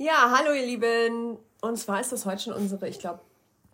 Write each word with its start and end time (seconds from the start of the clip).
Ja, 0.00 0.32
hallo 0.32 0.52
ihr 0.52 0.64
Lieben. 0.64 1.38
Und 1.60 1.76
zwar 1.76 2.00
ist 2.00 2.12
das 2.12 2.24
heute 2.24 2.40
schon 2.40 2.52
unsere, 2.52 2.88
ich 2.88 3.00
glaube, 3.00 3.18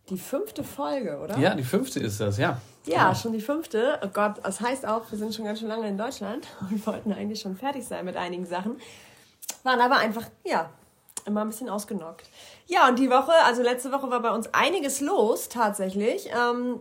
die 0.09 0.17
fünfte 0.17 0.65
Folge, 0.65 1.19
oder? 1.19 1.39
Ja, 1.39 1.55
die 1.55 1.63
fünfte 1.63 2.01
ist 2.01 2.19
das, 2.19 2.39
ja. 2.39 2.61
Ja, 2.87 3.09
ja, 3.09 3.15
schon 3.15 3.33
die 3.33 3.43
fünfte. 3.43 4.01
Oh 4.03 4.09
Gott, 4.09 4.37
das 4.43 4.63
heißt 4.63 4.87
auch, 4.87 5.11
wir 5.11 5.19
sind 5.19 5.35
schon 5.35 5.45
ganz 5.45 5.61
schön 5.61 5.69
lange 5.69 5.87
in 5.87 5.99
Deutschland 5.99 6.49
und 6.71 6.87
wollten 6.87 7.13
eigentlich 7.13 7.41
schon 7.41 7.57
fertig 7.57 7.87
sein 7.87 8.07
mit 8.07 8.17
einigen 8.17 8.47
Sachen. 8.47 8.81
Waren 9.65 9.81
aber 9.81 9.99
einfach, 9.99 10.25
ja, 10.45 10.71
immer 11.27 11.43
ein 11.43 11.49
bisschen 11.49 11.69
ausgenockt. 11.69 12.27
Ja, 12.67 12.89
und 12.89 12.99
die 12.99 13.11
Woche, 13.11 13.33
also 13.45 13.63
letzte 13.63 13.93
Woche 13.93 14.09
war 14.09 14.21
bei 14.21 14.31
uns 14.31 14.49
einiges 14.55 15.03
los, 15.03 15.51
tatsächlich. 15.51 16.31
Ähm, 16.35 16.81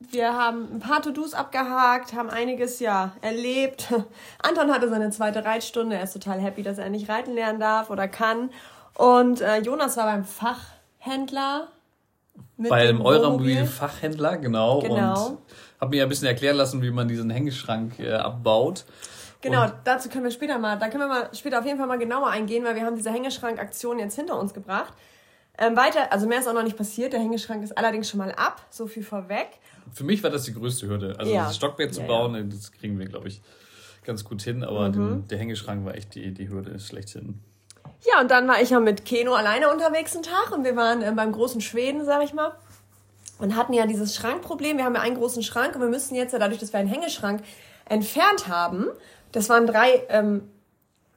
wir 0.00 0.32
haben 0.32 0.76
ein 0.76 0.80
paar 0.80 1.02
To-Dos 1.02 1.34
abgehakt, 1.34 2.14
haben 2.14 2.30
einiges 2.30 2.80
ja 2.80 3.12
erlebt. 3.20 3.92
Anton 4.42 4.72
hatte 4.72 4.88
seine 4.88 5.10
zweite 5.10 5.44
Reitstunde. 5.44 5.96
Er 5.96 6.04
ist 6.04 6.14
total 6.14 6.40
happy, 6.40 6.62
dass 6.62 6.78
er 6.78 6.88
nicht 6.88 7.08
reiten 7.08 7.34
lernen 7.34 7.60
darf 7.60 7.90
oder 7.90 8.08
kann. 8.08 8.50
Und 8.94 9.42
äh, 9.42 9.58
Jonas 9.58 9.96
war 9.98 10.06
beim 10.06 10.24
Fachhändler. 10.24 11.68
Beim 12.56 13.00
Euramobil-Fachhändler, 13.02 14.38
genau. 14.38 14.80
genau. 14.80 15.26
Und 15.26 15.38
habe 15.80 15.90
mir 15.90 16.02
ein 16.02 16.08
bisschen 16.08 16.28
erklären 16.28 16.56
lassen, 16.56 16.80
wie 16.82 16.90
man 16.90 17.06
diesen 17.06 17.28
Hängeschrank 17.30 17.98
äh, 17.98 18.12
abbaut. 18.12 18.84
Genau, 19.42 19.64
und 19.64 19.72
dazu 19.84 20.08
können 20.10 20.24
wir 20.24 20.30
später 20.30 20.58
mal, 20.58 20.78
da 20.78 20.88
können 20.88 21.04
wir 21.04 21.08
mal 21.08 21.30
später 21.32 21.58
auf 21.58 21.64
jeden 21.64 21.78
Fall 21.78 21.86
mal 21.86 21.98
genauer 21.98 22.28
eingehen, 22.28 22.64
weil 22.64 22.74
wir 22.74 22.84
haben 22.84 22.96
diese 22.96 23.10
Hängeschrank-Aktion 23.10 23.98
jetzt 23.98 24.16
hinter 24.16 24.38
uns 24.38 24.52
gebracht. 24.52 24.92
Ähm, 25.60 25.76
weiter, 25.76 26.10
also 26.10 26.26
mehr 26.26 26.40
ist 26.40 26.48
auch 26.48 26.54
noch 26.54 26.62
nicht 26.62 26.76
passiert. 26.76 27.12
Der 27.12 27.20
Hängeschrank 27.20 27.62
ist 27.62 27.76
allerdings 27.76 28.08
schon 28.08 28.18
mal 28.18 28.32
ab, 28.32 28.66
so 28.70 28.86
viel 28.86 29.04
vorweg. 29.04 29.48
Für 29.92 30.04
mich 30.04 30.22
war 30.22 30.30
das 30.30 30.44
die 30.44 30.54
größte 30.54 30.88
Hürde. 30.88 31.14
Also 31.18 31.32
ja. 31.32 31.44
das 31.44 31.56
Stockbett 31.56 31.94
zu 31.94 32.00
ja, 32.00 32.06
bauen, 32.06 32.34
ja. 32.34 32.42
das 32.42 32.72
kriegen 32.72 32.98
wir, 32.98 33.06
glaube 33.06 33.28
ich, 33.28 33.42
ganz 34.04 34.24
gut 34.24 34.40
hin. 34.40 34.64
Aber 34.64 34.88
mhm. 34.88 34.92
den, 34.92 35.28
der 35.28 35.38
Hängeschrank 35.38 35.84
war 35.84 35.94
echt 35.94 36.14
die, 36.14 36.32
die 36.32 36.48
Hürde 36.48 36.80
schlechthin. 36.80 37.40
Ja, 38.10 38.20
und 38.20 38.30
dann 38.30 38.48
war 38.48 38.62
ich 38.62 38.70
ja 38.70 38.80
mit 38.80 39.04
Keno 39.04 39.34
alleine 39.34 39.70
unterwegs 39.70 40.14
einen 40.14 40.22
Tag 40.22 40.52
und 40.52 40.64
wir 40.64 40.74
waren 40.76 41.02
äh, 41.02 41.12
beim 41.14 41.32
großen 41.32 41.60
Schweden, 41.60 42.06
sag 42.06 42.24
ich 42.24 42.32
mal. 42.32 42.52
Und 43.38 43.56
hatten 43.56 43.74
ja 43.74 43.86
dieses 43.86 44.16
Schrankproblem. 44.16 44.78
Wir 44.78 44.84
haben 44.84 44.94
ja 44.94 45.02
einen 45.02 45.16
großen 45.16 45.42
Schrank 45.42 45.74
und 45.74 45.82
wir 45.82 45.88
müssen 45.88 46.14
jetzt 46.14 46.32
ja 46.32 46.38
dadurch, 46.38 46.60
dass 46.60 46.72
wir 46.72 46.80
einen 46.80 46.88
Hängeschrank 46.88 47.42
entfernt 47.86 48.48
haben, 48.48 48.86
das 49.32 49.48
waren 49.48 49.66
drei, 49.66 50.04
ähm, 50.08 50.42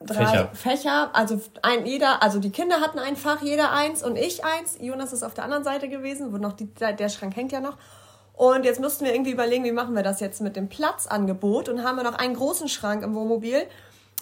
drei 0.06 0.26
Fächer. 0.26 0.50
Fächer. 0.52 1.10
Also 1.12 1.40
ein 1.62 1.86
jeder, 1.86 2.22
also 2.22 2.38
die 2.38 2.50
Kinder 2.50 2.80
hatten 2.80 2.98
ein 2.98 3.16
Fach, 3.16 3.42
jeder 3.42 3.72
eins 3.72 4.02
und 4.02 4.16
ich 4.16 4.44
eins. 4.44 4.78
Jonas 4.80 5.12
ist 5.12 5.22
auf 5.22 5.34
der 5.34 5.44
anderen 5.44 5.64
Seite 5.64 5.88
gewesen, 5.88 6.32
wo 6.32 6.38
noch 6.38 6.52
die, 6.52 6.66
der 6.66 7.08
Schrank 7.08 7.36
hängt 7.36 7.52
ja 7.52 7.60
noch. 7.60 7.76
Und 8.34 8.64
jetzt 8.64 8.80
mussten 8.80 9.04
wir 9.04 9.14
irgendwie 9.14 9.30
überlegen, 9.30 9.64
wie 9.64 9.72
machen 9.72 9.94
wir 9.94 10.02
das 10.02 10.20
jetzt 10.20 10.40
mit 10.40 10.56
dem 10.56 10.68
Platzangebot 10.68 11.68
und 11.68 11.84
haben 11.84 11.96
wir 11.96 12.02
noch 12.02 12.16
einen 12.16 12.34
großen 12.34 12.68
Schrank 12.68 13.04
im 13.04 13.14
Wohnmobil. 13.14 13.62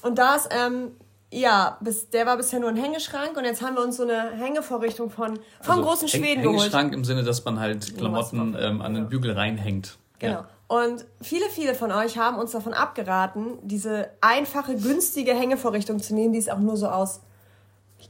Und 0.02 0.18
da 0.18 0.34
ist, 0.34 0.50
ähm, 0.52 0.92
ja, 1.32 1.78
bis, 1.80 2.10
der 2.10 2.26
war 2.26 2.36
bisher 2.36 2.60
nur 2.60 2.68
ein 2.68 2.76
Hängeschrank 2.76 3.36
und 3.38 3.44
jetzt 3.44 3.62
haben 3.62 3.74
wir 3.74 3.82
uns 3.82 3.96
so 3.96 4.02
eine 4.02 4.32
Hängevorrichtung 4.32 5.08
von, 5.08 5.38
vom 5.62 5.76
also 5.76 5.88
großen 5.88 6.08
Schweden 6.08 6.26
Häng, 6.26 6.42
geholt. 6.42 6.60
Hängeschrank 6.60 6.92
im 6.92 7.04
Sinne, 7.04 7.22
dass 7.24 7.42
man 7.44 7.58
halt 7.58 7.96
Klamotten 7.96 8.54
ähm, 8.60 8.82
an 8.82 8.92
den 8.92 9.08
Bügel 9.08 9.32
reinhängt. 9.32 9.96
Genau. 10.18 10.32
Ja. 10.40 10.48
Und 10.72 11.04
viele, 11.20 11.50
viele 11.50 11.74
von 11.74 11.92
euch 11.92 12.16
haben 12.16 12.38
uns 12.38 12.52
davon 12.52 12.72
abgeraten, 12.72 13.58
diese 13.60 14.08
einfache, 14.22 14.74
günstige 14.74 15.34
Hängevorrichtung 15.34 16.00
zu 16.00 16.14
nehmen, 16.14 16.32
die 16.32 16.38
ist 16.38 16.50
auch 16.50 16.60
nur 16.60 16.78
so 16.78 16.88
aus 16.88 17.20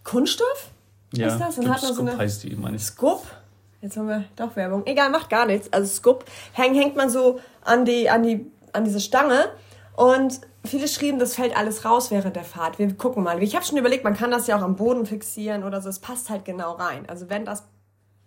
Kunststoff. 0.05 0.71
Ja, 1.13 1.27
ist 1.27 1.41
das? 1.41 1.59
Und 1.59 1.69
hat 1.69 1.83
noch 1.83 1.93
so 1.93 2.03
eine 2.03 2.17
heißt 2.17 2.45
die, 2.45 2.55
meine 2.55 2.77
ich. 2.77 2.85
Scoop. 2.85 3.25
Jetzt 3.81 3.97
haben 3.97 4.07
wir 4.07 4.27
doch 4.37 4.55
Werbung. 4.55 4.87
Egal, 4.87 5.11
macht 5.11 5.29
gar 5.29 5.45
nichts. 5.45 5.73
Also 5.73 5.93
Scoop 5.93 6.25
häng, 6.53 6.73
hängt 6.75 6.95
man 6.95 7.11
so 7.11 7.41
an 7.65 7.85
die, 7.85 8.09
an 8.09 8.23
die, 8.23 8.49
an 8.73 8.85
diese 8.85 9.01
Stange 9.01 9.47
und 9.97 10.41
viele 10.65 10.87
schrieben, 10.87 11.19
das 11.19 11.35
fällt 11.35 11.57
alles 11.57 11.85
raus 11.85 12.13
während 12.13 12.37
der 12.37 12.45
Fahrt. 12.45 12.79
Wir 12.79 12.97
gucken 12.97 13.25
mal. 13.25 13.43
Ich 13.43 13.57
habe 13.57 13.65
schon 13.65 13.77
überlegt, 13.77 14.05
man 14.05 14.15
kann 14.15 14.31
das 14.31 14.47
ja 14.47 14.57
auch 14.57 14.63
am 14.63 14.77
Boden 14.77 15.05
fixieren 15.05 15.65
oder 15.65 15.81
so. 15.81 15.89
Es 15.89 15.99
passt 15.99 16.31
halt 16.31 16.45
genau 16.45 16.75
rein. 16.75 17.09
Also 17.09 17.29
wenn 17.29 17.45
das 17.45 17.65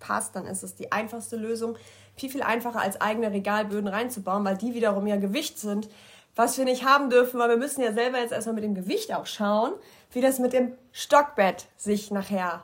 passt, 0.06 0.36
dann 0.36 0.46
ist 0.46 0.64
es 0.64 0.76
die 0.76 0.92
einfachste 0.92 1.36
Lösung 1.36 1.78
viel, 2.16 2.30
viel 2.30 2.44
einfacher 2.44 2.80
als 2.80 3.00
eigene 3.02 3.32
Regalböden 3.32 3.88
reinzubauen, 3.88 4.46
weil 4.46 4.58
die 4.58 4.74
wiederum 4.74 5.08
ja 5.08 5.18
Gewicht 5.18 5.60
sind, 5.60 5.90
was 6.36 6.58
wir 6.58 6.66
nicht 6.66 6.86
haben 6.86 7.10
dürfen, 7.10 7.40
weil 7.40 7.50
wir 7.50 7.58
müssen 7.58 7.82
ja 7.82 7.94
selber 7.94 8.20
jetzt 8.20 8.32
erstmal 8.32 8.56
mit 8.56 8.64
dem 8.64 8.76
Gewicht 8.76 9.14
auch 9.14 9.26
schauen, 9.26 9.74
wie 10.12 10.22
das 10.22 10.40
mit 10.40 10.54
dem 10.54 10.74
Stockbett 10.92 11.66
sich 11.78 12.12
nachher 12.12 12.64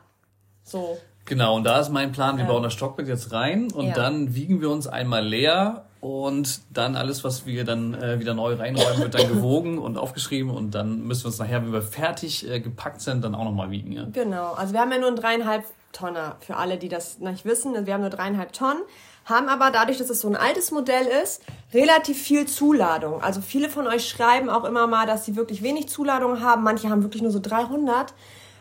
so. 0.63 0.97
Genau, 1.25 1.55
und 1.55 1.63
da 1.63 1.79
ist 1.79 1.89
mein 1.89 2.11
Plan, 2.11 2.37
wir 2.37 2.45
bauen 2.45 2.63
das 2.63 2.73
Stockbett 2.73 3.07
jetzt 3.07 3.31
rein 3.31 3.71
und 3.71 3.87
ja. 3.87 3.93
dann 3.93 4.35
wiegen 4.35 4.59
wir 4.59 4.69
uns 4.69 4.87
einmal 4.87 5.23
leer 5.25 5.85
und 6.01 6.61
dann 6.71 6.95
alles, 6.95 7.23
was 7.23 7.45
wir 7.45 7.63
dann 7.63 7.93
äh, 7.93 8.19
wieder 8.19 8.33
neu 8.33 8.55
reinräumen, 8.55 9.01
wird 9.01 9.13
dann 9.13 9.27
gewogen 9.35 9.77
und 9.77 9.97
aufgeschrieben 9.97 10.51
und 10.51 10.71
dann 10.71 11.03
müssen 11.03 11.23
wir 11.23 11.27
uns 11.27 11.37
nachher, 11.37 11.61
wenn 11.61 11.71
wir 11.71 11.83
fertig 11.83 12.49
äh, 12.49 12.59
gepackt 12.59 13.01
sind, 13.01 13.23
dann 13.23 13.35
auch 13.35 13.43
nochmal 13.43 13.69
wiegen. 13.69 13.91
Ja? 13.91 14.07
Genau, 14.11 14.53
also 14.53 14.73
wir 14.73 14.81
haben 14.81 14.91
ja 14.91 14.97
nur 14.97 15.07
einen 15.07 15.15
dreieinhalb 15.15 15.63
Tonner 15.91 16.37
für 16.39 16.57
alle, 16.57 16.77
die 16.77 16.89
das 16.89 17.19
nicht 17.19 17.45
wissen. 17.45 17.85
Wir 17.85 17.93
haben 17.93 18.01
nur 18.01 18.09
dreieinhalb 18.09 18.53
Tonnen 18.53 18.81
haben 19.25 19.49
aber 19.49 19.71
dadurch, 19.71 19.97
dass 19.97 20.09
es 20.09 20.21
so 20.21 20.27
ein 20.27 20.35
altes 20.35 20.71
Modell 20.71 21.05
ist, 21.23 21.43
relativ 21.73 22.21
viel 22.21 22.47
Zuladung. 22.47 23.21
Also 23.21 23.41
viele 23.41 23.69
von 23.69 23.87
euch 23.87 24.07
schreiben 24.07 24.49
auch 24.49 24.63
immer 24.63 24.87
mal, 24.87 25.05
dass 25.05 25.25
sie 25.25 25.35
wirklich 25.35 25.61
wenig 25.61 25.89
Zuladung 25.89 26.41
haben. 26.41 26.63
Manche 26.63 26.89
haben 26.89 27.03
wirklich 27.03 27.21
nur 27.21 27.31
so 27.31 27.39
300 27.39 28.13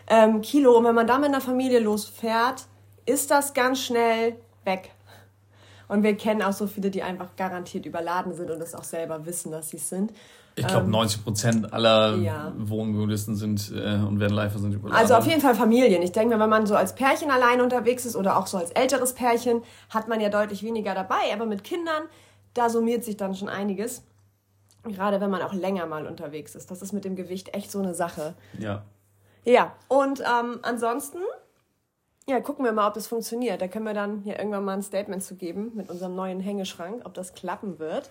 ähm, 0.08 0.42
Kilo. 0.42 0.76
Und 0.76 0.84
wenn 0.84 0.94
man 0.94 1.06
da 1.06 1.18
mit 1.18 1.28
einer 1.28 1.40
Familie 1.40 1.80
losfährt, 1.80 2.66
ist 3.06 3.30
das 3.30 3.54
ganz 3.54 3.80
schnell 3.82 4.36
weg. 4.64 4.90
Und 5.88 6.02
wir 6.02 6.16
kennen 6.16 6.42
auch 6.42 6.52
so 6.52 6.66
viele, 6.66 6.90
die 6.90 7.02
einfach 7.02 7.34
garantiert 7.36 7.84
überladen 7.84 8.34
sind 8.34 8.50
und 8.50 8.60
es 8.60 8.74
auch 8.74 8.84
selber 8.84 9.26
wissen, 9.26 9.50
dass 9.50 9.70
sie 9.70 9.78
es 9.78 9.88
sind. 9.88 10.12
Ich 10.56 10.66
glaube, 10.66 10.84
ähm, 10.84 10.90
90 10.90 11.24
Prozent 11.24 11.72
aller 11.72 12.16
ja. 12.16 12.52
Wohnmobilisten 12.56 13.36
sind 13.36 13.72
äh, 13.74 13.94
und 13.94 14.20
Vanlifer 14.20 14.58
sind 14.58 14.74
überladen. 14.74 15.00
Also 15.00 15.14
auf 15.14 15.26
jeden 15.26 15.40
Fall 15.40 15.54
Familien. 15.54 16.02
Ich 16.02 16.12
denke, 16.12 16.38
wenn 16.38 16.50
man 16.50 16.66
so 16.66 16.74
als 16.74 16.94
Pärchen 16.94 17.30
allein 17.30 17.60
unterwegs 17.60 18.04
ist 18.04 18.16
oder 18.16 18.36
auch 18.36 18.46
so 18.46 18.58
als 18.58 18.70
älteres 18.72 19.14
Pärchen, 19.14 19.62
hat 19.88 20.08
man 20.08 20.20
ja 20.20 20.28
deutlich 20.28 20.62
weniger 20.62 20.94
dabei. 20.94 21.32
Aber 21.32 21.46
mit 21.46 21.64
Kindern, 21.64 22.02
da 22.54 22.68
summiert 22.68 23.04
sich 23.04 23.16
dann 23.16 23.34
schon 23.34 23.48
einiges. 23.48 24.02
Gerade 24.84 25.20
wenn 25.20 25.30
man 25.30 25.42
auch 25.42 25.52
länger 25.52 25.86
mal 25.86 26.06
unterwegs 26.06 26.54
ist. 26.54 26.70
Das 26.70 26.82
ist 26.82 26.92
mit 26.92 27.04
dem 27.04 27.14
Gewicht 27.14 27.54
echt 27.54 27.70
so 27.70 27.78
eine 27.78 27.94
Sache. 27.94 28.34
Ja. 28.58 28.82
Ja, 29.44 29.72
und 29.88 30.20
ähm, 30.20 30.58
ansonsten, 30.62 31.18
ja, 32.28 32.40
gucken 32.40 32.64
wir 32.64 32.72
mal, 32.72 32.88
ob 32.88 32.94
das 32.94 33.06
funktioniert. 33.06 33.62
Da 33.62 33.68
können 33.68 33.86
wir 33.86 33.94
dann 33.94 34.22
ja 34.24 34.38
irgendwann 34.38 34.64
mal 34.64 34.74
ein 34.74 34.82
Statement 34.82 35.22
zu 35.22 35.34
geben 35.34 35.72
mit 35.74 35.88
unserem 35.90 36.14
neuen 36.14 36.40
Hängeschrank, 36.40 37.02
ob 37.04 37.14
das 37.14 37.34
klappen 37.34 37.78
wird. 37.78 38.10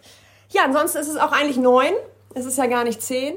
Ja, 0.49 0.63
ansonsten 0.63 0.97
ist 0.99 1.07
es 1.07 1.17
auch 1.17 1.31
eigentlich 1.31 1.57
neun. 1.57 1.93
Es 2.33 2.45
ist 2.45 2.57
ja 2.57 2.67
gar 2.67 2.83
nicht 2.83 3.01
zehn. 3.01 3.35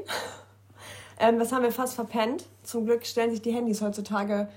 Ähm, 1.19 1.39
das 1.39 1.53
haben 1.53 1.63
wir 1.63 1.73
fast 1.73 1.95
verpennt. 1.95 2.47
Zum 2.63 2.85
Glück 2.85 3.07
stellen 3.07 3.31
sich 3.31 3.43
die 3.43 3.53
Handys 3.53 3.81
heutzutage 3.81 4.49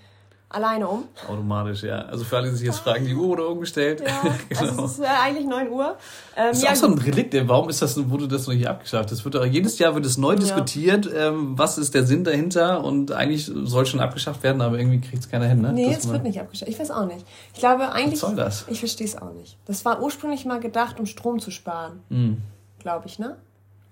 alleine 0.50 0.88
um. 0.88 1.06
Automatisch, 1.28 1.84
ja. 1.84 2.00
Also 2.03 2.23
für 2.23 2.38
alle, 2.38 2.50
die 2.50 2.56
sich 2.56 2.68
jetzt 2.68 2.79
fragen, 2.79 3.06
die 3.06 3.13
Uhr 3.13 3.28
wurde 3.28 3.47
umgestellt. 3.47 4.01
Ja, 4.01 4.35
genau. 4.50 4.62
also 4.72 4.85
es 4.85 4.91
ist 4.94 5.00
äh, 5.00 5.06
eigentlich 5.06 5.45
9 5.45 5.69
Uhr. 5.69 5.97
Ähm, 6.35 6.47
das 6.50 6.57
ist 6.57 6.63
ja, 6.63 6.72
auch 6.72 6.75
so 6.75 6.88
ein 6.88 6.97
Relikt. 6.97 7.35
Warum 7.47 7.69
ist 7.69 7.81
das, 7.81 8.09
wurde 8.09 8.28
das 8.28 8.47
noch 8.47 8.53
nicht 8.53 8.68
abgeschafft? 8.68 9.12
Das 9.12 9.25
wird 9.25 9.35
auch, 9.35 9.45
jedes 9.45 9.78
Jahr 9.79 9.95
wird 9.95 10.06
es 10.06 10.18
neu 10.18 10.34
ja. 10.34 10.40
diskutiert. 10.40 11.09
Ähm, 11.13 11.57
was 11.57 11.78
ist 11.78 11.94
der 11.94 12.06
Sinn 12.06 12.24
dahinter? 12.24 12.84
Und 12.84 13.12
eigentlich 13.12 13.45
soll 13.45 13.85
schon 13.85 14.00
abgeschafft 14.00 14.44
werden, 14.44 14.62
aber 14.62 14.78
irgendwie 14.78 15.01
kriegt 15.01 15.24
es 15.24 15.29
keiner 15.29 15.45
hin, 15.45 15.62
ne? 15.62 15.74
Nee, 15.74 15.94
es 15.94 16.07
wird 16.07 16.24
nicht 16.24 16.40
abgeschafft. 16.40 16.72
Ich 16.72 16.79
weiß 16.79 16.91
auch 16.91 17.06
nicht. 17.06 17.25
Ich 17.53 17.59
glaube 17.59 17.91
eigentlich... 17.91 18.22
Was 18.22 18.29
soll 18.29 18.35
das? 18.35 18.66
Ich 18.69 18.79
verstehe 18.79 19.07
es 19.07 19.18
auch 19.18 19.34
nicht. 19.34 19.57
Das 19.66 19.84
war 19.84 20.01
ursprünglich 20.01 20.45
mal 20.45 20.59
gedacht, 20.59 21.00
um 21.00 21.06
Strom 21.06 21.40
zu 21.40 21.51
sparen. 21.51 22.01
Mhm. 22.09 22.38
Glaube 22.79 23.07
ich, 23.07 23.19
ne? 23.19 23.38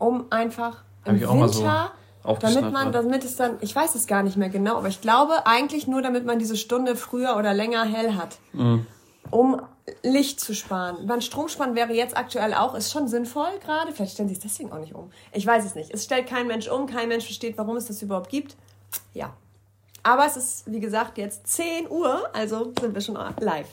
Um 0.03 0.25
einfach 0.29 0.83
im 1.05 1.19
Winter... 1.21 1.91
So 2.25 2.35
damit 2.39 2.71
man, 2.71 2.91
damit 2.93 3.25
es 3.25 3.35
dann, 3.35 3.57
ich 3.59 3.75
weiß 3.75 3.95
es 3.95 4.07
gar 4.07 4.23
nicht 4.23 4.37
mehr 4.37 4.47
genau, 4.47 4.77
aber 4.77 4.87
ich 4.87 5.01
glaube 5.01 5.45
eigentlich 5.45 5.87
nur, 5.87 6.01
damit 6.01 6.25
man 6.25 6.39
diese 6.39 6.55
Stunde 6.55 6.95
früher 6.95 7.35
oder 7.35 7.53
länger 7.53 7.83
hell 7.83 8.15
hat. 8.15 8.37
Mhm. 8.53 8.85
Um 9.29 9.61
Licht 10.03 10.39
zu 10.39 10.53
sparen. 10.53 10.97
Wann 11.03 11.21
Stromsparen 11.21 11.75
wäre 11.75 11.91
jetzt 11.91 12.15
aktuell 12.15 12.53
auch, 12.53 12.75
ist 12.75 12.91
schon 12.91 13.07
sinnvoll 13.09 13.49
gerade. 13.65 13.91
Vielleicht 13.91 14.13
stellen 14.13 14.29
sie 14.29 14.35
es 14.35 14.39
deswegen 14.39 14.71
auch 14.71 14.79
nicht 14.79 14.95
um. 14.95 15.11
Ich 15.33 15.45
weiß 15.45 15.65
es 15.65 15.75
nicht. 15.75 15.93
Es 15.93 16.05
stellt 16.05 16.27
kein 16.27 16.47
Mensch 16.47 16.69
um, 16.69 16.87
kein 16.87 17.09
Mensch 17.09 17.25
versteht, 17.25 17.57
warum 17.57 17.75
es 17.75 17.85
das 17.85 18.01
überhaupt 18.01 18.29
gibt. 18.29 18.55
Ja. 19.13 19.33
Aber 20.03 20.25
es 20.25 20.37
ist, 20.37 20.71
wie 20.71 20.79
gesagt, 20.79 21.17
jetzt 21.17 21.47
10 21.47 21.89
Uhr, 21.89 22.29
also 22.33 22.71
sind 22.79 22.94
wir 22.94 23.01
schon 23.01 23.17
live. 23.39 23.67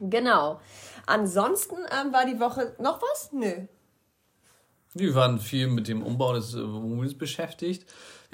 Genau. 0.00 0.60
Ansonsten 1.06 1.76
ähm, 1.76 2.12
war 2.12 2.26
die 2.26 2.40
Woche 2.40 2.74
noch 2.78 3.00
was? 3.00 3.30
Nö. 3.32 3.66
Wir 4.94 5.14
waren 5.16 5.40
viel 5.40 5.66
mit 5.66 5.88
dem 5.88 6.02
Umbau 6.02 6.34
des 6.34 6.56
Wohnmobils 6.56 7.18
beschäftigt. 7.18 7.84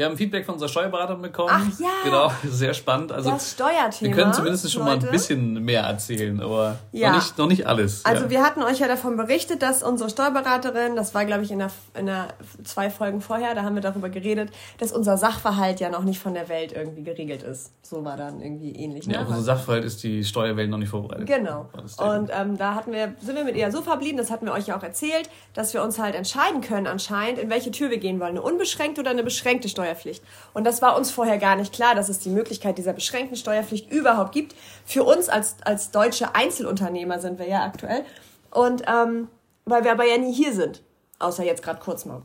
Wir 0.01 0.07
haben 0.07 0.17
Feedback 0.17 0.47
von 0.47 0.55
unserer 0.55 0.71
Steuerberaterin 0.71 1.21
bekommen. 1.21 1.51
Ach 1.53 1.79
ja. 1.79 1.89
Genau, 2.05 2.33
sehr 2.51 2.73
spannend. 2.73 3.13
Also 3.13 3.33
das 3.33 3.51
Steuerthema. 3.51 4.01
Wir 4.01 4.11
können 4.17 4.33
zumindest 4.33 4.73
schon 4.73 4.87
Leute. 4.87 5.01
mal 5.01 5.07
ein 5.09 5.13
bisschen 5.13 5.63
mehr 5.63 5.83
erzählen, 5.83 6.41
aber 6.41 6.79
ja. 6.91 7.11
noch, 7.11 7.17
nicht, 7.17 7.37
noch 7.37 7.47
nicht 7.47 7.67
alles. 7.67 8.03
Also 8.07 8.25
ja. 8.25 8.31
wir 8.31 8.43
hatten 8.43 8.63
euch 8.63 8.79
ja 8.79 8.89
davon 8.89 9.19
berichtet, 9.19 9.61
dass 9.61 9.83
unsere 9.83 10.09
Steuerberaterin, 10.09 10.97
das 10.97 11.15
war 11.15 11.27
glaube 11.27 11.43
ich 11.43 11.51
in 11.51 11.59
der, 11.59 11.71
in 11.93 12.07
der 12.07 12.29
zwei 12.65 12.89
Folgen 12.89 13.21
vorher, 13.21 13.55
da 13.55 13.63
haben 13.63 13.75
wir 13.75 13.83
darüber 13.83 14.09
geredet, 14.09 14.49
dass 14.79 14.91
unser 14.91 15.19
Sachverhalt 15.19 15.81
ja 15.81 15.91
noch 15.91 16.05
nicht 16.05 16.19
von 16.19 16.33
der 16.33 16.49
Welt 16.49 16.73
irgendwie 16.73 17.03
geregelt 17.03 17.43
ist. 17.43 17.71
So 17.83 18.03
war 18.03 18.17
dann 18.17 18.41
irgendwie 18.41 18.71
ähnlich. 18.71 19.07
Ne? 19.07 19.15
Ja, 19.15 19.21
unser 19.27 19.43
Sachverhalt 19.43 19.85
ist 19.85 20.03
die 20.03 20.25
Steuerwelt 20.25 20.71
noch 20.71 20.79
nicht 20.79 20.89
vorbereitet. 20.89 21.27
Genau. 21.27 21.69
Und 21.99 22.31
ähm, 22.33 22.57
da 22.57 22.75
hatten 22.75 22.93
wir, 22.93 23.17
sind 23.21 23.37
wir 23.37 23.45
mit 23.45 23.57
ihr 23.57 23.71
so 23.71 23.83
verblieben, 23.83 24.17
das 24.17 24.31
hatten 24.31 24.47
wir 24.47 24.55
euch 24.55 24.69
ja 24.69 24.79
auch 24.79 24.83
erzählt, 24.83 25.29
dass 25.53 25.75
wir 25.75 25.83
uns 25.83 25.99
halt 25.99 26.15
entscheiden 26.15 26.63
können 26.63 26.87
anscheinend, 26.87 27.39
in 27.39 27.51
welche 27.51 27.71
Tür 27.71 27.91
wir 27.91 27.99
gehen 27.99 28.19
wollen. 28.19 28.31
Eine 28.31 28.43
unbeschränkte 28.43 29.03
oder 29.03 29.11
eine 29.11 29.25
beschränkte 29.25 29.69
Steuer 29.69 29.90
Steuerpflicht. 29.91 30.25
Und 30.55 30.65
das 30.65 30.83
war 30.83 30.97
uns 30.97 31.11
vorher 31.11 31.39
gar 31.39 31.57
nicht 31.57 31.73
klar, 31.73 31.95
dass 31.95 32.09
es 32.09 32.19
die 32.19 32.31
Möglichkeit 32.31 32.79
dieser 32.79 32.93
beschränkten 32.93 33.37
Steuerpflicht 33.37 33.91
überhaupt 33.91 34.33
gibt. 34.33 34.55
Für 34.85 35.05
uns 35.05 35.29
als, 35.29 35.57
als 35.65 35.91
deutsche 35.91 36.35
Einzelunternehmer 36.35 37.19
sind 37.19 37.39
wir 37.39 37.49
ja 37.49 37.65
aktuell. 37.65 38.05
Und 38.51 38.83
ähm, 38.87 39.29
weil 39.65 39.85
wir 39.85 39.93
aber 39.93 40.05
ja 40.05 40.19
nie 40.19 40.33
hier 40.33 40.53
sind, 40.53 40.83
außer 41.19 41.45
jetzt 41.45 41.63
gerade 41.63 41.81
kurz 41.81 42.05
mal. 42.05 42.23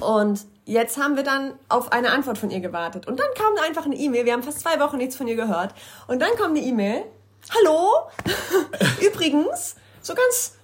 Und 0.00 0.46
jetzt 0.64 0.98
haben 0.98 1.16
wir 1.16 1.22
dann 1.22 1.54
auf 1.68 1.92
eine 1.92 2.10
Antwort 2.10 2.38
von 2.38 2.50
ihr 2.50 2.60
gewartet. 2.60 3.06
Und 3.06 3.20
dann 3.20 3.28
kam 3.36 3.64
einfach 3.64 3.84
eine 3.84 3.94
E-Mail. 3.94 4.24
Wir 4.24 4.32
haben 4.32 4.42
fast 4.42 4.60
zwei 4.60 4.80
Wochen 4.80 4.96
nichts 4.96 5.16
von 5.16 5.28
ihr 5.28 5.36
gehört. 5.36 5.74
Und 6.08 6.20
dann 6.20 6.30
kommt 6.36 6.56
eine 6.56 6.60
E-Mail. 6.60 7.04
Hallo? 7.54 7.88
Übrigens, 9.06 9.76
so 10.00 10.14
ganz 10.14 10.54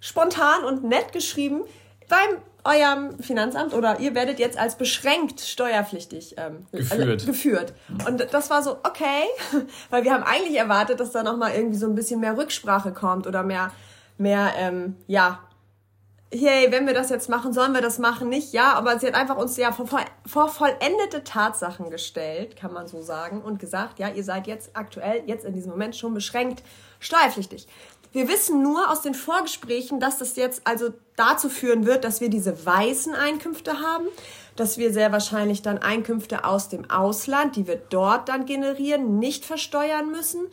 spontan 0.00 0.64
und 0.64 0.84
nett 0.84 1.12
geschrieben, 1.12 1.64
beim 2.08 2.40
eurem 2.64 3.18
Finanzamt 3.20 3.72
oder 3.72 4.00
ihr 4.00 4.14
werdet 4.14 4.38
jetzt 4.38 4.58
als 4.58 4.76
beschränkt 4.76 5.40
steuerpflichtig 5.40 6.34
ähm, 6.38 6.66
geführt. 6.72 7.22
Äh, 7.22 7.26
geführt. 7.26 7.74
Und 8.06 8.26
das 8.32 8.50
war 8.50 8.62
so, 8.62 8.78
okay, 8.82 9.24
weil 9.90 10.04
wir 10.04 10.12
haben 10.12 10.24
eigentlich 10.24 10.56
erwartet, 10.56 11.00
dass 11.00 11.12
da 11.12 11.22
nochmal 11.22 11.54
irgendwie 11.54 11.78
so 11.78 11.86
ein 11.86 11.94
bisschen 11.94 12.20
mehr 12.20 12.36
Rücksprache 12.36 12.92
kommt 12.92 13.26
oder 13.26 13.42
mehr, 13.42 13.72
mehr, 14.18 14.52
ähm, 14.56 14.96
ja, 15.06 15.40
hey, 16.32 16.70
wenn 16.70 16.86
wir 16.86 16.94
das 16.94 17.10
jetzt 17.10 17.28
machen, 17.28 17.52
sollen 17.52 17.72
wir 17.72 17.80
das 17.80 17.98
machen, 17.98 18.28
nicht? 18.28 18.52
Ja, 18.52 18.74
aber 18.74 18.98
sie 18.98 19.06
hat 19.06 19.14
einfach 19.14 19.36
uns 19.36 19.56
ja 19.56 19.72
vor, 19.72 19.86
vor 20.26 20.48
vollendete 20.48 21.24
Tatsachen 21.24 21.90
gestellt, 21.90 22.56
kann 22.56 22.72
man 22.72 22.86
so 22.86 23.00
sagen, 23.00 23.40
und 23.40 23.58
gesagt, 23.58 23.98
ja, 23.98 24.08
ihr 24.08 24.24
seid 24.24 24.46
jetzt 24.46 24.70
aktuell, 24.74 25.22
jetzt 25.26 25.44
in 25.44 25.54
diesem 25.54 25.70
Moment 25.70 25.96
schon 25.96 26.12
beschränkt 26.12 26.62
steuerpflichtig. 27.00 27.66
Wir 28.12 28.28
wissen 28.28 28.62
nur 28.62 28.90
aus 28.90 29.02
den 29.02 29.14
Vorgesprächen, 29.14 30.00
dass 30.00 30.18
das 30.18 30.36
jetzt 30.36 30.62
also 30.64 30.90
dazu 31.16 31.48
führen 31.48 31.86
wird, 31.86 32.04
dass 32.04 32.20
wir 32.20 32.30
diese 32.30 32.64
weißen 32.64 33.14
Einkünfte 33.14 33.80
haben, 33.80 34.06
dass 34.56 34.78
wir 34.78 34.92
sehr 34.92 35.12
wahrscheinlich 35.12 35.62
dann 35.62 35.78
Einkünfte 35.78 36.44
aus 36.44 36.68
dem 36.68 36.90
Ausland, 36.90 37.56
die 37.56 37.66
wir 37.66 37.76
dort 37.76 38.28
dann 38.28 38.46
generieren, 38.46 39.18
nicht 39.18 39.44
versteuern 39.44 40.10
müssen 40.10 40.46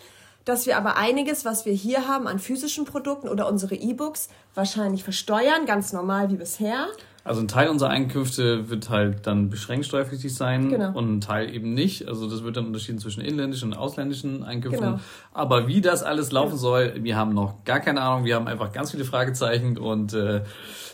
dass 0.46 0.68
wir 0.68 0.78
aber 0.78 0.96
einiges, 0.96 1.44
was 1.44 1.66
wir 1.66 1.74
hier 1.74 2.08
haben 2.08 2.28
an 2.28 2.40
physischen 2.40 2.86
Produkten 2.86 3.28
oder 3.28 3.50
unsere 3.50 3.76
E-Books, 3.76 4.30
wahrscheinlich 4.54 5.04
versteuern, 5.04 5.66
ganz 5.66 5.92
normal 5.92 6.30
wie 6.30 6.38
bisher. 6.38 6.88
Also 7.26 7.42
ein 7.42 7.48
Teil 7.48 7.70
unserer 7.70 7.90
Einkünfte 7.90 8.70
wird 8.70 8.92
halt 8.92 9.26
dann 9.26 9.50
beschränkt 9.50 9.88
steuerpflichtig 9.88 10.36
sein 10.36 10.70
genau. 10.70 10.96
und 10.96 11.12
ein 11.12 11.22
Teil 11.22 11.52
eben 11.52 11.74
nicht. 11.74 12.08
Also 12.08 12.30
das 12.30 12.44
wird 12.44 12.56
dann 12.56 12.68
unterschieden 12.68 13.00
zwischen 13.00 13.22
inländischen 13.22 13.74
und 13.74 13.78
ausländischen 13.80 14.44
Einkünften. 14.44 14.86
Genau. 14.92 15.00
Aber 15.34 15.68
wie 15.68 15.82
das 15.82 16.04
alles 16.04 16.32
laufen 16.32 16.56
soll, 16.56 16.94
wir 17.00 17.18
haben 17.18 17.34
noch 17.34 17.64
gar 17.64 17.80
keine 17.80 18.02
Ahnung. 18.02 18.26
Wir 18.26 18.36
haben 18.36 18.48
einfach 18.48 18.72
ganz 18.72 18.92
viele 18.92 19.06
Fragezeichen 19.06 19.80
und 19.80 20.14
äh, 20.14 20.44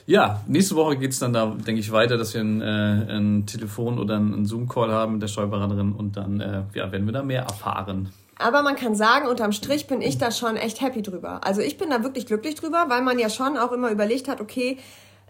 ja, 0.06 0.40
nächste 0.48 0.78
Woche 0.78 0.96
geht's 0.96 1.20
dann 1.20 1.34
da, 1.34 1.48
denke 1.48 1.82
ich, 1.82 1.92
weiter, 1.92 2.18
dass 2.18 2.34
wir 2.34 2.40
ein, 2.40 2.62
äh, 2.62 2.66
ein 2.66 3.46
Telefon 3.46 4.00
oder 4.00 4.16
einen 4.16 4.46
Zoom-Call 4.46 4.90
haben 4.90 5.14
mit 5.14 5.22
der 5.24 5.28
Steuerberaterin 5.28 5.92
und 5.92 6.16
dann 6.16 6.40
äh, 6.40 6.64
ja, 6.74 6.94
werden 6.94 7.08
wir 7.08 7.14
da 7.14 7.24
mehr 7.24 7.42
erfahren. 7.42 8.08
Aber 8.38 8.64
man 8.64 8.78
kann 8.78 8.96
sagen, 8.96 9.28
unterm 9.28 9.52
Strich 9.52 9.86
bin 9.86 10.02
ich 10.02 10.18
da 10.18 10.32
schon 10.32 10.56
echt 10.56 10.80
happy 10.80 11.02
drüber. 11.02 11.42
Also 11.44 11.60
ich 11.60 11.78
bin 11.78 11.90
da 11.90 12.04
wirklich 12.04 12.26
glücklich 12.26 12.56
drüber, 12.56 12.86
weil 12.88 13.02
man 13.02 13.20
ja 13.20 13.30
schon 13.30 13.58
auch 13.58 13.74
immer 13.74 13.92
überlegt 13.92 14.30
hat, 14.30 14.40
okay, 14.40 14.78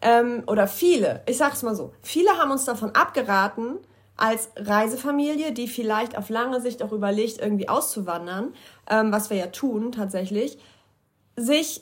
ähm, 0.01 0.44
oder 0.48 0.68
viele, 0.68 1.21
ich 1.27 1.38
sag's 1.38 1.63
mal 1.63 1.75
so, 1.75 1.94
viele 2.01 2.31
haben 2.38 2.51
uns 2.51 2.65
davon 2.65 2.92
abgeraten, 2.95 3.77
als 4.18 4.50
Reisefamilie, 4.56 5.51
die 5.51 5.68
vielleicht 5.68 6.18
auf 6.18 6.30
lange 6.30 6.62
Sicht 6.62 6.83
auch 6.83 6.92
überlegt, 6.92 7.39
irgendwie 7.39 7.68
auszuwandern, 7.68 8.53
ähm, 8.89 9.12
was 9.12 9.30
wir 9.30 9.38
ja 9.38 9.48
tun 9.48 9.92
tatsächlich, 9.92 10.59
sich 11.36 11.81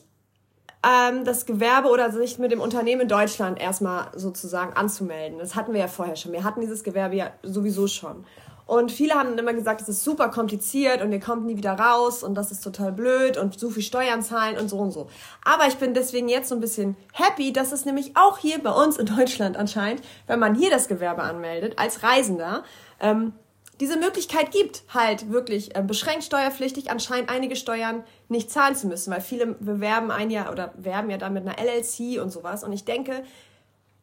ähm, 0.83 1.25
das 1.25 1.45
Gewerbe 1.45 1.89
oder 1.89 2.11
sich 2.11 2.39
mit 2.39 2.51
dem 2.51 2.61
Unternehmen 2.61 3.01
in 3.01 3.07
Deutschland 3.09 3.59
erstmal 3.59 4.07
sozusagen 4.15 4.73
anzumelden. 4.73 5.39
Das 5.39 5.55
hatten 5.55 5.73
wir 5.73 5.81
ja 5.81 5.87
vorher 5.87 6.15
schon. 6.15 6.31
Wir 6.31 6.45
hatten 6.45 6.61
dieses 6.61 6.83
Gewerbe 6.83 7.15
ja 7.15 7.31
sowieso 7.43 7.87
schon. 7.87 8.25
Und 8.69 8.91
viele 8.91 9.15
haben 9.15 9.35
immer 9.35 9.53
gesagt, 9.55 9.81
es 9.81 9.89
ist 9.89 10.03
super 10.03 10.29
kompliziert 10.29 11.01
und 11.01 11.11
ihr 11.11 11.19
kommt 11.19 11.43
nie 11.43 11.57
wieder 11.57 11.73
raus 11.73 12.21
und 12.21 12.35
das 12.35 12.51
ist 12.51 12.63
total 12.63 12.91
blöd 12.91 13.35
und 13.35 13.59
so 13.59 13.71
viel 13.71 13.81
Steuern 13.81 14.21
zahlen 14.21 14.59
und 14.59 14.69
so 14.69 14.77
und 14.77 14.91
so. 14.91 15.09
Aber 15.43 15.65
ich 15.65 15.77
bin 15.77 15.95
deswegen 15.95 16.29
jetzt 16.29 16.49
so 16.49 16.55
ein 16.55 16.61
bisschen 16.61 16.95
happy, 17.13 17.51
dass 17.51 17.71
es 17.71 17.85
nämlich 17.85 18.15
auch 18.15 18.37
hier 18.37 18.61
bei 18.61 18.69
uns 18.69 18.97
in 18.97 19.07
Deutschland 19.07 19.57
anscheinend, 19.57 20.03
wenn 20.27 20.37
man 20.37 20.53
hier 20.53 20.69
das 20.69 20.87
Gewerbe 20.87 21.23
anmeldet, 21.23 21.79
als 21.79 22.03
Reisender, 22.03 22.63
ähm, 22.99 23.33
diese 23.79 23.97
Möglichkeit 23.97 24.51
gibt, 24.51 24.83
halt 24.93 25.31
wirklich 25.31 25.75
äh, 25.75 25.81
beschränkt 25.81 26.25
steuerpflichtig 26.25 26.91
anscheinend 26.91 27.31
einige 27.31 27.55
Steuern 27.55 28.03
nicht 28.27 28.51
zahlen 28.51 28.75
zu 28.75 28.85
müssen, 28.85 29.11
weil 29.11 29.21
viele 29.21 29.47
bewerben 29.47 30.11
ein 30.11 30.29
Jahr 30.29 30.51
oder 30.51 30.73
werben 30.77 31.09
ja 31.09 31.17
dann 31.17 31.33
mit 31.33 31.47
einer 31.47 31.57
LLC 31.57 32.21
und 32.21 32.29
sowas. 32.29 32.63
Und 32.63 32.71
ich 32.71 32.85
denke, 32.85 33.23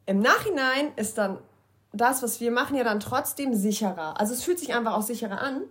im 0.06 0.18
Nachhinein 0.18 0.90
ist 0.96 1.18
dann 1.18 1.38
das, 1.96 2.22
was 2.22 2.40
wir 2.40 2.50
machen, 2.50 2.76
ja 2.76 2.84
dann 2.84 3.00
trotzdem 3.00 3.54
sicherer. 3.54 4.20
Also 4.20 4.32
es 4.32 4.42
fühlt 4.42 4.58
sich 4.58 4.74
einfach 4.74 4.94
auch 4.94 5.02
sicherer 5.02 5.40
an, 5.40 5.62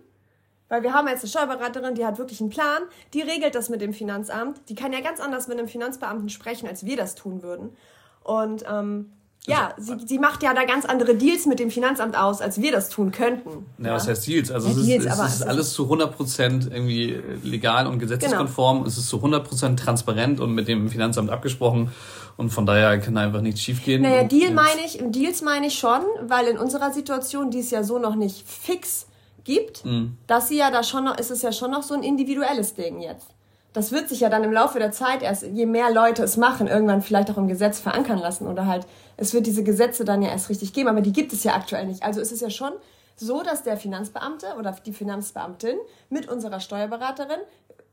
weil 0.68 0.82
wir 0.82 0.92
haben 0.92 1.06
jetzt 1.08 1.22
eine 1.22 1.30
Steuerberaterin, 1.30 1.94
die 1.94 2.04
hat 2.04 2.18
wirklich 2.18 2.40
einen 2.40 2.50
Plan, 2.50 2.82
die 3.14 3.22
regelt 3.22 3.54
das 3.54 3.68
mit 3.68 3.80
dem 3.80 3.92
Finanzamt. 3.92 4.60
Die 4.68 4.74
kann 4.74 4.92
ja 4.92 5.00
ganz 5.00 5.20
anders 5.20 5.48
mit 5.48 5.58
einem 5.58 5.68
Finanzbeamten 5.68 6.28
sprechen, 6.28 6.68
als 6.68 6.84
wir 6.84 6.96
das 6.96 7.14
tun 7.14 7.42
würden. 7.42 7.76
Und 8.24 8.64
ähm, 8.68 9.12
ja, 9.46 9.74
sie, 9.76 9.94
sie 10.04 10.18
macht 10.18 10.42
ja 10.42 10.54
da 10.54 10.64
ganz 10.64 10.84
andere 10.84 11.14
Deals 11.14 11.46
mit 11.46 11.60
dem 11.60 11.70
Finanzamt 11.70 12.18
aus, 12.18 12.40
als 12.40 12.60
wir 12.60 12.72
das 12.72 12.88
tun 12.88 13.12
könnten. 13.12 13.66
Ja, 13.78 13.86
ja. 13.86 13.94
was 13.94 14.08
heißt 14.08 14.26
Deals? 14.26 14.50
Also 14.50 14.68
ja, 14.68 14.74
es, 14.74 14.86
Deals, 14.86 15.04
ist, 15.04 15.18
es 15.18 15.34
ist 15.36 15.42
alles 15.42 15.72
zu 15.72 15.84
100% 15.84 16.72
irgendwie 16.72 17.20
legal 17.44 17.86
und 17.86 18.00
gesetzeskonform. 18.00 18.78
Genau. 18.78 18.88
Es 18.88 18.98
ist 18.98 19.08
zu 19.08 19.18
100% 19.18 19.76
transparent 19.76 20.40
und 20.40 20.52
mit 20.52 20.66
dem 20.66 20.88
Finanzamt 20.88 21.30
abgesprochen. 21.30 21.92
Und 22.36 22.50
von 22.50 22.66
daher 22.66 22.98
kann 22.98 23.16
einfach 23.16 23.40
nichts 23.40 23.60
schiefgehen. 23.62 24.02
Naja, 24.02 24.24
Deal 24.24 24.52
meine 24.52 24.82
ich, 24.84 24.98
Deals 25.02 25.42
meine 25.42 25.68
ich 25.68 25.78
schon, 25.78 26.02
weil 26.22 26.46
in 26.48 26.58
unserer 26.58 26.92
Situation, 26.92 27.50
die 27.50 27.60
es 27.60 27.70
ja 27.70 27.82
so 27.82 27.98
noch 27.98 28.14
nicht 28.14 28.46
fix 28.46 29.06
gibt, 29.44 29.84
mhm. 29.84 30.18
dass 30.26 30.48
sie 30.48 30.58
ja 30.58 30.70
da 30.70 30.82
schon 30.82 31.04
noch, 31.04 31.18
ist 31.18 31.30
es 31.30 31.40
ja 31.42 31.52
schon 31.52 31.70
noch 31.70 31.82
so 31.82 31.94
ein 31.94 32.02
individuelles 32.02 32.74
Ding 32.74 33.00
jetzt. 33.00 33.28
Das 33.72 33.92
wird 33.92 34.08
sich 34.08 34.20
ja 34.20 34.30
dann 34.30 34.42
im 34.42 34.52
Laufe 34.52 34.78
der 34.78 34.90
Zeit 34.90 35.22
erst, 35.22 35.42
je 35.42 35.66
mehr 35.66 35.92
Leute 35.92 36.22
es 36.22 36.36
machen, 36.36 36.66
irgendwann 36.66 37.02
vielleicht 37.02 37.30
auch 37.30 37.36
im 37.36 37.46
Gesetz 37.46 37.78
verankern 37.78 38.18
lassen 38.18 38.46
oder 38.46 38.66
halt, 38.66 38.86
es 39.16 39.34
wird 39.34 39.46
diese 39.46 39.62
Gesetze 39.64 40.04
dann 40.04 40.22
ja 40.22 40.30
erst 40.30 40.48
richtig 40.48 40.72
geben, 40.72 40.88
aber 40.88 41.02
die 41.02 41.12
gibt 41.12 41.32
es 41.32 41.44
ja 41.44 41.54
aktuell 41.54 41.86
nicht. 41.86 42.02
Also 42.02 42.20
ist 42.20 42.32
es 42.32 42.40
ja 42.40 42.50
schon 42.50 42.72
so, 43.16 43.42
dass 43.42 43.62
der 43.62 43.76
Finanzbeamte 43.76 44.46
oder 44.58 44.74
die 44.84 44.92
Finanzbeamtin 44.92 45.76
mit 46.10 46.28
unserer 46.28 46.60
Steuerberaterin 46.60 47.40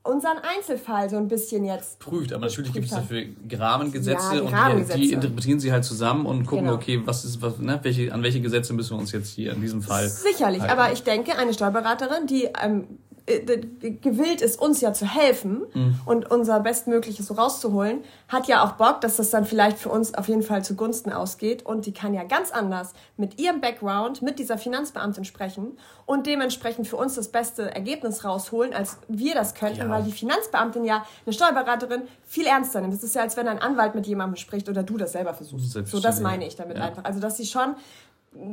unseren 0.04 0.38
Einzelfall 0.40 1.10
so 1.10 1.18
ein 1.18 1.28
bisschen 1.28 1.64
jetzt 1.64 2.00
prüft. 2.00 2.34
Aber 2.34 2.46
natürlich 2.46 2.74
gibt 2.74 2.86
es 2.86 2.92
dafür 2.92 3.24
Rahmengesetze 3.52 4.36
ja, 4.36 4.42
und 4.42 4.54
Rahmengesetze. 4.54 5.00
Die, 5.00 5.08
die, 5.08 5.14
interpretieren 5.14 5.60
sie 5.60 5.72
halt 5.72 5.86
zusammen 5.86 6.26
und 6.26 6.46
gucken, 6.46 6.66
genau. 6.66 6.76
okay, 6.76 7.02
was 7.06 7.24
ist, 7.24 7.42
was, 7.42 7.58
ne, 7.60 7.80
welche, 7.84 8.14
an 8.14 8.22
welche 8.22 8.42
Gesetze 8.42 8.74
müssen 8.74 8.96
wir 8.96 9.00
uns 9.00 9.14
jetzt 9.14 9.30
hier 9.30 9.54
in 9.54 9.62
diesem 9.62 9.82
Fall. 9.82 10.08
Sicherlich, 10.10 10.62
halten. 10.62 10.78
aber 10.78 10.92
ich 10.92 11.04
denke, 11.04 11.38
eine 11.38 11.54
Steuerberaterin, 11.54 12.28
die 12.28 12.50
ähm, 12.62 12.82
äh, 12.82 13.13
gewillt 13.26 14.42
ist, 14.42 14.62
uns 14.62 14.82
ja 14.82 14.92
zu 14.92 15.06
helfen 15.06 15.64
mhm. 15.74 16.00
und 16.06 16.30
unser 16.30 16.60
Bestmögliches 16.60 17.28
so 17.28 17.36
rauszuholen, 17.36 18.04
hat 18.28 18.48
ja 18.48 18.66
auch 18.66 18.74
Bock, 18.74 19.00
dass 19.00 19.16
das 19.16 19.30
dann 19.30 19.46
vielleicht 19.46 19.78
für 19.78 19.90
uns 19.90 20.14
auf 20.14 20.28
jeden 20.28 20.44
Fall 20.44 20.64
zugunsten 20.64 21.10
ausgeht. 21.12 21.66
Und 21.66 21.86
die 21.86 21.94
kann 21.94 22.14
ja 22.14 22.24
ganz 22.24 22.52
anders 22.52 22.94
mit 23.16 23.40
ihrem 23.40 23.62
Background, 23.62 24.22
mit 24.22 24.40
dieser 24.40 24.58
Finanzbeamtin 24.58 25.24
sprechen 25.24 25.78
und 26.06 26.28
dementsprechend 26.28 26.86
für 26.86 26.98
uns 26.98 27.16
das 27.16 27.30
beste 27.30 27.74
Ergebnis 27.74 28.26
rausholen, 28.26 28.74
als 28.74 28.98
wir 29.08 29.34
das 29.34 29.56
könnten, 29.56 29.80
ja. 29.80 29.90
weil 29.90 30.04
die 30.04 30.12
Finanzbeamtin 30.12 30.84
ja 30.84 31.06
eine 31.26 31.34
Steuerberaterin 31.34 32.02
viel 32.26 32.46
ernster 32.46 32.82
nimmt. 32.82 32.94
Das 32.94 33.04
ist 33.04 33.16
ja, 33.16 33.22
als 33.22 33.38
wenn 33.38 33.48
ein 33.48 33.60
Anwalt 33.60 33.96
mit 33.96 34.06
jemandem 34.06 34.36
spricht 34.36 34.68
oder 34.68 34.84
du 34.84 34.98
das 34.98 35.14
selber 35.14 35.34
versuchst. 35.34 35.72
So, 35.72 36.00
das 36.02 36.20
meine 36.20 36.46
ich 36.46 36.58
damit 36.58 36.78
ja. 36.78 36.84
einfach. 36.84 37.06
Also, 37.06 37.22
dass 37.22 37.38
sie 37.38 37.46
schon 37.46 37.76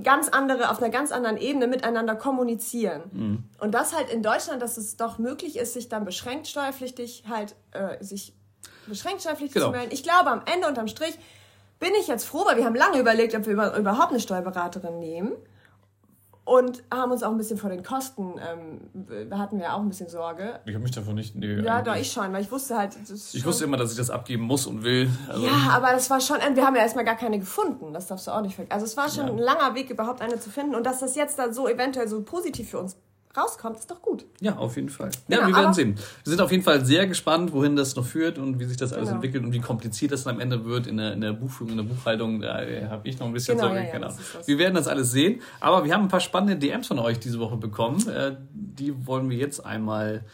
ganz 0.03 0.29
andere, 0.29 0.71
auf 0.71 0.83
einer 0.83 0.91
ganz 0.91 1.13
anderen 1.13 1.37
Ebene 1.37 1.67
miteinander 1.67 2.15
kommunizieren. 2.15 3.03
Mhm. 3.13 3.45
Und 3.59 3.73
das 3.73 3.95
halt 3.95 4.11
in 4.11 4.23
Deutschland, 4.23 4.63
dass 4.63 4.77
es 4.77 4.97
doch 4.97 5.19
möglich 5.19 5.57
ist, 5.57 5.75
sich 5.75 5.89
dann 5.89 6.05
beschränkt 6.05 6.47
steuerpflichtig 6.49 7.25
halt, 7.29 7.55
äh, 7.73 8.03
sich 8.03 8.35
beschränkt 8.87 9.21
steuerpflichtig 9.23 9.55
genau. 9.55 9.67
zu 9.67 9.73
melden. 9.73 9.93
Ich 9.93 10.03
glaube, 10.03 10.31
am 10.31 10.43
Ende 10.53 10.69
unterm 10.69 10.89
Strich 10.89 11.19
bin 11.79 11.91
ich 11.99 12.09
jetzt 12.09 12.25
froh, 12.25 12.45
weil 12.47 12.57
wir 12.57 12.65
haben 12.65 12.75
lange 12.75 12.99
überlegt, 12.99 13.35
ob 13.35 13.47
wir 13.47 13.77
überhaupt 13.77 14.11
eine 14.11 14.21
Steuerberaterin 14.21 14.99
nehmen 14.99 15.33
und 16.45 16.83
haben 16.93 17.13
uns 17.13 17.23
auch 17.23 17.31
ein 17.31 17.37
bisschen 17.37 17.59
vor 17.59 17.71
den 17.71 17.83
Kosten, 17.83 18.35
ähm, 18.39 19.31
hatten 19.39 19.59
wir 19.59 19.75
auch 19.75 19.81
ein 19.81 19.89
bisschen 19.89 20.09
Sorge. 20.09 20.61
Ich 20.65 20.75
habe 20.75 20.83
mich 20.83 20.91
davon 20.91 21.15
nicht. 21.15 21.37
Nee, 21.37 21.61
ja, 21.61 21.83
doch, 21.83 21.95
ich 21.95 22.11
schon, 22.11 22.33
weil 22.33 22.43
ich 22.43 22.51
wusste 22.51 22.77
halt. 22.77 22.97
ich 23.33 23.45
wusste 23.45 23.65
immer, 23.65 23.77
dass 23.77 23.93
ich 23.93 23.97
das 23.97 24.11
abgeben 24.11 24.45
muss 24.45 24.67
und 24.67 24.83
will. 24.83 25.11
Also 25.29 25.47
ja, 25.47 25.71
aber 25.71 25.93
das 25.93 26.11
war 26.11 26.21
schon, 26.21 26.39
wir 26.55 26.65
haben 26.65 26.75
ja 26.75 26.83
erstmal 26.83 27.05
gar 27.05 27.17
keine 27.17 27.39
gefunden, 27.39 27.93
das 27.93 28.07
darfst 28.07 28.27
du 28.27 28.31
auch 28.31 28.41
nicht 28.41 28.55
vergessen. 28.55 28.73
Also 28.73 28.87
es 28.87 28.97
war 28.97 29.09
schon 29.09 29.27
ja. 29.27 29.33
ein 29.33 29.39
langer 29.39 29.75
Weg, 29.75 29.91
überhaupt 29.91 30.23
eine 30.23 30.41
zu 30.41 30.51
finden 30.51 30.75
und 30.75 30.85
dass 30.85 31.01
das 31.01 31.15
jetzt 31.15 31.39
dann 31.39 31.53
so 31.53 31.69
eventuell 31.69 32.09
so 32.09 32.23
positiv 32.23 32.71
für 32.71 32.79
uns 32.79 32.97
rauskommt, 33.37 33.79
ist 33.79 33.91
doch 33.91 34.03
gut. 34.03 34.25
Ja, 34.41 34.57
auf 34.57 34.77
jeden 34.77 34.89
Fall. 34.89 35.11
Ja, 35.29 35.39
genau, 35.39 35.49
wir 35.49 35.57
werden 35.57 35.75
sehen. 35.75 35.95
Wir 36.25 36.31
sind 36.31 36.41
auf 36.41 36.51
jeden 36.51 36.63
Fall 36.63 36.85
sehr 36.85 37.07
gespannt, 37.07 37.53
wohin 37.53 37.77
das 37.77 37.95
noch 37.95 38.05
führt 38.05 38.39
und 38.39 38.59
wie 38.59 38.65
sich 38.65 38.77
das 38.77 38.93
alles 38.93 39.07
genau. 39.07 39.17
entwickelt 39.17 39.45
und 39.45 39.53
wie 39.53 39.61
kompliziert 39.61 40.13
das 40.13 40.25
dann 40.25 40.35
am 40.35 40.41
Ende 40.41 40.65
wird 40.65 40.87
in 40.87 40.97
der, 40.97 41.13
in 41.13 41.21
der 41.21 41.33
Buchführung, 41.33 41.73
in 41.73 41.77
der 41.79 41.95
Buchhaltung. 41.95 42.41
Da 42.41 42.61
habe 42.91 43.09
ich 43.09 43.19
noch 43.19 43.27
ein 43.27 43.33
bisschen 43.33 43.57
genau, 43.57 43.69
Sorge. 43.69 43.81
Ja, 43.81 43.87
ja, 43.87 43.93
genau. 43.93 44.15
Wir 44.45 44.59
werden 44.59 44.75
das 44.75 44.89
alles 44.89 45.13
sehen. 45.13 45.41
Aber 45.61 45.85
wir 45.85 45.95
haben 45.95 46.03
ein 46.03 46.09
paar 46.09 46.21
spannende 46.21 46.57
DMs 46.57 46.87
von 46.87 46.99
euch 46.99 47.19
diese 47.19 47.39
Woche 47.39 47.57
bekommen. 47.57 48.07
Äh, 48.09 48.37
die 48.53 49.07
wollen 49.07 49.31
wir 49.31 49.37
jetzt 49.37 49.65
einmal 49.65 50.25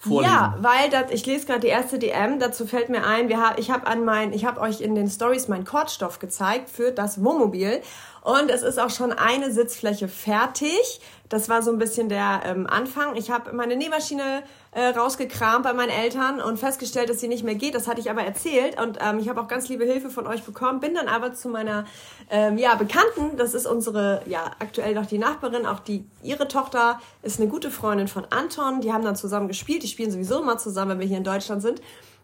vorlesen. 0.00 0.32
Ja, 0.32 0.56
weil 0.60 0.90
das, 0.90 1.10
ich 1.12 1.26
lese 1.26 1.46
gerade 1.46 1.60
die 1.60 1.68
erste 1.68 1.98
DM, 1.98 2.38
dazu 2.38 2.66
fällt 2.66 2.88
mir 2.88 3.06
ein, 3.06 3.28
wir 3.28 3.38
hab, 3.40 3.58
ich 3.58 3.70
habe 3.70 3.86
an 3.86 4.04
mein, 4.04 4.32
ich 4.32 4.46
habe 4.46 4.60
euch 4.60 4.80
in 4.80 4.94
den 4.94 5.08
Stories 5.08 5.48
meinen 5.48 5.64
Kordstoff 5.64 6.18
gezeigt 6.18 6.70
für 6.70 6.90
das 6.90 7.22
Wohnmobil 7.22 7.82
Und 8.22 8.50
es 8.50 8.62
ist 8.62 8.78
auch 8.78 8.90
schon 8.90 9.12
eine 9.12 9.50
Sitzfläche 9.50 10.08
fertig. 10.08 11.00
Das 11.30 11.48
war 11.48 11.62
so 11.62 11.70
ein 11.70 11.78
bisschen 11.78 12.08
der 12.08 12.42
ähm, 12.44 12.66
Anfang. 12.66 13.16
Ich 13.16 13.30
habe 13.30 13.52
meine 13.52 13.76
Nähmaschine 13.76 14.42
äh, 14.72 14.86
rausgekramt 14.88 15.62
bei 15.62 15.72
meinen 15.72 15.90
Eltern 15.90 16.40
und 16.40 16.58
festgestellt, 16.58 17.08
dass 17.08 17.20
sie 17.20 17.28
nicht 17.28 17.44
mehr 17.44 17.54
geht. 17.54 17.74
Das 17.74 17.86
hatte 17.86 18.00
ich 18.00 18.10
aber 18.10 18.22
erzählt 18.22 18.80
und 18.80 18.98
ähm, 19.00 19.20
ich 19.20 19.28
habe 19.28 19.40
auch 19.40 19.48
ganz 19.48 19.68
liebe 19.68 19.84
Hilfe 19.84 20.10
von 20.10 20.26
euch 20.26 20.42
bekommen. 20.42 20.80
Bin 20.80 20.94
dann 20.94 21.08
aber 21.08 21.32
zu 21.32 21.48
meiner 21.48 21.86
ähm, 22.30 22.58
ja, 22.58 22.74
Bekannten, 22.74 23.36
das 23.36 23.54
ist 23.54 23.66
unsere, 23.66 24.22
ja, 24.26 24.50
aktuell 24.58 24.94
noch 24.94 25.06
die 25.06 25.18
Nachbarin, 25.18 25.66
auch 25.66 25.80
die, 25.80 26.04
ihre 26.22 26.48
Tochter 26.48 27.00
ist 27.22 27.40
eine 27.40 27.48
gute 27.48 27.70
Freundin 27.70 28.08
von 28.08 28.26
Anton. 28.30 28.80
Die 28.80 28.92
haben 28.92 29.04
dann 29.04 29.16
zusammen 29.16 29.48
gespielt. 29.48 29.82
Die 29.82 29.88
spielen 29.88 30.10
sowieso 30.10 30.42
immer 30.42 30.58
zusammen, 30.58 30.92
wenn 30.92 31.00
wir 31.00 31.06
hier 31.06 31.18
in 31.18 31.24
Deutschland 31.24 31.62
sind. 31.62 31.80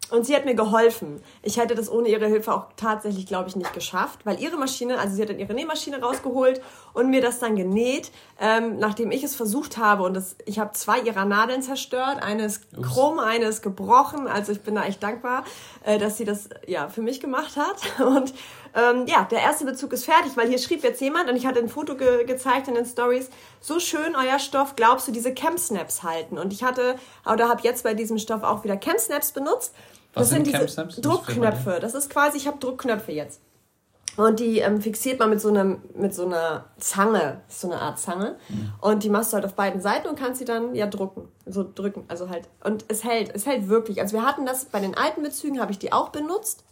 Und 0.08 0.24
sie 0.24 0.36
hat 0.36 0.44
mir 0.44 0.54
geholfen. 0.54 1.20
Ich 1.42 1.56
hätte 1.56 1.74
das 1.74 1.90
ohne 1.90 2.08
ihre 2.08 2.26
Hilfe 2.28 2.54
auch 2.54 2.66
tatsächlich, 2.76 3.26
glaube 3.26 3.48
ich, 3.48 3.56
nicht 3.56 3.72
geschafft, 3.72 4.20
weil 4.24 4.40
ihre 4.40 4.56
Maschine, 4.56 4.98
also 4.98 5.16
sie 5.16 5.22
hat 5.22 5.30
dann 5.30 5.40
ihre 5.40 5.52
Nähmaschine 5.52 6.00
rausgeholt 6.00 6.60
und 6.92 7.10
mir 7.10 7.20
das 7.20 7.40
dann 7.40 7.56
genäht, 7.56 8.12
ähm, 8.38 8.78
nachdem 8.78 9.10
ich 9.10 9.24
es 9.24 9.34
versucht 9.34 9.78
habe. 9.78 10.04
Und 10.04 10.14
das, 10.14 10.36
ich 10.44 10.60
habe 10.60 10.72
zwei 10.74 11.00
ihrer 11.00 11.24
Nadeln 11.24 11.60
zerstört. 11.60 12.22
Eine 12.22 12.44
ist 12.44 12.66
krumm, 12.80 13.18
eine 13.18 13.46
ist 13.46 13.62
gebrochen. 13.62 14.28
Also 14.28 14.52
ich 14.52 14.60
bin 14.60 14.76
da 14.76 14.84
echt 14.84 15.02
dankbar, 15.02 15.42
äh, 15.82 15.98
dass 15.98 16.18
sie 16.18 16.24
das 16.24 16.50
ja 16.68 16.88
für 16.88 17.02
mich 17.02 17.18
gemacht 17.18 17.56
hat. 17.56 18.00
Und 18.06 18.32
ähm, 18.76 19.06
ja, 19.06 19.26
der 19.30 19.40
erste 19.40 19.64
Bezug 19.64 19.92
ist 19.94 20.04
fertig, 20.04 20.36
weil 20.36 20.48
hier 20.48 20.58
schrieb 20.58 20.84
jetzt 20.84 21.00
jemand 21.00 21.30
und 21.30 21.36
ich 21.36 21.46
hatte 21.46 21.58
ein 21.58 21.68
Foto 21.68 21.96
ge 21.96 22.24
gezeigt 22.24 22.68
in 22.68 22.74
den 22.74 22.84
Stories. 22.84 23.30
So 23.60 23.80
schön 23.80 24.14
euer 24.14 24.38
Stoff, 24.38 24.76
glaubst 24.76 25.08
du, 25.08 25.12
diese 25.12 25.32
Camp 25.32 25.58
Snaps 25.58 26.02
halten? 26.02 26.36
Und 26.36 26.52
ich 26.52 26.62
hatte 26.62 26.96
oder 27.24 27.48
habe 27.48 27.62
jetzt 27.62 27.84
bei 27.84 27.94
diesem 27.94 28.18
Stoff 28.18 28.42
auch 28.42 28.64
wieder 28.64 28.76
Camp 28.76 29.00
Snaps 29.00 29.32
benutzt. 29.32 29.74
Was 30.12 30.28
das 30.28 30.36
sind, 30.36 30.46
sind 30.46 30.92
diese 30.92 31.00
Druckknöpfe. 31.00 31.78
Das 31.80 31.94
ist 31.94 32.10
quasi, 32.10 32.36
ich 32.36 32.46
habe 32.46 32.58
Druckknöpfe 32.58 33.12
jetzt. 33.12 33.40
Und 34.16 34.40
die 34.40 34.60
ähm, 34.60 34.80
fixiert 34.80 35.20
man 35.20 35.30
mit 35.30 35.40
so, 35.40 35.48
einem, 35.48 35.82
mit 35.94 36.14
so 36.14 36.24
einer 36.24 36.66
Zange, 36.78 37.42
so 37.48 37.70
eine 37.70 37.80
Art 37.80 37.98
Zange. 37.98 38.36
Mhm. 38.48 38.72
Und 38.80 39.02
die 39.04 39.10
machst 39.10 39.32
du 39.32 39.34
halt 39.34 39.44
auf 39.44 39.54
beiden 39.54 39.80
Seiten 39.80 40.08
und 40.08 40.18
kannst 40.18 40.38
sie 40.38 40.46
dann 40.46 40.74
ja 40.74 40.86
drucken. 40.86 41.28
So 41.44 41.66
drücken, 41.74 42.04
also 42.08 42.28
halt. 42.28 42.48
Und 42.64 42.86
es 42.88 43.04
hält, 43.04 43.34
es 43.34 43.46
hält 43.46 43.68
wirklich. 43.68 44.00
Also 44.00 44.16
wir 44.16 44.24
hatten 44.24 44.46
das 44.46 44.66
bei 44.66 44.80
den 44.80 44.96
alten 44.96 45.22
Bezügen, 45.22 45.60
habe 45.60 45.72
ich 45.72 45.78
die 45.78 45.92
auch 45.92 46.10
benutzt. 46.10 46.64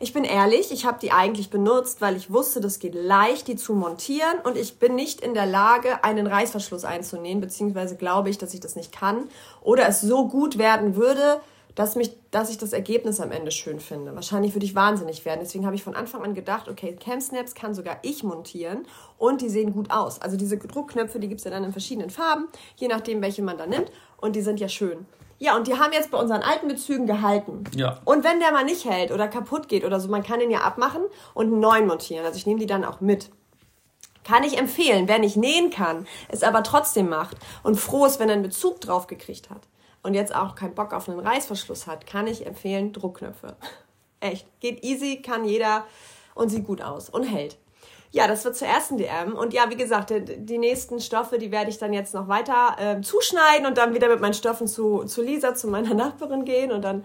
Ich 0.00 0.12
bin 0.12 0.24
ehrlich, 0.24 0.72
ich 0.72 0.84
habe 0.84 0.98
die 1.00 1.12
eigentlich 1.12 1.50
benutzt, 1.50 2.00
weil 2.00 2.16
ich 2.16 2.32
wusste, 2.32 2.60
das 2.60 2.78
geht 2.78 2.94
leicht, 2.94 3.48
die 3.48 3.56
zu 3.56 3.74
montieren 3.74 4.38
und 4.44 4.56
ich 4.56 4.78
bin 4.78 4.94
nicht 4.94 5.20
in 5.20 5.34
der 5.34 5.46
Lage, 5.46 6.04
einen 6.04 6.26
Reißverschluss 6.26 6.84
einzunähen, 6.84 7.40
beziehungsweise 7.40 7.96
glaube 7.96 8.30
ich, 8.30 8.38
dass 8.38 8.54
ich 8.54 8.60
das 8.60 8.76
nicht 8.76 8.92
kann 8.92 9.28
oder 9.62 9.88
es 9.88 10.00
so 10.00 10.28
gut 10.28 10.58
werden 10.58 10.96
würde, 10.96 11.40
dass, 11.76 11.94
mich, 11.94 12.16
dass 12.30 12.50
ich 12.50 12.58
das 12.58 12.72
Ergebnis 12.72 13.20
am 13.20 13.30
Ende 13.30 13.50
schön 13.50 13.80
finde. 13.80 14.14
Wahrscheinlich 14.14 14.54
würde 14.54 14.64
ich 14.64 14.74
wahnsinnig 14.74 15.24
werden. 15.24 15.40
Deswegen 15.42 15.66
habe 15.66 15.76
ich 15.76 15.84
von 15.84 15.94
Anfang 15.94 16.22
an 16.22 16.34
gedacht, 16.34 16.68
okay, 16.68 16.96
Cam 16.98 17.20
Snaps 17.20 17.54
kann 17.54 17.74
sogar 17.74 17.98
ich 18.02 18.24
montieren 18.24 18.86
und 19.18 19.42
die 19.42 19.50
sehen 19.50 19.74
gut 19.74 19.90
aus. 19.90 20.20
Also 20.20 20.38
diese 20.38 20.56
Druckknöpfe, 20.56 21.20
die 21.20 21.28
gibt 21.28 21.40
es 21.40 21.44
ja 21.44 21.50
dann 21.50 21.64
in 21.64 21.72
verschiedenen 21.72 22.08
Farben, 22.08 22.48
je 22.76 22.88
nachdem, 22.88 23.20
welche 23.20 23.42
man 23.42 23.58
da 23.58 23.66
nimmt. 23.66 23.92
Und 24.16 24.36
die 24.36 24.40
sind 24.40 24.58
ja 24.58 24.70
schön. 24.70 25.06
Ja, 25.38 25.56
und 25.56 25.66
die 25.66 25.78
haben 25.78 25.92
jetzt 25.92 26.10
bei 26.10 26.18
unseren 26.18 26.42
alten 26.42 26.68
Bezügen 26.68 27.06
gehalten. 27.06 27.64
Ja. 27.74 28.00
Und 28.04 28.24
wenn 28.24 28.40
der 28.40 28.52
mal 28.52 28.64
nicht 28.64 28.84
hält 28.84 29.10
oder 29.10 29.28
kaputt 29.28 29.68
geht 29.68 29.84
oder 29.84 30.00
so, 30.00 30.08
man 30.08 30.22
kann 30.22 30.40
den 30.40 30.50
ja 30.50 30.60
abmachen 30.60 31.02
und 31.34 31.46
einen 31.46 31.60
neuen 31.60 31.86
montieren. 31.86 32.24
Also 32.24 32.38
ich 32.38 32.46
nehme 32.46 32.60
die 32.60 32.66
dann 32.66 32.84
auch 32.84 33.00
mit. 33.00 33.30
Kann 34.24 34.42
ich 34.42 34.58
empfehlen, 34.58 35.06
wer 35.06 35.18
nicht 35.18 35.36
nähen 35.36 35.70
kann, 35.70 36.06
es 36.28 36.42
aber 36.42 36.62
trotzdem 36.64 37.08
macht 37.08 37.36
und 37.62 37.76
froh 37.76 38.06
ist, 38.06 38.18
wenn 38.18 38.28
er 38.28 38.34
einen 38.34 38.42
Bezug 38.42 38.80
drauf 38.80 39.06
gekriegt 39.06 39.50
hat 39.50 39.68
und 40.02 40.14
jetzt 40.14 40.34
auch 40.34 40.56
keinen 40.56 40.74
Bock 40.74 40.92
auf 40.92 41.08
einen 41.08 41.20
Reißverschluss 41.20 41.86
hat, 41.86 42.06
kann 42.06 42.26
ich 42.26 42.44
empfehlen 42.44 42.92
Druckknöpfe. 42.92 43.56
Echt, 44.20 44.48
geht 44.60 44.82
easy, 44.82 45.22
kann 45.22 45.44
jeder 45.44 45.84
und 46.34 46.48
sieht 46.48 46.66
gut 46.66 46.82
aus 46.82 47.08
und 47.08 47.22
hält. 47.22 47.56
Ja, 48.10 48.28
das 48.28 48.44
wird 48.44 48.56
zur 48.56 48.68
ersten 48.68 48.96
DM. 48.96 49.34
Und 49.34 49.52
ja, 49.52 49.68
wie 49.68 49.76
gesagt, 49.76 50.12
die, 50.12 50.58
nächsten 50.58 51.00
Stoffe, 51.00 51.38
die 51.38 51.50
werde 51.50 51.70
ich 51.70 51.78
dann 51.78 51.92
jetzt 51.92 52.14
noch 52.14 52.28
weiter 52.28 52.76
äh, 52.78 53.00
zuschneiden 53.00 53.66
und 53.66 53.76
dann 53.78 53.94
wieder 53.94 54.08
mit 54.08 54.20
meinen 54.20 54.34
Stoffen 54.34 54.66
zu, 54.66 55.04
zu 55.04 55.22
Lisa, 55.22 55.54
zu 55.54 55.68
meiner 55.68 55.94
Nachbarin 55.94 56.44
gehen 56.44 56.72
und 56.72 56.82
dann 56.82 57.04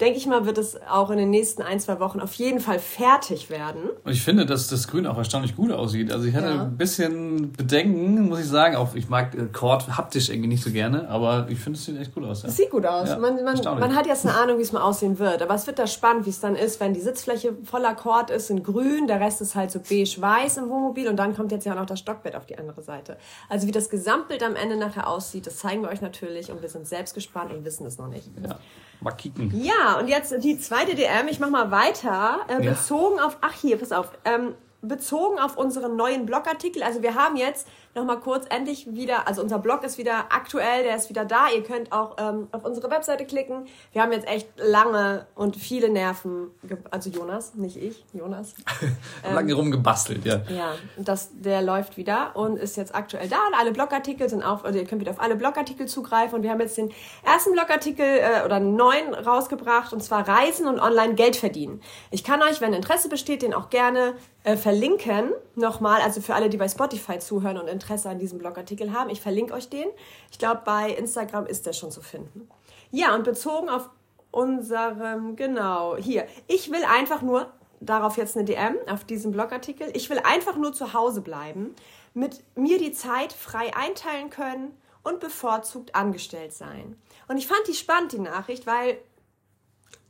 denke 0.00 0.18
ich 0.18 0.26
mal, 0.26 0.44
wird 0.44 0.58
es 0.58 0.80
auch 0.82 1.10
in 1.10 1.18
den 1.18 1.30
nächsten 1.30 1.62
ein, 1.62 1.78
zwei 1.78 2.00
Wochen 2.00 2.20
auf 2.20 2.34
jeden 2.34 2.58
Fall 2.58 2.80
fertig 2.80 3.48
werden. 3.48 3.90
Und 4.02 4.12
ich 4.12 4.22
finde, 4.22 4.44
dass 4.44 4.66
das 4.66 4.88
Grün 4.88 5.06
auch 5.06 5.16
erstaunlich 5.16 5.54
gut 5.54 5.70
aussieht. 5.70 6.12
Also 6.12 6.26
ich 6.26 6.34
hatte 6.34 6.48
ja. 6.48 6.62
ein 6.62 6.76
bisschen 6.76 7.52
Bedenken, 7.52 8.28
muss 8.28 8.40
ich 8.40 8.48
sagen. 8.48 8.74
Auch 8.74 8.94
ich 8.96 9.08
mag 9.08 9.34
äh, 9.34 9.46
Kord 9.52 9.96
haptisch 9.96 10.30
irgendwie 10.30 10.48
nicht 10.48 10.64
so 10.64 10.70
gerne, 10.70 11.08
aber 11.08 11.46
ich 11.48 11.60
finde, 11.60 11.78
es 11.78 11.84
sieht 11.84 11.98
echt 11.98 12.12
gut 12.12 12.24
aus. 12.24 12.42
Ja. 12.42 12.48
Es 12.48 12.56
sieht 12.56 12.70
gut 12.70 12.84
aus. 12.84 13.08
Ja, 13.08 13.18
man, 13.18 13.44
man, 13.44 13.56
man, 13.62 13.94
hat 13.94 14.06
jetzt 14.06 14.26
eine 14.26 14.36
Ahnung, 14.36 14.58
wie 14.58 14.62
es 14.62 14.72
mal 14.72 14.82
aussehen 14.82 15.18
wird. 15.20 15.42
Aber 15.42 15.54
es 15.54 15.66
wird 15.68 15.78
da 15.78 15.86
spannend, 15.86 16.26
wie 16.26 16.30
es 16.30 16.40
dann 16.40 16.56
ist, 16.56 16.80
wenn 16.80 16.92
die 16.92 17.00
Sitzfläche 17.00 17.54
voller 17.62 17.94
Kord 17.94 18.30
ist 18.30 18.50
in 18.50 18.64
grün, 18.64 19.06
der 19.06 19.20
Rest 19.20 19.40
ist 19.40 19.54
halt 19.54 19.70
so 19.70 19.78
beige-weiß 19.78 20.56
im 20.56 20.70
Wohnmobil 20.70 21.06
und 21.06 21.16
dann 21.16 21.36
kommt 21.36 21.52
jetzt 21.52 21.66
ja 21.66 21.72
auch 21.72 21.78
noch 21.78 21.86
das 21.86 22.00
Stockbett 22.00 22.34
auf 22.34 22.46
die 22.46 22.58
andere 22.58 22.82
Seite. 22.82 23.16
Also 23.48 23.68
wie 23.68 23.72
das 23.72 23.90
Gesamtbild 23.90 24.42
am 24.42 24.56
Ende 24.56 24.76
nachher 24.76 25.08
aussieht, 25.08 25.46
das 25.46 25.58
zeigen 25.58 25.82
wir 25.82 25.90
euch 25.90 26.00
natürlich 26.00 26.50
und 26.50 26.62
wir 26.62 26.68
sind 26.68 26.88
selbst 26.88 27.14
gespannt 27.14 27.52
und 27.52 27.64
wissen 27.64 27.86
es 27.86 27.96
noch 27.98 28.08
nicht. 28.08 28.28
Ja. 28.42 28.58
Mal 29.00 29.12
kicken. 29.12 29.52
Ja, 29.62 29.98
und 29.98 30.08
jetzt 30.08 30.34
die 30.42 30.58
zweite 30.58 30.94
DM. 30.94 31.28
Ich 31.28 31.40
mach 31.40 31.50
mal 31.50 31.70
weiter. 31.70 32.40
Äh, 32.48 32.60
bezogen 32.62 33.18
ja. 33.18 33.26
auf, 33.26 33.38
ach 33.40 33.52
hier, 33.52 33.78
pass 33.78 33.92
auf. 33.92 34.10
Ähm, 34.24 34.54
bezogen 34.82 35.38
auf 35.38 35.56
unseren 35.56 35.96
neuen 35.96 36.26
Blogartikel. 36.26 36.82
Also 36.82 37.02
wir 37.02 37.14
haben 37.14 37.36
jetzt 37.36 37.66
nochmal 37.94 38.20
kurz 38.20 38.46
endlich 38.50 38.86
wieder, 38.94 39.28
also 39.28 39.42
unser 39.42 39.58
Blog 39.58 39.84
ist 39.84 39.98
wieder 39.98 40.26
aktuell, 40.30 40.82
der 40.82 40.96
ist 40.96 41.08
wieder 41.08 41.24
da. 41.24 41.48
Ihr 41.54 41.62
könnt 41.62 41.92
auch 41.92 42.16
ähm, 42.18 42.48
auf 42.52 42.64
unsere 42.64 42.90
Webseite 42.90 43.24
klicken. 43.24 43.66
Wir 43.92 44.02
haben 44.02 44.12
jetzt 44.12 44.26
echt 44.26 44.48
lange 44.56 45.26
und 45.34 45.56
viele 45.56 45.88
Nerven, 45.88 46.50
also 46.90 47.10
Jonas, 47.10 47.54
nicht 47.54 47.76
ich, 47.76 48.04
Jonas. 48.12 48.54
ähm, 49.24 49.34
lange 49.34 49.54
rumgebastelt, 49.54 50.24
ja. 50.24 50.42
Ja, 50.48 50.74
das, 50.96 51.30
der 51.32 51.62
läuft 51.62 51.96
wieder 51.96 52.34
und 52.34 52.58
ist 52.58 52.76
jetzt 52.76 52.94
aktuell 52.94 53.28
da. 53.28 53.38
Und 53.48 53.54
alle 53.58 53.72
Blogartikel 53.72 54.28
sind 54.28 54.42
auf, 54.42 54.64
also 54.64 54.78
ihr 54.78 54.86
könnt 54.86 55.00
wieder 55.00 55.12
auf 55.12 55.20
alle 55.20 55.36
Blogartikel 55.36 55.86
zugreifen. 55.86 56.36
Und 56.36 56.42
wir 56.42 56.50
haben 56.50 56.60
jetzt 56.60 56.76
den 56.76 56.90
ersten 57.24 57.52
Blogartikel 57.52 58.04
äh, 58.04 58.44
oder 58.44 58.56
einen 58.56 58.76
neuen 58.76 59.14
rausgebracht 59.14 59.92
und 59.92 60.02
zwar 60.02 60.28
Reisen 60.28 60.66
und 60.66 60.80
online 60.80 61.14
Geld 61.14 61.36
verdienen. 61.36 61.80
Ich 62.10 62.24
kann 62.24 62.42
euch, 62.42 62.60
wenn 62.60 62.72
Interesse 62.72 63.08
besteht, 63.08 63.42
den 63.42 63.54
auch 63.54 63.70
gerne 63.70 64.14
äh, 64.42 64.56
verlinken. 64.56 65.32
Nochmal, 65.54 66.00
also 66.00 66.20
für 66.20 66.34
alle, 66.34 66.50
die 66.50 66.56
bei 66.56 66.68
Spotify 66.68 67.18
zuhören 67.18 67.58
und 67.58 67.68
Interesse 67.68 67.83
Interesse 67.84 68.08
an 68.08 68.18
diesem 68.18 68.38
Blogartikel 68.38 68.92
haben. 68.92 69.10
Ich 69.10 69.20
verlinke 69.20 69.52
euch 69.52 69.68
den. 69.68 69.86
Ich 70.30 70.38
glaube, 70.38 70.62
bei 70.64 70.90
Instagram 70.90 71.46
ist 71.46 71.66
der 71.66 71.74
schon 71.74 71.90
zu 71.90 72.00
finden. 72.00 72.48
Ja, 72.90 73.14
und 73.14 73.24
bezogen 73.24 73.68
auf 73.68 73.90
unserem, 74.30 75.36
genau, 75.36 75.96
hier. 75.96 76.26
Ich 76.46 76.70
will 76.70 76.84
einfach 76.84 77.22
nur, 77.22 77.52
darauf 77.80 78.16
jetzt 78.16 78.36
eine 78.36 78.46
DM 78.46 78.76
auf 78.88 79.04
diesem 79.04 79.32
Blogartikel, 79.32 79.90
ich 79.94 80.08
will 80.08 80.18
einfach 80.18 80.56
nur 80.56 80.72
zu 80.72 80.94
Hause 80.94 81.20
bleiben, 81.20 81.74
mit 82.14 82.42
mir 82.56 82.78
die 82.78 82.92
Zeit 82.92 83.32
frei 83.32 83.76
einteilen 83.76 84.30
können 84.30 84.74
und 85.02 85.20
bevorzugt 85.20 85.94
angestellt 85.94 86.52
sein. 86.52 86.96
Und 87.28 87.36
ich 87.36 87.46
fand 87.46 87.60
die 87.68 87.74
spannend, 87.74 88.12
die 88.12 88.18
Nachricht, 88.18 88.66
weil, 88.66 88.98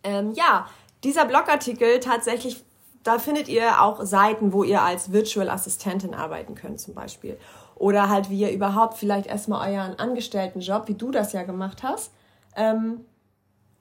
ähm, 0.05 0.33
ja, 0.35 0.69
dieser 1.03 1.25
Blogartikel 1.25 2.01
tatsächlich 2.01 2.65
da 3.05 3.19
findet 3.19 3.49
ihr 3.49 3.83
auch 3.83 4.03
Seiten, 4.03 4.53
wo 4.53 4.65
ihr 4.65 4.83
als 4.83 5.13
Virtual 5.13 5.51
Assistentin 5.51 6.15
arbeiten 6.15 6.55
könnt 6.55 6.81
zum 6.81 6.95
Beispiel. 6.95 7.39
Oder 7.77 8.09
halt, 8.09 8.31
wie 8.31 8.41
ihr 8.41 8.53
überhaupt 8.53 8.99
vielleicht 8.99 9.27
erstmal 9.27 9.73
euren 9.73 9.99
Angestelltenjob, 9.99 10.89
wie 10.89 10.95
du 10.95 11.11
das 11.11 11.33
ja 11.33 11.43
gemacht 11.43 11.83
hast, 11.83 12.13
ähm, 12.57 13.05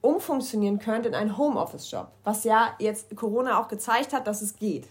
umfunktionieren 0.02 0.80
könnt 0.80 1.06
in 1.06 1.16
einen 1.16 1.38
Homeoffice-Job. 1.38 2.08
Was 2.24 2.44
ja 2.44 2.74
jetzt 2.80 3.16
Corona 3.16 3.60
auch 3.60 3.68
gezeigt 3.68 4.14
hat, 4.14 4.28
dass 4.28 4.42
es 4.42 4.58
geht. 4.58 4.88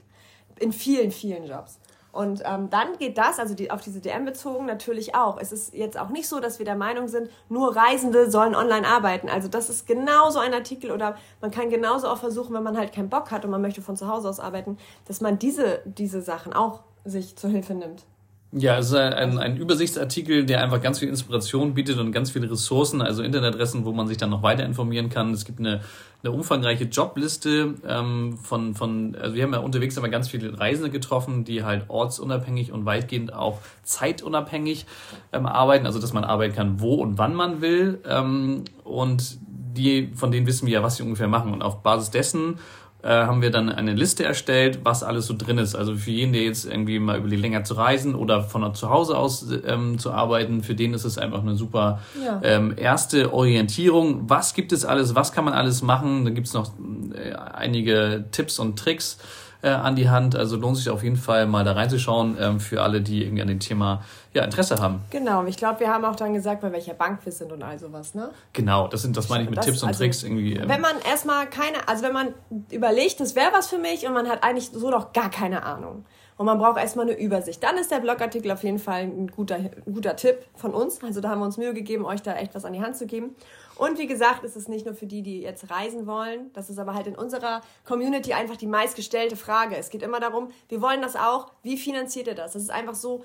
In 0.59 0.73
vielen, 0.73 1.11
vielen 1.11 1.45
Jobs. 1.45 1.79
Und 2.13 2.43
ähm, 2.45 2.69
dann 2.69 2.99
geht 2.99 3.17
das, 3.17 3.39
also 3.39 3.55
die, 3.55 3.71
auf 3.71 3.81
diese 3.81 4.01
DM 4.01 4.27
bezogen, 4.27 4.67
natürlich 4.67 5.15
auch. 5.15 5.39
Es 5.39 5.51
ist 5.51 5.73
jetzt 5.73 5.99
auch 5.99 6.11
nicht 6.11 6.29
so, 6.29 6.41
dass 6.41 6.59
wir 6.59 6.67
der 6.67 6.77
Meinung 6.77 7.09
sind, 7.09 7.31
nur 7.49 7.75
Reisende 7.75 8.31
sollen 8.31 8.55
online 8.55 8.87
arbeiten. 8.87 9.31
Also 9.31 9.49
das 9.49 9.71
ist 9.71 9.87
genauso 9.87 10.39
ein 10.39 10.53
Artikel 10.53 10.91
oder 10.91 11.17
man 11.41 11.51
kann 11.51 11.71
genauso 11.71 12.09
auch 12.09 12.19
versuchen, 12.19 12.55
wenn 12.55 12.63
man 12.63 12.77
halt 12.77 12.93
keinen 12.93 13.09
Bock 13.09 13.31
hat 13.31 13.47
und 13.47 13.51
man 13.51 13.63
möchte 13.63 13.81
von 13.81 13.97
zu 13.97 14.09
Hause 14.09 14.29
aus 14.29 14.41
arbeiten, 14.41 14.77
dass 15.07 15.23
man 15.23 15.39
diese, 15.39 15.81
diese 15.87 16.21
Sachen 16.21 16.53
auch 16.53 16.83
sich 17.05 17.37
zur 17.37 17.49
Hilfe 17.49 17.73
nimmt. 17.73 18.05
Ja, 18.55 18.77
es 18.77 18.89
ist 18.89 18.95
ein, 18.95 19.39
ein 19.39 19.57
Übersichtsartikel, 19.57 20.45
der 20.45 20.63
einfach 20.63 20.83
ganz 20.83 20.99
viel 20.99 21.09
Inspiration 21.09 21.73
bietet 21.73 21.97
und 21.99 22.13
ganz 22.13 22.33
viele 22.33 22.51
Ressourcen, 22.51 23.01
also 23.01 23.23
Internetadressen, 23.23 23.87
wo 23.87 23.93
man 23.93 24.07
sich 24.07 24.19
dann 24.19 24.29
noch 24.29 24.43
weiter 24.43 24.63
informieren 24.67 25.09
kann. 25.09 25.33
Es 25.33 25.47
gibt 25.47 25.59
eine, 25.59 25.81
eine 26.23 26.33
umfangreiche 26.33 26.85
Jobliste 26.85 27.77
ähm, 27.89 28.37
von, 28.37 28.75
von, 28.75 29.17
also 29.19 29.35
wir 29.35 29.45
haben 29.45 29.55
ja 29.55 29.61
unterwegs 29.61 29.97
immer 29.97 30.11
ganz 30.11 30.29
viele 30.29 30.61
Reisende 30.61 30.91
getroffen, 30.91 31.45
die 31.45 31.65
halt 31.65 31.89
ortsunabhängig 31.89 32.73
und 32.73 32.85
weitgehend 32.85 33.33
auch 33.33 33.61
zeitunabhängig 33.85 34.85
ähm, 35.33 35.47
arbeiten, 35.47 35.87
also 35.87 35.99
dass 35.99 36.13
man 36.13 36.25
arbeiten 36.25 36.55
kann, 36.55 36.79
wo 36.79 36.97
und 36.97 37.17
wann 37.17 37.35
man 37.35 37.63
will. 37.63 38.01
Ähm, 38.07 38.65
und 38.85 39.39
die, 39.77 40.13
von 40.15 40.31
denen 40.31 40.47
wissen 40.47 40.67
wir 40.67 40.75
ja, 40.75 40.83
was 40.83 40.97
sie 40.97 41.03
ungefähr 41.03 41.29
machen. 41.29 41.55
Und 41.55 41.63
auf 41.63 41.83
Basis 41.83 42.11
dessen 42.11 42.59
äh, 43.03 43.09
haben 43.09 43.43
wir 43.43 43.51
dann 43.51 43.69
eine 43.69 43.95
Liste 43.95 44.25
erstellt, 44.25 44.81
was 44.85 45.03
alles 45.03 45.27
so 45.27 45.35
drin 45.37 45.59
ist. 45.59 45.75
Also 45.75 45.97
für 45.97 46.11
jeden, 46.11 46.33
der 46.33 46.43
jetzt 46.43 46.65
irgendwie 46.65 46.99
mal 46.99 47.19
überlegt, 47.19 47.43
länger 47.43 47.65
zu 47.65 47.75
reisen 47.75 48.15
oder 48.15 48.43
von 48.43 48.75
zu 48.75 48.91
Hause 48.91 49.17
aus 49.17 49.47
ähm, 49.67 49.99
zu 49.99 50.13
arbeiten, 50.13 50.63
für 50.63 50.75
den 50.75 50.95
ist 50.95 51.05
es 51.05 51.19
einfach 51.19 51.41
eine 51.41 51.57
super 51.57 52.01
ja. 52.25 52.41
ähm, 52.45 52.75
erste 52.77 53.33
Orientierung. 53.33 54.31
Was 54.31 54.55
gibt 54.55 54.73
es 54.73 54.85
alles? 54.85 55.15
Was 55.15 55.33
kann 55.33 55.45
man 55.45 55.55
alles 55.55 55.83
machen? 55.83 56.25
Da 56.25 56.31
gibt 56.31 56.47
es 56.47 56.55
noch 56.55 56.71
äh, 57.15 57.33
einige 57.33 58.25
Tipps 58.31 58.59
und 58.59 58.79
Tricks 58.79 59.19
äh, 59.63 59.71
an 59.71 59.97
die 59.97 60.11
Hand. 60.11 60.37
Also 60.37 60.57
lohnt 60.57 60.77
sich 60.77 60.91
auf 60.91 61.03
jeden 61.03 61.17
Fall 61.17 61.47
mal 61.47 61.65
da 61.65 61.73
reinzuschauen 61.73 62.37
ähm, 62.39 62.61
für 62.61 62.83
alle, 62.83 63.01
die 63.01 63.23
irgendwie 63.25 63.43
an 63.43 63.49
dem 63.49 63.61
Thema 63.61 64.03
ja, 64.35 64.45
Interesse 64.45 64.77
haben. 64.77 65.03
Genau, 65.11 65.45
ich 65.45 65.57
glaube, 65.57 65.81
wir 65.81 65.89
haben 65.89 66.05
auch 66.05 66.17
dann 66.17 66.35
gesagt, 66.35 66.61
bei 66.61 66.73
welcher 66.73 66.95
Bank 66.95 67.21
wir 67.25 67.33
sind 67.33 67.53
und 67.53 67.63
all 67.63 67.79
sowas, 67.79 68.15
ne? 68.15 68.31
Genau, 68.53 68.89
das 68.89 69.03
sind, 69.03 69.17
das 69.17 69.29
meine 69.29 69.45
ich 69.45 69.51
mit 69.51 69.59
das, 69.59 69.67
Tipps 69.67 69.83
und 69.83 69.89
also, 69.89 69.99
Tricks 69.99 70.23
irgendwie. 70.23 70.55
Ähm. 70.55 70.69
Wenn 70.69 70.81
man 70.81 70.97
erstmal 71.09 71.47
keine, 71.47 71.89
also 71.89 72.03
wenn 72.03 72.13
man 72.13 72.29
überlegt, 72.71 73.21
das 73.21 73.35
wäre 73.35 73.53
was 73.53 73.69
für 73.69 73.79
mich 73.79 74.07
und 74.07 74.15
man 74.15 74.29
hat 74.29 74.43
eigentlich 74.43 74.71
so 74.73 74.91
noch 74.91 75.13
gar 75.13 75.31
keine 75.31 75.65
Ahnung. 75.65 76.05
Und 76.39 76.47
man 76.47 76.59
braucht 76.59 76.79
erstmal 76.79 77.09
eine 77.09 77.17
Übersicht. 77.17 77.63
Dann 77.63 77.77
ist 77.77 77.91
der 77.91 78.01
Blogartikel 78.01 78.51
auf 78.51 78.65
jeden 78.65 78.79
Fall 78.79 79.03
ein 79.03 79.29
guter, 79.29 79.57
ein 79.57 79.93
guter 79.93 80.17
Tipp 80.17 80.47
von 80.57 80.73
uns. 80.73 81.03
Also 81.05 81.21
da 81.21 81.29
haben 81.29 81.41
wir 81.41 81.45
uns 81.45 81.59
Mühe 81.59 81.75
gegeben, 81.75 82.05
euch 82.05 82.23
da 82.23 82.35
echt 82.35 82.55
was 82.55 82.65
an 82.65 82.73
die 82.73 82.81
Hand 82.81 82.97
zu 82.97 83.07
geben. 83.07 83.37
Und 83.77 83.99
wie 83.99 84.07
gesagt, 84.07 84.45
ist 84.45 84.57
es 84.57 84.69
nicht 84.69 84.87
nur 84.87 84.95
für 84.95 85.07
die, 85.07 85.23
die 85.23 85.41
jetzt 85.41 85.71
reisen 85.71 86.07
wollen. 86.07 86.53
Das 86.53 86.71
ist 86.71 86.79
aber 86.79 86.95
halt 86.95 87.07
in 87.07 87.17
unserer 87.17 87.63
Community 87.85 88.33
einfach 88.33 88.57
die 88.57 88.67
meistgestellte 88.67 89.37
Frage. 89.37 89.77
Es 89.77 89.91
geht 89.91 90.03
immer 90.03 90.21
darum, 90.21 90.51
wir 90.69 90.83
wollen 90.83 91.03
das 91.03 91.17
auch. 91.17 91.53
Wie 91.63 91.77
finanziert 91.77 92.27
ihr 92.27 92.35
das? 92.35 92.53
Das 92.53 92.63
ist 92.63 92.71
einfach 92.71 92.95
so, 92.95 93.25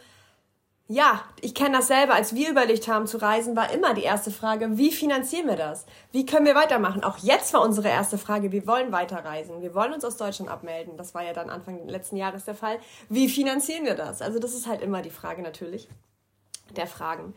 ja, 0.89 1.21
ich 1.41 1.53
kenne 1.53 1.77
das 1.77 1.87
selber. 1.87 2.13
Als 2.13 2.33
wir 2.33 2.49
überlegt 2.49 2.87
haben 2.87 3.07
zu 3.07 3.17
reisen, 3.17 3.57
war 3.57 3.71
immer 3.73 3.93
die 3.93 4.03
erste 4.03 4.31
Frage, 4.31 4.77
wie 4.77 4.91
finanzieren 4.91 5.47
wir 5.47 5.57
das? 5.57 5.85
Wie 6.13 6.25
können 6.25 6.45
wir 6.45 6.55
weitermachen? 6.55 7.03
Auch 7.03 7.17
jetzt 7.17 7.53
war 7.53 7.61
unsere 7.61 7.89
erste 7.89 8.17
Frage, 8.17 8.53
wir 8.53 8.65
wollen 8.65 8.93
weiterreisen. 8.93 9.61
Wir 9.61 9.75
wollen 9.75 9.91
uns 9.91 10.05
aus 10.05 10.15
Deutschland 10.15 10.49
abmelden. 10.49 10.95
Das 10.95 11.13
war 11.13 11.23
ja 11.23 11.33
dann 11.33 11.49
Anfang 11.49 11.87
letzten 11.89 12.15
Jahres 12.15 12.45
der 12.45 12.55
Fall. 12.55 12.79
Wie 13.09 13.27
finanzieren 13.27 13.83
wir 13.83 13.95
das? 13.95 14.21
Also 14.21 14.39
das 14.39 14.53
ist 14.53 14.65
halt 14.65 14.81
immer 14.81 15.01
die 15.01 15.09
Frage 15.09 15.41
natürlich 15.41 15.89
der 16.75 16.87
Fragen. 16.87 17.33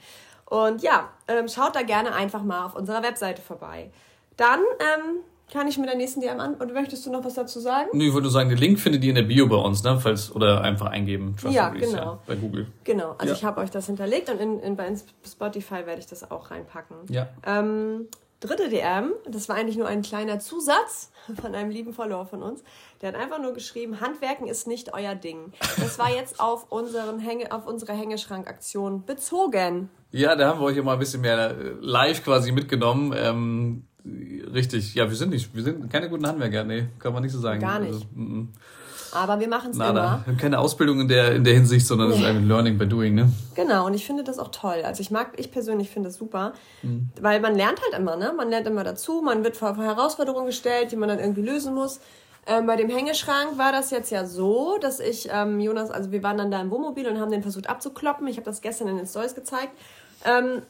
Und 0.50 0.82
ja, 0.82 1.08
ähm, 1.28 1.48
schaut 1.48 1.76
da 1.76 1.82
gerne 1.82 2.12
einfach 2.12 2.42
mal 2.42 2.66
auf 2.66 2.74
unserer 2.74 3.02
Webseite 3.02 3.40
vorbei. 3.40 3.90
Dann 4.36 4.58
ähm, 4.80 5.20
kann 5.50 5.68
ich 5.68 5.78
mit 5.78 5.88
der 5.88 5.96
nächsten 5.96 6.20
DM 6.20 6.40
an. 6.40 6.54
Und 6.54 6.72
möchtest 6.72 7.06
du 7.06 7.10
noch 7.12 7.24
was 7.24 7.34
dazu 7.34 7.60
sagen? 7.60 7.88
Nee, 7.92 8.08
ich 8.08 8.14
würde 8.14 8.28
sagen, 8.30 8.48
den 8.48 8.58
Link 8.58 8.80
findet 8.80 9.04
ihr 9.04 9.10
in 9.10 9.14
der 9.14 9.22
Bio 9.22 9.46
bei 9.46 9.56
uns, 9.56 9.82
ne? 9.84 9.98
Falls, 10.00 10.34
oder 10.34 10.62
einfach 10.62 10.86
eingeben. 10.86 11.36
Trust 11.40 11.54
ja, 11.54 11.68
genau. 11.68 11.96
Ja, 11.96 12.18
bei 12.26 12.34
Google. 12.34 12.66
Genau. 12.82 13.14
Also 13.18 13.32
ja. 13.32 13.38
ich 13.38 13.44
habe 13.44 13.60
euch 13.60 13.70
das 13.70 13.86
hinterlegt 13.86 14.28
und 14.28 14.40
in, 14.40 14.58
in, 14.60 14.76
bei 14.76 14.92
Spotify 15.24 15.86
werde 15.86 16.00
ich 16.00 16.06
das 16.06 16.28
auch 16.30 16.50
reinpacken. 16.50 16.96
Ja. 17.08 17.28
Ähm, 17.46 18.08
dritte 18.40 18.68
DM, 18.68 19.12
das 19.28 19.48
war 19.48 19.54
eigentlich 19.54 19.76
nur 19.76 19.86
ein 19.86 20.02
kleiner 20.02 20.40
Zusatz 20.40 21.12
von 21.40 21.54
einem 21.54 21.70
lieben 21.70 21.92
Follower 21.92 22.26
von 22.26 22.42
uns. 22.42 22.64
Der 23.00 23.10
hat 23.10 23.16
einfach 23.16 23.40
nur 23.40 23.54
geschrieben, 23.54 24.00
Handwerken 24.00 24.46
ist 24.46 24.66
nicht 24.66 24.92
euer 24.92 25.14
Ding. 25.14 25.52
Das 25.78 25.98
war 25.98 26.10
jetzt 26.14 26.38
auf, 26.38 26.70
unseren 26.70 27.18
Hänge, 27.18 27.50
auf 27.50 27.66
unsere 27.66 27.92
Hängeschrankaktion 27.94 29.06
bezogen. 29.06 29.88
Ja, 30.10 30.36
da 30.36 30.48
haben 30.48 30.60
wir 30.60 30.66
euch 30.66 30.76
immer 30.76 30.92
ein 30.92 30.98
bisschen 30.98 31.22
mehr 31.22 31.54
live 31.80 32.22
quasi 32.22 32.52
mitgenommen. 32.52 33.14
Ähm, 33.16 33.84
Richtig, 34.04 34.94
ja, 34.94 35.08
wir 35.08 35.16
sind 35.16 35.30
nicht, 35.30 35.54
wir 35.54 35.62
sind 35.62 35.90
keine 35.90 36.08
guten 36.08 36.26
Handwerker, 36.26 36.64
nee, 36.64 36.86
kann 36.98 37.12
man 37.12 37.22
nicht 37.22 37.32
so 37.32 37.38
sagen. 37.38 37.60
Gar 37.60 37.80
nicht. 37.80 37.92
Also, 37.92 38.06
m 38.16 38.48
-m. 38.52 39.16
Aber 39.16 39.40
wir 39.40 39.48
machen 39.48 39.72
es 39.72 39.76
immer. 39.76 39.92
Wir 39.92 40.26
haben 40.26 40.36
keine 40.36 40.58
Ausbildung 40.60 41.00
in 41.00 41.08
der, 41.08 41.34
in 41.34 41.42
der 41.42 41.54
Hinsicht, 41.54 41.84
sondern 41.86 42.10
es 42.10 42.16
nee. 42.16 42.22
ist 42.22 42.28
ein 42.28 42.46
Learning 42.46 42.78
by 42.78 42.86
Doing, 42.86 43.14
ne? 43.14 43.28
Genau, 43.56 43.86
und 43.86 43.94
ich 43.94 44.06
finde 44.06 44.22
das 44.22 44.38
auch 44.38 44.52
toll. 44.52 44.82
Also 44.84 45.00
ich 45.00 45.10
mag, 45.10 45.32
ich 45.36 45.50
persönlich 45.50 45.90
finde 45.90 46.08
das 46.08 46.16
super, 46.16 46.52
mhm. 46.82 47.10
weil 47.20 47.40
man 47.40 47.56
lernt 47.56 47.80
halt 47.82 48.00
immer, 48.00 48.16
ne? 48.16 48.32
Man 48.36 48.50
lernt 48.50 48.68
immer 48.68 48.84
dazu, 48.84 49.20
man 49.20 49.42
wird 49.42 49.56
vor 49.56 49.76
Herausforderungen 49.76 50.46
gestellt, 50.46 50.92
die 50.92 50.96
man 50.96 51.08
dann 51.08 51.18
irgendwie 51.18 51.42
lösen 51.42 51.74
muss. 51.74 52.00
Ähm, 52.46 52.66
bei 52.66 52.76
dem 52.76 52.88
Hängeschrank 52.88 53.58
war 53.58 53.72
das 53.72 53.90
jetzt 53.90 54.10
ja 54.10 54.24
so, 54.24 54.78
dass 54.80 54.98
ich, 54.98 55.28
ähm, 55.30 55.60
Jonas, 55.60 55.90
also 55.90 56.10
wir 56.10 56.22
waren 56.22 56.38
dann 56.38 56.50
da 56.50 56.60
im 56.60 56.70
Wohnmobil 56.70 57.06
und 57.06 57.20
haben 57.20 57.30
den 57.30 57.42
versucht 57.42 57.68
abzukloppen. 57.68 58.26
Ich 58.26 58.36
habe 58.36 58.44
das 58.44 58.60
gestern 58.60 58.88
in 58.88 58.96
den 58.96 59.06
Stories 59.06 59.34
gezeigt. 59.34 59.72
Ähm, 60.24 60.62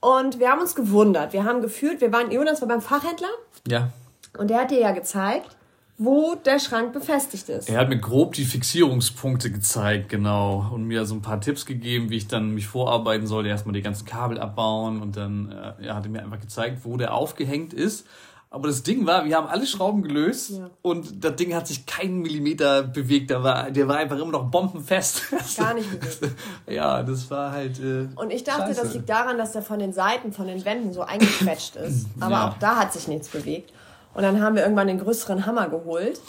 und 0.00 0.38
wir 0.38 0.50
haben 0.50 0.60
uns 0.60 0.74
gewundert. 0.74 1.32
Wir 1.32 1.44
haben 1.44 1.60
gefühlt, 1.60 2.00
wir 2.00 2.12
waren, 2.12 2.30
Jonas 2.30 2.60
war 2.62 2.68
beim 2.68 2.80
Fachhändler. 2.80 3.28
Ja. 3.68 3.90
Und 4.38 4.48
der 4.48 4.60
hat 4.60 4.70
dir 4.70 4.80
ja 4.80 4.92
gezeigt, 4.92 5.56
wo 5.98 6.34
der 6.34 6.58
Schrank 6.58 6.94
befestigt 6.94 7.50
ist. 7.50 7.68
Er 7.68 7.78
hat 7.78 7.90
mir 7.90 7.98
grob 7.98 8.32
die 8.32 8.46
Fixierungspunkte 8.46 9.50
gezeigt, 9.50 10.08
genau. 10.08 10.70
Und 10.72 10.84
mir 10.84 11.04
so 11.04 11.14
ein 11.14 11.20
paar 11.20 11.42
Tipps 11.42 11.66
gegeben, 11.66 12.08
wie 12.08 12.16
ich 12.16 12.26
dann 12.26 12.54
mich 12.54 12.66
vorarbeiten 12.66 13.26
soll. 13.26 13.46
Erstmal 13.46 13.74
die 13.74 13.82
ganzen 13.82 14.06
Kabel 14.06 14.38
abbauen 14.38 15.02
und 15.02 15.18
dann 15.18 15.52
äh, 15.52 15.88
er 15.88 15.96
hatte 15.96 16.08
mir 16.08 16.22
einfach 16.22 16.40
gezeigt, 16.40 16.78
wo 16.84 16.96
der 16.96 17.12
aufgehängt 17.12 17.74
ist. 17.74 18.06
Aber 18.52 18.66
das 18.66 18.82
Ding 18.82 19.06
war, 19.06 19.24
wir 19.24 19.36
haben 19.36 19.46
alle 19.46 19.64
Schrauben 19.64 20.02
gelöst 20.02 20.50
ja. 20.50 20.70
und 20.82 21.24
das 21.24 21.36
Ding 21.36 21.54
hat 21.54 21.68
sich 21.68 21.86
keinen 21.86 22.18
Millimeter 22.18 22.82
bewegt. 22.82 23.30
Der 23.30 23.44
war, 23.44 23.70
der 23.70 23.86
war 23.86 23.98
einfach 23.98 24.18
immer 24.18 24.32
noch 24.32 24.50
bombenfest. 24.50 25.22
Gar 25.56 25.74
nicht 25.74 25.88
bewegt. 25.88 26.34
ja, 26.66 27.04
das 27.04 27.30
war 27.30 27.52
halt. 27.52 27.78
Äh, 27.78 28.08
und 28.16 28.32
ich 28.32 28.42
dachte, 28.42 28.66
scheiße. 28.66 28.82
das 28.82 28.94
liegt 28.94 29.08
daran, 29.08 29.38
dass 29.38 29.52
der 29.52 29.62
von 29.62 29.78
den 29.78 29.92
Seiten, 29.92 30.32
von 30.32 30.48
den 30.48 30.64
Wänden 30.64 30.92
so 30.92 31.02
eingequetscht 31.02 31.76
ist. 31.76 32.06
Aber 32.20 32.34
ja. 32.34 32.48
auch 32.48 32.58
da 32.58 32.74
hat 32.74 32.92
sich 32.92 33.06
nichts 33.06 33.28
bewegt. 33.28 33.72
Und 34.14 34.24
dann 34.24 34.42
haben 34.42 34.56
wir 34.56 34.62
irgendwann 34.62 34.88
den 34.88 34.98
größeren 34.98 35.46
Hammer 35.46 35.68
geholt 35.68 36.20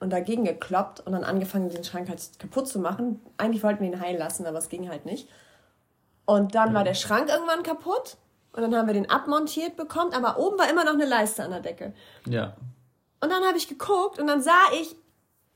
und 0.00 0.10
dagegen 0.10 0.44
gekloppt 0.44 1.00
und 1.04 1.12
dann 1.12 1.24
angefangen, 1.24 1.68
den 1.68 1.84
Schrank 1.84 2.08
halt 2.08 2.22
kaputt 2.38 2.66
zu 2.66 2.78
machen. 2.78 3.20
Eigentlich 3.36 3.62
wollten 3.62 3.80
wir 3.80 3.88
ihn 3.88 4.00
heilen 4.00 4.18
lassen, 4.18 4.46
aber 4.46 4.56
es 4.56 4.70
ging 4.70 4.88
halt 4.88 5.04
nicht. 5.04 5.28
Und 6.24 6.54
dann 6.54 6.68
ja. 6.68 6.74
war 6.76 6.84
der 6.84 6.94
Schrank 6.94 7.28
irgendwann 7.28 7.62
kaputt. 7.62 8.16
Und 8.52 8.62
dann 8.62 8.74
haben 8.74 8.86
wir 8.86 8.94
den 8.94 9.10
abmontiert 9.10 9.76
bekommen, 9.76 10.12
aber 10.12 10.38
oben 10.38 10.58
war 10.58 10.68
immer 10.68 10.84
noch 10.84 10.94
eine 10.94 11.06
Leiste 11.06 11.44
an 11.44 11.50
der 11.50 11.60
Decke. 11.60 11.92
Ja. 12.26 12.54
Und 13.20 13.30
dann 13.30 13.44
habe 13.44 13.56
ich 13.56 13.68
geguckt 13.68 14.18
und 14.18 14.26
dann 14.26 14.42
sah 14.42 14.72
ich, 14.80 14.96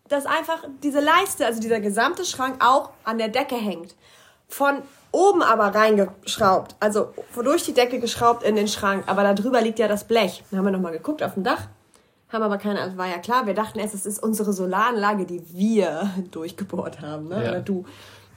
dass 0.09 0.27
einfach 0.27 0.65
diese 0.83 1.01
Leiste, 1.01 1.47
also 1.47 1.61
dieser 1.61 1.81
gesamte 1.81 2.25
Schrank 2.25 2.65
auch 2.65 2.91
an 3.05 3.19
der 3.19 3.29
Decke 3.29 3.55
hängt. 3.57 3.95
Von 4.49 4.83
oben 5.13 5.43
aber 5.43 5.75
reingeschraubt, 5.75 6.77
also 6.81 7.15
durch 7.35 7.65
die 7.65 7.75
Decke 7.75 8.01
geschraubt 8.01 8.43
in 8.43 8.57
den 8.57 8.69
Schrank, 8.69 9.05
aber 9.07 9.23
da 9.23 9.35
drüber 9.35 9.61
liegt 9.61 9.79
ja 9.79 9.89
das 9.89 10.05
Blech. 10.05 10.43
Dann 10.51 10.59
haben 10.59 10.67
wir 10.67 10.73
nochmal 10.73 10.93
geguckt 10.93 11.23
auf 11.23 11.35
dem 11.35 11.45
Dach, 11.45 11.69
haben 12.31 12.43
aber 12.43 12.59
keine, 12.59 12.81
also 12.81 12.97
war 12.97 13.07
ja 13.07 13.19
klar, 13.19 13.47
wir 13.47 13.55
dachten 13.55 13.79
erst, 13.79 13.95
es 13.95 14.07
ist 14.07 14.23
unsere 14.23 14.53
Solaranlage, 14.53 15.27
die 15.27 15.43
wir 15.55 16.11
durchgebohrt 16.31 17.01
haben, 17.01 17.29
ne? 17.29 17.45
Ja. 17.45 17.51
oder 17.51 17.61
du 17.61 17.85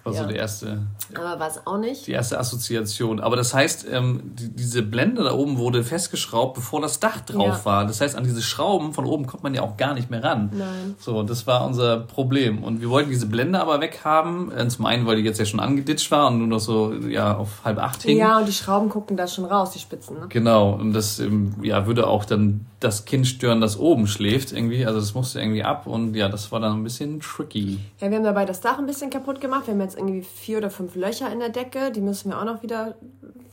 war 0.05 0.13
ja. 0.13 0.21
so 0.21 0.27
der 0.27 0.37
erste. 0.37 0.83
Aber 1.15 1.39
war 1.39 1.47
es 1.47 1.65
auch 1.65 1.77
nicht? 1.77 2.05
Die 2.05 2.11
erste 2.11 2.39
Assoziation. 2.39 3.19
Aber 3.19 3.35
das 3.35 3.53
heißt, 3.53 3.87
ähm, 3.91 4.21
die, 4.23 4.49
diese 4.49 4.83
Blende 4.83 5.23
da 5.23 5.33
oben 5.33 5.57
wurde 5.57 5.83
festgeschraubt, 5.83 6.53
bevor 6.53 6.79
das 6.79 6.99
Dach 6.99 7.21
drauf 7.21 7.59
ja. 7.59 7.65
war. 7.65 7.85
Das 7.85 8.01
heißt, 8.01 8.15
an 8.15 8.23
diese 8.23 8.43
Schrauben 8.43 8.93
von 8.93 9.05
oben 9.05 9.25
kommt 9.25 9.43
man 9.43 9.55
ja 9.55 9.63
auch 9.63 9.77
gar 9.77 9.95
nicht 9.95 10.11
mehr 10.11 10.23
ran. 10.23 10.51
Nein. 10.53 10.95
So, 10.99 11.23
das 11.23 11.47
war 11.47 11.65
unser 11.65 11.97
Problem. 11.97 12.63
Und 12.63 12.81
wir 12.81 12.89
wollten 12.89 13.09
diese 13.09 13.25
Blende 13.25 13.59
aber 13.59 13.81
weghaben. 13.81 14.51
Äh, 14.51 14.67
zum 14.67 14.85
einen, 14.85 15.07
weil 15.07 15.17
die 15.17 15.23
jetzt 15.23 15.39
ja 15.39 15.45
schon 15.45 15.59
angeditscht 15.59 16.11
war 16.11 16.27
und 16.27 16.37
nur 16.37 16.47
noch 16.47 16.59
so 16.59 16.93
ja 16.93 17.35
auf 17.35 17.65
halb 17.65 17.79
acht 17.79 18.03
hing. 18.03 18.17
Ja, 18.17 18.37
und 18.37 18.47
die 18.47 18.53
Schrauben 18.53 18.89
guckten 18.89 19.17
da 19.17 19.27
schon 19.27 19.45
raus, 19.45 19.71
die 19.71 19.79
Spitzen. 19.79 20.19
Ne? 20.19 20.27
Genau. 20.29 20.73
Und 20.73 20.93
das 20.93 21.19
ähm, 21.19 21.55
ja, 21.63 21.87
würde 21.87 22.05
auch 22.07 22.25
dann 22.25 22.67
das 22.79 23.05
Kind 23.05 23.25
stören, 23.25 23.61
das 23.61 23.79
oben 23.79 24.05
schläft 24.05 24.51
irgendwie. 24.51 24.85
Also 24.85 24.99
das 24.99 25.15
musste 25.15 25.39
irgendwie 25.39 25.63
ab. 25.63 25.87
Und 25.87 26.13
ja, 26.13 26.29
das 26.29 26.51
war 26.51 26.59
dann 26.59 26.73
ein 26.73 26.83
bisschen 26.83 27.19
tricky. 27.19 27.79
Ja, 27.99 28.09
wir 28.11 28.17
haben 28.17 28.23
dabei 28.23 28.45
das 28.45 28.61
Dach 28.61 28.77
ein 28.77 28.85
bisschen 28.85 29.09
kaputt 29.09 29.41
gemacht. 29.41 29.65
Wir 29.65 29.73
haben 29.73 29.81
jetzt 29.81 29.94
irgendwie 29.95 30.21
vier 30.21 30.57
oder 30.59 30.69
fünf 30.69 30.95
Löcher 30.95 31.31
in 31.31 31.39
der 31.39 31.49
Decke. 31.49 31.91
Die 31.91 32.01
müssen 32.01 32.29
wir 32.29 32.39
auch 32.39 32.45
noch 32.45 32.63
wieder, 32.63 32.95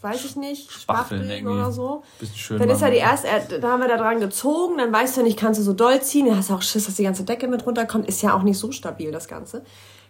weiß 0.00 0.24
ich 0.24 0.36
nicht, 0.36 0.70
spachteln, 0.70 1.24
spachteln 1.24 1.48
oder 1.48 1.72
so. 1.72 2.02
Bisschen 2.18 2.36
schön 2.36 2.58
dann 2.58 2.68
machen. 2.68 2.76
ist 2.76 2.82
ja 2.82 2.90
die 2.90 2.96
erste, 2.96 3.60
da 3.60 3.70
haben 3.70 3.80
wir 3.80 3.88
da 3.88 3.96
dran 3.96 4.20
gezogen. 4.20 4.78
Dann 4.78 4.92
weißt 4.92 5.16
du 5.16 5.22
nicht, 5.22 5.38
kannst 5.38 5.60
du 5.60 5.64
so 5.64 5.72
doll 5.72 6.00
ziehen. 6.02 6.26
Du 6.26 6.36
hast 6.36 6.50
auch 6.50 6.62
Schiss, 6.62 6.86
dass 6.86 6.96
die 6.96 7.04
ganze 7.04 7.24
Decke 7.24 7.48
mit 7.48 7.66
runterkommt. 7.66 8.08
Ist 8.08 8.22
ja 8.22 8.34
auch 8.34 8.42
nicht 8.42 8.58
so 8.58 8.72
stabil, 8.72 9.12
das 9.12 9.28
Ganze. 9.28 9.64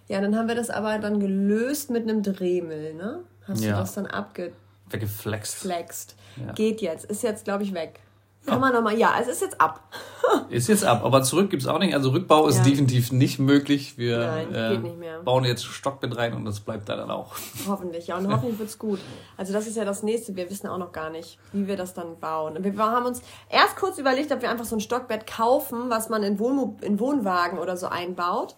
Ja, 0.09 0.21
dann 0.21 0.37
haben 0.37 0.49
wir 0.49 0.55
das 0.55 0.71
aber 0.71 0.99
dann 0.99 1.21
gelöst 1.21 1.91
mit 1.91 2.03
einem 2.03 2.23
Dremel, 2.23 2.95
ne? 2.95 3.21
Hast 3.47 3.63
ja. 3.63 3.73
du 3.73 3.79
das 3.79 3.95
dann 3.95 4.07
abge... 4.07 4.53
Weggeflext. 4.91 5.55
Flext. 5.55 6.17
Ja. 6.37 6.53
Geht 6.53 6.81
jetzt. 6.81 7.07
Ist 7.07 7.23
jetzt, 7.23 7.45
glaube 7.45 7.63
ich, 7.63 7.73
weg. 7.73 8.01
Kann 8.45 8.61
man 8.61 8.73
nochmal, 8.73 8.99
ja, 8.99 9.15
es 9.21 9.29
ist 9.29 9.41
jetzt 9.41 9.61
ab. 9.61 9.89
ist 10.49 10.69
jetzt 10.69 10.85
ab, 10.85 11.05
aber 11.05 11.23
zurück 11.23 11.51
gibt's 11.51 11.67
auch 11.67 11.79
nicht. 11.79 11.95
Also 11.95 12.11
Rückbau 12.11 12.49
ist 12.49 12.59
ja. 12.59 12.65
definitiv 12.65 13.13
nicht 13.13 13.39
möglich. 13.39 13.97
Wir 13.99 14.19
Nein, 14.19 14.55
äh, 14.55 14.71
geht 14.71 14.83
nicht 14.83 14.99
mehr. 14.99 15.21
bauen 15.21 15.45
jetzt 15.45 15.65
Stockbett 15.65 16.17
rein 16.17 16.35
und 16.35 16.45
das 16.45 16.59
bleibt 16.61 16.89
da 16.89 16.97
dann 16.97 17.11
auch. 17.11 17.37
Hoffentlich, 17.69 18.09
ja, 18.09 18.19
und 18.19 18.33
hoffentlich 18.33 18.59
wird's 18.59 18.79
gut. 18.79 18.99
Also 19.37 19.53
das 19.53 19.67
ist 19.69 19.77
ja 19.77 19.85
das 19.85 20.03
nächste. 20.03 20.35
Wir 20.35 20.51
wissen 20.51 20.67
auch 20.67 20.79
noch 20.79 20.91
gar 20.91 21.11
nicht, 21.11 21.39
wie 21.53 21.69
wir 21.69 21.77
das 21.77 21.95
dann 21.95 22.19
bauen. 22.19 22.57
Wir 22.59 22.77
haben 22.79 23.07
uns 23.07 23.23
erst 23.49 23.77
kurz 23.77 23.99
überlegt, 23.99 24.33
ob 24.33 24.43
wir 24.43 24.51
einfach 24.51 24.65
so 24.65 24.77
ein 24.77 24.81
Stockbett 24.81 25.27
kaufen, 25.27 25.89
was 25.89 26.09
man 26.09 26.25
in, 26.25 26.39
Wohn 26.41 26.79
in 26.81 26.99
Wohnwagen 26.99 27.59
oder 27.59 27.77
so 27.77 27.87
einbaut. 27.87 28.57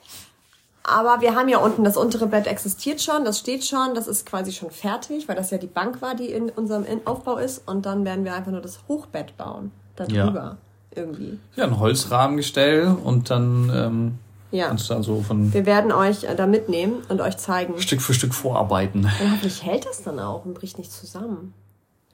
Aber 0.86 1.22
wir 1.22 1.34
haben 1.34 1.48
ja 1.48 1.58
unten, 1.58 1.82
das 1.82 1.96
untere 1.96 2.26
Bett 2.26 2.46
existiert 2.46 3.00
schon, 3.00 3.24
das 3.24 3.38
steht 3.38 3.64
schon, 3.64 3.94
das 3.94 4.06
ist 4.06 4.26
quasi 4.26 4.52
schon 4.52 4.70
fertig, 4.70 5.26
weil 5.28 5.34
das 5.34 5.50
ja 5.50 5.56
die 5.56 5.66
Bank 5.66 6.02
war, 6.02 6.14
die 6.14 6.26
in 6.30 6.50
unserem 6.50 6.84
Aufbau 7.06 7.38
ist. 7.38 7.66
Und 7.66 7.86
dann 7.86 8.04
werden 8.04 8.24
wir 8.26 8.34
einfach 8.34 8.52
nur 8.52 8.60
das 8.60 8.80
Hochbett 8.86 9.34
bauen, 9.38 9.70
darüber 9.96 10.12
ja. 10.14 10.56
irgendwie. 10.94 11.38
Ja, 11.56 11.64
ein 11.64 11.80
Holzrahmengestell 11.80 12.94
und 13.02 13.30
dann 13.30 13.72
ähm, 13.74 14.18
ja. 14.50 14.68
kannst 14.68 14.90
du 14.90 14.94
dann 14.94 15.02
so 15.02 15.22
von... 15.22 15.54
Wir 15.54 15.64
werden 15.64 15.90
euch 15.90 16.24
äh, 16.24 16.36
da 16.36 16.46
mitnehmen 16.46 17.02
und 17.08 17.22
euch 17.22 17.38
zeigen. 17.38 17.80
Stück 17.80 18.02
für 18.02 18.12
Stück 18.12 18.34
vorarbeiten. 18.34 19.04
Und 19.04 19.32
hoffentlich 19.32 19.62
hält 19.62 19.86
das 19.86 20.02
dann 20.02 20.20
auch 20.20 20.44
und 20.44 20.52
bricht 20.52 20.76
nicht 20.76 20.92
zusammen. 20.92 21.54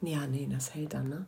Ja, 0.00 0.20
nee, 0.30 0.48
das 0.48 0.74
hält 0.76 0.94
dann, 0.94 1.08
ne? 1.08 1.26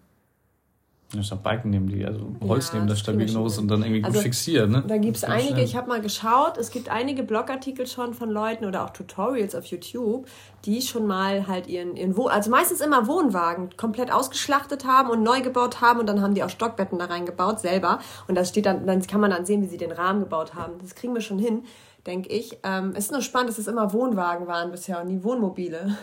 Ja, 1.14 1.22
statt 1.22 1.42
Balken 1.42 1.70
nehmen 1.70 1.88
die, 1.88 2.06
also 2.06 2.34
Holz 2.40 2.68
ja, 2.68 2.76
nehmen, 2.76 2.88
das 2.88 3.00
stabil 3.00 3.26
genug 3.26 3.46
ist 3.46 3.58
und 3.58 3.68
dann 3.68 3.82
irgendwie 3.82 4.02
also, 4.02 4.16
gut 4.16 4.22
fixieren. 4.22 4.70
Ne? 4.70 4.84
Da 4.86 4.96
gibt 4.96 5.16
es 5.16 5.24
einige, 5.24 5.60
ich 5.60 5.76
habe 5.76 5.88
mal 5.88 6.00
geschaut, 6.00 6.56
es 6.56 6.70
gibt 6.70 6.88
einige 6.88 7.22
Blogartikel 7.22 7.86
schon 7.86 8.14
von 8.14 8.30
Leuten 8.30 8.64
oder 8.64 8.84
auch 8.84 8.90
Tutorials 8.90 9.54
auf 9.54 9.66
YouTube, 9.66 10.26
die 10.64 10.80
schon 10.80 11.06
mal 11.06 11.46
halt 11.46 11.66
ihren, 11.66 11.96
ihren 11.96 12.16
Wohn 12.16 12.30
also 12.30 12.50
meistens 12.50 12.80
immer 12.80 13.06
Wohnwagen 13.06 13.76
komplett 13.76 14.10
ausgeschlachtet 14.10 14.86
haben 14.86 15.10
und 15.10 15.22
neu 15.22 15.42
gebaut 15.42 15.82
haben 15.82 16.00
und 16.00 16.06
dann 16.06 16.22
haben 16.22 16.34
die 16.34 16.42
auch 16.44 16.50
Stockbetten 16.50 16.98
da 16.98 17.04
reingebaut, 17.04 17.60
selber. 17.60 17.98
Und 18.26 18.36
das 18.36 18.48
steht 18.48 18.64
dann, 18.64 18.86
dann 18.86 19.02
kann 19.06 19.20
man 19.20 19.30
dann 19.30 19.44
sehen, 19.44 19.62
wie 19.62 19.68
sie 19.68 19.76
den 19.76 19.92
Rahmen 19.92 20.20
gebaut 20.20 20.54
haben. 20.54 20.74
Das 20.80 20.94
kriegen 20.94 21.12
wir 21.14 21.20
schon 21.20 21.38
hin 21.38 21.64
denke 22.06 22.30
ich. 22.30 22.58
Ähm, 22.62 22.94
es 22.96 23.06
ist 23.06 23.12
nur 23.12 23.22
spannend, 23.22 23.50
dass 23.50 23.58
es 23.58 23.68
immer 23.68 23.92
Wohnwagen 23.92 24.46
waren 24.46 24.70
bisher 24.70 25.00
und 25.00 25.08
nie 25.08 25.22
Wohnmobile. 25.22 25.96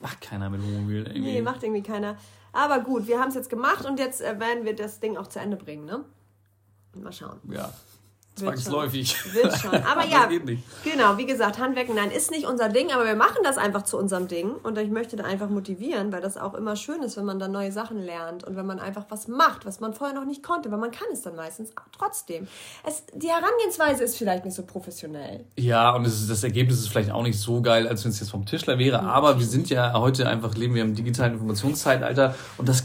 Macht 0.00 0.20
keiner 0.20 0.50
mit 0.50 0.62
Wohnmobil 0.62 0.98
irgendwie. 1.06 1.20
Nee, 1.20 1.42
macht 1.42 1.62
irgendwie 1.62 1.82
keiner. 1.82 2.16
Aber 2.54 2.78
gut, 2.80 3.08
wir 3.08 3.20
haben 3.20 3.28
es 3.28 3.34
jetzt 3.34 3.50
gemacht 3.50 3.84
und 3.84 3.98
jetzt 3.98 4.22
äh, 4.22 4.38
werden 4.38 4.64
wir 4.64 4.76
das 4.76 5.00
Ding 5.00 5.16
auch 5.16 5.26
zu 5.26 5.40
Ende 5.40 5.56
bringen, 5.56 5.84
ne? 5.84 6.04
Mal 6.94 7.12
schauen. 7.12 7.40
Ja, 7.50 7.72
Zwangsläufig. 8.36 9.16
Wird 9.32 9.56
schon. 9.58 9.74
Aber 9.74 10.04
ja, 10.08 10.28
genau, 10.82 11.16
wie 11.18 11.26
gesagt, 11.26 11.58
Handwerken, 11.58 11.94
nein, 11.94 12.10
ist 12.10 12.32
nicht 12.32 12.46
unser 12.46 12.68
Ding, 12.68 12.90
aber 12.90 13.04
wir 13.04 13.14
machen 13.14 13.38
das 13.44 13.58
einfach 13.58 13.82
zu 13.82 13.96
unserem 13.96 14.26
Ding 14.26 14.50
und 14.62 14.76
ich 14.76 14.90
möchte 14.90 15.14
da 15.16 15.24
einfach 15.24 15.48
motivieren, 15.48 16.10
weil 16.10 16.20
das 16.20 16.36
auch 16.36 16.54
immer 16.54 16.74
schön 16.74 17.02
ist, 17.02 17.16
wenn 17.16 17.26
man 17.26 17.38
dann 17.38 17.52
neue 17.52 17.70
Sachen 17.70 17.98
lernt 17.98 18.42
und 18.42 18.56
wenn 18.56 18.66
man 18.66 18.80
einfach 18.80 19.04
was 19.08 19.28
macht, 19.28 19.66
was 19.66 19.78
man 19.78 19.94
vorher 19.94 20.16
noch 20.16 20.24
nicht 20.24 20.42
konnte, 20.42 20.72
weil 20.72 20.78
man 20.78 20.90
kann 20.90 21.06
es 21.12 21.22
dann 21.22 21.36
meistens 21.36 21.70
trotzdem. 21.96 22.48
Es, 22.84 23.04
die 23.14 23.28
Herangehensweise 23.28 24.02
ist 24.02 24.16
vielleicht 24.18 24.44
nicht 24.44 24.54
so 24.54 24.64
professionell. 24.64 25.44
Ja, 25.56 25.94
und 25.94 26.04
ist, 26.04 26.28
das 26.28 26.42
Ergebnis 26.42 26.80
ist 26.80 26.88
vielleicht 26.88 27.12
auch 27.12 27.22
nicht 27.22 27.38
so 27.38 27.62
geil, 27.62 27.86
als 27.86 28.04
wenn 28.04 28.10
es 28.10 28.18
jetzt 28.18 28.30
vom 28.30 28.46
Tischler 28.46 28.78
wäre, 28.78 29.00
mhm. 29.00 29.08
aber 29.08 29.38
wir 29.38 29.46
sind 29.46 29.70
ja 29.70 29.92
heute 29.92 30.28
einfach, 30.28 30.56
leben 30.56 30.74
wir 30.74 30.82
im 30.82 30.96
digitalen 30.96 31.34
Informationszeitalter 31.34 32.34
und 32.58 32.68
das 32.68 32.84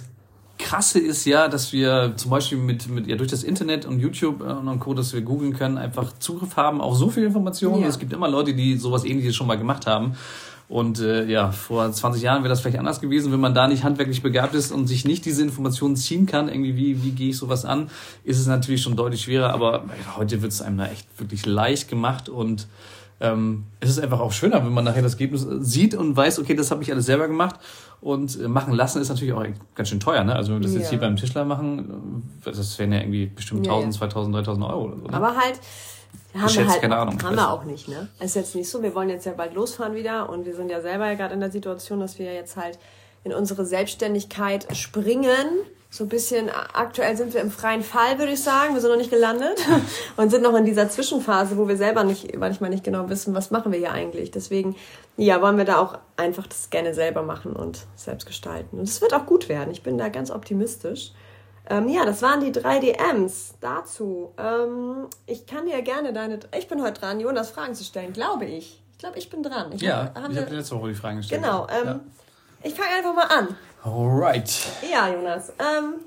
Krasse 0.69 0.99
ist 0.99 1.25
ja, 1.25 1.47
dass 1.47 1.73
wir 1.73 2.13
zum 2.15 2.29
Beispiel 2.29 2.60
mit, 2.60 2.88
mit 2.89 3.08
ja, 3.08 3.15
durch 3.15 3.32
das 3.32 3.41
Internet 3.41 3.88
und 3.88 3.99
YouTube 3.99 4.41
äh, 4.41 4.51
und 4.51 4.79
Co., 4.79 4.93
dass 4.93 5.13
wir 5.13 5.21
googeln 5.21 5.53
können, 5.53 5.79
einfach 5.79 6.13
Zugriff 6.19 6.58
haben 6.58 6.79
auf 6.79 6.95
so 6.95 7.10
viele 7.10 7.25
Informationen. 7.25 7.82
Ja. 7.82 7.88
Es 7.88 7.97
gibt 7.97 8.13
immer 8.13 8.29
Leute, 8.29 8.53
die 8.53 8.77
sowas 8.77 9.03
ähnliches 9.03 9.36
schon 9.36 9.47
mal 9.47 9.58
gemacht 9.58 9.88
haben. 9.88 10.13
Und 10.67 10.99
äh, 10.99 11.25
ja, 11.25 11.49
vor 11.49 11.91
20 11.91 12.21
Jahren 12.21 12.43
wäre 12.43 12.49
das 12.49 12.62
vielleicht 12.62 12.77
anders 12.77 13.01
gewesen, 13.01 13.32
wenn 13.32 13.39
man 13.39 13.55
da 13.55 13.67
nicht 13.67 13.84
handwerklich 13.84 14.21
begabt 14.21 14.53
ist 14.53 14.71
und 14.71 14.86
sich 14.86 15.05
nicht 15.05 15.25
diese 15.25 15.41
Informationen 15.41 15.95
ziehen 15.95 16.27
kann, 16.27 16.49
irgendwie, 16.49 16.77
wie, 16.77 17.03
wie 17.03 17.12
gehe 17.13 17.29
ich 17.29 17.38
sowas 17.38 17.65
an, 17.65 17.89
ist 18.23 18.38
es 18.38 18.45
natürlich 18.45 18.84
schon 18.84 18.95
deutlich 18.95 19.23
schwerer, 19.23 19.51
aber 19.51 19.86
heute 20.17 20.43
wird 20.43 20.51
es 20.51 20.62
einem 20.62 20.77
da 20.77 20.86
echt 20.86 21.08
wirklich 21.17 21.47
leicht 21.47 21.89
gemacht 21.89 22.29
und 22.29 22.67
ähm, 23.21 23.65
es 23.79 23.89
ist 23.89 23.99
einfach 23.99 24.19
auch 24.19 24.32
schöner, 24.32 24.63
wenn 24.63 24.71
man 24.71 24.86
nachher 24.86 25.01
das 25.01 25.13
Ergebnis 25.13 25.45
sieht 25.60 25.93
und 25.93 26.15
weiß, 26.15 26.39
okay, 26.39 26.55
das 26.55 26.71
habe 26.71 26.84
ich 26.84 26.91
alles 26.91 27.05
selber 27.05 27.27
gemacht. 27.27 27.55
Und 28.01 28.39
äh, 28.39 28.47
machen 28.47 28.73
lassen 28.73 29.01
ist 29.01 29.10
natürlich 29.10 29.34
auch 29.34 29.45
ganz 29.75 29.89
schön 29.89 29.99
teuer. 29.99 30.23
Ne? 30.23 30.36
Also 30.36 30.53
wenn 30.53 30.60
wir 30.60 30.63
das 30.63 30.73
ja. 30.73 30.79
jetzt 30.79 30.89
hier 30.89 30.99
beim 30.99 31.17
Tischler 31.17 31.43
machen, 31.43 32.23
das 32.45 32.79
wären 32.79 32.93
ja 32.93 32.99
irgendwie 32.99 33.25
bestimmt 33.25 33.67
1000, 33.67 33.93
ja. 33.93 33.99
2000, 33.99 34.36
3000 34.36 34.65
Euro 34.65 34.84
oder 34.86 34.97
so. 34.97 35.08
Ne? 35.08 35.13
Aber 35.13 35.36
halt, 35.36 35.60
haben 36.34 36.55
wir 36.55 36.67
halt 36.67 36.82
keine 36.82 36.97
Ahnung. 36.97 37.21
Haben 37.21 37.36
wir 37.36 37.51
auch 37.51 37.65
nicht, 37.65 37.88
ne? 37.88 38.08
Ist 38.19 38.36
jetzt 38.36 38.55
nicht 38.55 38.69
so. 38.69 38.82
Wir 38.82 38.95
wollen 38.95 39.10
jetzt 39.10 39.25
ja 39.25 39.34
bald 39.34 39.53
losfahren 39.53 39.95
wieder 39.95 40.29
und 40.29 40.45
wir 40.45 40.55
sind 40.55 40.69
ja 40.69 40.82
selber 40.82 41.08
ja 41.08 41.15
gerade 41.15 41.34
in 41.34 41.39
der 41.39 41.51
Situation, 41.51 41.99
dass 41.99 42.19
wir 42.19 42.34
jetzt 42.34 42.55
halt 42.55 42.79
in 43.23 43.34
unsere 43.34 43.65
Selbstständigkeit 43.65 44.65
springen 44.77 45.47
so 45.91 46.04
ein 46.04 46.08
bisschen, 46.08 46.52
aktuell 46.73 47.17
sind 47.17 47.34
wir 47.34 47.41
im 47.41 47.49
freien 47.49 47.82
Fall, 47.82 48.19
würde 48.19 48.34
ich 48.34 48.43
sagen. 48.43 48.75
Wir 48.75 48.82
sind 48.82 48.91
noch 48.91 48.97
nicht 48.97 49.10
gelandet 49.10 49.60
und 50.17 50.30
sind 50.30 50.43
noch 50.43 50.54
in 50.56 50.65
dieser 50.65 50.88
Zwischenphase, 50.88 51.58
wo 51.58 51.67
wir 51.67 51.78
selber 51.78 52.04
nicht, 52.04 52.38
manchmal 52.38 52.69
nicht 52.69 52.84
genau 52.84 53.10
wissen, 53.10 53.34
was 53.34 53.49
machen 53.49 53.71
wir 53.71 53.80
hier 53.80 53.91
eigentlich. 53.91 54.30
Deswegen, 54.30 54.75
ja, 55.17 55.41
wollen 55.41 55.58
wir 55.58 55.65
da 55.65 55.80
auch 55.80 55.97
einfach 56.15 56.45
das 56.45 56.69
gerne 56.69 56.93
selber 56.93 57.23
machen 57.23 57.54
und 57.54 57.88
selbst 57.95 58.28
gestalten. 58.28 58.78
Und 58.78 58.88
es 58.88 59.02
wird 59.02 59.15
auch 59.15 59.25
gut 59.25 59.49
werden. 59.49 59.71
Ich 59.71 59.82
bin 59.82 59.97
da 59.97 60.10
ganz 60.10 60.30
optimistisch. 60.30 61.12
Ähm, 61.67 61.89
ja, 61.89 62.06
das 62.06 62.21
waren 62.21 62.39
die 62.41 62.52
drei 62.52 62.80
DMs 62.80 63.56
dazu. 63.60 64.32
Ähm, 64.38 65.08
ich 65.25 65.47
kann 65.47 65.65
dir 65.65 65.82
gerne 65.82 66.13
deine, 66.13 66.39
ich 66.58 66.67
bin 66.67 66.84
heute 66.84 67.02
dran, 67.02 67.19
Jonas 67.19 67.49
Fragen 67.49 67.73
zu 67.73 67.84
stellen, 67.84 68.13
glaube 68.13 68.45
ich. 68.45 68.82
Ich 68.91 68.97
glaube, 68.99 69.17
ich 69.17 69.30
bin 69.30 69.41
dran. 69.41 69.71
Ich 69.71 69.82
ja, 69.82 70.12
hab, 70.13 70.30
ich 70.30 70.38
habe 70.38 70.56
letzte 70.56 70.75
Woche 70.75 70.89
die 70.89 70.95
Fragen 70.95 71.17
gestellt. 71.17 71.41
Genau. 71.41 71.67
Ähm, 71.69 71.86
ja. 71.86 71.99
Ich 72.62 72.73
fange 72.73 72.89
einfach 72.95 73.15
mal 73.15 73.28
an. 73.28 73.56
Alright. 73.83 74.51
Ja, 74.91 75.13
Jonas. 75.13 75.53
Ähm, 75.59 76.01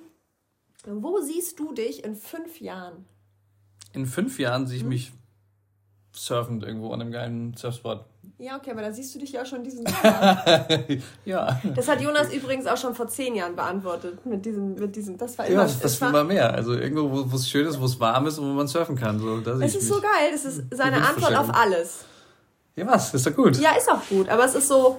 wo 0.87 1.21
siehst 1.21 1.59
du 1.59 1.73
dich 1.73 2.05
in 2.05 2.17
fünf 2.17 2.61
Jahren? 2.61 3.07
In 3.93 4.07
fünf 4.07 4.39
Jahren 4.39 4.67
sehe 4.67 4.77
ich 4.77 4.83
hm? 4.83 4.89
mich 4.89 5.13
surfend 6.15 6.63
irgendwo 6.63 6.93
an 6.93 7.01
einem 7.01 7.13
geilen 7.13 7.55
Surfspot. 7.57 8.05
Ja, 8.39 8.57
okay, 8.57 8.73
aber 8.73 8.83
da 8.83 8.93
siehst 8.93 9.15
du 9.15 9.19
dich 9.19 9.33
ja 9.33 9.45
schon 9.45 9.65
diesen 9.65 9.87
Sommer. 10.03 10.67
ja. 11.25 11.61
Das 11.75 11.89
hat 11.89 12.01
Jonas 12.01 12.33
übrigens 12.33 12.67
auch 12.67 12.77
schon 12.77 12.95
vor 12.95 13.09
zehn 13.09 13.35
Jahren 13.35 13.57
beantwortet. 13.57 14.25
Mit 14.27 14.45
diesem, 14.45 14.75
mit 14.75 14.95
diesem, 14.95 15.17
das 15.17 15.39
war 15.39 15.47
immer. 15.47 15.67
Ja, 15.67 15.75
das 15.81 16.01
war 16.01 16.11
immer 16.11 16.25
mehr. 16.25 16.53
Also 16.53 16.75
irgendwo, 16.75 17.31
wo 17.31 17.37
es 17.37 17.49
schön 17.49 17.67
ist, 17.67 17.81
wo 17.81 17.85
es 17.85 17.99
warm 18.01 18.27
ist 18.27 18.39
und 18.39 18.49
wo 18.49 18.53
man 18.53 18.67
surfen 18.67 18.97
kann. 18.97 19.19
So, 19.19 19.41
da 19.41 19.53
es 19.61 19.75
ist 19.75 19.89
so 19.89 20.01
geil. 20.01 20.31
Das 20.33 20.45
ist 20.45 20.65
seine 20.73 21.07
Antwort 21.07 21.35
auf 21.37 21.55
alles. 21.55 22.05
Ja, 22.77 22.87
was? 22.87 23.15
Ist 23.15 23.27
doch 23.27 23.35
gut. 23.35 23.59
Ja, 23.59 23.73
ist 23.77 23.91
auch 23.91 24.05
gut. 24.09 24.29
Aber 24.29 24.45
es 24.45 24.55
ist 24.55 24.69
so, 24.69 24.99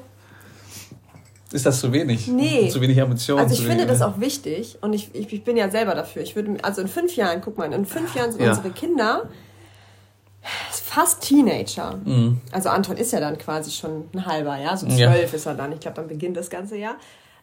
ist 1.54 1.66
das 1.66 1.80
zu 1.80 1.94
wenig? 1.94 2.28
Nee. 2.28 2.70
Zu 2.70 2.82
wenig 2.82 2.98
Emotionen? 2.98 3.40
Also 3.40 3.54
ich 3.54 3.66
finde 3.66 3.86
das 3.86 4.02
auch 4.02 4.20
wichtig 4.20 4.78
und 4.82 4.94
ich, 4.94 5.14
ich, 5.14 5.32
ich, 5.32 5.44
bin 5.44 5.58
ja 5.58 5.70
selber 5.70 5.96
dafür. 5.96 6.22
Ich 6.22 6.36
würde, 6.36 6.58
also 6.64 6.82
in 6.82 6.88
fünf 6.88 7.16
Jahren, 7.16 7.42
guck 7.42 7.58
mal, 7.58 7.72
in 7.72 7.86
fünf 7.86 8.16
Jahren 8.16 8.32
sind 8.32 8.42
ja. 8.42 8.50
unsere 8.50 8.72
Kinder 8.72 9.30
fast 10.72 11.22
Teenager. 11.22 12.00
Mhm. 12.04 12.42
Also 12.52 12.70
Anton 12.70 12.98
ist 12.98 13.14
ja 13.14 13.20
dann 13.20 13.38
quasi 13.38 13.72
schon 13.72 14.10
ein 14.14 14.26
halber, 14.26 14.58
ja, 14.58 14.76
so 14.76 14.88
zwölf 14.88 15.00
ja. 15.00 15.38
ist 15.38 15.46
er 15.46 15.56
dann. 15.56 15.72
Ich 15.72 15.80
glaube, 15.80 15.96
dann 15.96 16.08
beginnt 16.08 16.36
das 16.36 16.50
ganze 16.50 16.78
Jahr. 16.78 16.96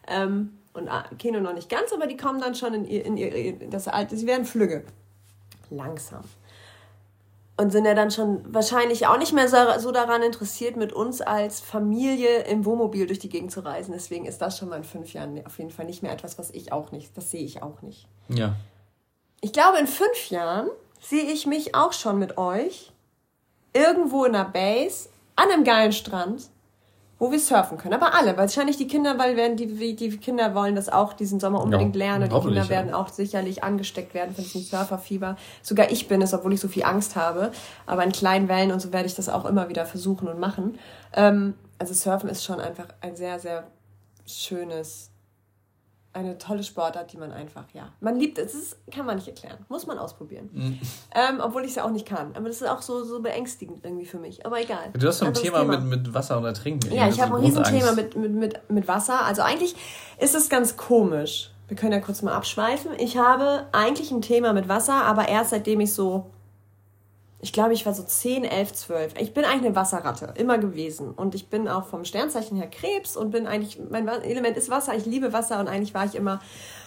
Ähm, 0.07 0.51
und 0.73 0.89
Keno 1.19 1.39
noch 1.39 1.53
nicht 1.53 1.69
ganz, 1.69 1.91
aber 1.91 2.07
die 2.07 2.15
kommen 2.15 2.39
dann 2.39 2.55
schon 2.55 2.73
in 2.73 2.85
ihr, 2.85 3.05
in 3.05 3.17
ihr 3.17 3.53
das 3.69 3.87
Alter, 3.87 4.15
sie 4.15 4.27
werden 4.27 4.45
flügge. 4.45 4.83
Langsam 5.69 6.23
und 7.61 7.69
sind 7.69 7.85
ja 7.85 7.93
dann 7.93 8.09
schon 8.09 8.41
wahrscheinlich 8.51 9.05
auch 9.05 9.19
nicht 9.19 9.33
mehr 9.33 9.47
so 9.47 9.91
daran 9.91 10.23
interessiert, 10.23 10.77
mit 10.77 10.91
uns 10.93 11.21
als 11.21 11.59
Familie 11.59 12.39
im 12.45 12.65
Wohnmobil 12.65 13.05
durch 13.05 13.19
die 13.19 13.29
Gegend 13.29 13.51
zu 13.51 13.59
reisen. 13.59 13.91
Deswegen 13.93 14.25
ist 14.25 14.41
das 14.41 14.57
schon 14.57 14.69
mal 14.69 14.77
in 14.77 14.83
fünf 14.83 15.13
Jahren 15.13 15.45
auf 15.45 15.59
jeden 15.59 15.69
Fall 15.69 15.85
nicht 15.85 16.01
mehr 16.01 16.11
etwas, 16.11 16.39
was 16.39 16.49
ich 16.49 16.73
auch 16.73 16.91
nicht, 16.91 17.15
das 17.15 17.29
sehe 17.29 17.43
ich 17.43 17.61
auch 17.61 17.83
nicht. 17.83 18.07
Ja. 18.29 18.55
Ich 19.41 19.53
glaube, 19.53 19.77
in 19.77 19.85
fünf 19.85 20.31
Jahren 20.31 20.69
sehe 20.99 21.25
ich 21.31 21.45
mich 21.45 21.75
auch 21.75 21.93
schon 21.93 22.17
mit 22.17 22.39
euch 22.39 22.91
irgendwo 23.73 24.25
in 24.25 24.33
einer 24.33 24.49
Base 24.49 25.09
an 25.35 25.51
einem 25.51 25.63
geilen 25.63 25.91
Strand 25.91 26.49
wo 27.21 27.31
wir 27.31 27.39
surfen 27.39 27.77
können. 27.77 27.93
Aber 27.93 28.15
alle, 28.15 28.35
wahrscheinlich 28.35 28.77
die 28.77 28.87
Kinder, 28.87 29.19
weil 29.19 29.37
werden 29.37 29.55
die, 29.55 29.95
die 29.95 30.17
Kinder 30.17 30.55
wollen 30.55 30.73
das 30.73 30.89
auch 30.89 31.13
diesen 31.13 31.39
Sommer 31.39 31.61
unbedingt 31.61 31.95
lernen. 31.95 32.31
Und 32.31 32.43
die 32.43 32.47
Kinder 32.47 32.67
werden 32.67 32.95
auch 32.95 33.09
sicherlich 33.09 33.63
angesteckt 33.63 34.15
werden 34.15 34.33
von 34.33 34.43
diesem 34.43 34.63
Surferfieber. 34.63 35.37
Sogar 35.61 35.91
ich 35.91 36.07
bin 36.07 36.23
es, 36.23 36.33
obwohl 36.33 36.53
ich 36.53 36.59
so 36.59 36.67
viel 36.67 36.81
Angst 36.81 37.15
habe. 37.15 37.51
Aber 37.85 38.03
in 38.03 38.11
kleinen 38.11 38.49
Wellen 38.49 38.71
und 38.71 38.79
so 38.79 38.91
werde 38.91 39.05
ich 39.05 39.13
das 39.13 39.29
auch 39.29 39.45
immer 39.45 39.69
wieder 39.69 39.85
versuchen 39.85 40.27
und 40.29 40.39
machen. 40.39 40.79
Ähm, 41.13 41.53
also 41.77 41.93
Surfen 41.93 42.27
ist 42.27 42.43
schon 42.43 42.59
einfach 42.59 42.87
ein 43.01 43.15
sehr, 43.15 43.37
sehr 43.37 43.67
schönes 44.25 45.10
eine 46.13 46.37
tolle 46.37 46.63
Sportart, 46.63 47.13
die 47.13 47.17
man 47.17 47.31
einfach, 47.31 47.63
ja, 47.73 47.89
man 48.01 48.17
liebt 48.17 48.37
es. 48.37 48.51
Das 48.51 48.77
kann 48.93 49.05
man 49.05 49.15
nicht 49.15 49.27
erklären. 49.27 49.57
Muss 49.69 49.87
man 49.87 49.97
ausprobieren. 49.97 50.49
Mhm. 50.51 50.79
Ähm, 51.15 51.39
obwohl 51.41 51.63
ich 51.63 51.69
es 51.69 51.75
ja 51.75 51.85
auch 51.85 51.91
nicht 51.91 52.05
kann. 52.05 52.35
Aber 52.35 52.47
das 52.47 52.61
ist 52.61 52.67
auch 52.67 52.81
so, 52.81 53.03
so 53.03 53.21
beängstigend 53.21 53.85
irgendwie 53.85 54.05
für 54.05 54.19
mich. 54.19 54.45
Aber 54.45 54.59
egal. 54.59 54.89
Du 54.93 55.07
hast 55.07 55.19
so 55.19 55.25
ein 55.25 55.33
Thema, 55.33 55.61
Thema, 55.61 55.77
Mit, 55.79 56.05
mit 56.05 56.13
Wasser 56.13 56.37
und 56.37 56.45
Ertrinken. 56.45 56.91
Ja, 56.91 57.07
ich 57.07 57.21
habe 57.21 57.35
ein 57.35 57.43
Riesenthema 57.43 57.93
mit, 57.93 58.15
mit, 58.15 58.31
mit, 58.31 58.69
mit 58.69 58.87
Wasser. 58.87 59.23
Also 59.25 59.41
eigentlich 59.41 59.75
ist 60.19 60.35
es 60.35 60.49
ganz 60.49 60.75
komisch. 60.75 61.51
Wir 61.69 61.77
können 61.77 61.93
ja 61.93 62.01
kurz 62.01 62.21
mal 62.21 62.33
abschweifen. 62.33 62.91
Ich 62.97 63.17
habe 63.17 63.67
eigentlich 63.71 64.11
ein 64.11 64.21
Thema 64.21 64.51
mit 64.51 64.67
Wasser, 64.67 65.05
aber 65.05 65.29
erst 65.29 65.51
seitdem 65.51 65.79
ich 65.79 65.93
so 65.93 66.25
ich 67.41 67.53
glaube, 67.53 67.73
ich 67.73 67.85
war 67.85 67.93
so 67.93 68.03
10, 68.03 68.43
11, 68.43 68.73
12. 68.73 69.13
Ich 69.19 69.33
bin 69.33 69.45
eigentlich 69.45 69.65
eine 69.65 69.75
Wasserratte, 69.75 70.33
immer 70.35 70.59
gewesen. 70.59 71.11
Und 71.11 71.33
ich 71.33 71.49
bin 71.49 71.67
auch 71.67 71.87
vom 71.87 72.05
Sternzeichen 72.05 72.55
her 72.55 72.69
Krebs 72.69 73.17
und 73.17 73.31
bin 73.31 73.47
eigentlich, 73.47 73.79
mein 73.89 74.07
Element 74.07 74.57
ist 74.57 74.69
Wasser, 74.69 74.95
ich 74.95 75.05
liebe 75.05 75.33
Wasser 75.33 75.59
und 75.59 75.67
eigentlich 75.67 75.93
war 75.93 76.05
ich 76.05 76.15
immer 76.15 76.39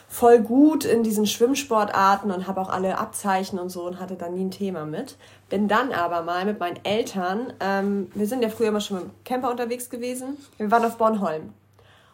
voll 0.06 0.40
gut 0.40 0.84
in 0.84 1.02
diesen 1.02 1.26
Schwimmsportarten 1.26 2.30
und 2.30 2.46
habe 2.46 2.60
auch 2.60 2.68
alle 2.68 2.98
Abzeichen 2.98 3.58
und 3.58 3.70
so 3.70 3.82
und 3.84 3.98
hatte 3.98 4.14
da 4.14 4.28
nie 4.28 4.44
ein 4.44 4.52
Thema 4.52 4.86
mit. 4.86 5.16
Bin 5.48 5.66
dann 5.66 5.92
aber 5.92 6.22
mal 6.22 6.44
mit 6.44 6.60
meinen 6.60 6.78
Eltern, 6.84 7.52
ähm, 7.58 8.10
wir 8.14 8.26
sind 8.26 8.42
ja 8.42 8.48
früher 8.48 8.68
immer 8.68 8.80
schon 8.80 8.98
mit 8.98 9.06
dem 9.06 9.24
Camper 9.24 9.50
unterwegs 9.50 9.90
gewesen, 9.90 10.36
wir 10.56 10.70
waren 10.70 10.84
auf 10.84 10.98
Bornholm. 10.98 11.52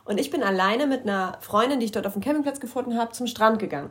Und 0.07 0.18
ich 0.18 0.31
bin 0.31 0.42
alleine 0.42 0.87
mit 0.87 1.03
einer 1.03 1.37
Freundin, 1.40 1.79
die 1.79 1.87
ich 1.87 1.92
dort 1.92 2.07
auf 2.07 2.14
dem 2.14 2.22
Campingplatz 2.22 2.59
gefunden 2.59 2.98
habe, 2.98 3.12
zum 3.12 3.26
Strand 3.26 3.59
gegangen. 3.59 3.90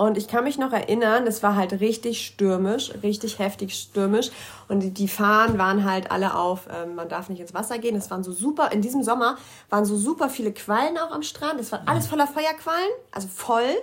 Und 0.00 0.16
ich 0.16 0.28
kann 0.28 0.44
mich 0.44 0.56
noch 0.56 0.72
erinnern, 0.72 1.26
es 1.26 1.42
war 1.42 1.56
halt 1.56 1.78
richtig 1.80 2.24
stürmisch, 2.24 2.90
richtig 3.02 3.38
heftig 3.38 3.74
stürmisch. 3.74 4.30
Und 4.66 4.96
die, 4.96 5.08
Fahnen 5.08 5.58
waren 5.58 5.84
halt 5.84 6.10
alle 6.10 6.36
auf, 6.36 6.68
ähm, 6.74 6.94
man 6.94 7.10
darf 7.10 7.28
nicht 7.28 7.38
ins 7.38 7.52
Wasser 7.52 7.76
gehen. 7.76 7.94
Es 7.94 8.10
waren 8.10 8.24
so 8.24 8.32
super, 8.32 8.72
in 8.72 8.80
diesem 8.80 9.02
Sommer 9.02 9.36
waren 9.68 9.84
so 9.84 9.98
super 9.98 10.30
viele 10.30 10.52
Quallen 10.52 10.96
auch 10.96 11.10
am 11.10 11.22
Strand. 11.22 11.60
Es 11.60 11.70
war 11.70 11.82
alles 11.84 12.06
voller 12.06 12.26
Feuerquallen, 12.26 12.88
also 13.12 13.28
voll. 13.28 13.76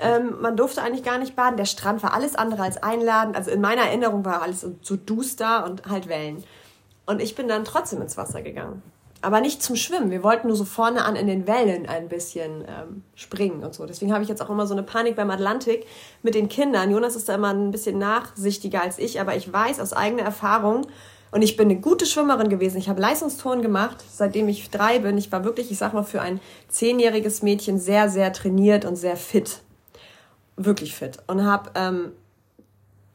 Ähm, 0.00 0.40
man 0.40 0.56
durfte 0.56 0.82
eigentlich 0.82 1.04
gar 1.04 1.18
nicht 1.18 1.36
baden. 1.36 1.56
Der 1.56 1.64
Strand 1.64 2.02
war 2.02 2.12
alles 2.12 2.34
andere 2.34 2.64
als 2.64 2.82
einladend. 2.82 3.36
Also 3.36 3.52
in 3.52 3.60
meiner 3.60 3.82
Erinnerung 3.82 4.24
war 4.24 4.42
alles 4.42 4.66
so 4.80 4.96
duster 4.96 5.64
und 5.64 5.86
halt 5.88 6.08
Wellen. 6.08 6.42
Und 7.06 7.22
ich 7.22 7.36
bin 7.36 7.46
dann 7.46 7.64
trotzdem 7.64 8.02
ins 8.02 8.16
Wasser 8.16 8.42
gegangen. 8.42 8.82
Aber 9.22 9.40
nicht 9.40 9.62
zum 9.62 9.76
Schwimmen. 9.76 10.10
Wir 10.10 10.22
wollten 10.22 10.48
nur 10.48 10.56
so 10.56 10.64
vorne 10.64 11.04
an 11.04 11.16
in 11.16 11.26
den 11.26 11.46
Wellen 11.46 11.86
ein 11.86 12.08
bisschen 12.08 12.62
ähm, 12.62 13.02
springen 13.14 13.64
und 13.64 13.74
so. 13.74 13.86
Deswegen 13.86 14.12
habe 14.12 14.22
ich 14.22 14.28
jetzt 14.28 14.42
auch 14.42 14.50
immer 14.50 14.66
so 14.66 14.74
eine 14.74 14.82
Panik 14.82 15.16
beim 15.16 15.30
Atlantik 15.30 15.86
mit 16.22 16.34
den 16.34 16.48
Kindern. 16.48 16.90
Jonas 16.90 17.16
ist 17.16 17.28
da 17.28 17.34
immer 17.34 17.54
ein 17.54 17.70
bisschen 17.70 17.98
nachsichtiger 17.98 18.82
als 18.82 18.98
ich, 18.98 19.20
aber 19.20 19.36
ich 19.36 19.50
weiß 19.52 19.80
aus 19.80 19.92
eigener 19.92 20.22
Erfahrung, 20.22 20.86
und 21.32 21.40
ich 21.40 21.56
bin 21.56 21.70
eine 21.70 21.80
gute 21.80 22.04
Schwimmerin 22.04 22.50
gewesen. 22.50 22.76
Ich 22.76 22.90
habe 22.90 23.00
Leistungsturnen 23.00 23.62
gemacht, 23.62 24.04
seitdem 24.06 24.48
ich 24.48 24.68
drei 24.68 24.98
bin. 24.98 25.16
Ich 25.16 25.32
war 25.32 25.44
wirklich, 25.44 25.70
ich 25.70 25.78
sag 25.78 25.94
mal, 25.94 26.02
für 26.02 26.20
ein 26.20 26.40
zehnjähriges 26.68 27.40
Mädchen 27.40 27.78
sehr, 27.78 28.10
sehr 28.10 28.34
trainiert 28.34 28.84
und 28.84 28.96
sehr 28.96 29.16
fit. 29.16 29.60
Wirklich 30.56 30.94
fit. 30.94 31.16
Und 31.28 31.46
habe 31.46 31.70
ähm, 31.74 32.12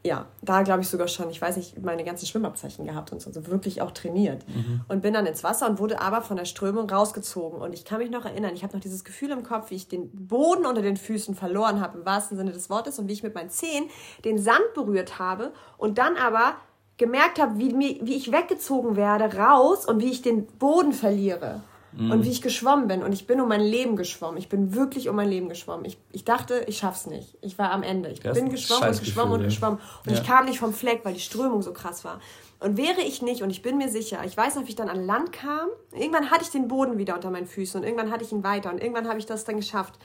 ja, 0.08 0.26
da 0.42 0.64
glaube 0.64 0.82
ich 0.82 0.88
sogar 0.88 1.08
schon, 1.08 1.30
ich 1.30 1.42
weiß 1.42 1.58
nicht, 1.58 1.84
meine 1.84 2.04
ganzen 2.04 2.26
Schwimmabzeichen 2.26 2.86
gehabt 2.86 3.12
und 3.12 3.22
so, 3.22 3.30
also 3.30 3.46
wirklich 3.48 3.82
auch 3.82 3.92
trainiert. 3.92 4.48
Mhm. 4.48 4.82
Und 4.88 5.02
bin 5.02 5.14
dann 5.14 5.26
ins 5.26 5.44
Wasser 5.44 5.70
und 5.70 5.80
wurde 5.80 6.02
aber 6.02 6.22
von 6.22 6.38
der 6.38 6.46
Strömung 6.46 6.90
rausgezogen. 6.90 7.62
Und 7.62 7.74
ich 7.74 7.86
kann 7.86 8.00
mich 8.00 8.10
noch 8.10 8.26
erinnern, 8.26 8.54
ich 8.54 8.64
habe 8.64 8.74
noch 8.74 8.82
dieses 8.82 9.04
Gefühl 9.04 9.32
im 9.32 9.44
Kopf, 9.44 9.70
wie 9.70 9.76
ich 9.76 9.88
den 9.88 10.10
Boden 10.28 10.66
unter 10.66 10.82
den 10.82 10.98
Füßen 10.98 11.36
verloren 11.36 11.82
habe, 11.82 12.00
im 12.00 12.06
wahrsten 12.06 12.38
Sinne 12.38 12.52
des 12.52 12.70
Wortes, 12.70 12.98
und 12.98 13.08
wie 13.08 13.14
ich 13.14 13.24
mit 13.24 13.36
meinen 13.36 13.50
Zehen 13.50 13.90
den 14.24 14.40
Sand 14.40 14.74
berührt 14.74 15.20
habe 15.20 15.52
und 15.78 15.98
dann 15.98 16.16
aber 16.16 16.56
gemerkt 16.98 17.40
habe, 17.40 17.60
wie, 17.60 17.78
wie 17.78 18.16
ich 18.16 18.32
weggezogen 18.32 18.96
werde, 18.96 19.36
raus 19.38 19.86
und 19.86 20.02
wie 20.02 20.10
ich 20.10 20.22
den 20.22 20.48
Boden 20.48 20.94
verliere. 20.94 21.62
Mhm. 21.94 22.12
Und 22.12 22.26
wie 22.26 22.30
ich 22.30 22.42
geschwommen 22.42 22.88
bin. 22.88 23.04
Und 23.04 23.14
ich 23.14 23.28
bin 23.28 23.42
um 23.42 23.48
mein 23.48 23.62
Leben 23.62 23.96
geschwommen. 23.96 24.38
Ich 24.38 24.50
bin 24.50 24.76
wirklich 24.76 25.10
um 25.10 25.16
mein 25.16 25.30
Leben 25.30 25.50
geschwommen. 25.50 25.86
Ich, 25.86 25.98
ich 26.12 26.26
dachte, 26.26 26.66
ich 26.68 26.78
schaff's 26.78 27.08
nicht. 27.08 27.38
Ich 27.42 27.58
war 27.58 27.72
am 27.72 27.84
Ende. 27.84 28.10
Ich 28.10 28.22
bin 28.22 28.50
geschwommen 28.50 28.90
und 28.90 29.00
geschwommen 29.00 29.34
und 29.34 29.44
geschwommen. 29.44 29.80
Und 30.06 30.12
ja. 30.12 30.20
ich 30.20 30.28
kam 30.28 30.46
nicht 30.46 30.60
vom 30.60 30.74
Fleck, 30.74 31.02
weil 31.04 31.14
die 31.14 31.20
Strömung 31.20 31.62
so 31.62 31.74
krass 31.74 32.04
war. 32.04 32.20
Und 32.60 32.76
wäre 32.76 33.02
ich 33.02 33.22
nicht, 33.22 33.44
und 33.44 33.52
ich 33.52 33.62
bin 33.62 33.78
mir 33.78 33.88
sicher, 33.88 34.20
ich 34.26 34.36
weiß 34.36 34.56
noch, 34.56 34.66
wie 34.66 34.70
ich 34.70 34.76
dann 34.76 34.90
an 34.90 35.06
Land 35.06 35.32
kam, 35.32 35.68
irgendwann 35.92 36.32
hatte 36.32 36.42
ich 36.44 36.50
den 36.50 36.68
Boden 36.68 36.98
wieder 36.98 37.14
unter 37.14 37.30
meinen 37.30 37.46
Füßen 37.46 37.80
und 37.80 37.86
irgendwann 37.86 38.12
hatte 38.12 38.24
ich 38.24 38.32
ihn 38.32 38.44
weiter 38.44 38.72
und 38.72 38.82
irgendwann 38.82 39.08
habe 39.08 39.20
ich 39.20 39.28
das 39.28 39.44
dann 39.44 39.58
geschafft. 39.58 40.00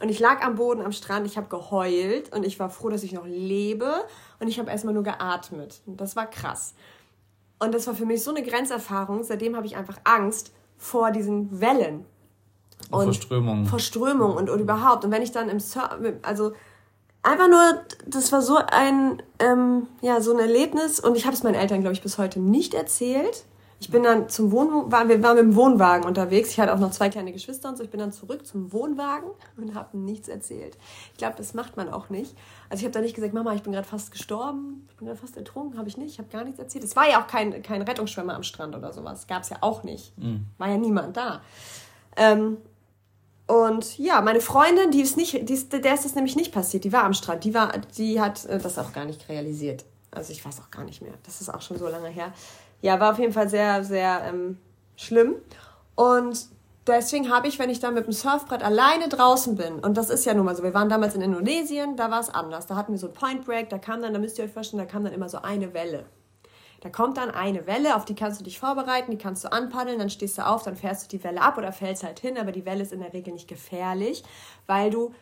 Und 0.00 0.08
ich 0.08 0.18
lag 0.18 0.42
am 0.42 0.54
Boden 0.54 0.80
am 0.80 0.92
Strand, 0.92 1.26
ich 1.26 1.36
habe 1.36 1.48
geheult 1.48 2.34
und 2.34 2.46
ich 2.46 2.58
war 2.58 2.70
froh, 2.70 2.88
dass 2.88 3.02
ich 3.02 3.12
noch 3.12 3.26
lebe 3.26 3.92
und 4.38 4.48
ich 4.48 4.58
habe 4.58 4.70
erstmal 4.70 4.94
nur 4.94 5.02
geatmet. 5.02 5.82
Und 5.84 6.00
das 6.00 6.16
war 6.16 6.26
krass. 6.26 6.74
Und 7.58 7.74
das 7.74 7.86
war 7.86 7.94
für 7.94 8.06
mich 8.06 8.24
so 8.24 8.30
eine 8.30 8.42
Grenzerfahrung, 8.42 9.22
seitdem 9.22 9.54
habe 9.54 9.66
ich 9.66 9.76
einfach 9.76 9.98
Angst, 10.04 10.52
vor 10.80 11.10
diesen 11.10 11.60
Wellen. 11.60 12.06
Und 12.90 13.04
vor 13.04 13.12
Strömungen. 13.12 13.66
Vor 13.66 13.78
Strömungen 13.78 14.36
und, 14.36 14.50
und 14.50 14.58
überhaupt. 14.60 15.04
Und 15.04 15.10
wenn 15.10 15.22
ich 15.22 15.30
dann 15.30 15.50
im 15.50 15.60
Surf, 15.60 15.90
also 16.22 16.52
einfach 17.22 17.48
nur, 17.48 17.82
das 18.06 18.32
war 18.32 18.40
so 18.40 18.56
ein, 18.56 19.22
ähm, 19.38 19.86
ja, 20.00 20.22
so 20.22 20.32
ein 20.32 20.40
Erlebnis 20.40 20.98
und 20.98 21.16
ich 21.16 21.26
habe 21.26 21.34
es 21.34 21.42
meinen 21.42 21.54
Eltern, 21.54 21.82
glaube 21.82 21.92
ich, 21.92 22.02
bis 22.02 22.16
heute 22.16 22.40
nicht 22.40 22.72
erzählt. 22.72 23.44
Ich 23.80 23.90
bin 23.90 24.02
dann 24.02 24.28
zum 24.28 24.52
Wohnwagen, 24.52 25.08
wir 25.08 25.22
waren 25.22 25.36
mit 25.36 25.44
dem 25.46 25.56
Wohnwagen 25.56 26.04
unterwegs. 26.06 26.50
Ich 26.50 26.60
hatte 26.60 26.74
auch 26.74 26.78
noch 26.78 26.90
zwei 26.90 27.08
kleine 27.08 27.32
Geschwister 27.32 27.70
und 27.70 27.78
so. 27.78 27.82
Ich 27.82 27.88
bin 27.88 27.98
dann 27.98 28.12
zurück 28.12 28.46
zum 28.46 28.72
Wohnwagen 28.74 29.30
und 29.56 29.74
habe 29.74 29.96
nichts 29.96 30.28
erzählt. 30.28 30.76
Ich 31.12 31.18
glaube, 31.18 31.34
das 31.38 31.54
macht 31.54 31.78
man 31.78 31.88
auch 31.88 32.10
nicht. 32.10 32.36
Also 32.68 32.82
ich 32.82 32.84
habe 32.84 32.92
da 32.92 33.00
nicht 33.00 33.14
gesagt, 33.14 33.32
Mama, 33.32 33.54
ich 33.54 33.62
bin 33.62 33.72
gerade 33.72 33.88
fast 33.88 34.12
gestorben, 34.12 34.86
ich 34.90 34.96
bin 34.96 35.06
gerade 35.06 35.18
fast 35.18 35.34
ertrunken, 35.38 35.78
habe 35.78 35.88
ich 35.88 35.96
nicht, 35.96 36.12
ich 36.12 36.18
habe 36.18 36.28
gar 36.28 36.44
nichts 36.44 36.60
erzählt. 36.60 36.84
Es 36.84 36.94
war 36.94 37.08
ja 37.08 37.22
auch 37.22 37.26
kein, 37.26 37.62
kein 37.62 37.80
Rettungsschwimmer 37.80 38.34
am 38.34 38.42
Strand 38.42 38.76
oder 38.76 38.92
sowas. 38.92 39.26
Gab 39.26 39.44
es 39.44 39.48
ja 39.48 39.56
auch 39.62 39.82
nicht. 39.82 40.16
Mhm. 40.18 40.44
War 40.58 40.68
ja 40.68 40.76
niemand 40.76 41.16
da. 41.16 41.40
Ähm, 42.18 42.58
und 43.46 43.98
ja, 43.98 44.20
meine 44.20 44.42
Freundin, 44.42 44.90
die 44.90 45.00
ist 45.00 45.16
nicht, 45.16 45.48
die 45.48 45.54
ist, 45.54 45.72
der 45.72 45.94
ist 45.94 46.04
das 46.04 46.14
nämlich 46.14 46.36
nicht 46.36 46.52
passiert. 46.52 46.84
Die 46.84 46.92
war 46.92 47.04
am 47.04 47.14
Strand. 47.14 47.44
Die 47.44 47.54
war, 47.54 47.72
die 47.96 48.20
hat 48.20 48.44
äh, 48.44 48.58
das 48.58 48.78
auch 48.78 48.92
gar 48.92 49.06
nicht 49.06 49.26
realisiert. 49.30 49.86
Also 50.10 50.32
ich 50.32 50.44
weiß 50.44 50.60
auch 50.60 50.70
gar 50.70 50.84
nicht 50.84 51.00
mehr. 51.00 51.14
Das 51.24 51.40
ist 51.40 51.48
auch 51.48 51.62
schon 51.62 51.78
so 51.78 51.88
lange 51.88 52.08
her 52.08 52.34
ja, 52.80 52.98
war 53.00 53.12
auf 53.12 53.18
jeden 53.18 53.32
Fall 53.32 53.48
sehr, 53.48 53.84
sehr 53.84 54.22
ähm, 54.26 54.58
schlimm. 54.96 55.36
Und 55.94 56.46
deswegen 56.86 57.30
habe 57.30 57.48
ich, 57.48 57.58
wenn 57.58 57.70
ich 57.70 57.80
da 57.80 57.90
mit 57.90 58.06
dem 58.06 58.12
Surfbrett 58.12 58.62
alleine 58.62 59.08
draußen 59.08 59.56
bin, 59.56 59.80
und 59.80 59.96
das 59.96 60.10
ist 60.10 60.24
ja 60.24 60.34
nun 60.34 60.44
mal 60.44 60.56
so, 60.56 60.62
wir 60.62 60.74
waren 60.74 60.88
damals 60.88 61.14
in 61.14 61.20
Indonesien, 61.20 61.96
da 61.96 62.10
war 62.10 62.20
es 62.20 62.30
anders. 62.30 62.66
Da 62.66 62.76
hatten 62.76 62.92
wir 62.92 62.98
so 62.98 63.08
ein 63.08 63.12
Point 63.12 63.44
Break, 63.44 63.68
da 63.68 63.78
kam 63.78 64.02
dann, 64.02 64.12
da 64.12 64.18
müsst 64.18 64.38
ihr 64.38 64.44
euch 64.44 64.52
vorstellen, 64.52 64.82
da 64.82 64.90
kam 64.90 65.04
dann 65.04 65.12
immer 65.12 65.28
so 65.28 65.42
eine 65.42 65.74
Welle. 65.74 66.06
Da 66.80 66.88
kommt 66.88 67.18
dann 67.18 67.30
eine 67.30 67.66
Welle, 67.66 67.94
auf 67.94 68.06
die 68.06 68.14
kannst 68.14 68.40
du 68.40 68.44
dich 68.44 68.58
vorbereiten, 68.58 69.10
die 69.10 69.18
kannst 69.18 69.44
du 69.44 69.52
anpaddeln, 69.52 69.98
dann 69.98 70.08
stehst 70.08 70.38
du 70.38 70.46
auf, 70.46 70.62
dann 70.62 70.76
fährst 70.76 71.04
du 71.04 71.18
die 71.18 71.22
Welle 71.22 71.42
ab 71.42 71.58
oder 71.58 71.72
fällst 71.72 72.02
halt 72.02 72.20
hin, 72.20 72.38
aber 72.38 72.52
die 72.52 72.64
Welle 72.64 72.82
ist 72.82 72.92
in 72.92 73.00
der 73.00 73.12
Regel 73.12 73.34
nicht 73.34 73.48
gefährlich, 73.48 74.24
weil 74.66 74.90
du, 74.90 75.12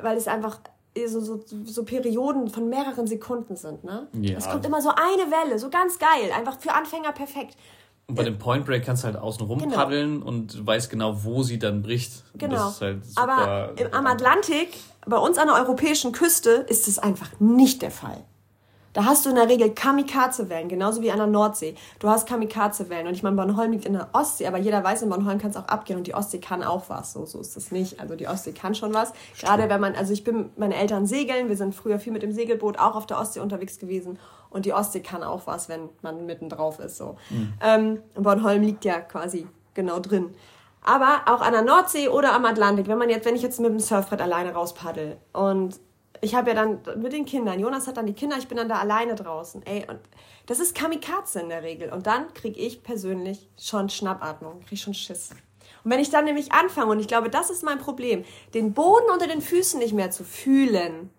weil 0.00 0.16
es 0.16 0.28
einfach 0.28 0.60
so, 1.06 1.20
so, 1.20 1.40
so 1.64 1.84
Perioden 1.84 2.48
von 2.48 2.68
mehreren 2.68 3.06
Sekunden 3.06 3.56
sind. 3.56 3.84
Ne? 3.84 4.08
Ja. 4.20 4.38
Es 4.38 4.48
kommt 4.48 4.64
immer 4.66 4.80
so 4.80 4.90
eine 4.90 5.30
Welle, 5.30 5.58
so 5.58 5.70
ganz 5.70 5.98
geil, 5.98 6.30
einfach 6.36 6.58
für 6.58 6.72
Anfänger 6.72 7.12
perfekt. 7.12 7.56
Und 8.06 8.14
bei 8.14 8.24
dem 8.24 8.38
Point 8.38 8.64
Break 8.64 8.86
kannst 8.86 9.02
du 9.02 9.06
halt 9.08 9.16
außen 9.16 9.46
rum 9.46 9.58
genau. 9.58 9.74
paddeln 9.74 10.22
und 10.22 10.66
weißt 10.66 10.88
genau, 10.88 11.24
wo 11.24 11.42
sie 11.42 11.58
dann 11.58 11.82
bricht. 11.82 12.24
Genau. 12.38 12.72
Halt 12.80 13.02
Aber 13.16 13.72
im, 13.76 13.92
am 13.92 14.06
Atlantik, 14.06 14.78
bei 15.06 15.18
uns 15.18 15.36
an 15.36 15.48
der 15.48 15.56
europäischen 15.56 16.12
Küste, 16.12 16.50
ist 16.68 16.88
es 16.88 16.98
einfach 16.98 17.38
nicht 17.38 17.82
der 17.82 17.90
Fall. 17.90 18.24
Da 18.92 19.04
hast 19.04 19.26
du 19.26 19.30
in 19.30 19.36
der 19.36 19.48
Regel 19.48 19.70
Kamikaze-Wellen, 19.70 20.68
genauso 20.68 21.02
wie 21.02 21.10
an 21.10 21.18
der 21.18 21.26
Nordsee. 21.26 21.74
Du 21.98 22.08
hast 22.08 22.28
Kamikaze-Wellen. 22.28 23.06
Und 23.06 23.14
ich 23.14 23.22
meine, 23.22 23.36
Bornholm 23.36 23.72
liegt 23.72 23.84
in 23.84 23.92
der 23.92 24.08
Ostsee, 24.12 24.46
aber 24.46 24.58
jeder 24.58 24.82
weiß, 24.82 25.02
in 25.02 25.08
Bornholm 25.08 25.38
kann 25.38 25.50
es 25.50 25.56
auch 25.56 25.68
abgehen 25.68 25.98
und 25.98 26.06
die 26.06 26.14
Ostsee 26.14 26.38
kann 26.38 26.62
auch 26.62 26.88
was. 26.88 27.12
So, 27.12 27.26
so 27.26 27.40
ist 27.40 27.56
das 27.56 27.70
nicht. 27.70 28.00
Also 28.00 28.16
die 28.16 28.26
Ostsee 28.26 28.52
kann 28.52 28.74
schon 28.74 28.94
was. 28.94 29.12
Gerade 29.38 29.68
wenn 29.68 29.80
man, 29.80 29.94
also 29.94 30.12
ich 30.12 30.24
bin 30.24 30.38
mit 30.38 30.58
meinen 30.58 30.72
Eltern 30.72 31.06
segeln, 31.06 31.48
wir 31.48 31.56
sind 31.56 31.74
früher 31.74 31.98
viel 31.98 32.12
mit 32.12 32.22
dem 32.22 32.32
Segelboot 32.32 32.78
auch 32.78 32.96
auf 32.96 33.06
der 33.06 33.18
Ostsee 33.18 33.40
unterwegs 33.40 33.78
gewesen. 33.78 34.18
Und 34.50 34.64
die 34.64 34.72
Ostsee 34.72 35.00
kann 35.00 35.22
auch 35.22 35.46
was, 35.46 35.68
wenn 35.68 35.88
man 36.02 36.24
mitten 36.26 36.48
drauf 36.48 36.78
ist. 36.78 36.96
So. 36.96 37.16
Mhm. 37.30 37.52
Ähm, 37.62 37.98
Bornholm 38.14 38.62
liegt 38.62 38.84
ja 38.84 39.00
quasi 39.00 39.46
genau 39.74 40.00
drin. 40.00 40.34
Aber 40.82 41.22
auch 41.26 41.42
an 41.42 41.52
der 41.52 41.62
Nordsee 41.62 42.08
oder 42.08 42.32
am 42.32 42.44
Atlantik, 42.44 42.88
wenn 42.88 42.98
man 42.98 43.10
jetzt, 43.10 43.26
wenn 43.26 43.36
ich 43.36 43.42
jetzt 43.42 43.60
mit 43.60 43.70
dem 43.70 43.80
Surfbrett 43.80 44.22
alleine 44.22 44.54
rauspaddel 44.54 45.18
und 45.32 45.78
ich 46.20 46.34
habe 46.34 46.50
ja 46.50 46.54
dann 46.54 46.80
mit 47.00 47.12
den 47.12 47.24
Kindern, 47.24 47.60
Jonas 47.60 47.86
hat 47.86 47.96
dann 47.96 48.06
die 48.06 48.12
Kinder, 48.12 48.36
ich 48.38 48.48
bin 48.48 48.56
dann 48.56 48.68
da 48.68 48.78
alleine 48.78 49.14
draußen. 49.14 49.64
Ey, 49.66 49.86
und 49.88 50.00
das 50.46 50.60
ist 50.60 50.74
Kamikaze 50.74 51.40
in 51.40 51.48
der 51.48 51.62
Regel. 51.62 51.92
Und 51.92 52.06
dann 52.06 52.32
kriege 52.34 52.58
ich 52.58 52.82
persönlich 52.82 53.48
schon 53.58 53.88
Schnappatmung, 53.88 54.60
kriege 54.60 54.80
schon 54.80 54.94
Schiss. 54.94 55.30
Und 55.84 55.90
wenn 55.90 56.00
ich 56.00 56.10
dann 56.10 56.24
nämlich 56.24 56.52
anfange, 56.52 56.90
und 56.90 57.00
ich 57.00 57.08
glaube, 57.08 57.30
das 57.30 57.50
ist 57.50 57.62
mein 57.62 57.78
Problem, 57.78 58.24
den 58.54 58.74
Boden 58.74 59.10
unter 59.12 59.26
den 59.26 59.40
Füßen 59.40 59.78
nicht 59.78 59.92
mehr 59.92 60.10
zu 60.10 60.24
fühlen, 60.24 61.10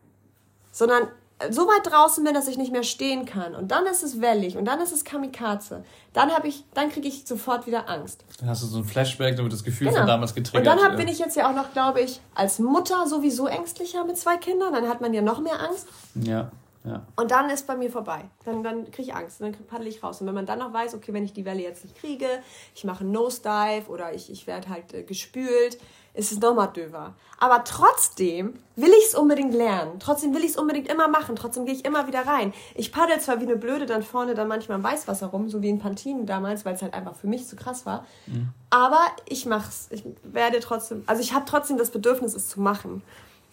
sondern 0.72 1.08
so 1.50 1.68
weit 1.68 1.90
draußen 1.90 2.24
bin, 2.24 2.34
dass 2.34 2.48
ich 2.48 2.58
nicht 2.58 2.72
mehr 2.72 2.84
stehen 2.84 3.26
kann 3.26 3.56
und 3.56 3.70
dann 3.70 3.86
ist 3.86 4.04
es 4.04 4.20
wellig 4.22 4.58
und 4.58 4.66
dann 4.66 4.82
ist 4.82 4.92
es 4.92 5.06
Kamikaze, 5.06 5.84
dann 6.14 6.32
habe 6.32 6.48
ich, 6.48 6.66
dann 6.74 6.90
kriege 6.90 7.08
ich 7.08 7.26
sofort 7.26 7.66
wieder 7.66 7.90
Angst. 7.90 8.26
Dann 8.40 8.50
hast 8.50 8.64
du 8.64 8.68
so 8.68 8.80
ein 8.80 8.84
Flashback, 8.84 9.38
wird 9.38 9.54
das 9.54 9.64
Gefühl 9.64 9.88
genau. 9.88 10.00
von 10.00 10.08
damals 10.08 10.36
getriggert. 10.36 10.68
Und 10.68 10.82
dann 10.82 10.92
hab, 10.92 10.98
bin 10.98 11.08
ich 11.08 11.20
jetzt 11.20 11.36
ja 11.38 11.50
auch 11.50 11.56
noch, 11.56 11.72
glaube 11.72 12.02
ich, 12.02 12.20
als 12.36 12.60
Mutter 12.60 13.08
sowieso 13.08 13.48
ängstlicher 13.48 14.04
mit 14.04 14.18
zwei 14.18 14.38
Kindern, 14.38 14.74
dann 14.74 14.90
hat 14.90 15.00
man 15.02 15.14
ja 15.14 15.22
noch 15.22 15.40
mehr 15.40 15.60
Angst. 15.62 15.88
Ja. 16.16 16.52
Ja. 16.84 17.06
Und 17.16 17.32
dann 17.32 17.50
ist 17.50 17.68
bei 17.68 17.76
mir 17.76 17.92
vorbei. 17.92 18.26
Dann, 18.46 18.64
dann 18.64 18.86
kriege 18.92 19.10
ich 19.10 19.16
Angst. 19.16 19.42
Dann 19.42 19.54
paddel 19.54 19.88
ich 19.88 20.02
raus. 20.02 20.22
Und 20.22 20.28
wenn 20.28 20.36
man 20.36 20.46
dann 20.46 20.60
noch 20.60 20.74
weiß, 20.74 20.96
okay, 20.96 21.14
wenn 21.14 21.26
ich 21.26 21.34
die 21.34 21.46
Welle 21.46 21.62
jetzt 21.62 21.84
nicht 21.84 21.98
kriege, 21.98 22.28
ich 22.74 22.84
mache 22.84 23.02
einen 23.02 23.12
Nose-Dive 23.12 23.90
oder 23.90 24.14
ich, 24.14 24.32
ich 24.32 24.48
werde 24.48 24.70
halt 24.70 24.94
äh, 24.94 25.04
gespült, 25.04 25.78
ist 26.14 26.32
es 26.32 26.40
nochmal 26.40 26.70
döver. 26.74 27.14
Aber 27.38 27.64
trotzdem 27.64 28.56
will 28.76 28.90
ich 28.90 29.06
es 29.06 29.16
unbedingt 29.16 29.54
lernen. 29.54 30.00
Trotzdem 30.00 30.34
will 30.34 30.44
ich 30.44 30.52
es 30.52 30.58
unbedingt 30.58 30.90
immer 30.92 31.08
machen. 31.08 31.36
Trotzdem 31.36 31.66
gehe 31.66 31.76
ich 31.76 31.86
immer 31.86 32.08
wieder 32.08 32.26
rein. 32.26 32.54
Ich 32.76 32.92
paddel 32.92 33.20
zwar 33.20 33.40
wie 33.40 33.46
eine 33.46 33.56
Blöde 33.56 33.86
dann 33.86 34.04
vorne 34.04 34.34
dann 34.34 34.48
manchmal 34.48 34.78
im 34.78 34.84
Weißwasser 34.84 35.28
rum, 35.28 35.50
so 35.50 35.62
wie 35.62 35.70
in 35.70 35.80
Pantinen 35.80 36.26
damals, 36.26 36.66
weil 36.66 36.76
es 36.76 36.82
halt 36.82 36.94
einfach 36.94 37.16
für 37.16 37.28
mich 37.28 37.48
zu 37.48 37.56
krass 37.56 37.86
war. 37.86 38.06
Mhm. 38.26 38.50
Aber 38.70 39.02
ich 39.28 39.46
mach's. 39.46 39.88
Ich 39.92 40.04
werde 40.24 40.60
trotzdem, 40.60 41.04
also 41.06 41.22
ich 41.22 41.34
habe 41.34 41.46
trotzdem 41.46 41.78
das 41.78 41.92
Bedürfnis, 41.92 42.34
es 42.34 42.50
zu 42.50 42.60
machen. 42.60 43.04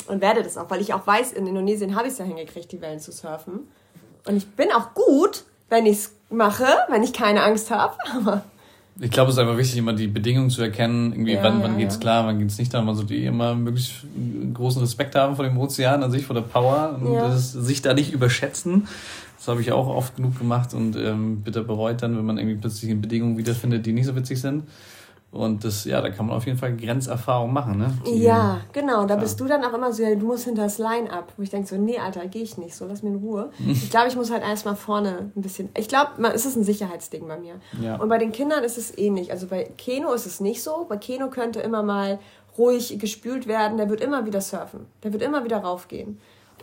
Und 0.09 0.21
werde 0.21 0.43
das 0.43 0.57
auch, 0.57 0.71
weil 0.71 0.81
ich 0.81 0.95
auch 0.95 1.07
weiß, 1.07 1.33
in 1.33 1.47
Indonesien 1.47 1.95
habe 1.95 2.07
ich 2.07 2.13
es 2.13 2.19
ja 2.19 2.25
hingekriegt, 2.25 2.71
die 2.73 2.81
Wellen 2.81 3.01
zu 3.01 3.13
surfen. 3.13 3.69
Und 4.27 4.37
ich 4.37 4.47
bin 4.49 4.69
auch 4.73 4.95
gut, 4.95 5.45
wenn 5.69 5.87
ich 5.87 5.99
es 5.99 6.13
mache, 6.31 6.67
wenn 6.89 7.03
ich 7.03 7.13
keine 7.13 7.43
Angst 7.43 7.71
habe. 7.71 7.95
Aber 8.17 8.43
ich 8.99 9.11
glaube, 9.11 9.31
es 9.31 9.37
ist 9.37 9.41
einfach 9.41 9.59
wichtig, 9.59 9.77
immer 9.77 9.93
die 9.93 10.07
Bedingungen 10.07 10.49
zu 10.49 10.63
erkennen, 10.63 11.13
irgendwie 11.13 11.35
ja, 11.35 11.43
wann, 11.43 11.63
wann 11.63 11.73
ja, 11.73 11.79
geht's 11.81 11.97
ja. 11.97 12.01
klar, 12.01 12.27
wann 12.27 12.39
geht's 12.39 12.57
nicht. 12.59 12.73
Da 12.73 12.81
man 12.81 12.95
sollte 12.95 13.15
eh 13.15 13.27
immer 13.27 13.55
möglichst 13.55 14.07
großen 14.55 14.81
Respekt 14.81 15.15
haben 15.15 15.37
vor 15.37 15.45
dem 15.45 15.59
Ozean 15.59 16.03
an 16.03 16.11
sich, 16.11 16.25
vor 16.25 16.35
der 16.35 16.43
Power 16.43 16.99
und 16.99 17.15
das, 17.15 17.53
sich 17.53 17.83
da 17.83 17.93
nicht 17.93 18.13
überschätzen. 18.13 18.89
Das 19.37 19.49
habe 19.49 19.61
ich 19.61 19.71
auch 19.71 19.89
oft 19.89 20.17
genug 20.17 20.39
gemacht 20.39 20.73
und 20.73 20.97
ähm, 20.97 21.43
bitter 21.43 21.63
bereut 21.63 22.03
dann, 22.03 22.17
wenn 22.17 22.25
man 22.25 22.39
irgendwie 22.39 22.57
plötzlich 22.57 22.91
in 22.91 23.03
Bedingungen 23.03 23.37
wiederfindet, 23.37 23.85
die 23.85 23.93
nicht 23.93 24.07
so 24.07 24.17
witzig 24.17 24.41
sind. 24.41 24.65
Und 25.33 25.65
das, 25.65 25.85
ja, 25.85 26.01
da 26.01 26.09
kann 26.09 26.27
man 26.27 26.37
auf 26.37 26.47
jeden 26.47 26.57
Fall 26.57 26.75
Grenzerfahrung 26.77 27.53
machen, 27.53 27.79
ne? 27.79 27.93
Die, 28.07 28.23
ja, 28.23 28.61
genau. 28.73 29.05
Da 29.07 29.17
bist 29.17 29.39
du 29.39 29.47
dann 29.47 29.65
auch 29.65 29.75
immer 29.75 29.93
so, 29.93 30.03
ja, 30.03 30.15
du 30.15 30.27
musst 30.27 30.45
hinter 30.45 30.63
das 30.63 30.79
Line-Up. 30.79 31.33
Wo 31.37 31.43
ich 31.43 31.51
denke 31.51 31.69
so, 31.69 31.77
nee, 31.77 31.99
Alter, 31.99 32.27
gehe 32.27 32.43
ich 32.43 32.57
nicht 32.57 32.75
so, 32.75 32.87
lass 32.87 33.03
mir 33.03 33.11
in 33.11 33.17
Ruhe. 33.17 33.51
ich 33.67 33.91
glaube, 33.91 34.09
ich 34.09 34.17
muss 34.17 34.31
halt 34.31 34.43
erstmal 34.43 34.77
vorne 34.77 35.31
ein 35.37 35.43
bisschen. 35.43 35.69
Ich 35.77 35.89
glaube, 35.89 36.11
es 36.33 36.47
ist 36.47 36.57
ein 36.57 36.65
Sicherheitsding 36.65 37.27
bei 37.27 37.39
mir. 37.39 37.57
Ja. 37.83 37.97
Und 37.97 38.09
bei 38.09 38.19
den 38.19 38.33
Kindern 38.33 38.65
ist 38.65 38.79
es 38.79 38.97
ähnlich. 38.97 39.31
Also 39.31 39.47
bei 39.47 39.65
Keno 39.77 40.13
ist 40.13 40.27
es 40.27 40.41
nicht 40.41 40.63
so. 40.63 40.87
Bei 40.89 40.97
Keno 40.97 41.29
könnte 41.29 41.61
immer 41.61 41.83
mal 41.83 42.19
ruhig 42.57 42.99
gespült 42.99 43.47
werden. 43.47 43.77
Der 43.77 43.91
wird 43.91 44.01
immer 44.01 44.25
wieder 44.25 44.41
surfen. 44.41 44.87
Der 45.03 45.13
wird 45.13 45.23
immer 45.23 45.45
wieder 45.45 45.59
raufgehen. 45.59 46.19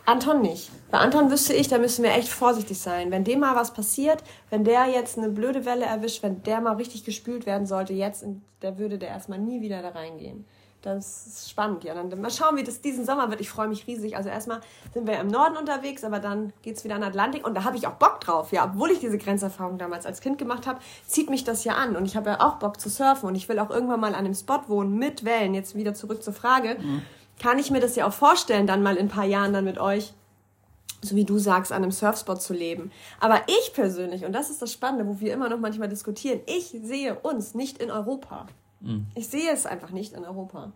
Anton 0.06 0.42
nicht. 0.42 0.70
Bei 0.90 0.98
Anton 0.98 1.30
wüsste 1.30 1.54
ich, 1.54 1.68
da 1.68 1.78
müssen 1.78 2.02
wir 2.02 2.12
echt 2.12 2.28
vorsichtig 2.28 2.78
sein. 2.78 3.10
Wenn 3.10 3.24
dem 3.24 3.40
mal 3.40 3.56
was 3.56 3.72
passiert, 3.72 4.22
wenn 4.50 4.64
der 4.64 4.86
jetzt 4.86 5.16
eine 5.16 5.30
blöde 5.30 5.64
Welle 5.64 5.86
erwischt, 5.86 6.22
wenn 6.22 6.42
der 6.42 6.60
mal 6.60 6.76
richtig 6.76 7.04
gespült 7.04 7.46
werden 7.46 7.66
sollte, 7.66 7.94
jetzt, 7.94 8.24
der 8.60 8.78
würde 8.78 8.98
der 8.98 9.08
erstmal 9.08 9.38
nie 9.38 9.62
wieder 9.62 9.80
da 9.80 9.90
reingehen. 9.90 10.44
Das 10.82 11.26
ist 11.26 11.50
spannend. 11.50 11.82
Ja, 11.84 11.94
dann 11.94 12.20
mal 12.20 12.30
schauen, 12.30 12.56
wie 12.56 12.62
das 12.62 12.82
diesen 12.82 13.06
Sommer 13.06 13.30
wird. 13.30 13.40
Ich 13.40 13.48
freue 13.48 13.68
mich 13.68 13.86
riesig. 13.86 14.18
Also 14.18 14.28
erstmal 14.28 14.60
sind 14.92 15.06
wir 15.06 15.18
im 15.18 15.28
Norden 15.28 15.56
unterwegs, 15.56 16.04
aber 16.04 16.18
dann 16.18 16.52
geht 16.60 16.76
es 16.76 16.84
wieder 16.84 16.96
an 16.96 17.00
den 17.00 17.08
Atlantik 17.08 17.46
und 17.46 17.54
da 17.54 17.64
habe 17.64 17.78
ich 17.78 17.86
auch 17.86 17.94
Bock 17.94 18.20
drauf. 18.20 18.52
Ja, 18.52 18.66
obwohl 18.66 18.90
ich 18.90 18.98
diese 18.98 19.16
Grenzerfahrung 19.16 19.78
damals 19.78 20.04
als 20.04 20.20
Kind 20.20 20.36
gemacht 20.36 20.66
habe, 20.66 20.80
zieht 21.06 21.30
mich 21.30 21.42
das 21.42 21.64
ja 21.64 21.76
an 21.76 21.96
und 21.96 22.04
ich 22.04 22.16
habe 22.16 22.28
ja 22.28 22.40
auch 22.40 22.56
Bock 22.56 22.78
zu 22.78 22.90
surfen 22.90 23.26
und 23.26 23.34
ich 23.34 23.48
will 23.48 23.58
auch 23.60 23.70
irgendwann 23.70 24.00
mal 24.00 24.08
an 24.08 24.26
einem 24.26 24.34
Spot 24.34 24.60
wohnen 24.68 24.98
mit 24.98 25.24
Wellen. 25.24 25.54
Jetzt 25.54 25.74
wieder 25.74 25.94
zurück 25.94 26.22
zur 26.22 26.34
Frage. 26.34 26.76
Mhm 26.78 27.00
kann 27.38 27.58
ich 27.58 27.70
mir 27.70 27.80
das 27.80 27.96
ja 27.96 28.06
auch 28.06 28.12
vorstellen, 28.12 28.66
dann 28.66 28.82
mal 28.82 28.96
in 28.96 29.06
ein 29.06 29.08
paar 29.08 29.24
Jahren 29.24 29.52
dann 29.52 29.64
mit 29.64 29.78
euch, 29.78 30.12
so 31.02 31.16
wie 31.16 31.24
du 31.24 31.38
sagst, 31.38 31.72
an 31.72 31.82
einem 31.82 31.92
Surfspot 31.92 32.40
zu 32.40 32.54
leben. 32.54 32.90
Aber 33.20 33.42
ich 33.46 33.72
persönlich, 33.74 34.24
und 34.24 34.32
das 34.32 34.50
ist 34.50 34.62
das 34.62 34.72
Spannende, 34.72 35.06
wo 35.06 35.20
wir 35.20 35.32
immer 35.32 35.48
noch 35.48 35.58
manchmal 35.58 35.88
diskutieren, 35.88 36.40
ich 36.46 36.74
sehe 36.82 37.14
uns 37.16 37.54
nicht 37.54 37.78
in 37.78 37.90
Europa. 37.90 38.46
Mhm. 38.80 39.06
Ich 39.14 39.28
sehe 39.28 39.50
es 39.52 39.66
einfach 39.66 39.90
nicht 39.90 40.12
in 40.12 40.24
Europa. 40.24 40.72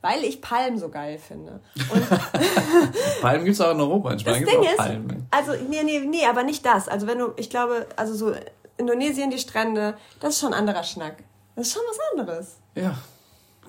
Weil 0.00 0.24
ich 0.24 0.40
Palmen 0.40 0.78
so 0.78 0.88
geil 0.88 1.16
finde. 1.16 1.60
Palmen 3.20 3.44
gibt 3.44 3.54
es 3.54 3.60
auch 3.60 3.70
in 3.70 3.80
Europa. 3.80 4.12
In 4.12 4.18
Spanien 4.18 4.44
gibt 4.44 4.64
es 4.64 4.72
auch 4.72 4.76
Palmen. 4.84 5.26
Also, 5.30 5.52
nee, 5.68 5.84
nee, 5.84 6.00
nee, 6.00 6.26
aber 6.26 6.42
nicht 6.42 6.66
das. 6.66 6.88
Also, 6.88 7.06
wenn 7.06 7.18
du, 7.18 7.32
ich 7.36 7.50
glaube, 7.50 7.86
also 7.94 8.14
so 8.14 8.34
Indonesien, 8.78 9.30
die 9.30 9.38
Strände, 9.38 9.96
das 10.18 10.34
ist 10.34 10.40
schon 10.40 10.52
ein 10.52 10.58
anderer 10.58 10.82
Schnack. 10.82 11.22
Das 11.54 11.68
ist 11.68 11.74
schon 11.74 11.82
was 11.88 11.98
anderes. 12.10 12.56
Ja, 12.74 12.96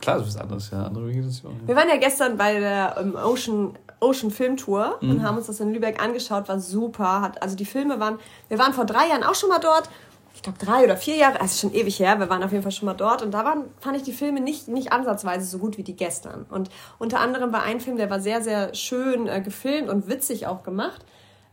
Klar, 0.03 0.19
das 0.19 0.27
ist 0.27 0.37
anders, 0.37 0.69
ja. 0.69 0.85
Andere 0.85 1.07
Vegetation. 1.07 1.53
Ja. 1.61 1.67
Wir 1.69 1.75
waren 1.77 1.87
ja 1.87 1.95
gestern 1.95 2.35
bei 2.35 2.59
der 2.59 2.97
um, 3.01 3.15
Ocean, 3.15 3.77
Ocean 4.01 4.31
Film 4.31 4.57
Tour 4.57 4.97
mhm. 4.99 5.11
und 5.11 5.23
haben 5.23 5.37
uns 5.37 5.47
das 5.47 5.61
in 5.61 5.73
Lübeck 5.73 6.03
angeschaut, 6.03 6.49
war 6.49 6.59
super. 6.59 7.21
Hat, 7.21 7.41
also 7.41 7.55
die 7.55 7.63
Filme 7.63 8.01
waren, 8.01 8.19
wir 8.49 8.59
waren 8.59 8.73
vor 8.73 8.85
drei 8.85 9.07
Jahren 9.07 9.23
auch 9.23 9.35
schon 9.35 9.47
mal 9.47 9.59
dort. 9.59 9.89
Ich 10.35 10.41
glaube 10.41 10.57
drei 10.59 10.83
oder 10.83 10.97
vier 10.97 11.15
Jahre, 11.15 11.39
also 11.39 11.69
schon 11.69 11.73
ewig 11.73 11.99
her, 11.99 12.19
wir 12.19 12.29
waren 12.29 12.43
auf 12.43 12.51
jeden 12.51 12.63
Fall 12.63 12.73
schon 12.73 12.87
mal 12.87 12.95
dort 12.95 13.21
und 13.21 13.31
da 13.31 13.45
waren, 13.45 13.63
fand 13.79 13.95
ich 13.95 14.03
die 14.03 14.11
Filme 14.11 14.41
nicht, 14.41 14.67
nicht 14.67 14.91
ansatzweise 14.91 15.45
so 15.47 15.57
gut 15.57 15.77
wie 15.77 15.83
die 15.83 15.95
gestern. 15.95 16.45
Und 16.49 16.69
unter 16.99 17.21
anderem 17.21 17.53
war 17.53 17.63
ein 17.63 17.79
Film, 17.79 17.95
der 17.95 18.09
war 18.09 18.19
sehr, 18.19 18.41
sehr 18.41 18.73
schön 18.73 19.27
äh, 19.27 19.39
gefilmt 19.39 19.89
und 19.89 20.09
witzig 20.09 20.47
auch 20.47 20.63
gemacht. 20.63 21.05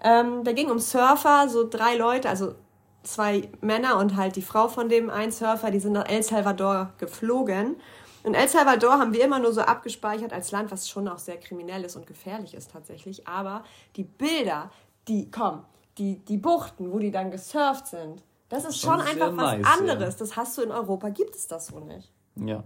Ähm, 0.03 0.43
da 0.43 0.51
ging 0.51 0.71
um 0.71 0.81
Surfer, 0.81 1.49
so 1.49 1.69
drei 1.69 1.95
Leute, 1.95 2.29
also 2.29 2.57
zwei 3.05 3.49
Männer 3.61 3.97
und 3.99 4.17
halt 4.17 4.35
die 4.35 4.43
Frau 4.43 4.67
von 4.67 4.89
dem 4.89 5.09
einen 5.09 5.31
Surfer, 5.31 5.71
die 5.71 5.79
sind 5.79 5.93
nach 5.93 6.09
El 6.09 6.25
Salvador 6.25 6.91
geflogen 6.99 7.77
in 8.25 8.35
El 8.35 8.49
Salvador 8.49 8.99
haben 8.99 9.13
wir 9.13 9.25
immer 9.25 9.39
nur 9.39 9.53
so 9.53 9.63
abgespeichert 9.63 10.33
als 10.33 10.51
Land, 10.51 10.71
was 10.71 10.89
schon 10.89 11.09
auch 11.09 11.19
sehr 11.19 11.39
kriminell 11.39 11.85
ist 11.85 11.97
und 11.97 12.07
gefährlich 12.07 12.55
ist 12.55 12.71
tatsächlich. 12.71 13.27
Aber 13.27 13.65
die 13.97 14.05
Bilder, 14.05 14.71
die 15.09 15.31
kommen, 15.31 15.65
die, 15.99 16.19
die 16.19 16.37
Buchten, 16.37 16.93
wo 16.93 16.99
die 16.99 17.11
dann 17.11 17.31
gesurft 17.31 17.87
sind, 17.87 18.23
das 18.49 18.65
ist 18.65 18.81
schon 18.81 19.01
einfach 19.01 19.37
was 19.37 19.59
nice, 19.59 19.67
anderes. 19.79 20.15
Ja. 20.15 20.19
Das 20.19 20.37
hast 20.37 20.59
du 20.59 20.63
in 20.63 20.73
Europa, 20.73 21.09
gibt 21.11 21.37
es 21.37 21.47
das 21.47 21.69
so 21.69 21.79
nicht. 21.79 22.11
Ja. 22.37 22.65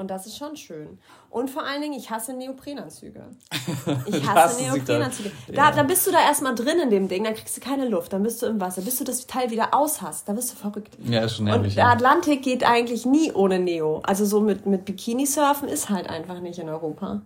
Und 0.00 0.10
das 0.10 0.24
ist 0.24 0.38
schon 0.38 0.56
schön. 0.56 0.98
Und 1.28 1.50
vor 1.50 1.62
allen 1.62 1.82
Dingen, 1.82 1.92
ich 1.92 2.10
hasse 2.10 2.32
Neoprenanzüge. 2.32 3.22
Ich 4.06 4.26
hasse 4.26 4.62
Neoprenanzüge. 4.62 5.30
Da, 5.48 5.68
ja. 5.68 5.72
da 5.72 5.82
bist 5.82 6.06
du 6.06 6.10
da 6.10 6.20
erstmal 6.20 6.54
drin 6.54 6.78
in 6.80 6.88
dem 6.88 7.06
Ding, 7.06 7.22
dann 7.22 7.34
kriegst 7.34 7.54
du 7.58 7.60
keine 7.60 7.86
Luft, 7.86 8.14
dann 8.14 8.22
bist 8.22 8.40
du 8.40 8.46
im 8.46 8.62
Wasser, 8.62 8.80
bis 8.80 8.96
du 8.96 9.04
das 9.04 9.26
Teil 9.26 9.50
wieder 9.50 9.74
aus 9.74 10.00
hast, 10.00 10.26
dann 10.26 10.36
bist 10.36 10.52
du 10.52 10.56
verrückt. 10.56 10.96
Ja, 11.04 11.20
ist 11.20 11.36
schon 11.36 11.44
nervig. 11.44 11.68
Und 11.68 11.76
der 11.76 11.88
Atlantik 11.88 12.42
geht 12.42 12.64
eigentlich 12.64 13.04
nie 13.04 13.30
ohne 13.32 13.58
Neo. 13.58 14.00
Also 14.02 14.24
so 14.24 14.40
mit, 14.40 14.64
mit 14.64 14.86
Bikini-Surfen 14.86 15.68
ist 15.68 15.90
halt 15.90 16.08
einfach 16.08 16.40
nicht 16.40 16.58
in 16.58 16.70
Europa. 16.70 17.20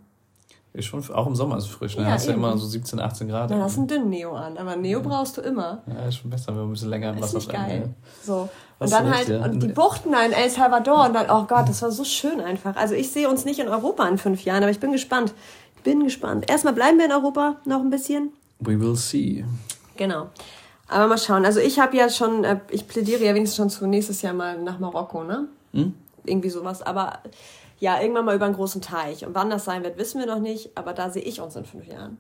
Ist 0.75 0.87
schon, 0.87 1.09
auch 1.13 1.29
im 1.29 1.37
Sommer 1.37 1.57
ist 1.57 1.67
es 1.67 1.71
frisch, 1.71 1.97
ne? 1.97 2.03
Ja, 2.03 2.11
hast 2.11 2.27
ja 2.27 2.35
immer 2.35 2.59
so 2.59 2.67
17, 2.67 2.99
18 2.99 3.29
Grad. 3.29 3.49
Dann 3.49 3.63
hast 3.63 3.77
du 3.77 3.83
einen 3.83 3.89
dünnen 3.89 4.11
Neo 4.11 4.35
an, 4.35 4.59
aber 4.59 4.75
Neo 4.75 4.99
ja. 4.99 5.07
brauchst 5.07 5.37
du 5.37 5.41
immer. 5.41 5.85
Ja, 5.87 6.09
ist 6.09 6.17
schon 6.17 6.31
besser, 6.31 6.49
wenn 6.49 6.57
wir 6.57 6.63
ein 6.65 6.71
bisschen 6.71 6.91
länger 6.91 7.11
im 7.11 7.23
Wasser 7.23 7.39
bleiben. 7.39 7.67
Geil. 7.69 7.81
Ne? 7.81 7.95
So. 8.25 8.49
Und 8.81 8.91
dann 8.91 9.15
halt, 9.15 9.29
ja. 9.29 9.45
und 9.45 9.63
die 9.63 9.69
Buchten 9.69 10.11
da 10.11 10.25
in 10.25 10.33
El 10.33 10.51
Salvador 10.51 11.07
und 11.07 11.15
dann, 11.15 11.31
oh 11.31 11.45
Gott, 11.45 11.69
das 11.69 11.81
war 11.81 11.93
so 11.93 12.03
schön 12.03 12.41
einfach. 12.41 12.75
Also 12.75 12.95
ich 12.95 13.13
sehe 13.13 13.29
uns 13.29 13.45
nicht 13.45 13.61
in 13.61 13.69
Europa 13.69 14.05
in 14.09 14.19
fünf 14.19 14.45
Jahren, 14.45 14.65
aber 14.65 14.73
ich 14.73 14.81
bin 14.81 14.91
gespannt. 14.91 15.33
Bin 15.85 16.03
gespannt. 16.03 16.51
Erstmal 16.51 16.73
bleiben 16.73 16.99
wir 16.99 17.05
in 17.05 17.13
Europa 17.13 17.55
noch 17.67 17.79
ein 17.79 17.91
bisschen. 17.91 18.33
We 18.59 18.81
will 18.81 18.97
see. 18.97 19.45
Genau. 19.97 20.27
Aber 20.89 21.07
mal 21.07 21.19
schauen. 21.19 21.45
Also 21.45 21.61
ich 21.61 21.79
habe 21.79 21.97
ja 21.97 22.11
schon, 22.11 22.43
äh, 22.43 22.59
ich 22.71 22.89
plädiere 22.89 23.23
ja 23.23 23.33
wenigstens 23.33 23.57
schon 23.57 23.71
zu 23.71 23.87
nächstes 23.87 24.23
Jahr 24.23 24.35
mal 24.35 24.61
nach 24.61 24.81
Marokko, 24.81 25.23
ne? 25.23 25.47
Hm? 25.73 25.95
Irgendwie 26.25 26.51
sowas. 26.51 26.83
Aber 26.83 27.21
ja, 27.79 28.01
irgendwann 28.01 28.25
mal 28.25 28.37
über 28.37 28.47
einen 28.47 28.55
großen 28.55 28.81
Teich. 28.81 29.27
Und 29.27 29.35
wann 29.35 29.51
das 29.51 29.65
sein 29.65 29.83
wird, 29.85 29.99
wissen 29.99 30.19
wir 30.21 30.27
noch 30.27 30.41
nicht, 30.41 30.77
aber 30.77 30.93
da 30.93 31.11
sehe 31.11 31.23
ich 31.23 31.41
uns 31.41 31.57
in 31.57 31.65
fünf 31.65 31.87
Jahren. 31.87 32.19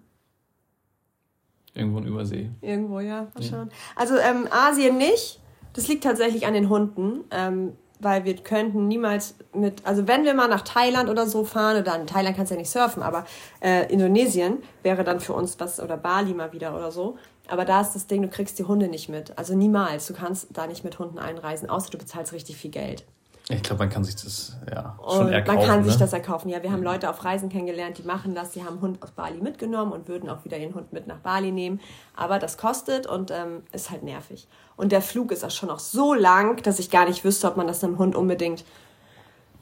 Irgendwo 1.75 1.99
in 1.99 2.07
Übersee. 2.07 2.51
Irgendwo, 2.61 3.01
ja, 3.01 3.29
mal 3.35 3.43
schauen. 3.43 3.69
Ja. 3.71 3.77
Also 3.97 4.17
ähm, 4.17 4.47
Asien 4.51 4.97
nicht. 4.97 5.41
Das 5.73 5.89
liegt 5.89 6.05
tatsächlich 6.05 6.47
an 6.47 6.55
den 6.55 6.69
Hunden, 6.69 7.25
ähm, 7.33 7.73
weil 7.99 8.25
wir 8.25 8.37
könnten 8.37 8.87
niemals 8.87 9.35
mit, 9.53 9.85
also 9.85 10.07
wenn 10.07 10.25
wir 10.25 10.35
mal 10.35 10.49
nach 10.49 10.63
Thailand 10.63 11.11
oder 11.11 11.27
so 11.27 11.45
fahren, 11.45 11.81
oder 11.81 11.99
in 11.99 12.07
Thailand 12.07 12.37
kannst 12.37 12.51
du 12.51 12.55
ja 12.55 12.61
nicht 12.61 12.71
surfen, 12.71 13.03
aber 13.03 13.25
äh, 13.61 13.93
Indonesien 13.93 14.59
wäre 14.85 15.03
dann 15.03 15.19
für 15.19 15.33
uns 15.33 15.59
was, 15.59 15.81
oder 15.81 15.97
Bali 15.97 16.33
mal 16.33 16.53
wieder 16.53 16.77
oder 16.77 16.93
so. 16.93 17.17
Aber 17.49 17.65
da 17.65 17.81
ist 17.81 17.93
das 17.93 18.07
Ding, 18.07 18.23
du 18.23 18.29
kriegst 18.29 18.59
die 18.59 18.65
Hunde 18.65 18.89
nicht 18.89 19.09
mit. 19.09 19.37
Also 19.37 19.55
niemals. 19.55 20.07
Du 20.07 20.15
kannst 20.15 20.49
da 20.53 20.67
nicht 20.67 20.85
mit 20.85 20.99
Hunden 20.99 21.19
einreisen, 21.19 21.69
außer 21.69 21.91
du 21.91 21.99
bezahlst 21.99 22.33
richtig 22.33 22.57
viel 22.57 22.71
Geld. 22.71 23.05
Ich 23.51 23.63
glaube, 23.63 23.81
man 23.81 23.91
kann 23.91 24.05
sich 24.05 24.17
das 24.17 24.57
ja 24.71 24.99
schon 25.07 25.29
erkaufen. 25.29 25.59
Man 25.59 25.67
kann 25.67 25.81
ne? 25.81 25.87
sich 25.87 25.97
das 25.97 26.15
erkaufen. 26.15 26.49
Ja, 26.49 26.63
wir 26.63 26.73
haben 26.73 26.83
Leute 26.83 27.11
auf 27.11 27.23
Reisen 27.25 27.51
kennengelernt, 27.51 27.99
die 27.99 28.03
machen 28.03 28.35
das. 28.35 28.53
Die 28.53 28.63
haben 28.63 28.75
einen 28.75 28.81
Hund 28.81 29.03
aus 29.03 29.11
Bali 29.11 29.39
mitgenommen 29.39 29.93
und 29.93 30.09
würden 30.09 30.31
auch 30.31 30.47
wieder 30.47 30.57
ihren 30.57 30.75
Hund 30.75 30.95
mit 30.95 31.07
nach 31.07 31.19
Bali 31.19 31.53
nehmen. 31.53 31.79
Aber 32.17 32.39
das 32.39 32.57
kostet 32.57 33.07
und 33.07 33.31
ähm, 33.31 33.63
ist 33.73 33.91
halt 33.91 34.03
nervig. 34.03 34.49
Und 34.77 34.93
der 34.93 35.03
Flug 35.03 35.31
ist 35.31 35.45
auch 35.45 35.51
schon 35.51 35.69
noch 35.69 35.79
so 35.79 36.15
lang, 36.15 36.63
dass 36.63 36.79
ich 36.79 36.91
gar 36.91 37.07
nicht 37.07 37.23
wüsste, 37.23 37.47
ob 37.47 37.59
man 37.59 37.67
das 37.67 37.85
einem 37.85 37.99
Hund 37.99 38.17
unbedingt 38.17 38.65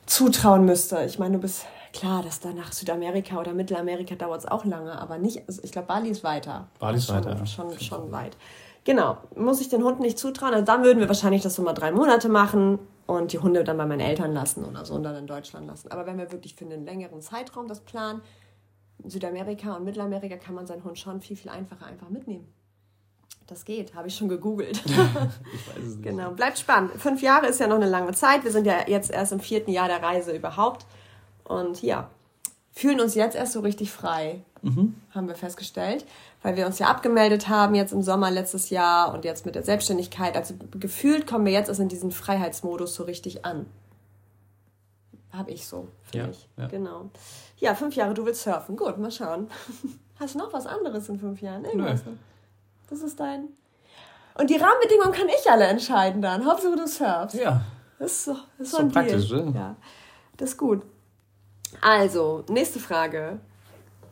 zutrauen 0.06 0.64
müsste. 0.64 1.02
Ich 1.04 1.18
meine, 1.18 1.34
du 1.34 1.40
bist 1.40 1.66
klar, 1.92 2.22
dass 2.22 2.38
da 2.38 2.52
nach 2.52 2.72
Südamerika 2.72 3.40
oder 3.40 3.52
Mittelamerika 3.52 4.14
dauert 4.14 4.40
es 4.40 4.46
auch 4.46 4.64
lange, 4.64 4.96
aber 4.96 5.18
nicht. 5.18 5.42
Also 5.48 5.60
ich 5.64 5.72
glaube, 5.72 5.88
Bali 5.88 6.08
ist 6.08 6.22
weiter. 6.22 6.68
Bali 6.78 6.98
ist 6.98 7.08
weiter. 7.08 7.36
Schon, 7.46 7.70
schon, 7.70 7.80
schon 7.80 8.12
weit. 8.12 8.36
Genau, 8.84 9.16
muss 9.34 9.60
ich 9.60 9.68
den 9.68 9.82
Hund 9.82 9.98
nicht 9.98 10.20
zutrauen. 10.20 10.54
Also 10.54 10.64
dann 10.64 10.84
würden 10.84 11.00
wir 11.00 11.08
wahrscheinlich 11.08 11.42
das 11.42 11.56
so 11.56 11.62
mal 11.62 11.72
drei 11.72 11.90
Monate 11.90 12.28
machen 12.28 12.78
und 13.06 13.32
die 13.32 13.38
Hunde 13.38 13.64
dann 13.64 13.76
bei 13.76 13.86
meinen 13.86 14.00
Eltern 14.00 14.32
lassen 14.32 14.64
oder 14.64 14.84
so 14.84 14.94
und 14.94 15.02
dann 15.02 15.16
in 15.16 15.26
Deutschland 15.26 15.66
lassen. 15.66 15.90
Aber 15.90 16.06
wenn 16.06 16.18
wir 16.18 16.32
wirklich 16.32 16.54
für 16.54 16.64
einen 16.64 16.84
längeren 16.84 17.20
Zeitraum 17.20 17.68
das 17.68 17.80
planen, 17.80 18.22
in 19.02 19.10
Südamerika 19.10 19.74
und 19.74 19.84
Mittelamerika 19.84 20.36
kann 20.36 20.54
man 20.54 20.66
seinen 20.66 20.84
Hund 20.84 20.98
schon 20.98 21.20
viel, 21.20 21.36
viel 21.36 21.50
einfacher 21.50 21.86
einfach 21.86 22.08
mitnehmen. 22.08 22.52
Das 23.46 23.64
geht, 23.64 23.94
habe 23.94 24.08
ich 24.08 24.16
schon 24.16 24.28
gegoogelt. 24.28 24.82
ich 24.86 24.96
weiß 24.96 25.78
es 25.78 25.84
nicht. 25.96 26.02
Genau, 26.02 26.30
bleibt 26.30 26.58
spannend. 26.58 26.92
Fünf 26.92 27.22
Jahre 27.22 27.46
ist 27.46 27.60
ja 27.60 27.66
noch 27.66 27.76
eine 27.76 27.88
lange 27.88 28.12
Zeit. 28.12 28.44
Wir 28.44 28.52
sind 28.52 28.66
ja 28.66 28.86
jetzt 28.86 29.10
erst 29.10 29.32
im 29.32 29.40
vierten 29.40 29.70
Jahr 29.70 29.88
der 29.88 30.02
Reise 30.02 30.34
überhaupt. 30.34 30.86
Und 31.44 31.82
ja, 31.82 32.08
fühlen 32.70 33.00
uns 33.00 33.14
jetzt 33.14 33.34
erst 33.34 33.52
so 33.52 33.60
richtig 33.60 33.90
frei, 33.90 34.44
mhm. 34.62 34.94
haben 35.14 35.28
wir 35.28 35.34
festgestellt 35.34 36.04
weil 36.42 36.56
wir 36.56 36.66
uns 36.66 36.78
ja 36.78 36.88
abgemeldet 36.88 37.48
haben 37.48 37.74
jetzt 37.74 37.92
im 37.92 38.02
Sommer 38.02 38.30
letztes 38.30 38.70
Jahr 38.70 39.14
und 39.14 39.24
jetzt 39.24 39.46
mit 39.46 39.54
der 39.54 39.62
Selbstständigkeit. 39.62 40.36
Also 40.36 40.54
gefühlt 40.78 41.26
kommen 41.26 41.46
wir 41.46 41.52
jetzt 41.52 41.68
erst 41.68 41.80
in 41.80 41.88
diesen 41.88 42.10
Freiheitsmodus 42.10 42.94
so 42.94 43.04
richtig 43.04 43.44
an. 43.44 43.66
Habe 45.32 45.52
ich 45.52 45.66
so, 45.66 45.88
finde 46.02 46.26
ja, 46.26 46.32
ich. 46.32 46.48
Ja. 46.58 46.66
Genau. 46.66 47.10
Ja, 47.58 47.74
fünf 47.74 47.94
Jahre, 47.94 48.12
du 48.12 48.26
willst 48.26 48.42
surfen. 48.42 48.76
Gut, 48.76 48.98
mal 48.98 49.10
schauen. 49.10 49.48
Hast 50.20 50.34
du 50.34 50.38
noch 50.38 50.52
was 50.52 50.66
anderes 50.66 51.08
in 51.08 51.18
fünf 51.18 51.40
Jahren? 51.40 51.64
Irgendwas? 51.64 52.04
Nö. 52.04 52.12
Das 52.90 53.00
ist 53.00 53.18
dein. 53.18 53.48
Und 54.34 54.50
die 54.50 54.56
Rahmenbedingungen 54.56 55.12
kann 55.12 55.28
ich 55.28 55.50
alle 55.50 55.64
entscheiden 55.64 56.20
dann. 56.20 56.44
Hauptsache 56.44 56.76
du 56.76 56.86
surfst. 56.86 57.34
Ja. 57.34 57.64
Das 57.98 58.12
ist 58.12 58.24
so, 58.24 58.36
das 58.58 58.66
ist 58.66 58.70
so, 58.72 58.78
so 58.78 58.88
praktisch, 58.88 59.30
ne? 59.30 59.52
Ja. 59.54 59.76
Das 60.36 60.50
ist 60.50 60.58
gut. 60.58 60.82
Also, 61.80 62.44
nächste 62.48 62.80
Frage. 62.80 63.38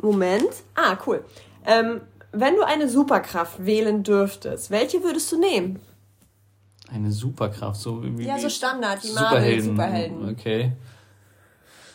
Moment. 0.02 0.50
Ah, 0.74 0.96
cool. 1.06 1.24
Ähm, 1.66 2.00
wenn 2.32 2.56
du 2.56 2.62
eine 2.62 2.88
Superkraft 2.88 3.64
wählen 3.64 4.02
dürftest, 4.02 4.70
welche 4.70 5.02
würdest 5.02 5.30
du 5.32 5.38
nehmen? 5.38 5.80
Eine 6.92 7.10
Superkraft, 7.10 7.80
so 7.80 8.02
wie. 8.02 8.24
Ja, 8.24 8.38
so 8.38 8.48
Standard, 8.48 9.02
die 9.02 9.12
Marvel 9.12 9.60
Superhelden. 9.60 10.28
Okay. 10.28 10.72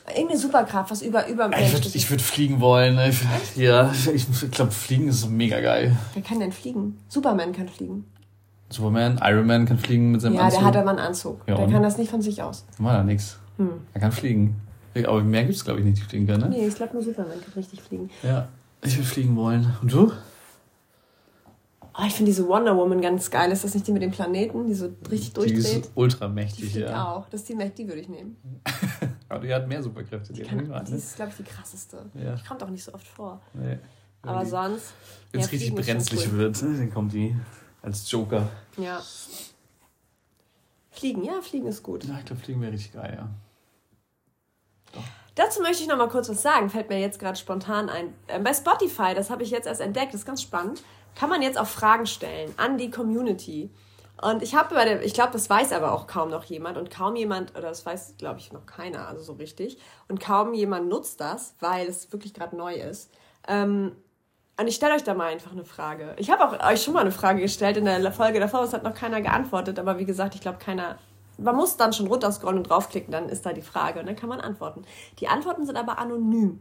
Irgendeine 0.07 0.39
Superkraft, 0.39 0.91
was 0.91 1.01
über 1.01 1.27
über 1.27 1.49
Ich 1.57 1.73
würde 1.73 2.09
würd 2.09 2.21
fliegen 2.21 2.61
wollen. 2.61 2.99
Ich, 3.09 3.21
ja, 3.55 3.91
ich, 3.91 4.27
ich 4.29 4.51
glaube, 4.51 4.71
fliegen 4.71 5.07
ist 5.07 5.27
mega 5.29 5.59
geil. 5.61 5.97
Wer 6.13 6.21
kann 6.21 6.39
denn 6.39 6.51
fliegen? 6.51 6.99
Superman 7.07 7.53
kann 7.53 7.67
fliegen. 7.67 8.05
Superman, 8.69 9.19
Iron 9.23 9.47
Man 9.47 9.65
kann 9.65 9.79
fliegen 9.79 10.11
mit 10.11 10.21
seinem 10.21 10.35
ja, 10.35 10.41
Anzug. 10.41 10.53
Ja, 10.53 10.59
der 10.59 10.67
hat 10.67 10.77
aber 10.77 10.89
einen 10.91 10.99
Anzug. 10.99 11.41
Ja, 11.47 11.55
der 11.55 11.67
kann 11.67 11.81
das 11.81 11.97
nicht 11.97 12.11
von 12.11 12.21
sich 12.21 12.41
aus. 12.41 12.65
War 12.77 12.93
da 12.93 13.03
nichts. 13.03 13.39
Hm. 13.57 13.69
Er 13.93 14.01
kann 14.01 14.11
fliegen. 14.11 14.61
Aber 15.03 15.21
mehr 15.23 15.43
gibt 15.43 15.55
es, 15.55 15.65
glaube 15.65 15.79
ich, 15.79 15.85
nicht, 15.85 15.97
die 15.97 16.01
fliegen 16.01 16.27
können, 16.27 16.49
ne? 16.49 16.49
Nee, 16.49 16.67
ich 16.67 16.75
glaube 16.75 16.93
nur 16.93 17.03
Superman 17.03 17.41
kann 17.41 17.53
richtig 17.55 17.81
fliegen. 17.81 18.09
Ja. 18.23 18.47
Ich 18.81 18.97
will 18.97 19.03
fliegen 19.03 19.35
wollen. 19.35 19.75
Und 19.81 19.91
du? 19.91 20.11
Oh, 21.97 22.03
ich 22.05 22.13
finde 22.13 22.31
diese 22.31 22.47
Wonder 22.47 22.75
Woman 22.75 23.01
ganz 23.01 23.31
geil. 23.31 23.51
Ist 23.51 23.63
das 23.63 23.73
nicht 23.73 23.87
die 23.87 23.91
mit 23.91 24.01
dem 24.01 24.11
Planeten, 24.11 24.67
die 24.67 24.73
so 24.73 24.89
richtig 25.09 25.33
durchdreht? 25.33 25.63
Die 25.63 25.79
ist 25.79 25.91
ultramächtig, 25.95 26.73
die 26.73 26.79
ja. 26.81 27.15
auch. 27.15 27.29
Das 27.29 27.41
ist 27.41 27.49
die, 27.49 27.55
die 27.55 27.87
würde 27.87 28.01
ich 28.01 28.09
nehmen. 28.09 28.35
Aber 29.29 29.45
die 29.45 29.53
hat 29.53 29.67
mehr 29.67 29.81
Superkräfte. 29.81 30.33
Die, 30.33 30.43
die, 30.43 30.47
kann, 30.47 30.85
die 30.87 30.93
ist, 30.93 31.15
glaube 31.15 31.31
ich, 31.31 31.37
die 31.37 31.43
krasseste. 31.43 32.05
Ja. 32.13 32.35
Die 32.35 32.43
kommt 32.43 32.61
auch 32.63 32.69
nicht 32.69 32.83
so 32.83 32.93
oft 32.93 33.07
vor. 33.07 33.41
Nee. 33.53 33.79
Aber 34.21 34.45
sonst. 34.45 34.93
Wenn 35.31 35.41
es 35.41 35.47
ja, 35.47 35.51
richtig 35.51 35.73
brenzlig 35.73 36.27
cool. 36.27 36.37
wird, 36.37 36.61
dann 36.61 36.93
kommt 36.93 37.13
die 37.13 37.35
als 37.81 38.09
Joker. 38.11 38.49
Ja. 38.77 39.01
Fliegen, 40.91 41.23
ja, 41.23 41.41
Fliegen 41.41 41.67
ist 41.67 41.83
gut. 41.83 42.03
Ja, 42.05 42.17
ich 42.19 42.25
glaube, 42.25 42.41
Fliegen 42.41 42.61
wäre 42.61 42.71
richtig 42.71 42.93
geil, 42.93 43.13
ja. 43.17 43.29
Dazu 45.35 45.61
möchte 45.61 45.83
ich 45.83 45.89
noch 45.89 45.97
mal 45.97 46.07
kurz 46.07 46.29
was 46.29 46.41
sagen, 46.41 46.69
fällt 46.69 46.89
mir 46.89 46.99
jetzt 46.99 47.19
gerade 47.19 47.37
spontan 47.37 47.89
ein. 47.89 48.13
Ähm, 48.27 48.43
bei 48.43 48.53
Spotify, 48.53 49.13
das 49.13 49.29
habe 49.29 49.43
ich 49.43 49.51
jetzt 49.51 49.67
erst 49.67 49.81
entdeckt, 49.81 50.13
das 50.13 50.21
ist 50.21 50.25
ganz 50.25 50.41
spannend, 50.41 50.81
kann 51.15 51.29
man 51.29 51.41
jetzt 51.41 51.57
auch 51.57 51.67
Fragen 51.67 52.05
stellen 52.05 52.53
an 52.57 52.77
die 52.77 52.89
Community. 52.89 53.69
Und 54.21 54.41
ich 54.41 54.55
habe 54.55 54.73
bei 54.73 54.85
dem, 54.85 55.01
ich 55.01 55.13
glaube, 55.13 55.33
das 55.33 55.49
weiß 55.49 55.73
aber 55.73 55.91
auch 55.91 56.07
kaum 56.07 56.29
noch 56.29 56.45
jemand 56.45 56.77
und 56.77 56.89
kaum 56.89 57.17
jemand, 57.17 57.51
oder 57.51 57.69
das 57.69 57.85
weiß, 57.85 58.15
glaube 58.17 58.39
ich, 58.39 58.53
noch 58.53 58.65
keiner, 58.65 59.07
also 59.09 59.21
so 59.21 59.33
richtig. 59.33 59.77
Und 60.07 60.21
kaum 60.21 60.53
jemand 60.53 60.87
nutzt 60.87 61.19
das, 61.19 61.55
weil 61.59 61.87
es 61.87 62.11
wirklich 62.13 62.33
gerade 62.33 62.55
neu 62.55 62.75
ist. 62.75 63.11
Ähm, 63.47 63.91
und 64.57 64.67
ich 64.67 64.75
stelle 64.75 64.95
euch 64.95 65.03
da 65.03 65.13
mal 65.13 65.27
einfach 65.27 65.51
eine 65.51 65.65
Frage. 65.65 66.15
Ich 66.17 66.29
habe 66.29 66.45
auch 66.45 66.71
euch 66.71 66.81
schon 66.81 66.93
mal 66.93 67.01
eine 67.01 67.11
Frage 67.11 67.41
gestellt 67.41 67.75
in 67.75 67.85
der 67.85 68.11
Folge 68.13 68.39
davor, 68.39 68.63
es 68.63 68.71
hat 68.71 68.83
noch 68.83 68.93
keiner 68.93 69.21
geantwortet, 69.21 69.79
aber 69.79 69.99
wie 69.99 70.05
gesagt, 70.05 70.35
ich 70.35 70.41
glaube, 70.41 70.59
keiner. 70.59 70.97
Man 71.37 71.55
muss 71.55 71.77
dann 71.77 71.93
schon 71.93 72.07
runterscrollen 72.07 72.57
und 72.57 72.69
draufklicken, 72.69 73.11
dann 73.11 73.29
ist 73.29 73.45
da 73.45 73.53
die 73.53 73.61
Frage 73.61 73.99
und 73.99 74.05
dann 74.05 74.15
kann 74.15 74.29
man 74.29 74.39
antworten. 74.39 74.83
Die 75.19 75.27
Antworten 75.27 75.65
sind 75.65 75.77
aber 75.77 75.99
anonym. 75.99 76.59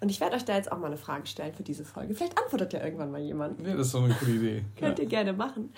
Und 0.00 0.10
ich 0.10 0.20
werde 0.20 0.36
euch 0.36 0.44
da 0.44 0.54
jetzt 0.54 0.70
auch 0.70 0.78
mal 0.78 0.86
eine 0.86 0.96
Frage 0.96 1.26
stellen 1.26 1.54
für 1.54 1.62
diese 1.62 1.84
Folge. 1.84 2.14
Vielleicht 2.14 2.38
antwortet 2.38 2.72
ja 2.72 2.84
irgendwann 2.84 3.10
mal 3.10 3.20
jemand. 3.20 3.60
Ja, 3.60 3.74
das 3.74 3.86
ist 3.86 3.92
so 3.92 3.98
eine 3.98 4.14
coole 4.14 4.32
Idee. 4.32 4.64
Könnt 4.78 4.98
ihr 4.98 5.06
gerne 5.06 5.32
machen. 5.32 5.72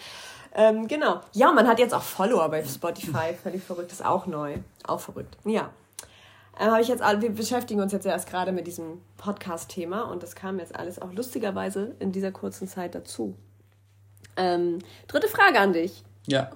Ähm, 0.55 0.89
genau. 0.89 1.21
Ja, 1.33 1.53
man 1.53 1.67
hat 1.67 1.79
jetzt 1.79 1.95
auch 1.95 2.03
Follower 2.03 2.49
bei 2.49 2.65
Spotify. 2.65 3.35
Völlig 3.43 3.63
verrückt. 3.63 3.91
Das 3.91 4.01
ist 4.01 4.07
auch 4.07 4.27
neu. 4.27 4.59
Auch 4.87 5.01
verrückt. 5.01 5.37
Ja. 5.45 5.71
Ähm, 6.59 6.75
ich 6.81 6.89
jetzt, 6.89 7.03
wir 7.03 7.31
beschäftigen 7.31 7.81
uns 7.81 7.93
jetzt 7.93 8.07
erst 8.07 8.29
gerade 8.29 8.53
mit 8.53 8.67
diesem 8.67 9.01
Podcast-Thema 9.19 10.03
und 10.11 10.23
das 10.23 10.35
kam 10.35 10.59
jetzt 10.59 10.75
alles 10.75 11.01
auch 11.01 11.13
lustigerweise 11.13 11.95
in 11.99 12.13
dieser 12.13 12.33
kurzen 12.33 12.67
Zeit 12.67 12.95
dazu. 12.95 13.35
Ähm, 14.37 14.79
dritte 15.09 15.29
Frage 15.29 15.59
an 15.59 15.73
dich. 15.73 16.03
Ja. 16.27 16.51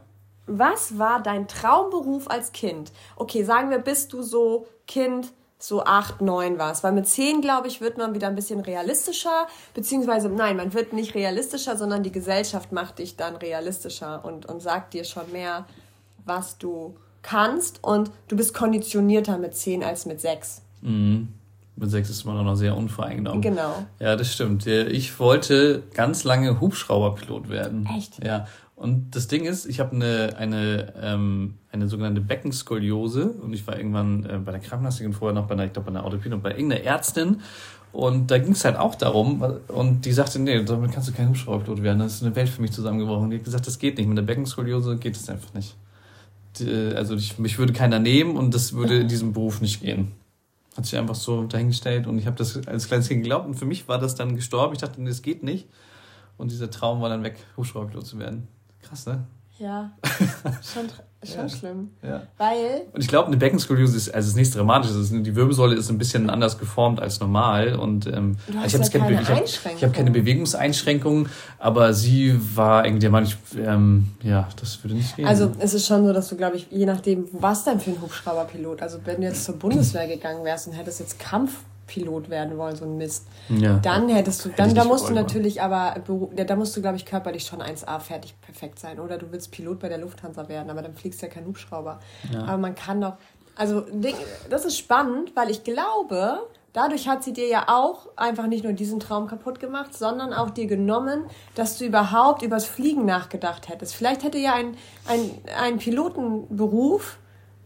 Was 0.46 0.98
war 0.98 1.22
dein 1.22 1.48
Traumberuf 1.48 2.28
als 2.28 2.52
Kind? 2.52 2.92
Okay, 3.16 3.44
sagen 3.44 3.70
wir, 3.70 3.78
bist 3.78 4.12
du 4.12 4.22
so 4.22 4.66
Kind 4.86 5.32
so 5.62 5.84
acht, 5.84 6.20
neun 6.22 6.58
war 6.58 6.72
es. 6.72 6.82
Weil 6.82 6.92
mit 6.92 7.06
zehn, 7.06 7.40
glaube 7.42 7.68
ich, 7.68 7.80
wird 7.80 7.98
man 7.98 8.14
wieder 8.14 8.28
ein 8.28 8.34
bisschen 8.34 8.60
realistischer, 8.60 9.46
beziehungsweise 9.74 10.28
nein, 10.28 10.56
man 10.56 10.72
wird 10.72 10.92
nicht 10.92 11.14
realistischer, 11.14 11.76
sondern 11.76 12.02
die 12.02 12.12
Gesellschaft 12.12 12.72
macht 12.72 12.98
dich 12.98 13.16
dann 13.16 13.36
realistischer 13.36 14.24
und, 14.24 14.46
und 14.46 14.60
sagt 14.60 14.94
dir 14.94 15.04
schon 15.04 15.30
mehr, 15.32 15.66
was 16.24 16.58
du 16.58 16.96
kannst 17.22 17.84
und 17.84 18.10
du 18.28 18.36
bist 18.36 18.54
konditionierter 18.54 19.36
mit 19.36 19.54
zehn 19.54 19.84
als 19.84 20.06
mit 20.06 20.20
sechs. 20.20 20.62
Mhm. 20.80 21.28
Mit 21.76 21.90
sechs 21.90 22.10
ist 22.10 22.24
man 22.24 22.36
auch 22.36 22.44
noch 22.44 22.56
sehr 22.56 22.76
unvoreingenommen. 22.76 23.40
Genau. 23.40 23.86
Ja, 23.98 24.16
das 24.16 24.32
stimmt. 24.32 24.66
Ich 24.66 25.18
wollte 25.18 25.82
ganz 25.94 26.24
lange 26.24 26.60
Hubschrauberpilot 26.60 27.48
werden. 27.48 27.88
Echt? 27.96 28.22
Ja. 28.22 28.46
Und 28.80 29.14
das 29.14 29.28
Ding 29.28 29.44
ist, 29.44 29.66
ich 29.66 29.78
habe 29.78 29.94
eine, 29.94 30.36
eine, 30.38 30.94
ähm, 31.02 31.58
eine 31.70 31.86
sogenannte 31.86 32.22
Beckenskoliose 32.22 33.26
und 33.26 33.52
ich 33.52 33.66
war 33.66 33.76
irgendwann 33.76 34.24
äh, 34.24 34.38
bei 34.38 34.52
der 34.52 34.60
Krankenhäuserin 34.62 35.12
vorher 35.12 35.38
noch 35.38 35.48
bei 35.48 35.52
einer, 35.52 35.66
ich 35.66 35.74
glaube 35.74 35.90
bei 35.90 35.98
einer 35.98 36.06
Orthopädin 36.06 36.32
und 36.32 36.42
bei 36.42 36.52
irgendeiner 36.52 36.82
Ärztin 36.82 37.42
und 37.92 38.30
da 38.30 38.38
ging 38.38 38.52
es 38.52 38.64
halt 38.64 38.76
auch 38.76 38.94
darum 38.94 39.44
und 39.68 40.06
die 40.06 40.12
sagte, 40.12 40.38
nee, 40.38 40.64
damit 40.64 40.92
kannst 40.92 41.10
du 41.10 41.12
kein 41.12 41.28
Hubschrauberpilot 41.28 41.82
werden, 41.82 41.98
das 41.98 42.14
ist 42.14 42.22
eine 42.22 42.34
Welt 42.34 42.48
für 42.48 42.62
mich 42.62 42.72
zusammengebrochen. 42.72 43.24
Und 43.24 43.30
die 43.32 43.36
hat 43.36 43.44
gesagt, 43.44 43.66
das 43.66 43.78
geht 43.78 43.98
nicht, 43.98 44.06
mit 44.06 44.16
der 44.16 44.22
Beckenskoliose 44.22 44.96
geht 44.96 45.14
es 45.14 45.28
einfach 45.28 45.52
nicht. 45.52 45.76
Die, 46.58 46.94
also 46.96 47.16
ich, 47.16 47.38
mich 47.38 47.58
würde 47.58 47.74
keiner 47.74 47.98
nehmen 47.98 48.38
und 48.38 48.54
das 48.54 48.72
würde 48.72 49.00
in 49.00 49.08
diesem 49.08 49.34
Beruf 49.34 49.60
nicht 49.60 49.82
gehen. 49.82 50.12
Hat 50.74 50.86
sich 50.86 50.98
einfach 50.98 51.16
so 51.16 51.44
dahingestellt 51.44 52.06
und 52.06 52.18
ich 52.18 52.26
habe 52.26 52.38
das 52.38 52.66
als 52.66 52.88
kleines 52.88 53.08
Kind 53.08 53.24
geglaubt 53.24 53.46
und 53.46 53.56
für 53.56 53.66
mich 53.66 53.88
war 53.88 53.98
das 53.98 54.14
dann 54.14 54.36
gestorben. 54.36 54.72
Ich 54.72 54.80
dachte, 54.80 55.02
nee, 55.02 55.10
das 55.10 55.20
geht 55.20 55.42
nicht. 55.42 55.68
Und 56.38 56.50
dieser 56.50 56.70
Traum 56.70 57.02
war 57.02 57.10
dann 57.10 57.22
weg, 57.24 57.36
Hubschrauberpilot 57.58 58.06
zu 58.06 58.18
werden. 58.18 58.48
Krass, 58.90 59.06
ne? 59.06 59.24
Ja, 59.60 59.92
schon, 60.62 60.88
schon 61.22 61.40
ja. 61.42 61.48
schlimm. 61.48 61.90
Ja. 62.02 62.22
Weil. 62.38 62.82
Und 62.92 63.02
ich 63.02 63.08
glaube, 63.08 63.28
eine 63.28 63.36
Beckenskoliose 63.36 63.96
ist, 63.96 64.12
also 64.12 64.30
ist 64.30 64.36
nichts 64.36 64.54
Dramatisches. 64.54 65.10
Die 65.10 65.36
Wirbelsäule 65.36 65.76
ist 65.76 65.90
ein 65.90 65.98
bisschen 65.98 66.28
anders 66.28 66.58
geformt 66.58 66.98
als 66.98 67.20
normal. 67.20 67.76
Und 67.76 68.06
ähm, 68.06 68.36
du 68.48 68.58
hast 68.58 68.74
ich 68.74 68.80
habe 68.80 68.90
keine, 68.90 69.22
keine 69.22 69.44
ich 69.44 69.64
hab, 69.64 69.76
ich 69.76 69.84
hab 69.84 69.92
keine 69.92 70.10
Bewegungseinschränkungen, 70.10 71.28
aber 71.58 71.92
sie 71.92 72.40
war 72.56 72.84
irgendwie 72.84 73.00
der 73.00 73.10
Meinung, 73.10 73.30
ähm, 73.56 74.08
ja, 74.22 74.48
das 74.58 74.82
würde 74.82 74.96
nicht 74.96 75.14
gehen. 75.14 75.26
Also 75.26 75.52
es 75.60 75.74
ist 75.74 75.86
schon 75.86 76.04
so, 76.04 76.12
dass 76.12 76.28
du, 76.28 76.36
glaube 76.36 76.56
ich, 76.56 76.66
je 76.70 76.86
nachdem, 76.86 77.28
was 77.32 77.64
denn 77.64 77.78
für 77.78 77.90
ein 77.90 78.00
Hubschrauberpilot, 78.00 78.82
also 78.82 78.98
wenn 79.04 79.20
du 79.20 79.26
jetzt 79.26 79.44
zur 79.44 79.56
Bundeswehr 79.56 80.08
gegangen 80.08 80.42
wärst 80.44 80.66
und 80.66 80.72
hättest 80.72 80.98
jetzt 80.98 81.20
Kampf 81.20 81.52
Pilot 81.90 82.30
werden 82.30 82.56
wollen, 82.56 82.76
so 82.76 82.84
ein 82.84 82.96
Mist. 82.96 83.26
Ja. 83.48 83.78
Dann 83.78 84.08
hättest 84.08 84.44
du, 84.44 84.50
dann 84.50 84.74
da 84.74 84.84
musst 84.84 85.08
du 85.08 85.12
natürlich 85.12 85.60
aber, 85.60 85.96
ja, 86.36 86.44
da 86.44 86.54
musst 86.54 86.76
du, 86.76 86.80
glaube 86.80 86.96
ich, 86.96 87.04
körperlich 87.04 87.44
schon 87.44 87.60
1A 87.60 87.98
fertig 87.98 88.40
perfekt 88.40 88.78
sein. 88.78 89.00
Oder 89.00 89.18
du 89.18 89.32
willst 89.32 89.50
Pilot 89.50 89.80
bei 89.80 89.88
der 89.88 89.98
Lufthansa 89.98 90.48
werden, 90.48 90.70
aber 90.70 90.82
dann 90.82 90.94
fliegst 90.94 91.20
du 91.20 91.26
ja 91.26 91.32
kein 91.32 91.46
Hubschrauber. 91.46 91.98
Ja. 92.32 92.44
Aber 92.44 92.58
man 92.58 92.76
kann 92.76 93.00
doch, 93.00 93.14
also 93.56 93.84
das 94.48 94.64
ist 94.64 94.78
spannend, 94.78 95.34
weil 95.34 95.50
ich 95.50 95.64
glaube, 95.64 96.46
dadurch 96.72 97.08
hat 97.08 97.24
sie 97.24 97.32
dir 97.32 97.48
ja 97.48 97.64
auch 97.66 98.06
einfach 98.16 98.46
nicht 98.46 98.62
nur 98.62 98.72
diesen 98.72 99.00
Traum 99.00 99.26
kaputt 99.26 99.58
gemacht, 99.58 99.92
sondern 99.92 100.32
auch 100.32 100.50
dir 100.50 100.66
genommen, 100.66 101.24
dass 101.56 101.76
du 101.76 101.84
überhaupt 101.84 102.42
übers 102.42 102.66
Fliegen 102.66 103.04
nachgedacht 103.04 103.68
hättest. 103.68 103.96
Vielleicht 103.96 104.22
hätte 104.22 104.38
ja 104.38 104.54
ein, 104.54 104.76
ein, 105.08 105.30
ein 105.60 105.78
Pilotenberuf 105.78 107.18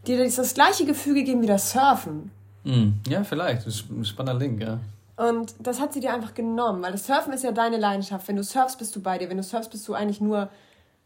dir 0.07 0.23
das 0.23 0.53
gleiche 0.55 0.85
Gefühl 0.85 1.13
gegeben 1.13 1.43
wie 1.43 1.47
das 1.47 1.71
Surfen. 1.71 2.31
Mm, 2.65 2.89
ja, 3.07 3.23
vielleicht. 3.23 3.65
Das 3.65 3.75
ist 3.75 3.89
ein 3.89 4.03
spannender 4.03 4.39
Link, 4.39 4.61
ja. 4.61 4.79
Und 5.15 5.55
das 5.59 5.79
hat 5.79 5.93
sie 5.93 6.01
dir 6.01 6.13
einfach 6.13 6.33
genommen, 6.33 6.83
weil 6.83 6.91
das 6.91 7.05
Surfen 7.05 7.31
ist 7.31 7.43
ja 7.43 7.53
deine 7.53 7.77
Leidenschaft. 7.77 8.27
Wenn 8.27 8.35
du 8.35 8.43
surfst, 8.43 8.77
bist 8.77 8.93
du 8.95 9.01
bei 9.01 9.17
dir. 9.17 9.29
Wenn 9.29 9.37
du 9.37 9.43
surfst, 9.43 9.71
bist 9.71 9.87
du 9.87 9.93
eigentlich 9.93 10.19
nur 10.19 10.49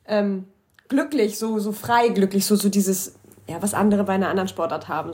ähm, 0.05 0.47
glücklich, 0.87 1.37
so, 1.37 1.59
so 1.59 1.71
frei 1.71 2.09
glücklich, 2.09 2.45
so, 2.45 2.55
so 2.55 2.69
dieses, 2.69 3.13
ja, 3.47 3.61
was 3.61 3.75
andere 3.75 4.05
bei 4.05 4.13
einer 4.13 4.29
anderen 4.29 4.47
Sportart 4.47 4.87
haben. 4.87 5.11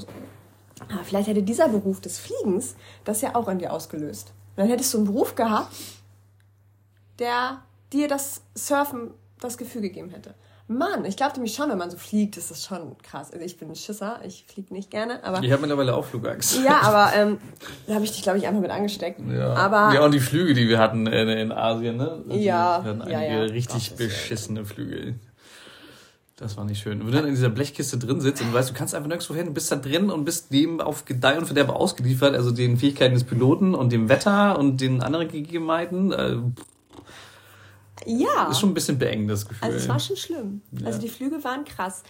Aber 0.79 1.03
vielleicht 1.03 1.27
hätte 1.27 1.43
dieser 1.43 1.67
Beruf 1.67 1.99
des 1.99 2.19
Fliegens 2.19 2.75
das 3.03 3.21
ja 3.21 3.35
auch 3.35 3.49
in 3.49 3.59
dir 3.59 3.73
ausgelöst. 3.73 4.29
Und 4.55 4.61
dann 4.61 4.67
hättest 4.69 4.93
du 4.93 4.99
einen 4.99 5.07
Beruf 5.07 5.35
gehabt, 5.35 5.75
der 7.19 7.61
dir 7.91 8.07
das 8.07 8.41
Surfen 8.53 9.11
das 9.39 9.57
Gefühl 9.57 9.81
gegeben 9.81 10.09
hätte. 10.09 10.35
Mann, 10.67 11.05
ich 11.05 11.15
glaube 11.15 11.33
nämlich 11.33 11.53
schon, 11.53 11.69
wenn 11.69 11.77
man 11.77 11.91
so 11.91 11.97
fliegt, 11.97 12.37
ist 12.37 12.49
das 12.49 12.65
schon 12.65 12.97
krass. 13.03 13.31
Also 13.31 13.45
ich 13.45 13.57
bin 13.57 13.69
ein 13.69 13.75
Schisser, 13.75 14.19
ich 14.25 14.45
fliege 14.47 14.73
nicht 14.73 14.89
gerne, 14.89 15.23
aber... 15.23 15.43
Ich 15.43 15.51
habe 15.51 15.61
mittlerweile 15.61 15.95
auch 15.95 16.05
Flugangst. 16.05 16.59
Ja, 16.63 16.81
aber 16.81 17.15
ähm, 17.15 17.37
da 17.85 17.93
habe 17.93 18.03
ich 18.03 18.11
dich, 18.11 18.23
glaube 18.23 18.39
ich, 18.39 18.47
einfach 18.47 18.61
mit 18.61 18.71
angesteckt. 18.71 19.21
Ja. 19.31 19.53
Aber, 19.53 19.93
ja, 19.93 20.03
und 20.03 20.11
die 20.11 20.19
Flüge, 20.19 20.55
die 20.55 20.67
wir 20.67 20.79
hatten 20.79 21.05
in, 21.05 21.29
in 21.29 21.51
Asien, 21.51 21.97
ne? 21.97 22.23
Also 22.27 22.39
ja. 22.39 22.83
Wir 22.83 22.89
hatten 22.89 23.01
einige 23.03 23.21
ja, 23.21 23.45
ja. 23.45 23.51
richtig 23.51 23.89
Gott, 23.89 23.97
beschissene 23.97 24.61
ja. 24.61 24.65
Flüge. 24.65 25.15
Das 26.37 26.57
war 26.57 26.65
nicht 26.65 26.81
schön. 26.81 26.99
Wenn 26.99 27.05
du 27.05 27.13
dann 27.13 27.27
in 27.27 27.35
dieser 27.35 27.49
Blechkiste 27.49 27.97
drin 27.97 28.19
sitzt 28.19 28.41
und 28.41 28.49
du 28.49 28.53
weißt, 28.53 28.69
du 28.69 28.73
kannst 28.73 28.93
einfach 28.93 29.07
nirgendwo 29.07 29.35
hin, 29.35 29.45
du 29.45 29.53
bist 29.53 29.71
da 29.71 29.77
drin 29.77 30.09
und 30.09 30.25
bist 30.25 30.51
dem 30.51 30.81
auf 30.81 31.05
Gedeih 31.05 31.37
und 31.37 31.45
Verderbe 31.45 31.73
ausgeliefert, 31.73 32.35
also 32.35 32.51
den 32.51 32.77
Fähigkeiten 32.77 33.13
des 33.13 33.23
Piloten 33.23 33.73
und 33.75 33.91
dem 33.93 34.09
Wetter 34.09 34.57
und 34.57 34.81
den 34.81 35.01
anderen 35.01 35.29
Gegebenheiten. 35.29 36.11
Äh, 36.11 36.37
ja. 38.05 38.49
Ist 38.49 38.59
schon 38.59 38.71
ein 38.71 38.73
bisschen 38.73 38.97
beengendes 38.97 39.47
Gefühl. 39.47 39.65
Also 39.65 39.77
es 39.77 39.87
war 39.89 39.99
schon 39.99 40.15
schlimm. 40.15 40.61
Ja. 40.71 40.87
Also 40.87 40.99
die 40.99 41.09
Flüge 41.09 41.43
waren 41.43 41.65
krass. 41.65 42.01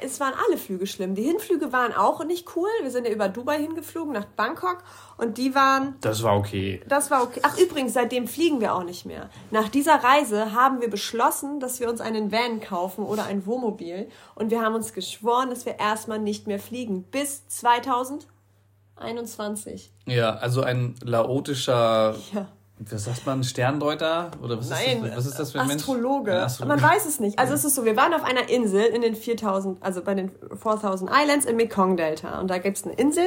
Es 0.00 0.18
waren 0.18 0.32
alle 0.34 0.56
Flüge 0.58 0.84
schlimm. 0.86 1.14
Die 1.14 1.22
Hinflüge 1.22 1.72
waren 1.72 1.94
auch 1.94 2.24
nicht 2.24 2.56
cool. 2.56 2.66
Wir 2.82 2.90
sind 2.90 3.06
ja 3.06 3.12
über 3.12 3.28
Dubai 3.28 3.60
hingeflogen, 3.60 4.12
nach 4.12 4.24
Bangkok. 4.24 4.78
Und 5.16 5.38
die 5.38 5.54
waren... 5.54 5.94
Das 6.00 6.24
war 6.24 6.36
okay. 6.36 6.82
Das 6.88 7.12
war 7.12 7.22
okay. 7.22 7.38
Ach 7.44 7.56
übrigens, 7.56 7.92
seitdem 7.92 8.26
fliegen 8.26 8.60
wir 8.60 8.74
auch 8.74 8.82
nicht 8.82 9.06
mehr. 9.06 9.30
Nach 9.52 9.68
dieser 9.68 10.02
Reise 10.02 10.54
haben 10.54 10.80
wir 10.80 10.90
beschlossen, 10.90 11.60
dass 11.60 11.78
wir 11.78 11.88
uns 11.88 12.00
einen 12.00 12.32
Van 12.32 12.60
kaufen 12.60 13.04
oder 13.04 13.26
ein 13.26 13.46
Wohnmobil. 13.46 14.08
Und 14.34 14.50
wir 14.50 14.60
haben 14.60 14.74
uns 14.74 14.92
geschworen, 14.92 15.50
dass 15.50 15.66
wir 15.66 15.78
erstmal 15.78 16.18
nicht 16.18 16.48
mehr 16.48 16.58
fliegen. 16.58 17.04
Bis 17.04 17.46
2021. 17.46 19.92
Ja, 20.06 20.34
also 20.34 20.62
ein 20.62 20.96
laotischer... 21.00 22.16
Ja 22.32 22.48
was 22.88 23.04
sagt 23.04 23.26
man, 23.26 23.44
Sterndeuter? 23.44 24.30
Oder 24.42 24.58
was 24.58 24.70
Nein, 24.70 25.04
ist 25.04 25.10
das, 25.10 25.16
was 25.16 25.26
ist 25.26 25.38
das 25.38 25.52
für 25.52 25.60
ein 25.60 25.70
Astrologe. 25.70 26.30
Mensch? 26.30 26.44
Astrologe. 26.44 26.80
Man 26.80 26.90
weiß 26.90 27.06
es 27.06 27.20
nicht. 27.20 27.38
Also 27.38 27.54
es 27.54 27.64
ist 27.64 27.74
so, 27.74 27.84
wir 27.84 27.96
waren 27.96 28.14
auf 28.14 28.24
einer 28.24 28.48
Insel 28.48 28.82
in 28.82 29.02
den 29.02 29.14
4000, 29.14 29.82
also 29.82 30.02
bei 30.02 30.14
den 30.14 30.30
4000 30.60 31.10
Islands 31.10 31.44
im 31.44 31.56
Mekong-Delta. 31.56 32.40
Und 32.40 32.48
da 32.48 32.58
gibt 32.58 32.78
es 32.78 32.84
eine 32.84 32.94
Insel, 32.94 33.26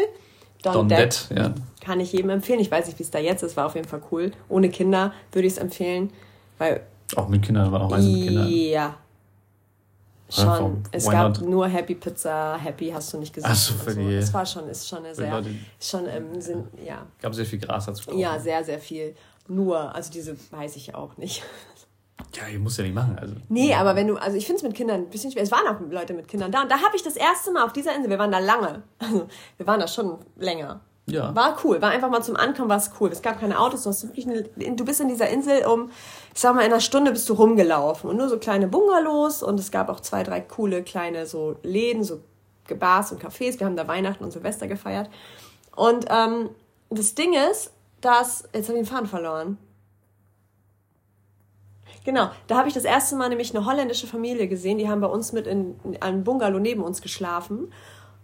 Don, 0.64 0.88
Don. 0.88 1.10
Ja. 1.36 1.54
Kann 1.82 2.00
ich 2.00 2.14
jedem 2.14 2.30
empfehlen. 2.32 2.60
Ich 2.60 2.72
weiß 2.72 2.88
nicht, 2.88 2.98
wie 2.98 3.04
es 3.04 3.12
da 3.12 3.20
jetzt 3.20 3.44
ist, 3.44 3.58
war 3.58 3.66
auf 3.66 3.76
jeden 3.76 3.88
Fall 3.88 4.02
cool. 4.12 4.32
Ohne 4.50 4.70
Kinder 4.70 5.14
würde 5.32 5.48
ich 5.48 5.54
es 5.54 5.60
empfehlen. 5.60 6.12
Weil 6.58 6.82
auch 7.16 7.28
mit 7.28 7.44
Kindern, 7.44 7.72
war 7.72 7.82
auch 7.82 7.92
Reisen 7.92 8.14
mit 8.14 8.28
Kindern. 8.28 8.48
Ja, 8.50 8.96
Schon. 10.34 10.84
Es 10.92 11.08
gab 11.08 11.40
not? 11.40 11.48
nur 11.48 11.68
Happy 11.68 11.94
Pizza, 11.94 12.58
Happy 12.58 12.90
hast 12.90 13.14
du 13.14 13.20
nicht 13.20 13.34
gesehen. 13.34 13.52
Ach 13.52 13.56
so, 13.56 13.74
für 13.76 13.94
die. 13.94 14.16
Es 14.16 14.34
war 14.34 14.46
schon, 14.46 14.68
ist 14.68 14.88
schon 14.88 15.00
eine 15.00 15.14
sehr, 15.14 15.44
schon 15.80 16.08
im 16.08 16.42
Sinn, 16.42 16.64
ja. 16.84 17.06
Gab 17.22 17.36
sehr 17.36 17.46
viel 17.46 17.60
Gras 17.60 17.86
dazu. 17.86 18.18
Ja, 18.18 18.40
sehr, 18.40 18.64
sehr 18.64 18.80
viel. 18.80 19.16
Nur, 19.48 19.94
also 19.94 20.12
diese 20.12 20.38
weiß 20.52 20.76
ich 20.76 20.96
auch 20.96 21.18
nicht. 21.18 21.44
Ja, 22.36 22.48
ihr 22.48 22.60
muss 22.60 22.78
ja 22.78 22.84
nicht 22.84 22.96
machen. 22.96 23.18
Also. 23.20 23.36
Nee, 23.50 23.74
aber 23.74 23.96
wenn 23.96 24.08
du, 24.08 24.16
also 24.16 24.38
ich 24.38 24.46
finde 24.46 24.58
es 24.58 24.64
mit 24.64 24.76
Kindern 24.76 25.02
ein 25.02 25.10
bisschen 25.10 25.32
schwer. 25.32 25.44
Es 25.44 25.52
waren 25.52 25.68
auch 25.68 25.80
Leute 25.92 26.14
mit 26.14 26.28
Kindern 26.28 26.52
da. 26.52 26.62
Und 26.62 26.72
da 26.72 26.78
habe 26.82 26.96
ich 26.96 27.04
das 27.04 27.16
erste 27.16 27.52
Mal 27.52 27.64
auf 27.64 27.74
dieser 27.74 27.96
Insel, 27.96 28.10
wir 28.10 28.20
waren 28.20 28.32
da 28.32 28.40
lange. 28.40 28.84
Also 29.00 29.28
wir 29.58 29.68
waren 29.68 29.80
da 29.80 29.88
schon 29.88 30.18
länger. 30.38 30.82
Ja. 31.06 31.36
War 31.36 31.58
cool, 31.64 31.82
war 31.82 31.90
einfach 31.90 32.10
mal 32.10 32.22
zum 32.22 32.38
Ankommen, 32.38 32.70
war 32.70 32.78
es 32.78 32.92
cool. 33.00 33.10
Es 33.12 33.22
gab 33.22 33.40
keine 33.40 33.60
Autos, 33.60 33.84
du, 33.84 33.90
hast 33.90 34.04
wirklich 34.04 34.26
eine, 34.26 34.44
du 34.44 34.86
bist 34.86 35.02
in 35.02 35.10
dieser 35.10 35.28
Insel 35.28 35.66
um, 35.66 35.92
ich 36.34 36.40
sag 36.40 36.56
mal, 36.56 36.62
in 36.62 36.72
einer 36.72 36.80
Stunde 36.80 37.12
bist 37.12 37.28
du 37.28 37.34
rumgelaufen 37.34 38.10
und 38.10 38.16
nur 38.16 38.30
so 38.30 38.38
kleine 38.38 38.68
Bungalows 38.70 39.44
und 39.44 39.60
es 39.60 39.70
gab 39.70 39.90
auch 39.90 40.00
zwei, 40.00 40.24
drei 40.24 40.40
coole 40.40 40.82
kleine 40.82 41.26
so 41.26 41.58
Läden, 41.62 42.06
so 42.06 42.22
Bars 42.80 43.12
und 43.12 43.22
Cafés. 43.22 43.60
Wir 43.60 43.66
haben 43.66 43.76
da 43.76 43.86
Weihnachten 43.90 44.24
und 44.24 44.32
Silvester 44.32 44.68
gefeiert. 44.68 45.10
Und 45.76 46.06
ähm, 46.10 46.52
das 46.90 47.16
Ding 47.16 47.34
ist, 47.34 47.73
dass, 48.06 48.44
jetzt 48.54 48.70
habe 48.70 48.78
ich 48.78 48.86
den 48.86 48.94
Faden 48.94 49.08
verloren. 49.08 49.58
Genau, 52.06 52.30
da 52.48 52.58
habe 52.58 52.68
ich 52.68 52.74
das 52.74 52.84
erste 52.84 53.16
Mal 53.16 53.30
nämlich 53.30 53.56
eine 53.56 53.66
holländische 53.66 54.08
Familie 54.08 54.48
gesehen, 54.48 54.78
die 54.78 54.90
haben 54.90 55.00
bei 55.00 55.08
uns 55.08 55.32
mit 55.32 55.48
in, 55.48 55.80
in 55.84 56.02
einem 56.02 56.24
Bungalow 56.24 56.60
neben 56.60 56.84
uns 56.84 57.02
geschlafen 57.02 57.72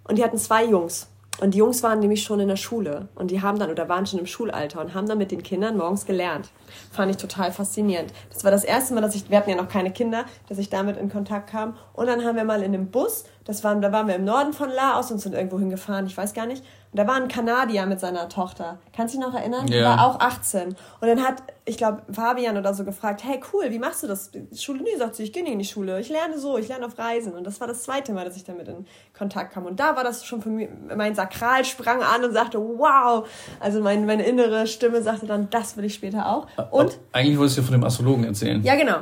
und 0.03 0.17
die 0.17 0.23
hatten 0.23 0.37
zwei 0.37 0.65
Jungs. 0.65 1.07
Und 1.41 1.53
die 1.53 1.59
Jungs 1.59 1.83
waren 1.83 1.99
nämlich 1.99 2.23
schon 2.23 2.39
in 2.39 2.49
der 2.49 2.57
Schule 2.57 3.07
und 3.15 3.31
die 3.31 3.41
haben 3.41 3.59
dann 3.59 3.71
oder 3.71 3.87
waren 3.87 4.05
schon 4.05 4.19
im 4.19 4.25
Schulalter 4.25 4.81
und 4.81 4.93
haben 4.93 5.07
dann 5.07 5.17
mit 5.17 5.31
den 5.31 5.41
Kindern 5.41 5.77
morgens 5.77 6.05
gelernt. 6.05 6.49
Fand 6.91 7.11
ich 7.11 7.17
total 7.17 7.51
faszinierend. 7.51 8.11
Das 8.33 8.43
war 8.43 8.51
das 8.51 8.63
erste 8.63 8.93
Mal, 8.93 9.01
dass 9.01 9.15
ich, 9.15 9.29
wir 9.29 9.37
hatten 9.37 9.49
ja 9.49 9.55
noch 9.55 9.69
keine 9.69 9.91
Kinder, 9.91 10.25
dass 10.49 10.57
ich 10.57 10.69
damit 10.69 10.97
in 10.97 11.09
Kontakt 11.09 11.49
kam. 11.49 11.77
Und 11.93 12.07
dann 12.07 12.25
haben 12.25 12.35
wir 12.35 12.43
mal 12.43 12.61
in 12.61 12.73
einem 12.73 12.87
Bus, 12.87 13.25
das 13.45 13.63
waren, 13.63 13.81
da 13.81 13.91
waren 13.91 14.07
wir 14.07 14.15
im 14.15 14.25
Norden 14.25 14.53
von 14.53 14.69
Laos 14.69 15.11
und 15.11 15.19
sind 15.19 15.33
irgendwo 15.33 15.59
hingefahren, 15.59 16.07
ich 16.07 16.17
weiß 16.17 16.33
gar 16.33 16.45
nicht. 16.45 16.63
Und 16.91 16.99
da 16.99 17.07
war 17.07 17.15
ein 17.15 17.27
Kanadier 17.27 17.85
mit 17.85 17.99
seiner 17.99 18.27
Tochter. 18.29 18.79
Kannst 18.95 19.13
du 19.13 19.19
dich 19.19 19.27
noch 19.27 19.33
erinnern? 19.33 19.67
Ja. 19.67 19.77
Die 19.77 19.83
war 19.83 20.05
auch 20.05 20.19
18. 20.19 20.69
Und 20.69 20.77
dann 21.01 21.23
hat, 21.23 21.43
ich 21.69 21.77
glaube, 21.77 22.01
Fabian 22.11 22.57
oder 22.57 22.73
so 22.73 22.83
gefragt, 22.83 23.23
hey 23.23 23.39
cool, 23.53 23.65
wie 23.69 23.77
machst 23.77 24.01
du 24.01 24.07
das? 24.07 24.31
Schule? 24.55 24.81
Nee, 24.81 24.95
sagt 24.97 25.15
sie, 25.15 25.23
ich 25.23 25.31
gehe 25.31 25.43
nicht 25.43 25.53
in 25.53 25.59
die 25.59 25.65
Schule. 25.65 25.99
Ich 25.99 26.09
lerne 26.09 26.39
so, 26.39 26.57
ich 26.57 26.67
lerne 26.67 26.87
auf 26.87 26.97
Reisen. 26.97 27.33
Und 27.33 27.45
das 27.45 27.61
war 27.61 27.67
das 27.67 27.83
zweite 27.83 28.11
Mal, 28.11 28.25
dass 28.25 28.35
ich 28.35 28.43
damit 28.43 28.67
in 28.67 28.87
Kontakt 29.15 29.53
kam. 29.53 29.67
Und 29.67 29.79
da 29.79 29.95
war 29.95 30.03
das 30.03 30.25
schon 30.25 30.41
für 30.41 30.49
mich, 30.49 30.67
mein 30.95 31.13
Sakral 31.13 31.63
sprang 31.65 32.01
an 32.01 32.23
und 32.23 32.33
sagte, 32.33 32.59
wow. 32.59 33.27
Also 33.59 33.81
mein, 33.81 34.07
meine 34.07 34.25
innere 34.25 34.65
Stimme 34.65 35.03
sagte 35.03 35.27
dann, 35.27 35.51
das 35.51 35.77
will 35.77 35.85
ich 35.85 35.93
später 35.93 36.27
auch. 36.27 36.47
Und? 36.71 36.97
Eigentlich 37.11 37.37
wolltest 37.37 37.59
du 37.59 37.61
von 37.61 37.73
dem 37.73 37.83
Astrologen 37.83 38.23
erzählen. 38.23 38.63
Ja, 38.63 38.75
genau. 38.75 39.01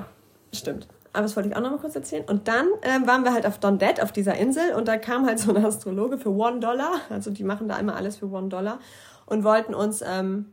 Stimmt. 0.53 0.87
Aber 1.13 1.23
das 1.23 1.37
wollte 1.37 1.47
ich 1.47 1.55
auch 1.55 1.61
noch 1.61 1.71
mal 1.71 1.79
kurz 1.79 1.95
erzählen. 1.95 2.25
Und 2.27 2.49
dann 2.49 2.67
ähm, 2.81 3.07
waren 3.07 3.23
wir 3.23 3.33
halt 3.33 3.45
auf 3.45 3.59
Dondet, 3.59 4.03
auf 4.03 4.11
dieser 4.11 4.35
Insel, 4.35 4.73
und 4.75 4.89
da 4.89 4.97
kam 4.97 5.25
halt 5.25 5.39
so 5.39 5.55
ein 5.55 5.65
Astrologe 5.65 6.17
für 6.17 6.31
One 6.31 6.59
Dollar. 6.59 6.99
Also 7.09 7.31
die 7.31 7.45
machen 7.45 7.69
da 7.69 7.79
immer 7.79 7.95
alles 7.95 8.17
für 8.17 8.29
One 8.29 8.49
Dollar. 8.49 8.79
Und 9.25 9.45
wollten 9.45 9.73
uns, 9.73 10.03
ähm, 10.05 10.47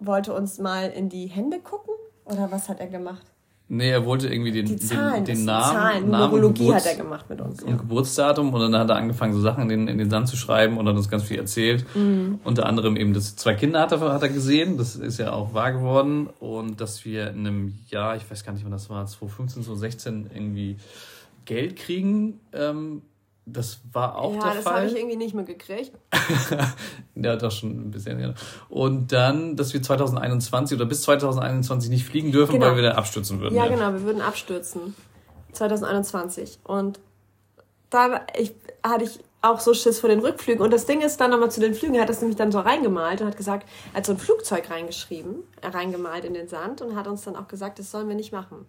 wollte 0.00 0.32
uns 0.34 0.58
mal 0.58 0.90
in 0.90 1.08
die 1.08 1.26
Hände 1.26 1.60
gucken. 1.60 1.94
Oder 2.24 2.50
was 2.50 2.68
hat 2.68 2.80
er 2.80 2.86
gemacht? 2.86 3.26
Nee, 3.72 3.90
er 3.90 4.04
wollte 4.04 4.26
irgendwie 4.26 4.50
den, 4.50 4.80
Zahlen, 4.80 5.24
den, 5.24 5.36
den 5.36 5.44
Namen. 5.44 5.76
Zahlen, 5.76 6.10
Namen 6.10 6.30
Numerologie 6.32 6.74
hat 6.74 6.86
er 6.86 6.96
gemacht 6.96 7.30
mit 7.30 7.40
uns. 7.40 7.62
Und 7.62 7.70
ja. 7.70 7.76
Geburtsdatum 7.76 8.52
und 8.52 8.60
dann 8.60 8.76
hat 8.76 8.90
er 8.90 8.96
angefangen, 8.96 9.32
so 9.32 9.40
Sachen 9.40 9.62
in 9.62 9.68
den, 9.68 9.88
in 9.88 9.96
den 9.96 10.10
Sand 10.10 10.26
zu 10.26 10.36
schreiben 10.36 10.76
und 10.76 10.88
hat 10.88 10.96
uns 10.96 11.08
ganz 11.08 11.22
viel 11.22 11.38
erzählt. 11.38 11.86
Mhm. 11.94 12.40
Unter 12.42 12.66
anderem 12.66 12.96
eben, 12.96 13.14
dass 13.14 13.36
zwei 13.36 13.54
Kinder 13.54 13.80
hat 13.80 13.92
er, 13.92 14.00
hat 14.00 14.22
er 14.22 14.28
gesehen, 14.28 14.76
das 14.76 14.96
ist 14.96 15.18
ja 15.18 15.32
auch 15.32 15.54
wahr 15.54 15.70
geworden. 15.70 16.28
Und 16.40 16.80
dass 16.80 17.04
wir 17.04 17.30
in 17.30 17.46
einem 17.46 17.74
Jahr, 17.86 18.16
ich 18.16 18.28
weiß 18.28 18.42
gar 18.42 18.52
nicht, 18.54 18.64
wann 18.64 18.72
das 18.72 18.90
war, 18.90 19.06
2015, 19.06 19.62
2016 19.62 20.30
irgendwie 20.34 20.76
Geld 21.44 21.76
kriegen 21.76 22.40
ähm, 22.52 23.02
das 23.52 23.80
war 23.92 24.16
auch 24.16 24.34
ja, 24.34 24.40
der 24.40 24.40
Fall. 24.40 24.54
Ja, 24.54 24.62
das 24.62 24.72
habe 24.72 24.86
ich 24.86 24.96
irgendwie 24.96 25.16
nicht 25.16 25.34
mehr 25.34 25.44
gekriegt. 25.44 25.92
ja, 27.14 27.36
doch 27.36 27.50
schon 27.50 27.70
ein 27.70 27.90
bisschen, 27.90 28.20
ja. 28.20 28.34
Und 28.68 29.12
dann, 29.12 29.56
dass 29.56 29.72
wir 29.72 29.82
2021 29.82 30.76
oder 30.76 30.86
bis 30.86 31.02
2021 31.02 31.90
nicht 31.90 32.04
fliegen 32.04 32.32
dürfen, 32.32 32.54
genau. 32.54 32.66
weil 32.66 32.76
wir 32.76 32.82
dann 32.82 32.96
abstürzen 32.96 33.40
würden. 33.40 33.54
Ja, 33.54 33.66
ja, 33.66 33.70
genau, 33.70 33.92
wir 33.92 34.02
würden 34.02 34.22
abstürzen. 34.22 34.94
2021. 35.52 36.60
Und 36.64 37.00
da 37.90 38.24
ich, 38.36 38.54
hatte 38.82 39.04
ich 39.04 39.18
auch 39.42 39.60
so 39.60 39.72
Schiss 39.74 40.00
vor 40.00 40.10
den 40.10 40.20
Rückflügen. 40.20 40.62
Und 40.62 40.72
das 40.72 40.86
Ding 40.86 41.00
ist 41.00 41.20
dann 41.20 41.30
nochmal 41.30 41.50
zu 41.50 41.60
den 41.60 41.74
Flügen, 41.74 41.94
er 41.94 42.02
hat 42.02 42.08
das 42.08 42.20
nämlich 42.20 42.36
dann 42.36 42.52
so 42.52 42.60
reingemalt 42.60 43.20
und 43.20 43.28
hat 43.28 43.36
gesagt, 43.36 43.66
er 43.92 43.98
hat 43.98 44.06
so 44.06 44.12
ein 44.12 44.18
Flugzeug 44.18 44.70
reingeschrieben, 44.70 45.42
äh, 45.62 45.68
reingemalt 45.68 46.24
in 46.24 46.34
den 46.34 46.48
Sand 46.48 46.82
und 46.82 46.94
hat 46.96 47.06
uns 47.06 47.22
dann 47.22 47.36
auch 47.36 47.48
gesagt, 47.48 47.78
das 47.78 47.90
sollen 47.90 48.08
wir 48.08 48.16
nicht 48.16 48.32
machen. 48.32 48.66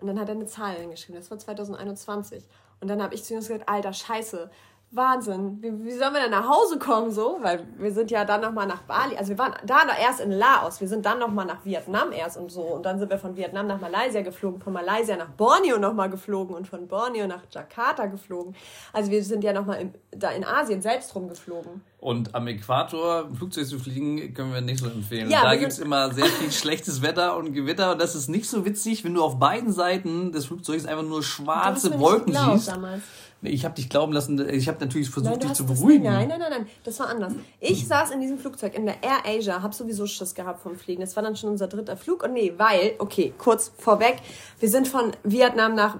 Und 0.00 0.06
dann 0.06 0.20
hat 0.20 0.28
er 0.28 0.34
eine 0.34 0.46
Zahl 0.46 0.76
hingeschrieben, 0.76 1.18
das 1.20 1.30
war 1.30 1.38
2021. 1.38 2.42
Und 2.80 2.88
dann 2.88 3.02
habe 3.02 3.14
ich 3.14 3.24
zu 3.24 3.34
ihm 3.34 3.40
gesagt, 3.40 3.68
alter 3.68 3.92
Scheiße, 3.92 4.50
Wahnsinn, 4.92 5.58
wie, 5.60 5.84
wie 5.84 5.90
sollen 5.90 6.14
wir 6.14 6.22
denn 6.22 6.30
nach 6.30 6.48
Hause 6.48 6.78
kommen 6.78 7.10
so? 7.10 7.38
Weil 7.42 7.66
wir 7.76 7.92
sind 7.92 8.10
ja 8.10 8.24
dann 8.24 8.40
nochmal 8.40 8.66
nach 8.66 8.82
Bali, 8.82 9.16
also 9.16 9.30
wir 9.30 9.38
waren 9.38 9.54
da 9.66 9.78
erst 10.00 10.20
in 10.20 10.30
Laos, 10.30 10.80
wir 10.80 10.86
sind 10.86 11.04
dann 11.04 11.18
nochmal 11.18 11.44
nach 11.44 11.64
Vietnam 11.64 12.12
erst 12.12 12.36
und 12.36 12.50
so. 12.52 12.62
Und 12.62 12.86
dann 12.86 12.98
sind 12.98 13.10
wir 13.10 13.18
von 13.18 13.36
Vietnam 13.36 13.66
nach 13.66 13.80
Malaysia 13.80 14.22
geflogen, 14.22 14.60
von 14.60 14.72
Malaysia 14.72 15.16
nach 15.16 15.30
Borneo 15.30 15.78
nochmal 15.78 16.08
geflogen 16.08 16.54
und 16.54 16.68
von 16.68 16.86
Borneo 16.86 17.26
nach 17.26 17.42
Jakarta 17.50 18.06
geflogen. 18.06 18.54
Also 18.92 19.10
wir 19.10 19.22
sind 19.24 19.42
ja 19.42 19.52
nochmal 19.52 19.90
da 20.12 20.30
in 20.30 20.44
Asien 20.44 20.80
selbst 20.80 21.14
rumgeflogen. 21.14 21.82
Und 21.98 22.34
am 22.36 22.46
Äquator 22.46 23.28
Flugzeug 23.34 23.66
zu 23.66 23.80
fliegen, 23.80 24.32
können 24.34 24.52
wir 24.52 24.60
nicht 24.60 24.78
so 24.78 24.86
empfehlen. 24.86 25.28
Ja, 25.28 25.42
da 25.42 25.56
gibt 25.56 25.72
es 25.72 25.80
immer 25.80 26.12
sehr 26.12 26.26
viel 26.26 26.52
schlechtes 26.52 27.02
Wetter 27.02 27.36
und 27.36 27.52
Gewitter 27.52 27.92
und 27.92 28.00
das 28.00 28.14
ist 28.14 28.28
nicht 28.28 28.48
so 28.48 28.64
witzig, 28.64 29.02
wenn 29.04 29.14
du 29.14 29.24
auf 29.24 29.38
beiden 29.40 29.72
Seiten 29.72 30.30
des 30.30 30.46
Flugzeugs 30.46 30.86
einfach 30.86 31.02
nur 31.02 31.24
schwarze 31.24 31.98
Wolken 31.98 32.32
siehst. 32.32 32.68
Damals. 32.68 33.02
Ich 33.46 33.64
habe 33.64 33.74
dich 33.74 33.88
glauben 33.88 34.12
lassen, 34.12 34.48
ich 34.48 34.68
habe 34.68 34.78
natürlich 34.80 35.10
versucht, 35.10 35.30
nein, 35.30 35.40
dich 35.40 35.52
zu 35.54 35.66
beruhigen. 35.66 36.04
nein, 36.04 36.28
nein, 36.28 36.38
nein, 36.38 36.50
nein, 36.50 36.66
das 36.84 36.98
war 37.00 37.08
anders. 37.08 37.32
Ich 37.60 37.86
saß 37.86 38.10
in 38.10 38.20
diesem 38.20 38.38
Flugzeug 38.38 38.74
in 38.74 38.86
der 38.86 39.02
Air 39.02 39.24
Asia, 39.26 39.62
habe 39.62 39.74
sowieso 39.74 40.06
Schiss 40.06 40.34
gehabt 40.34 40.60
vom 40.60 40.76
Fliegen. 40.76 41.00
Das 41.00 41.16
war 41.16 41.22
dann 41.22 41.36
schon 41.36 41.50
unser 41.50 41.68
dritter 41.68 41.96
Flug. 41.96 42.22
Und 42.24 42.32
nee, 42.32 42.52
weil, 42.56 42.94
okay, 42.98 43.32
kurz 43.38 43.72
vorweg, 43.78 44.16
wir 44.60 44.68
sind 44.68 44.88
von 44.88 45.12
Vietnam 45.24 45.74
nach 45.74 45.98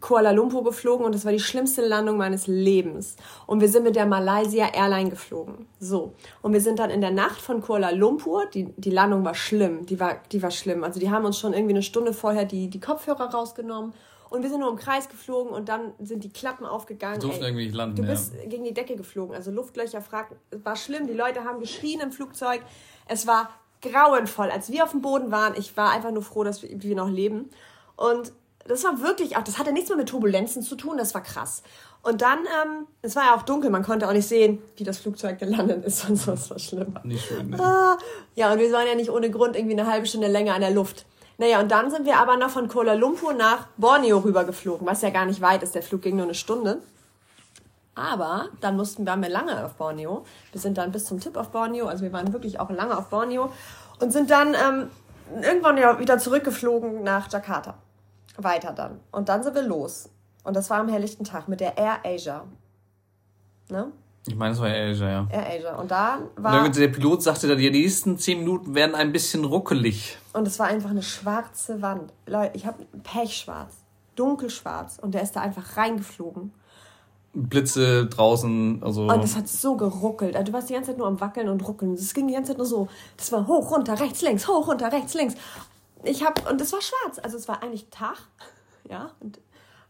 Kuala 0.00 0.32
Lumpur 0.32 0.64
geflogen 0.64 1.06
und 1.06 1.14
das 1.14 1.24
war 1.24 1.32
die 1.32 1.38
schlimmste 1.38 1.86
Landung 1.86 2.16
meines 2.16 2.46
Lebens. 2.48 3.16
Und 3.46 3.60
wir 3.60 3.68
sind 3.68 3.84
mit 3.84 3.94
der 3.94 4.06
Malaysia 4.06 4.66
Airline 4.74 5.10
geflogen. 5.10 5.66
So. 5.78 6.14
Und 6.42 6.52
wir 6.52 6.60
sind 6.60 6.78
dann 6.78 6.90
in 6.90 7.00
der 7.00 7.12
Nacht 7.12 7.40
von 7.40 7.60
Kuala 7.60 7.90
Lumpur, 7.90 8.46
die, 8.52 8.64
die 8.76 8.90
Landung 8.90 9.24
war 9.24 9.34
schlimm, 9.34 9.86
die 9.86 10.00
war, 10.00 10.16
die 10.32 10.42
war 10.42 10.50
schlimm. 10.50 10.82
Also 10.82 10.98
die 10.98 11.10
haben 11.10 11.24
uns 11.24 11.38
schon 11.38 11.52
irgendwie 11.52 11.74
eine 11.74 11.82
Stunde 11.82 12.12
vorher 12.12 12.44
die, 12.44 12.68
die 12.68 12.80
Kopfhörer 12.80 13.30
rausgenommen 13.30 13.92
und 14.30 14.42
wir 14.42 14.50
sind 14.50 14.60
nur 14.60 14.70
im 14.70 14.76
Kreis 14.76 15.08
geflogen 15.08 15.52
und 15.52 15.68
dann 15.68 15.92
sind 16.00 16.24
die 16.24 16.32
Klappen 16.32 16.66
aufgegangen. 16.66 17.20
Durften 17.20 17.44
irgendwie 17.44 17.66
nicht 17.66 17.74
landen. 17.74 17.96
Du 17.96 18.02
bist 18.02 18.34
ja. 18.34 18.48
gegen 18.48 18.64
die 18.64 18.74
Decke 18.74 18.96
geflogen. 18.96 19.34
Also 19.34 19.50
Luftlöcher 19.50 20.00
fragt, 20.00 20.34
war 20.50 20.76
schlimm. 20.76 21.06
Die 21.06 21.12
Leute 21.12 21.44
haben 21.44 21.60
geschrien 21.60 22.00
im 22.00 22.12
Flugzeug. 22.12 22.60
Es 23.06 23.26
war 23.26 23.50
grauenvoll. 23.82 24.50
Als 24.50 24.70
wir 24.70 24.84
auf 24.84 24.90
dem 24.90 25.02
Boden 25.02 25.30
waren, 25.30 25.54
ich 25.56 25.76
war 25.76 25.92
einfach 25.92 26.10
nur 26.10 26.22
froh, 26.22 26.44
dass 26.44 26.62
wir, 26.62 26.82
wir 26.82 26.96
noch 26.96 27.08
leben. 27.08 27.50
Und 27.96 28.32
das 28.66 28.84
war 28.84 29.00
wirklich 29.00 29.36
auch, 29.36 29.42
das 29.42 29.58
hatte 29.58 29.72
nichts 29.72 29.88
mehr 29.88 29.98
mit 29.98 30.08
Turbulenzen 30.08 30.62
zu 30.62 30.74
tun, 30.76 30.96
das 30.96 31.14
war 31.14 31.22
krass. 31.22 31.62
Und 32.02 32.22
dann, 32.22 32.40
ähm, 32.40 32.86
es 33.02 33.16
war 33.16 33.24
ja 33.24 33.36
auch 33.36 33.42
dunkel, 33.42 33.70
man 33.70 33.82
konnte 33.82 34.08
auch 34.08 34.12
nicht 34.12 34.28
sehen, 34.28 34.62
wie 34.76 34.84
das 34.84 34.98
Flugzeug 34.98 35.38
gelandet 35.38 35.84
ist 35.84 36.04
und 36.08 36.16
so, 36.16 36.32
das 36.32 36.50
war 36.50 36.58
schlimm. 36.58 36.98
Nicht 37.04 37.26
schön, 37.26 37.50
ne? 37.50 37.60
Ah, 37.60 37.98
ja, 38.34 38.52
und 38.52 38.58
wir 38.58 38.70
waren 38.72 38.86
ja 38.86 38.94
nicht 38.94 39.10
ohne 39.10 39.30
Grund 39.30 39.56
irgendwie 39.56 39.78
eine 39.78 39.90
halbe 39.90 40.06
Stunde 40.06 40.28
länger 40.28 40.54
an 40.54 40.60
der 40.60 40.70
Luft. 40.70 41.06
Naja, 41.38 41.60
und 41.60 41.70
dann 41.70 41.90
sind 41.90 42.06
wir 42.06 42.18
aber 42.18 42.36
noch 42.36 42.50
von 42.50 42.68
Kuala 42.68 42.94
Lumpur 42.94 43.34
nach 43.34 43.66
Borneo 43.76 44.18
rübergeflogen, 44.18 44.86
was 44.86 45.02
ja 45.02 45.10
gar 45.10 45.26
nicht 45.26 45.40
weit 45.40 45.62
ist. 45.62 45.74
Der 45.74 45.82
Flug 45.82 46.02
ging 46.02 46.16
nur 46.16 46.24
eine 46.24 46.34
Stunde. 46.34 46.80
Aber 47.94 48.48
dann 48.60 48.76
mussten 48.76 49.04
wir, 49.04 49.16
wir 49.16 49.28
lange 49.28 49.64
auf 49.64 49.74
Borneo. 49.74 50.24
Wir 50.52 50.60
sind 50.60 50.78
dann 50.78 50.92
bis 50.92 51.06
zum 51.06 51.20
Tipp 51.20 51.36
auf 51.36 51.48
Borneo, 51.48 51.86
also 51.86 52.04
wir 52.04 52.12
waren 52.12 52.32
wirklich 52.32 52.60
auch 52.60 52.70
lange 52.70 52.96
auf 52.96 53.08
Borneo 53.08 53.50
und 54.00 54.12
sind 54.12 54.30
dann 54.30 54.54
ähm, 54.54 54.90
irgendwann 55.42 55.76
wieder 55.98 56.18
zurückgeflogen 56.18 57.02
nach 57.02 57.30
Jakarta. 57.30 57.74
Weiter 58.36 58.72
dann. 58.72 59.00
Und 59.12 59.30
dann 59.30 59.42
sind 59.42 59.54
wir 59.54 59.62
los. 59.62 60.10
Und 60.44 60.54
das 60.54 60.68
war 60.68 60.78
am 60.78 60.88
helllichten 60.88 61.24
Tag 61.24 61.48
mit 61.48 61.60
der 61.60 61.78
Air 61.78 62.00
Asia. 62.04 62.44
Ne? 63.70 63.90
Ich 64.28 64.34
meine, 64.34 64.54
es 64.54 64.60
war 64.60 64.68
Air 64.68 64.90
Asia, 64.90 65.08
ja. 65.08 65.28
Air 65.30 65.46
Asia. 65.46 65.76
Und 65.76 65.90
da 65.90 66.18
war. 66.36 66.64
Und 66.64 66.76
der 66.76 66.88
Pilot 66.88 67.22
sagte 67.22 67.46
dann, 67.46 67.58
die 67.58 67.70
nächsten 67.70 68.18
zehn 68.18 68.40
Minuten 68.40 68.74
werden 68.74 68.94
ein 68.96 69.12
bisschen 69.12 69.44
ruckelig. 69.44 70.18
Und 70.32 70.48
es 70.48 70.58
war 70.58 70.66
einfach 70.66 70.90
eine 70.90 71.02
schwarze 71.02 71.80
Wand. 71.80 72.12
Leute, 72.26 72.56
ich 72.56 72.66
habe 72.66 72.84
pechschwarz, 73.04 73.74
dunkelschwarz. 74.16 74.98
Und 75.00 75.14
der 75.14 75.22
ist 75.22 75.36
da 75.36 75.42
einfach 75.42 75.76
reingeflogen. 75.76 76.52
Blitze 77.34 78.06
draußen, 78.06 78.82
also. 78.82 79.02
Und 79.02 79.22
es 79.22 79.36
hat 79.36 79.46
so 79.46 79.76
geruckelt. 79.76 80.34
Also 80.34 80.46
du 80.46 80.52
warst 80.54 80.70
die 80.70 80.74
ganze 80.74 80.90
Zeit 80.90 80.98
nur 80.98 81.06
am 81.06 81.20
Wackeln 81.20 81.48
und 81.48 81.66
Ruckeln. 81.66 81.94
Es 81.94 82.12
ging 82.12 82.26
die 82.26 82.34
ganze 82.34 82.52
Zeit 82.52 82.58
nur 82.58 82.66
so. 82.66 82.88
Das 83.16 83.30
war 83.30 83.46
hoch, 83.46 83.70
runter, 83.70 84.00
rechts, 84.00 84.22
links, 84.22 84.48
hoch, 84.48 84.66
runter, 84.66 84.90
rechts, 84.90 85.14
links. 85.14 85.34
Ich 86.02 86.24
hab, 86.24 86.50
und 86.50 86.60
es 86.60 86.72
war 86.72 86.80
schwarz. 86.80 87.20
Also 87.22 87.36
es 87.36 87.46
war 87.46 87.62
eigentlich 87.62 87.86
Tag. 87.90 88.16
Ja, 88.88 89.10
und 89.18 89.40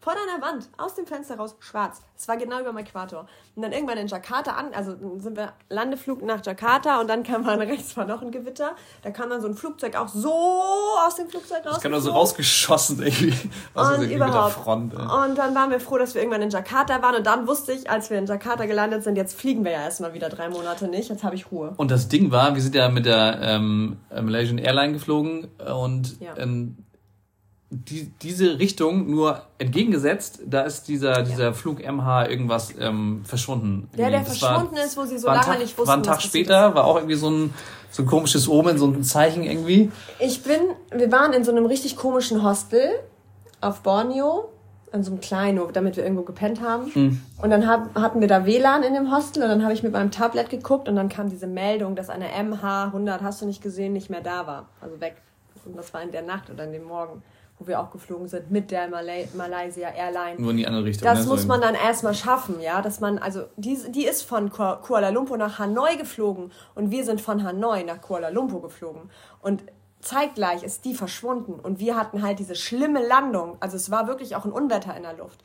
vor 0.07 0.15
deiner 0.15 0.41
Wand, 0.41 0.69
aus 0.77 0.95
dem 0.95 1.05
Fenster 1.05 1.37
raus, 1.37 1.57
schwarz. 1.59 2.01
Es 2.17 2.29
war 2.29 2.37
genau 2.37 2.61
über 2.61 2.71
dem 2.71 2.79
Äquator. 2.79 3.27
Und 3.57 3.63
dann 3.63 3.73
irgendwann 3.73 3.99
in 3.99 4.07
Jakarta 4.07 4.53
an, 4.53 4.73
also 4.73 4.95
sind 5.19 5.37
wir 5.37 5.53
Landeflug 5.69 6.23
nach 6.23 6.47
Jakarta 6.47 7.01
und 7.01 7.09
dann 7.09 7.25
kam 7.25 7.43
man 7.43 7.61
rechts 7.61 7.97
war 7.97 8.05
noch 8.05 8.23
ein 8.23 8.31
Gewitter. 8.31 8.77
Da 9.03 9.11
kam 9.11 9.31
dann 9.31 9.41
so 9.41 9.49
ein 9.49 9.55
Flugzeug 9.55 9.97
auch 9.97 10.07
so 10.07 10.33
aus 11.05 11.17
dem 11.17 11.29
Flugzeug 11.29 11.67
raus. 11.67 11.75
Das 11.75 11.83
kam 11.83 11.99
so 11.99 12.13
rausgeschossen 12.13 13.03
irgendwie. 13.03 13.35
Aus 13.75 13.99
und 13.99 14.09
überhaupt. 14.09 14.53
Front, 14.53 14.95
und 14.95 15.37
dann 15.37 15.57
waren 15.57 15.73
wir 15.73 15.81
froh, 15.81 15.99
dass 15.99 16.15
wir 16.15 16.23
irgendwann 16.23 16.43
in 16.43 16.51
Jakarta 16.51 17.03
waren 17.03 17.17
und 17.17 17.27
dann 17.27 17.49
wusste 17.49 17.73
ich, 17.73 17.91
als 17.91 18.09
wir 18.09 18.19
in 18.19 18.27
Jakarta 18.27 18.67
gelandet 18.67 19.03
sind, 19.03 19.17
jetzt 19.17 19.37
fliegen 19.37 19.65
wir 19.65 19.73
ja 19.73 19.81
erstmal 19.83 20.15
wieder 20.15 20.29
drei 20.29 20.49
Monate 20.49 20.87
nicht, 20.87 21.09
jetzt 21.09 21.25
habe 21.25 21.35
ich 21.35 21.51
Ruhe. 21.51 21.75
Und 21.79 21.91
das 21.91 22.07
Ding 22.07 22.31
war, 22.31 22.55
wir 22.55 22.63
sind 22.63 22.77
ja 22.77 22.89
mit 22.91 23.07
der 23.07 23.41
ähm, 23.43 23.97
Malaysian 24.13 24.59
Airline 24.59 24.93
geflogen 24.93 25.49
und 25.59 26.21
ja. 26.21 26.37
ähm, 26.37 26.77
die, 27.71 28.13
diese 28.23 28.59
Richtung 28.59 29.11
nur 29.11 29.43
entgegengesetzt, 29.59 30.41
da 30.47 30.63
ist 30.63 30.87
dieser, 30.87 31.23
dieser 31.23 31.53
Flug 31.53 31.81
MH 31.85 32.29
irgendwas 32.29 32.73
ähm, 32.79 33.23
verschwunden. 33.25 33.89
Ja, 33.97 34.09
der 34.09 34.21
das 34.21 34.39
verschwunden 34.39 34.77
war, 34.77 34.85
ist, 34.85 34.97
wo 34.97 35.05
sie 35.05 35.19
so 35.19 35.27
lange 35.27 35.41
Tag, 35.41 35.59
nicht 35.59 35.77
wussten. 35.77 35.89
War 35.89 35.97
ein 35.97 36.03
Tag 36.05 36.23
später, 36.23 36.75
war 36.75 36.85
auch 36.85 36.97
irgendwie 36.97 37.17
so 37.17 37.29
ein, 37.29 37.53
so 37.91 38.03
ein 38.05 38.07
komisches 38.07 38.49
Omen, 38.49 38.79
so 38.79 38.87
ein 38.87 39.03
Zeichen 39.03 39.43
irgendwie. 39.43 39.91
Ich 40.21 40.43
bin, 40.43 40.61
wir 40.93 41.11
waren 41.11 41.33
in 41.33 41.43
so 41.43 41.51
einem 41.51 41.67
richtig 41.67 41.97
komischen 41.97 42.45
Hostel 42.45 42.89
auf 43.61 43.81
Borneo, 43.81 44.53
an 44.93 45.03
so 45.03 45.11
einem 45.11 45.21
kleinen, 45.21 45.61
damit 45.73 45.97
wir 45.97 46.05
irgendwo 46.05 46.23
gepennt 46.23 46.61
haben. 46.61 46.93
Mhm. 46.95 47.23
Und 47.43 47.51
dann 47.51 47.67
hab, 47.67 47.95
hatten 47.97 48.21
wir 48.21 48.29
da 48.29 48.47
WLAN 48.47 48.85
in 48.85 48.95
dem 48.95 49.13
Hostel 49.13 49.43
und 49.43 49.49
dann 49.49 49.65
habe 49.65 49.73
ich 49.73 49.83
mit 49.83 49.93
meinem 49.93 50.13
Tablet 50.13 50.51
geguckt 50.51 50.89
und 50.89 50.95
dann 50.95 51.09
kam 51.09 51.31
diese 51.31 51.49
Meldung, 51.49 51.97
dass 51.97 52.11
eine 52.11 52.29
MH100, 52.29 53.23
hast 53.23 53.43
du 53.43 53.47
nicht 53.47 53.61
gesehen, 53.61 53.93
nicht 53.93 54.09
mehr 54.09 54.21
da 54.21 54.47
war. 54.47 54.69
Also 54.81 55.01
weg. 55.01 55.17
Und 55.65 55.77
das 55.77 55.93
war 55.93 56.01
in 56.01 56.13
der 56.13 56.23
Nacht 56.23 56.49
oder 56.49 56.63
in 56.63 56.73
dem 56.73 56.85
Morgen 56.85 57.25
wo 57.59 57.67
wir 57.67 57.81
auch 57.81 57.91
geflogen 57.91 58.29
sind 58.29 58.51
mit 58.51 58.71
der 58.71 58.89
Malay 58.89 59.29
Malaysia 59.35 59.89
Airline. 59.89 60.41
Nur 60.41 60.51
in 60.51 60.59
die 60.59 60.67
andere 60.67 60.85
Richtung. 60.85 61.05
Das 61.05 61.25
ne? 61.25 61.27
muss 61.27 61.47
man 61.47 61.61
dann 61.61 61.75
erstmal 61.75 62.15
schaffen, 62.15 62.61
ja, 62.61 62.83
dass 62.83 63.01
man, 63.01 63.19
also 63.19 63.45
die, 63.57 63.79
die 63.91 64.05
ist 64.05 64.23
von 64.23 64.51
Kuala 64.51 65.09
Lumpur 65.09 65.39
nach 65.39 65.59
Hanoi 65.59 65.97
geflogen 65.97 66.53
und 66.75 66.91
wir 66.91 67.05
sind 67.05 67.21
von 67.21 67.43
Hanoi 67.43 67.85
nach 67.85 68.01
Kuala 68.01 68.29
Lumpur 68.29 68.63
geflogen. 68.63 69.11
Und 69.41 69.65
zeitgleich 70.01 70.63
ist 70.63 70.85
die 70.85 70.95
verschwunden 70.95 71.55
und 71.55 71.81
wir 71.81 71.97
hatten 71.97 72.23
halt 72.23 72.39
diese 72.39 72.55
schlimme 72.55 73.07
Landung. 73.07 73.57
Also 73.61 73.77
es 73.77 73.91
war 73.91 74.07
wirklich 74.07 74.37
auch 74.37 74.45
ein 74.45 74.53
Unwetter 74.53 74.97
in 74.97 75.03
der 75.03 75.15
Luft. 75.15 75.43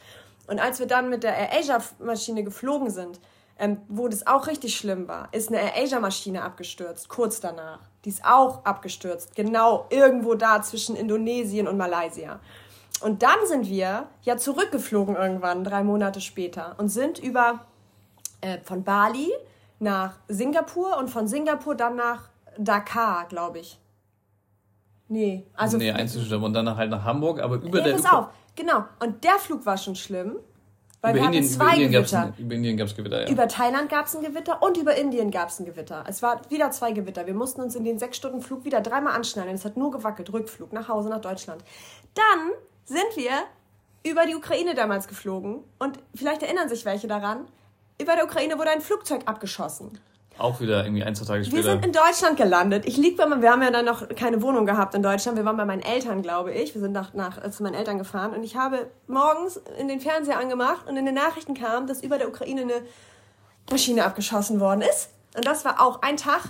Und 0.48 0.60
als 0.60 0.80
wir 0.80 0.88
dann 0.88 1.10
mit 1.10 1.24
der 1.24 1.36
AirAsia-Maschine 1.38 2.44
geflogen 2.44 2.90
sind, 2.90 3.20
ähm, 3.58 3.78
wo 3.88 4.08
das 4.08 4.28
auch 4.28 4.48
richtig 4.48 4.76
schlimm 4.76 5.08
war, 5.08 5.30
ist 5.32 5.50
eine 5.50 5.60
AirAsia-Maschine 5.60 6.42
abgestürzt, 6.42 7.08
kurz 7.08 7.40
danach. 7.40 7.80
Die 8.06 8.10
ist 8.10 8.26
auch 8.26 8.66
abgestürzt, 8.66 9.36
genau 9.36 9.86
irgendwo 9.90 10.34
da 10.34 10.62
zwischen 10.62 10.96
Indonesien 10.96 11.68
und 11.68 11.78
Malaysia. 11.78 12.40
Und 13.02 13.24
dann 13.24 13.38
sind 13.48 13.68
wir 13.68 14.08
ja 14.24 14.38
zurückgeflogen 14.38 15.16
irgendwann, 15.16 15.64
drei 15.64 15.84
Monate 15.84 16.22
später, 16.22 16.76
und 16.78 16.90
sind 16.90 17.20
über 17.20 17.66
äh, 18.42 18.60
von 18.64 18.84
Bali 18.84 19.32
nach 19.80 20.14
Singapur 20.28 20.98
und 20.98 21.10
von 21.10 21.28
Singapur 21.28 21.76
dann 21.76 21.96
nach 21.96 22.30
Dakar, 22.58 23.26
glaube 23.28 23.60
ich. 23.60 23.80
Nee, 25.08 25.46
also. 25.56 25.78
Nee, 25.78 25.92
Einzelstopp 25.92 26.42
und 26.42 26.54
dann 26.54 26.76
halt 26.76 26.90
nach 26.90 27.04
Hamburg, 27.04 27.42
aber 27.42 27.56
über 27.56 27.80
nee, 27.80 27.84
der. 27.84 27.94
Pass 27.94 28.06
auf, 28.06 28.28
genau. 28.56 28.86
Und 29.00 29.24
der 29.24 29.38
Flug 29.40 29.66
war 29.66 29.78
schon 29.78 29.96
schlimm. 29.96 30.38
Weil 31.02 31.16
über 31.16 31.22
wir 31.22 31.26
Indien, 31.28 31.44
zwei 31.46 31.64
über 31.64 31.74
Indien 31.74 31.92
Gewitter. 31.92 32.34
über 32.38 32.56
Indien 32.56 32.78
gab 32.78 32.88
es 32.88 32.96
Gewitter, 32.96 33.22
ja. 33.24 33.30
Über 33.30 33.48
Thailand 33.48 33.90
gab 33.90 34.06
es 34.06 34.16
ein 34.16 34.22
Gewitter 34.22 34.62
und 34.62 34.78
über 34.78 34.96
Indien 34.96 35.32
gab 35.32 35.50
es 35.50 35.60
ein 35.60 35.66
Gewitter. 35.66 36.04
Es 36.08 36.22
war 36.22 36.42
wieder 36.50 36.70
zwei 36.72 36.92
Gewitter. 36.92 37.26
Wir 37.26 37.34
mussten 37.34 37.62
uns 37.62 37.76
in 37.76 37.84
den 37.84 37.98
sechs 37.98 38.18
Stunden 38.18 38.42
Flug 38.42 38.66
wieder 38.66 38.82
dreimal 38.82 39.16
anschnallen. 39.16 39.56
Es 39.56 39.66
hat 39.66 39.78
nur 39.78 39.90
gewackelt. 39.92 40.32
Rückflug 40.32 40.74
nach 40.74 40.88
Hause, 40.88 41.10
nach 41.10 41.22
Deutschland. 41.22 41.64
Dann 42.14 42.52
sind 42.86 43.16
wir 43.16 43.32
über 44.04 44.26
die 44.28 44.36
Ukraine 44.36 44.76
damals 44.76 45.08
geflogen. 45.08 45.64
Und 45.80 45.98
vielleicht 46.14 46.44
erinnern 46.44 46.70
sich 46.70 46.86
welche 46.86 47.08
daran. 47.08 47.48
Über 48.00 48.16
der 48.16 48.26
Ukraine 48.26 48.58
wurde 48.60 48.70
ein 48.70 48.82
Flugzeug 48.82 49.22
abgeschossen. 49.26 50.00
Auch 50.42 50.60
wieder 50.60 50.84
irgendwie 50.84 51.04
ein, 51.04 51.14
zwei 51.14 51.26
Tage 51.26 51.46
später. 51.46 51.58
Wir 51.58 51.72
sind 51.72 51.86
in 51.86 51.92
Deutschland 51.92 52.36
gelandet. 52.36 52.86
Ich 52.88 52.98
lieg 52.98 53.16
bei 53.16 53.28
mir, 53.28 53.42
wir 53.42 53.52
haben 53.52 53.62
ja 53.62 53.70
dann 53.70 53.86
noch 53.86 54.10
keine 54.10 54.42
Wohnung 54.42 54.66
gehabt 54.66 54.96
in 54.96 55.04
Deutschland. 55.04 55.38
Wir 55.38 55.46
waren 55.46 55.56
bei 55.56 55.66
meinen 55.66 55.84
Eltern, 55.84 56.24
glaube 56.24 56.52
ich. 56.52 56.74
Wir 56.74 56.82
sind 56.82 56.94
nach, 56.94 57.14
nach 57.14 57.48
zu 57.52 57.62
meinen 57.62 57.76
Eltern 57.76 58.00
gefahren 58.00 58.34
und 58.34 58.44
ich 58.44 58.56
habe 58.56 58.90
morgens 59.08 59.58
in 59.78 59.88
den 59.88 60.00
Fernseher 60.00 60.40
angemacht 60.40 60.88
und 60.88 60.98
in 60.98 61.06
den 61.06 61.14
Nachrichten 61.14 61.54
kam, 61.54 61.86
dass 61.86 62.02
über 62.02 62.18
der 62.18 62.28
Ukraine 62.28 62.62
eine 62.62 62.82
Maschine 63.70 64.04
abgeschossen 64.04 64.60
worden 64.60 64.82
ist. 64.82 65.10
Und 65.36 65.46
das 65.46 65.64
war 65.64 65.80
auch 65.80 66.02
ein 66.02 66.18
Tag, 66.18 66.42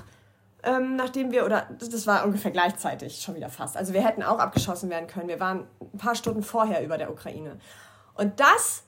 ähm, 0.64 0.96
nachdem 0.96 1.32
wir, 1.32 1.46
oder 1.46 1.68
das 1.78 2.08
war 2.08 2.24
ungefähr 2.24 2.52
gleichzeitig, 2.52 3.22
schon 3.22 3.36
wieder 3.36 3.50
fast. 3.50 3.76
Also 3.76 3.94
wir 3.94 4.06
hätten 4.06 4.24
auch 4.24 4.40
abgeschossen 4.40 4.90
werden 4.90 5.08
können. 5.08 5.28
Wir 5.28 5.42
waren 5.42 5.68
ein 5.82 5.98
paar 5.98 6.16
Stunden 6.16 6.44
vorher 6.44 6.82
über 6.84 6.98
der 6.98 7.12
Ukraine. 7.12 7.58
Und 8.14 8.40
das 8.40 8.84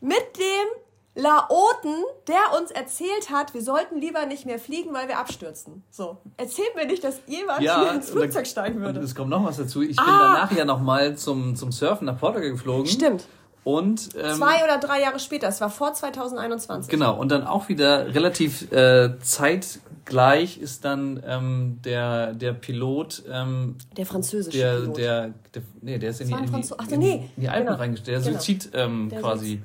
mit 0.00 0.36
dem 0.36 0.83
Laoten, 1.16 1.94
der 2.26 2.58
uns 2.58 2.72
erzählt 2.72 3.30
hat, 3.30 3.54
wir 3.54 3.62
sollten 3.62 4.00
lieber 4.00 4.26
nicht 4.26 4.46
mehr 4.46 4.58
fliegen, 4.58 4.92
weil 4.92 5.06
wir 5.06 5.18
abstürzen. 5.18 5.84
So, 5.90 6.18
erzählt 6.36 6.74
mir 6.74 6.86
nicht, 6.86 7.04
dass 7.04 7.20
jemand 7.26 7.62
ja, 7.62 7.82
hier 7.82 7.92
ins 7.92 8.10
Flugzeug 8.10 8.46
steigen 8.48 8.80
würde. 8.80 8.98
Und 8.98 9.04
es 9.04 9.14
kommt 9.14 9.30
noch 9.30 9.44
was 9.44 9.56
dazu. 9.56 9.82
Ich 9.82 9.98
ah. 9.98 10.02
bin 10.02 10.12
danach 10.12 10.52
ja 10.52 10.64
nochmal 10.64 11.16
zum, 11.16 11.54
zum 11.54 11.70
Surfen 11.70 12.06
nach 12.06 12.18
Portugal 12.18 12.50
geflogen. 12.50 12.86
Stimmt. 12.86 13.28
Und 13.62 14.10
ähm, 14.20 14.34
zwei 14.34 14.64
oder 14.64 14.78
drei 14.78 15.00
Jahre 15.00 15.20
später, 15.20 15.48
es 15.48 15.60
war 15.60 15.70
vor 15.70 15.94
2021. 15.94 16.90
Genau, 16.90 17.16
und 17.16 17.30
dann 17.30 17.46
auch 17.46 17.68
wieder 17.68 18.12
relativ 18.12 18.70
äh, 18.72 19.16
zeitgleich 19.20 20.58
ist 20.58 20.84
dann 20.84 21.22
ähm, 21.24 21.78
der, 21.84 22.34
der 22.34 22.52
Pilot. 22.54 23.22
Ähm, 23.30 23.76
der 23.96 24.04
französische 24.04 24.58
der, 24.58 24.80
Pilot. 24.80 24.98
Der, 24.98 25.30
der, 25.54 25.62
nee, 25.80 25.98
der 25.98 26.10
ist 26.10 26.20
in 26.20 26.28
die, 26.28 26.34
in 26.34 26.60
die, 26.60 26.70
Ach, 26.76 26.86
nee, 26.90 27.30
in 27.36 27.42
die 27.42 27.48
Alpen 27.48 27.66
genau. 27.66 27.78
reingestellt. 27.78 28.16
Der 28.18 28.32
genau. 28.32 28.38
Suizid 28.42 28.70
ähm, 28.74 29.08
der 29.10 29.20
quasi. 29.20 29.48
Sitz 29.48 29.62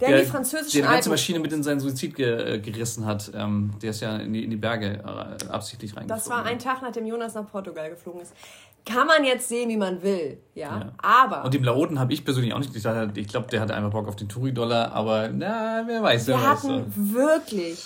der, 0.00 0.08
der 0.08 0.20
die 0.20 0.26
französischen 0.26 0.82
die 0.82 0.82
ganze 0.82 1.10
Maschine 1.10 1.38
mit 1.38 1.52
in 1.52 1.62
seinen 1.62 1.80
Suizid 1.80 2.14
ge, 2.16 2.54
äh, 2.54 2.58
gerissen 2.58 3.06
hat. 3.06 3.30
Ähm, 3.34 3.72
der 3.82 3.90
ist 3.90 4.00
ja 4.00 4.16
in 4.16 4.32
die, 4.32 4.44
in 4.44 4.50
die 4.50 4.56
Berge 4.56 5.02
äh, 5.04 5.48
absichtlich 5.50 5.96
reingeflogen. 5.96 6.08
Das 6.08 6.28
war 6.28 6.44
ein 6.44 6.58
Tag, 6.58 6.82
nachdem 6.82 7.06
Jonas 7.06 7.34
nach 7.34 7.50
Portugal 7.50 7.90
geflogen 7.90 8.22
ist. 8.22 8.34
Kann 8.86 9.06
man 9.06 9.24
jetzt 9.24 9.48
sehen, 9.48 9.70
wie 9.70 9.78
man 9.78 10.02
will, 10.02 10.38
ja. 10.54 10.78
ja. 10.78 10.92
Aber. 10.98 11.44
Und 11.44 11.54
dem 11.54 11.64
Laoten 11.64 11.98
habe 11.98 12.12
ich 12.12 12.24
persönlich 12.24 12.52
auch 12.52 12.58
nicht 12.58 12.74
gesagt. 12.74 13.16
Ich 13.16 13.28
glaube, 13.28 13.48
der 13.48 13.60
hatte 13.60 13.74
einfach 13.74 13.90
Bock 13.90 14.08
auf 14.08 14.16
den 14.16 14.28
Touri-Dollar, 14.28 14.92
aber 14.92 15.30
na, 15.32 15.84
wer 15.86 16.02
weiß. 16.02 16.26
Wir 16.26 16.34
wer 16.34 16.50
hatten 16.50 16.92
so. 16.94 17.14
wirklich 17.14 17.82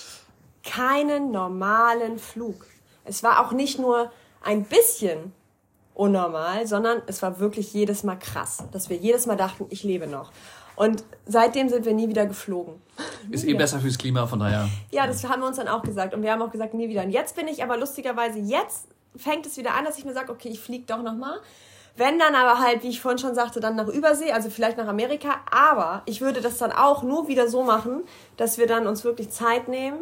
keinen 0.65 1.31
normalen 1.31 2.19
Flug. 2.19 2.67
Es 3.05 3.23
war 3.23 3.47
auch 3.47 3.53
nicht 3.53 3.79
nur 3.79 4.11
ein 4.43 4.65
bisschen 4.65 5.33
unnormal, 5.95 6.67
sondern 6.67 7.03
es 7.07 7.23
war 7.23 7.41
wirklich 7.41 7.73
jedes 7.73 8.05
Mal 8.05 8.17
krass, 8.17 8.65
dass 8.73 8.89
wir 8.89 8.97
jedes 8.97 9.27
Mal 9.27 9.37
dachten, 9.37 9.67
ich 9.71 9.83
lebe 9.83 10.07
noch. 10.07 10.31
Und 10.79 11.03
seitdem 11.27 11.69
sind 11.69 11.85
wir 11.85 11.93
nie 11.93 12.09
wieder 12.09 12.25
geflogen. 12.25 12.75
Ist 13.31 13.45
eh 13.45 13.55
besser 13.55 13.81
fürs 13.81 13.99
Klima, 13.99 14.29
von 14.29 14.39
daher. 14.39 14.69
Ja, 14.93 15.09
das 15.09 15.29
haben 15.29 15.41
wir 15.41 15.49
uns 15.49 15.57
dann 15.57 15.67
auch 15.67 15.83
gesagt. 15.83 16.15
Und 16.15 16.23
wir 16.23 16.31
haben 16.31 16.41
auch 16.41 16.53
gesagt, 16.53 16.73
nie 16.73 16.89
wieder. 16.89 17.03
Und 17.03 17.11
jetzt 17.11 17.35
bin 17.35 17.49
ich 17.49 17.65
aber 17.65 17.77
lustigerweise, 17.77 18.39
jetzt 18.39 18.87
fängt 19.17 19.45
es 19.45 19.57
wieder 19.57 19.75
an, 19.75 19.85
dass 19.85 19.99
ich 19.99 20.05
mir 20.05 20.13
sage, 20.15 20.31
okay, 20.31 20.49
ich 20.49 20.61
fliege 20.61 20.85
doch 20.87 21.03
nochmal. 21.03 21.41
Wenn 21.97 22.21
dann 22.21 22.37
aber 22.37 22.61
halt, 22.61 22.85
wie 22.85 22.91
ich 22.91 23.01
vorhin 23.01 23.19
schon 23.19 23.35
sagte, 23.35 23.59
dann 23.59 23.75
nach 23.75 23.89
Übersee, 23.89 24.31
also 24.31 24.51
vielleicht 24.51 24.79
nach 24.79 24.87
Amerika. 24.87 25.41
Aber 25.51 26.03
ich 26.07 26.21
würde 26.21 26.41
das 26.41 26.59
dann 26.59 26.71
auch 26.71 27.03
nur 27.03 27.27
wieder 27.27 27.49
so 27.49 27.65
machen, 27.65 28.05
dass 28.37 28.57
wir 28.57 28.69
dann 28.69 28.87
uns 28.87 29.03
wirklich 29.03 29.31
Zeit 29.31 29.67
nehmen 29.67 29.99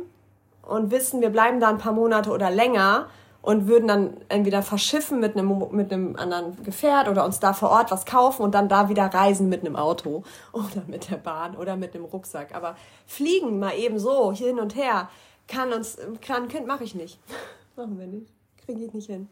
und 0.60 0.90
wissen, 0.90 1.22
wir 1.22 1.30
bleiben 1.30 1.58
da 1.58 1.70
ein 1.70 1.78
paar 1.78 1.94
Monate 1.94 2.30
oder 2.30 2.50
länger 2.50 3.08
und 3.46 3.68
würden 3.68 3.86
dann 3.86 4.16
entweder 4.28 4.60
verschiffen 4.60 5.20
mit 5.20 5.36
einem, 5.36 5.68
mit 5.70 5.92
einem 5.92 6.16
anderen 6.16 6.60
Gefährt 6.64 7.08
oder 7.08 7.24
uns 7.24 7.38
da 7.38 7.52
vor 7.52 7.70
Ort 7.70 7.92
was 7.92 8.04
kaufen 8.04 8.42
und 8.42 8.56
dann 8.56 8.68
da 8.68 8.88
wieder 8.88 9.04
reisen 9.04 9.48
mit 9.48 9.60
einem 9.60 9.76
Auto 9.76 10.24
oder 10.52 10.82
mit 10.88 11.10
der 11.10 11.16
Bahn 11.16 11.56
oder 11.56 11.76
mit 11.76 11.94
einem 11.94 12.06
Rucksack. 12.06 12.56
Aber 12.56 12.74
fliegen 13.06 13.60
mal 13.60 13.78
eben 13.78 14.00
so 14.00 14.32
hin 14.32 14.58
und 14.58 14.74
her 14.74 15.08
kann 15.46 15.72
uns, 15.72 15.96
kann, 16.20 16.48
mache 16.66 16.82
ich 16.82 16.96
nicht. 16.96 17.20
Machen 17.76 18.00
wir 18.00 18.08
nicht. 18.08 18.26
Kriege 18.64 18.84
ich 18.84 18.92
nicht 18.92 19.06
hin. 19.06 19.28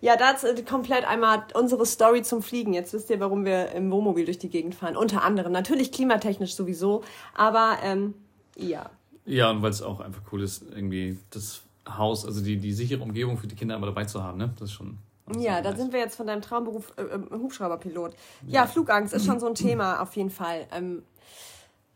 Ja, 0.00 0.16
das 0.16 0.44
ist 0.44 0.66
komplett 0.66 1.06
einmal 1.06 1.44
unsere 1.52 1.84
Story 1.84 2.22
zum 2.22 2.42
Fliegen. 2.42 2.72
Jetzt 2.72 2.94
wisst 2.94 3.10
ihr, 3.10 3.20
warum 3.20 3.44
wir 3.44 3.72
im 3.72 3.90
Wohnmobil 3.90 4.24
durch 4.24 4.38
die 4.38 4.48
Gegend 4.48 4.74
fahren. 4.74 4.96
Unter 4.96 5.22
anderem. 5.24 5.52
Natürlich 5.52 5.92
klimatechnisch 5.92 6.54
sowieso, 6.54 7.02
aber 7.34 7.76
ähm, 7.82 8.14
ja. 8.56 8.88
Ja, 9.26 9.50
und 9.50 9.60
weil 9.60 9.70
es 9.70 9.82
auch 9.82 10.00
einfach 10.00 10.22
cool 10.32 10.42
ist, 10.42 10.64
irgendwie 10.74 11.18
das 11.28 11.60
Haus, 11.88 12.24
also 12.24 12.42
die, 12.42 12.56
die 12.56 12.72
sichere 12.72 13.02
Umgebung 13.02 13.36
für 13.38 13.46
die 13.46 13.54
Kinder 13.54 13.76
immer 13.76 13.86
dabei 13.86 14.04
zu 14.04 14.22
haben, 14.22 14.38
ne? 14.38 14.52
Das 14.58 14.70
ist 14.70 14.74
schon. 14.74 14.98
Ja, 15.38 15.60
da 15.62 15.70
nice. 15.70 15.78
sind 15.78 15.92
wir 15.92 16.00
jetzt 16.00 16.16
von 16.16 16.26
deinem 16.26 16.42
Traumberuf 16.42 16.92
äh, 16.96 17.02
äh, 17.02 17.18
Hubschrauberpilot. 17.30 18.14
Ja, 18.46 18.62
ja, 18.62 18.66
Flugangst 18.66 19.14
ist 19.14 19.24
schon 19.24 19.40
so 19.40 19.46
ein 19.46 19.54
Thema 19.54 20.00
auf 20.00 20.14
jeden 20.16 20.30
Fall. 20.30 20.66
Ähm, 20.72 21.02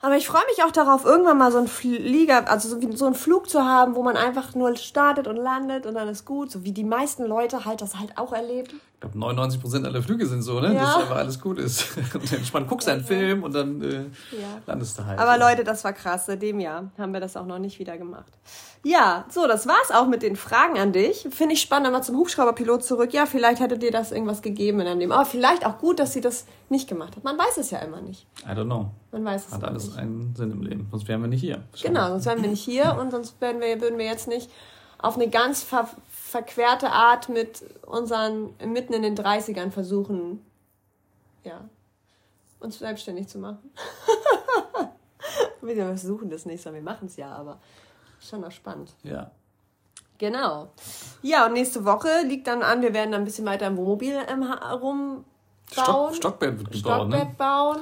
aber 0.01 0.16
ich 0.16 0.26
freue 0.26 0.45
mich 0.49 0.62
auch 0.62 0.70
darauf, 0.70 1.05
irgendwann 1.05 1.39
mal 1.39 1.51
so 1.51 1.59
einen 1.59 1.68
Flieger, 1.68 2.49
also 2.51 2.68
so, 2.68 2.93
so 2.93 3.07
einen 3.07 3.14
Flug 3.14 3.49
zu 3.49 3.64
haben, 3.64 3.95
wo 3.95 4.03
man 4.03 4.16
einfach 4.16 4.55
nur 4.55 4.76
startet 4.76 5.26
und 5.26 5.37
landet 5.37 5.87
und 5.87 5.95
dann 5.95 6.09
ist 6.09 6.24
gut, 6.24 6.51
so 6.51 6.64
wie 6.64 6.72
die 6.72 6.84
meisten 6.84 7.24
Leute 7.24 7.64
halt 7.64 7.80
das 7.80 7.99
halt 7.99 8.18
auch 8.18 8.32
erlebt. 8.32 8.74
Glaube, 9.07 9.18
99 9.18 9.61
Prozent 9.61 9.86
aller 9.86 10.02
Flüge 10.02 10.26
sind 10.26 10.42
so, 10.42 10.61
ne? 10.61 10.74
Ja. 10.74 10.84
Dass 10.84 10.96
einfach 10.96 11.16
alles 11.16 11.40
gut 11.40 11.59
ist. 11.59 11.96
Und 12.14 12.32
entspannt 12.32 12.68
guckst 12.68 12.88
einen 12.88 13.04
Film 13.04 13.42
und 13.42 13.54
dann 13.54 13.80
äh, 13.82 13.94
ja. 13.94 14.61
landest 14.66 14.98
du 14.98 15.04
halt. 15.04 15.18
Aber 15.18 15.38
Leute, 15.38 15.64
das 15.64 15.84
war 15.84 15.92
krass. 15.92 16.26
Seitdem 16.26 16.61
Jahr 16.61 16.90
haben 16.98 17.12
wir 17.12 17.20
das 17.20 17.36
auch 17.36 17.46
noch 17.46 17.59
nicht 17.59 17.78
wieder 17.78 17.96
gemacht. 17.98 18.32
Ja, 18.82 19.24
so, 19.28 19.46
das 19.46 19.66
war's 19.66 19.90
auch 19.92 20.07
mit 20.07 20.22
den 20.22 20.36
Fragen 20.36 20.78
an 20.78 20.92
dich. 20.92 21.28
Finde 21.30 21.54
ich 21.54 21.61
spannend, 21.61 21.92
mal 21.92 22.02
zum 22.02 22.16
Hubschrauberpilot 22.16 22.84
zurück. 22.84 23.12
Ja, 23.12 23.26
vielleicht 23.26 23.61
hätte 23.61 23.78
dir 23.78 23.90
das 23.90 24.12
irgendwas 24.12 24.42
gegeben 24.42 24.80
in 24.80 24.86
deinem 24.86 24.98
Leben. 25.00 25.12
Aber 25.12 25.24
vielleicht 25.24 25.66
auch 25.66 25.78
gut, 25.78 25.98
dass 25.98 26.12
sie 26.12 26.20
das 26.20 26.46
nicht 26.68 26.88
gemacht 26.88 27.16
hat. 27.16 27.24
Man 27.24 27.38
weiß 27.38 27.59
es 27.59 27.70
ja 27.70 27.78
immer 27.78 28.00
nicht. 28.00 28.26
I 28.44 28.50
don't 28.50 28.64
know. 28.64 28.90
Man 29.12 29.24
weiß 29.24 29.46
es 29.48 29.52
Hat 29.52 29.64
alles 29.64 29.86
nicht. 29.86 29.98
einen 29.98 30.34
Sinn 30.36 30.50
im 30.50 30.62
Leben. 30.62 30.88
Sonst 30.90 31.09
wären 31.09 31.20
wir 31.20 31.28
nicht 31.28 31.40
hier. 31.40 31.62
Genau, 31.82 32.09
sonst 32.09 32.26
wären 32.26 32.42
wir 32.42 32.48
nicht 32.48 32.64
hier 32.64 32.96
und 33.00 33.11
sonst 33.11 33.40
wären 33.40 33.61
wir, 33.61 33.80
würden 33.80 33.98
wir 33.98 34.07
jetzt 34.07 34.28
nicht 34.28 34.50
auf 34.98 35.16
eine 35.16 35.28
ganz 35.28 35.62
ver 35.62 35.88
verquerte 36.27 36.91
Art 36.91 37.29
mit 37.29 37.62
unseren 37.87 38.55
mitten 38.64 38.93
in 38.93 39.03
den 39.03 39.16
30ern 39.16 39.70
versuchen, 39.70 40.45
ja, 41.45 41.61
uns 42.59 42.81
selbstständig 42.81 43.29
zu 43.29 43.39
machen. 43.39 43.70
wir 45.62 45.77
versuchen 45.77 46.29
das 46.29 46.45
nicht, 46.45 46.62
sondern 46.62 46.85
wir 46.85 46.91
machen 46.91 47.07
es 47.07 47.16
ja, 47.16 47.33
aber 47.33 47.61
schon 48.18 48.41
noch 48.41 48.51
spannend. 48.51 48.93
Ja. 49.05 49.31
Genau. 50.18 50.68
Ja, 51.22 51.47
und 51.47 51.53
nächste 51.53 51.85
Woche 51.85 52.09
liegt 52.24 52.49
dann 52.49 52.62
an, 52.62 52.83
wir 52.83 52.93
werden 52.93 53.12
dann 53.12 53.20
ein 53.20 53.24
bisschen 53.24 53.47
weiter 53.47 53.68
im 53.68 53.77
Wohnmobil 53.77 54.18
ähm, 54.29 54.43
rum 54.43 55.24
bauen. 55.77 56.14
Stock, 56.14 56.14
Stockbett 56.16 56.59
wird 56.59 56.72
gebaut? 56.72 56.97
Stockbett 56.97 57.29
ne? 57.29 57.35
bauen. 57.39 57.79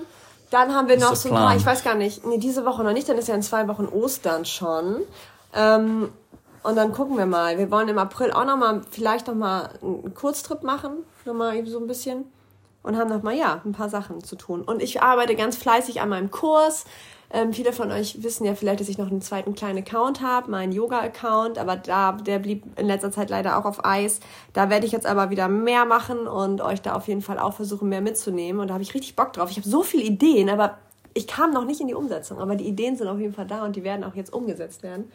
Dann 0.50 0.74
haben 0.74 0.88
wir 0.88 0.98
noch 0.98 1.16
so 1.16 1.30
ein 1.30 1.34
paar, 1.34 1.56
ich 1.56 1.64
weiß 1.64 1.82
gar 1.82 1.94
nicht, 1.94 2.26
nee, 2.26 2.38
diese 2.38 2.66
Woche 2.66 2.84
noch 2.84 2.92
nicht, 2.92 3.08
dann 3.08 3.16
ist 3.16 3.28
ja 3.28 3.34
in 3.34 3.42
zwei 3.42 3.66
Wochen 3.68 3.86
Ostern 3.86 4.44
schon. 4.44 5.02
Ähm, 5.54 6.12
und 6.64 6.76
dann 6.76 6.92
gucken 6.92 7.18
wir 7.18 7.26
mal. 7.26 7.58
Wir 7.58 7.70
wollen 7.70 7.88
im 7.88 7.98
April 7.98 8.32
auch 8.32 8.46
noch 8.46 8.56
mal, 8.56 8.80
vielleicht 8.90 9.26
noch 9.26 9.34
mal 9.34 9.68
einen 9.82 10.14
Kurztrip 10.14 10.62
machen, 10.62 11.04
noch 11.26 11.34
mal 11.34 11.64
so 11.66 11.78
ein 11.78 11.86
bisschen. 11.86 12.24
Und 12.82 12.96
haben 12.96 13.10
noch 13.10 13.22
mal, 13.22 13.34
ja, 13.34 13.60
ein 13.64 13.72
paar 13.72 13.90
Sachen 13.90 14.24
zu 14.24 14.34
tun. 14.34 14.62
Und 14.62 14.82
ich 14.82 15.02
arbeite 15.02 15.36
ganz 15.36 15.56
fleißig 15.56 16.00
an 16.00 16.08
meinem 16.08 16.30
Kurs. 16.30 16.86
Ähm, 17.30 17.52
viele 17.52 17.72
von 17.72 17.90
euch 17.90 18.22
wissen 18.22 18.46
ja 18.46 18.54
vielleicht, 18.54 18.80
dass 18.80 18.88
ich 18.88 18.96
noch 18.96 19.10
einen 19.10 19.20
zweiten 19.20 19.54
kleinen 19.54 19.78
Account 19.78 20.22
habe, 20.22 20.50
meinen 20.50 20.72
Yoga-Account, 20.72 21.58
aber 21.58 21.76
da, 21.76 22.12
der 22.12 22.38
blieb 22.38 22.64
in 22.78 22.86
letzter 22.86 23.10
Zeit 23.10 23.28
leider 23.28 23.58
auch 23.58 23.64
auf 23.66 23.84
Eis. 23.84 24.20
Da 24.54 24.70
werde 24.70 24.86
ich 24.86 24.92
jetzt 24.92 25.06
aber 25.06 25.30
wieder 25.30 25.48
mehr 25.48 25.84
machen 25.84 26.26
und 26.26 26.62
euch 26.62 26.80
da 26.80 26.94
auf 26.94 27.08
jeden 27.08 27.22
Fall 27.22 27.38
auch 27.38 27.52
versuchen, 27.52 27.90
mehr 27.90 28.00
mitzunehmen. 28.00 28.60
Und 28.60 28.68
da 28.68 28.74
habe 28.74 28.82
ich 28.82 28.94
richtig 28.94 29.16
Bock 29.16 29.34
drauf. 29.34 29.50
Ich 29.50 29.56
habe 29.58 29.68
so 29.68 29.82
viele 29.82 30.04
Ideen, 30.04 30.48
aber 30.48 30.78
ich 31.12 31.26
kam 31.26 31.52
noch 31.52 31.64
nicht 31.64 31.80
in 31.80 31.88
die 31.88 31.94
Umsetzung. 31.94 32.38
Aber 32.38 32.56
die 32.56 32.66
Ideen 32.66 32.96
sind 32.96 33.08
auf 33.08 33.18
jeden 33.18 33.34
Fall 33.34 33.46
da 33.46 33.64
und 33.64 33.76
die 33.76 33.84
werden 33.84 34.04
auch 34.04 34.14
jetzt 34.14 34.32
umgesetzt 34.32 34.82
werden. 34.82 35.10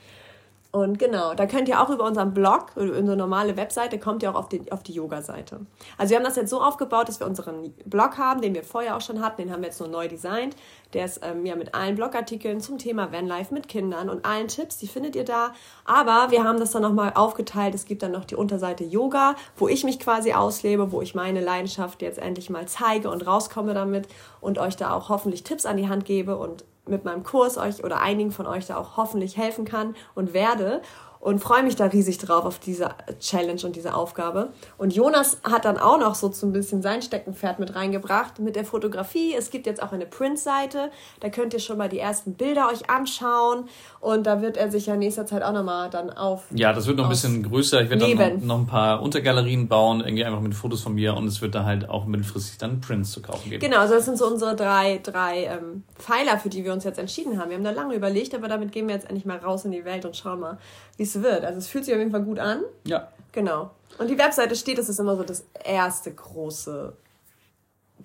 Und 0.72 1.00
genau, 1.00 1.34
da 1.34 1.48
könnt 1.48 1.68
ihr 1.68 1.82
auch 1.82 1.90
über 1.90 2.04
unseren 2.04 2.32
Blog, 2.32 2.68
über 2.76 2.96
unsere 2.96 3.18
normale 3.18 3.58
Webseite, 3.58 3.98
kommt 3.98 4.22
ihr 4.22 4.30
auch 4.30 4.36
auf 4.36 4.50
die, 4.50 4.72
auf 4.72 4.84
die 4.84 4.94
Yoga-Seite. 4.94 5.62
Also 5.98 6.12
wir 6.12 6.18
haben 6.18 6.24
das 6.24 6.36
jetzt 6.36 6.52
so 6.52 6.62
aufgebaut, 6.62 7.10
dass 7.10 7.20
wir 7.20 7.26
unseren 7.26 7.74
Blog 7.86 8.20
haben, 8.20 8.42
den 8.42 8.54
wir 8.54 8.64
vorher 8.64 8.96
auch 8.96 9.02
schon 9.02 9.20
hatten, 9.20 9.42
den 9.42 9.52
haben 9.52 9.62
wir 9.62 9.70
jetzt 9.70 9.80
nur 9.80 9.90
neu 9.90 10.08
designt. 10.08 10.56
Der 10.94 11.06
ist 11.06 11.22
ähm, 11.24 11.44
ja 11.44 11.56
mit 11.56 11.74
allen 11.74 11.96
Blogartikeln 11.96 12.62
zum 12.62 12.78
Thema 12.78 13.12
Vanlife 13.12 13.52
mit 13.52 13.68
Kindern 13.68 14.10
und 14.10 14.26
allen 14.26 14.48
Tipps, 14.48 14.78
die 14.78 14.88
findet 14.88 15.16
ihr 15.16 15.26
da. 15.26 15.54
Aber 15.86 16.30
wir 16.30 16.44
haben 16.44 16.60
das 16.60 16.70
dann 16.70 16.84
nochmal 16.84 17.14
aufgeteilt. 17.16 17.74
Es 17.74 17.86
gibt 17.86 18.04
dann 18.04 18.12
noch 18.12 18.26
die 18.26 18.36
Unterseite 18.36 18.84
Yoga, 18.84 19.36
wo 19.58 19.68
ich 19.68 19.84
mich 19.84 20.00
quasi 20.00 20.34
auslebe, 20.34 20.92
wo 20.92 21.02
ich 21.02 21.16
meine 21.16 21.42
Leidenschaft 21.42 22.04
jetzt 22.04 22.20
endlich 22.20 22.52
mal 22.52 22.68
zeige 22.68 23.10
und 23.10 23.26
rauskomme 23.26 23.74
damit 23.74 24.08
und 24.40 24.60
euch 24.60 24.78
da 24.78 24.94
auch 24.94 25.10
hoffentlich 25.10 25.44
Tipps 25.44 25.66
an 25.66 25.78
die 25.78 25.90
Hand 25.90 26.06
gebe 26.06 26.38
und 26.38 26.64
mit 26.90 27.06
meinem 27.06 27.24
Kurs 27.24 27.58
euch 27.58 27.84
oder 27.84 28.02
einigen 28.02 28.32
von 28.32 28.46
euch 28.46 28.68
da 28.68 28.78
auch 28.78 28.98
hoffentlich 28.98 29.38
helfen 29.38 29.66
kann 29.66 29.96
und 30.16 30.34
werde 30.34 30.82
und 31.20 31.40
freue 31.40 31.64
mich 31.64 31.76
da 31.76 31.86
riesig 31.86 32.18
drauf 32.18 32.46
auf 32.46 32.60
diese 32.60 32.92
Challenge 33.20 33.62
und 33.64 33.76
diese 33.76 33.94
Aufgabe. 33.94 34.50
Und 34.78 34.96
Jonas 34.96 35.38
hat 35.44 35.66
dann 35.66 35.78
auch 35.78 36.00
noch 36.00 36.16
so 36.16 36.32
ein 36.44 36.54
bisschen 36.54 36.82
sein 36.82 37.02
Steckenpferd 37.02 37.60
mit 37.60 37.76
reingebracht 37.76 38.40
mit 38.40 38.56
der 38.56 38.64
Fotografie. 38.64 39.36
Es 39.38 39.52
gibt 39.52 39.66
jetzt 39.66 39.84
auch 39.84 39.92
eine 39.92 40.06
Print-Seite, 40.06 40.92
da 41.20 41.30
könnt 41.30 41.54
ihr 41.54 41.60
schon 41.60 41.78
mal 41.78 41.90
die 41.90 42.00
ersten 42.00 42.36
Bilder 42.36 42.70
euch 42.72 42.90
anschauen 42.90 43.68
und 44.00 44.26
da 44.26 44.42
wird 44.42 44.56
er 44.56 44.72
sich 44.72 44.86
ja 44.86 44.94
in 44.94 45.00
nächster 45.00 45.26
Zeit 45.26 45.44
auch 45.44 45.52
nochmal 45.52 45.90
dann 45.90 46.10
auf. 46.10 46.46
Ja, 46.56 46.72
das 46.72 46.88
wird 46.88 46.98
noch 46.98 47.06
ein 47.06 47.10
bisschen 47.10 47.44
größer. 47.44 47.82
Ich 47.82 47.90
werde 47.90 48.16
dann 48.16 48.40
noch, 48.40 48.46
noch, 48.46 48.60
ein 48.60 48.68
paar 48.68 49.02
Untergalerien 49.02 49.68
bauen, 49.68 50.00
irgendwie 50.00 50.24
einfach 50.24 50.40
mit 50.40 50.56
Fotos 50.56 50.82
von 50.82 50.94
mir 50.96 51.16
und 51.16 51.28
es 51.28 51.42
wird 51.42 51.54
da 51.54 51.66
halt 51.66 51.90
auch 51.90 52.06
mittelfristig 52.06 52.58
dann 52.58 52.80
Prints 52.80 53.12
zu 53.12 53.22
kaufen 53.22 53.50
geben. 53.50 53.62
Genau, 53.62 53.80
also 53.80 53.96
das 53.96 54.06
sind 54.06 54.18
so 54.18 54.26
unsere 54.26 54.56
drei, 54.56 55.02
drei 55.04 55.46
ähm, 55.46 55.84
Pfeiler, 55.98 56.38
für 56.38 56.50
die 56.50 56.64
wir 56.64 56.72
uns 56.72 56.86
jetzt 56.86 56.98
entschieden 56.98 57.40
haben. 57.40 57.50
Wir 57.50 57.58
haben 57.58 57.64
da 57.64 57.72
lange 57.72 57.94
überlegt, 57.94 58.34
aber 58.34 58.48
damit 58.48 58.72
gehen 58.72 58.88
wir 58.88 58.96
jetzt 58.96 59.10
endlich 59.10 59.26
mal 59.26 59.38
raus 59.38 59.66
in 59.66 59.72
die 59.72 59.84
Welt 59.84 60.06
und 60.06 60.16
schauen 60.16 60.40
mal, 60.40 60.58
wie 61.00 61.04
es 61.04 61.22
wird. 61.24 61.45
Also 61.45 61.58
es 61.58 61.68
fühlt 61.68 61.86
sich 61.86 61.93
auf 61.93 62.00
jeden 62.00 62.12
Fall 62.12 62.24
gut 62.24 62.39
an. 62.39 62.62
Ja. 62.84 63.08
Genau. 63.32 63.72
Und 63.97 64.10
die 64.10 64.18
Webseite 64.18 64.56
steht, 64.56 64.78
das 64.78 64.89
ist 64.89 65.00
immer 65.00 65.16
so 65.16 65.24
das 65.24 65.45
erste 65.64 66.12
große 66.12 66.93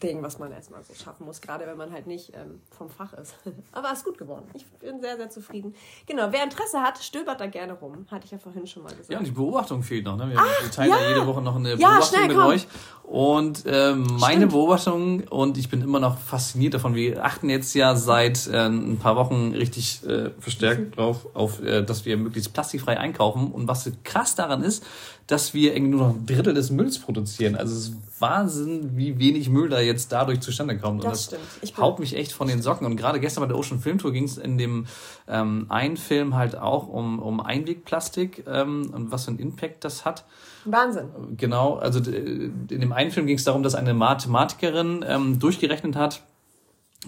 Ding, 0.06 0.22
was 0.22 0.38
man 0.38 0.52
erstmal 0.52 0.82
so 0.84 0.94
schaffen 0.94 1.26
muss, 1.26 1.40
gerade 1.40 1.66
wenn 1.66 1.76
man 1.76 1.92
halt 1.92 2.06
nicht 2.06 2.32
ähm, 2.34 2.60
vom 2.70 2.88
Fach 2.88 3.12
ist. 3.14 3.34
Aber 3.72 3.90
es 3.92 3.98
ist 3.98 4.04
gut 4.04 4.18
geworden. 4.18 4.44
Ich 4.54 4.66
bin 4.66 5.00
sehr, 5.00 5.16
sehr 5.16 5.30
zufrieden. 5.30 5.74
Genau, 6.06 6.28
wer 6.30 6.44
Interesse 6.44 6.80
hat, 6.80 7.02
stöbert 7.02 7.40
da 7.40 7.46
gerne 7.46 7.74
rum. 7.74 8.06
Hatte 8.10 8.26
ich 8.26 8.30
ja 8.30 8.38
vorhin 8.38 8.66
schon 8.66 8.82
mal 8.82 8.90
gesagt. 8.90 9.10
Ja, 9.10 9.18
und 9.18 9.26
die 9.26 9.30
Beobachtung 9.32 9.82
fehlt 9.82 10.04
noch. 10.04 10.16
Ne? 10.16 10.30
Wir, 10.30 10.38
Ach, 10.38 10.70
teilen 10.70 10.90
ja. 10.90 11.00
ja. 11.00 11.08
jede 11.08 11.26
Woche 11.26 11.42
noch 11.42 11.56
eine 11.56 11.76
Beobachtung 11.76 12.02
schnell, 12.02 12.28
mit 12.28 12.36
komm. 12.36 12.46
euch. 12.46 12.66
Und 13.04 13.66
äh, 13.66 13.94
meine 13.94 14.36
Stimmt. 14.36 14.52
Beobachtung, 14.52 15.24
und 15.28 15.58
ich 15.58 15.68
bin 15.68 15.82
immer 15.82 16.00
noch 16.00 16.18
fasziniert 16.18 16.72
davon, 16.72 16.94
wir 16.94 17.22
achten 17.22 17.50
jetzt 17.50 17.74
ja 17.74 17.96
seit 17.96 18.46
äh, 18.46 18.66
ein 18.66 18.98
paar 18.98 19.16
Wochen 19.16 19.52
richtig 19.52 20.02
äh, 20.06 20.30
verstärkt 20.38 20.80
mhm. 20.80 20.90
drauf, 20.92 21.26
auf, 21.34 21.62
äh, 21.62 21.82
dass 21.82 22.06
wir 22.06 22.16
möglichst 22.16 22.54
plastikfrei 22.54 22.98
einkaufen. 22.98 23.52
Und 23.52 23.68
was 23.68 23.90
krass 24.04 24.34
daran 24.36 24.62
ist, 24.62 24.84
dass 25.26 25.54
wir 25.54 25.74
irgendwie 25.74 25.96
nur 25.96 26.08
noch 26.08 26.14
ein 26.14 26.26
Drittel 26.26 26.52
des 26.52 26.70
Mülls 26.70 26.98
produzieren. 26.98 27.56
Also 27.56 27.74
es 27.74 27.88
ist 27.88 27.96
Wahnsinn, 28.20 28.96
wie 28.96 29.18
wenig 29.18 29.48
Müll 29.48 29.68
da 29.68 29.80
jetzt 29.80 30.12
dadurch 30.12 30.40
zustande 30.40 30.78
kommt. 30.78 31.04
Und 31.04 31.10
das, 31.10 31.30
das 31.30 31.40
stimmt. 31.56 31.78
haut 31.78 31.98
mich 31.98 32.14
echt 32.16 32.32
von 32.32 32.46
den 32.46 32.60
Socken. 32.60 32.86
Und 32.86 32.96
gerade 32.96 33.20
gestern 33.20 33.42
bei 33.42 33.48
der 33.48 33.56
Ocean 33.56 33.80
Film 33.80 33.98
Tour 33.98 34.12
ging 34.12 34.24
es 34.24 34.36
in 34.36 34.58
dem 34.58 34.86
ähm, 35.26 35.66
einen 35.70 35.96
Film 35.96 36.34
halt 36.34 36.56
auch 36.56 36.88
um, 36.88 37.18
um 37.20 37.40
Einwegplastik 37.40 38.44
ähm, 38.46 38.90
und 38.92 39.12
was 39.12 39.24
für 39.24 39.30
einen 39.30 39.38
Impact 39.38 39.84
das 39.84 40.04
hat. 40.04 40.24
Wahnsinn. 40.66 41.08
Genau, 41.36 41.76
also 41.76 41.98
in 41.98 42.68
dem 42.68 42.92
einen 42.92 43.10
Film 43.10 43.26
ging 43.26 43.36
es 43.36 43.44
darum, 43.44 43.62
dass 43.62 43.74
eine 43.74 43.94
Mathematikerin 43.94 45.04
ähm, 45.06 45.38
durchgerechnet 45.38 45.96
hat, 45.96 46.22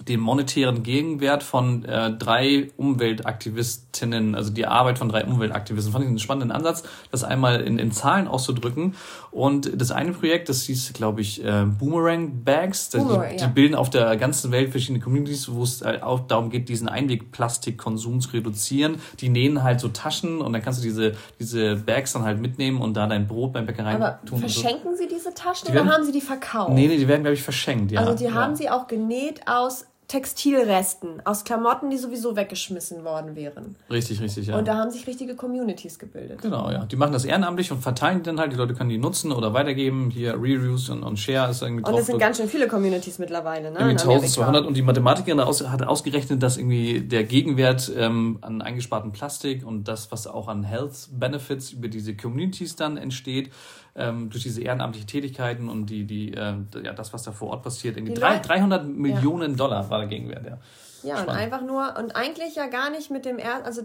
den 0.07 0.19
monetären 0.19 0.83
Gegenwert 0.83 1.43
von 1.43 1.85
äh, 1.85 2.11
drei 2.11 2.69
Umweltaktivistinnen, 2.77 4.35
also 4.35 4.51
die 4.51 4.65
Arbeit 4.65 4.97
von 4.97 5.09
drei 5.09 5.25
Umweltaktivisten. 5.25 5.91
Fand 5.91 6.03
ich 6.03 6.09
einen 6.09 6.19
spannenden 6.19 6.51
Ansatz, 6.51 6.83
das 7.11 7.23
einmal 7.23 7.61
in, 7.61 7.79
in 7.79 7.91
Zahlen 7.91 8.27
auszudrücken. 8.27 8.95
Und 9.31 9.71
das 9.79 9.91
eine 9.91 10.11
Projekt, 10.13 10.49
das 10.49 10.63
hieß, 10.63 10.93
glaube 10.93 11.21
ich, 11.21 11.43
äh, 11.43 11.65
Boomerang 11.65 12.43
Bags. 12.43 12.89
Boomerang, 12.89 13.31
die, 13.31 13.37
die 13.37 13.41
ja. 13.43 13.47
bilden 13.47 13.75
auf 13.75 13.89
der 13.89 14.15
ganzen 14.17 14.51
Welt 14.51 14.71
verschiedene 14.71 14.99
Communities, 14.99 15.51
wo 15.51 15.63
es 15.63 15.81
äh, 15.81 15.99
auch 16.01 16.21
darum 16.21 16.49
geht, 16.49 16.69
diesen 16.69 16.87
Einwegplastikkonsum 16.87 18.21
zu 18.21 18.29
reduzieren. 18.31 19.01
Die 19.19 19.29
nähen 19.29 19.63
halt 19.63 19.79
so 19.79 19.89
Taschen 19.89 20.41
und 20.41 20.53
dann 20.53 20.61
kannst 20.61 20.79
du 20.79 20.83
diese, 20.83 21.13
diese 21.39 21.75
Bags 21.75 22.13
dann 22.13 22.23
halt 22.23 22.39
mitnehmen 22.39 22.81
und 22.81 22.95
da 22.95 23.07
dein 23.07 23.27
Brot 23.27 23.53
beim 23.53 23.65
Bäcker 23.65 23.85
rein 23.85 24.01
Aber 24.01 24.19
tun. 24.25 24.39
Verschenken 24.39 24.95
so. 24.95 25.03
sie 25.03 25.07
diese 25.07 25.33
Taschen 25.33 25.67
die 25.67 25.71
oder 25.71 25.85
haben 25.85 26.03
sie 26.03 26.11
die 26.11 26.21
verkauft? 26.21 26.71
Nee, 26.71 26.87
nee, 26.87 26.97
die 26.97 27.07
werden, 27.07 27.21
glaube 27.21 27.35
ich, 27.35 27.43
verschenkt, 27.43 27.91
ja. 27.91 28.01
Also 28.01 28.15
die 28.15 28.25
ja. 28.25 28.33
haben 28.33 28.55
sie 28.55 28.69
auch 28.69 28.87
genäht 28.87 29.41
aus 29.47 29.86
Textilresten, 30.07 31.21
aus 31.25 31.43
Klamotten, 31.43 31.89
die 31.89 31.97
sowieso 31.97 32.37
weggeschmissen 32.37 33.03
worden 33.03 33.35
wären. 33.35 33.75
Richtig, 33.91 34.21
richtig, 34.21 34.47
ja. 34.47 34.57
Und 34.57 34.65
da 34.65 34.75
haben 34.75 34.89
sich 34.89 35.05
richtige 35.05 35.35
Communities 35.35 35.99
gebildet. 35.99 36.41
Genau, 36.41 36.71
ja. 36.71 36.85
Die 36.85 36.95
machen 36.95 37.11
das 37.11 37.25
ehrenamtlich 37.25 37.73
und 37.73 37.81
verteilen 37.81 38.19
die 38.19 38.23
dann 38.23 38.39
halt. 38.39 38.53
Die 38.53 38.55
Leute 38.55 38.73
können 38.73 38.89
die 38.89 38.97
nutzen 38.97 39.33
oder 39.33 39.53
weitergeben. 39.53 40.09
Hier 40.09 40.35
Reuse 40.35 40.93
und, 40.93 41.03
und 41.03 41.19
Share 41.19 41.51
ist 41.51 41.61
irgendwie 41.61 41.83
drauf. 41.83 41.93
Und 41.93 41.99
es 41.99 42.05
sind 42.05 42.19
ganz 42.19 42.37
schön 42.37 42.47
viele 42.47 42.69
Communities 42.69 43.19
mittlerweile, 43.19 43.69
ne? 43.69 43.79
Irgendwie 43.79 44.01
1200. 44.01 44.65
Und 44.65 44.77
die 44.77 44.81
Mathematikerin 44.81 45.41
hat 45.41 45.83
ausgerechnet, 45.83 46.41
dass 46.41 46.55
irgendwie 46.55 47.01
der 47.01 47.25
Gegenwert 47.25 47.91
ähm, 47.93 48.37
an 48.39 48.61
eingesparten 48.61 49.11
Plastik 49.11 49.67
und 49.67 49.89
das, 49.89 50.09
was 50.13 50.25
auch 50.25 50.47
an 50.47 50.63
Health 50.63 51.09
Benefits 51.11 51.71
über 51.71 51.89
diese 51.89 52.15
Communities 52.15 52.77
dann 52.77 52.95
entsteht, 52.95 53.51
ähm, 53.97 54.29
durch 54.29 54.43
diese 54.43 54.61
ehrenamtlichen 54.61 55.07
Tätigkeiten 55.07 55.69
und 55.69 55.87
die, 55.87 56.05
die, 56.05 56.33
äh, 56.33 56.55
ja, 56.83 56.93
das, 56.93 57.13
was 57.13 57.23
da 57.23 57.31
vor 57.31 57.49
Ort 57.49 57.63
passiert, 57.63 57.97
irgendwie 57.97 58.13
drei, 58.13 58.37
300 58.39 58.87
Millionen 58.87 59.51
ja. 59.51 59.57
Dollar 59.57 59.89
war 59.89 59.99
der 59.99 60.07
Gegenwert, 60.07 60.45
ja. 60.45 60.57
Ja, 61.03 61.17
Spannend. 61.17 61.29
und 61.29 61.37
einfach 61.37 61.61
nur, 61.61 61.95
und 61.97 62.15
eigentlich 62.15 62.55
ja 62.55 62.67
gar 62.67 62.89
nicht 62.89 63.11
mit 63.11 63.25
dem, 63.25 63.37
er 63.37 63.65
also 63.65 63.83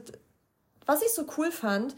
was 0.87 1.03
ich 1.03 1.13
so 1.13 1.25
cool 1.37 1.51
fand, 1.51 1.95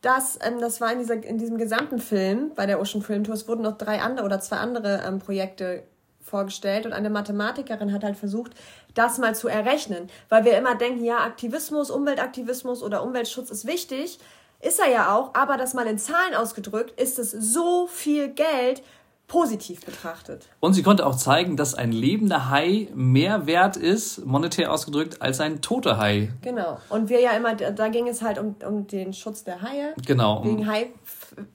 dass, 0.00 0.38
ähm, 0.42 0.60
das 0.60 0.80
war 0.80 0.92
in, 0.92 0.98
dieser, 0.98 1.22
in 1.22 1.38
diesem 1.38 1.58
gesamten 1.58 1.98
Film, 1.98 2.52
bei 2.54 2.66
der 2.66 2.80
Ocean 2.80 3.02
Film 3.02 3.24
Tour, 3.24 3.34
es 3.34 3.48
wurden 3.48 3.62
noch 3.62 3.76
drei 3.76 4.00
andere 4.00 4.26
oder 4.26 4.40
zwei 4.40 4.56
andere 4.56 5.02
ähm, 5.06 5.18
Projekte 5.18 5.84
vorgestellt 6.20 6.86
und 6.86 6.92
eine 6.92 7.10
Mathematikerin 7.10 7.92
hat 7.92 8.04
halt 8.04 8.16
versucht, 8.16 8.52
das 8.94 9.18
mal 9.18 9.34
zu 9.34 9.48
errechnen, 9.48 10.08
weil 10.28 10.44
wir 10.44 10.56
immer 10.56 10.74
denken, 10.74 11.04
ja, 11.04 11.18
Aktivismus, 11.18 11.90
Umweltaktivismus 11.90 12.82
oder 12.82 13.02
Umweltschutz 13.02 13.50
ist 13.50 13.66
wichtig, 13.66 14.18
ist 14.60 14.78
er 14.78 14.90
ja 14.90 15.14
auch, 15.14 15.34
aber 15.34 15.56
das 15.56 15.74
mal 15.74 15.86
in 15.86 15.98
Zahlen 15.98 16.34
ausgedrückt, 16.34 17.00
ist 17.00 17.18
es 17.18 17.30
so 17.30 17.86
viel 17.86 18.28
Geld 18.28 18.82
positiv 19.30 19.84
betrachtet. 19.86 20.48
Und 20.58 20.74
sie 20.74 20.82
konnte 20.82 21.06
auch 21.06 21.14
zeigen, 21.14 21.56
dass 21.56 21.74
ein 21.74 21.92
lebender 21.92 22.50
Hai 22.50 22.88
mehr 22.94 23.46
wert 23.46 23.76
ist, 23.76 24.26
monetär 24.26 24.72
ausgedrückt, 24.72 25.22
als 25.22 25.40
ein 25.40 25.60
toter 25.62 25.98
Hai. 25.98 26.32
Genau. 26.42 26.78
Und 26.88 27.08
wir 27.08 27.20
ja 27.20 27.30
immer, 27.30 27.54
da 27.54 27.88
ging 27.88 28.08
es 28.08 28.22
halt 28.22 28.38
um, 28.38 28.56
um 28.66 28.88
den 28.88 29.12
Schutz 29.12 29.44
der 29.44 29.62
Haie. 29.62 29.94
Genau. 30.04 30.44
Wegen 30.44 30.66
Hai. 30.66 30.88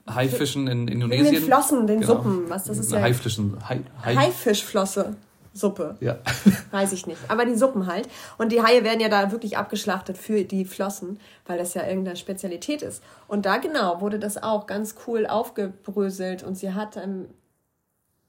Haifischen 0.09 0.67
in 0.67 0.87
Indonesien. 0.87 1.25
Wegen 1.25 1.35
den 1.35 1.43
Flossen, 1.43 1.85
den 1.85 1.99
genau. 1.99 2.13
Suppen. 2.13 2.49
Was 2.49 2.63
das 2.63 2.77
ist 2.77 2.93
ja. 2.93 3.01
Haifischen. 3.01 3.57
Hai, 3.67 3.81
Hai. 4.03 4.15
Haifischflosse. 4.15 5.17
Suppe. 5.55 5.95
Ja. 6.01 6.17
Weiß 6.71 6.91
ich 6.91 7.07
nicht. 7.07 7.19
Aber 7.29 7.45
die 7.45 7.55
Suppen 7.55 7.87
halt. 7.87 8.07
Und 8.37 8.51
die 8.51 8.61
Haie 8.61 8.83
werden 8.83 8.99
ja 8.99 9.09
da 9.09 9.31
wirklich 9.31 9.57
abgeschlachtet 9.57 10.17
für 10.17 10.43
die 10.43 10.65
Flossen, 10.65 11.19
weil 11.47 11.57
das 11.57 11.73
ja 11.73 11.87
irgendeine 11.87 12.17
Spezialität 12.17 12.81
ist. 12.81 13.01
Und 13.27 13.45
da 13.45 13.57
genau 13.57 14.01
wurde 14.01 14.19
das 14.19 14.41
auch 14.41 14.67
ganz 14.67 14.95
cool 15.07 15.25
aufgebröselt 15.25 16.43
und 16.43 16.55
sie 16.55 16.73
hat 16.73 16.97
ähm, 16.97 17.27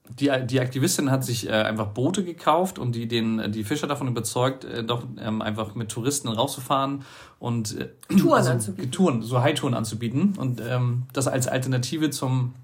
die, 0.09 0.31
die 0.47 0.61
Aktivistin 0.61 1.11
hat 1.11 1.24
sich 1.24 1.49
äh, 1.49 1.51
einfach 1.51 1.89
Boote 1.89 2.22
gekauft 2.22 2.79
und 2.79 2.95
die 2.95 3.09
den 3.09 3.51
die 3.51 3.64
Fischer 3.64 3.89
davon 3.89 4.07
überzeugt, 4.07 4.64
äh, 4.64 4.85
doch 4.85 5.03
ähm, 5.18 5.43
einfach 5.43 5.74
mit 5.74 5.91
Touristen 5.91 6.29
rauszufahren 6.29 7.03
und 7.41 7.77
äh, 7.77 7.89
Touren 8.16 8.39
also, 8.39 8.51
anzubieten. 8.51 8.93
Touren, 8.93 9.22
so 9.22 9.43
Haitouren 9.43 9.74
anzubieten 9.74 10.35
und 10.39 10.61
ähm, 10.61 11.05
das 11.12 11.27
als 11.27 11.49
Alternative 11.49 12.11
zum 12.11 12.55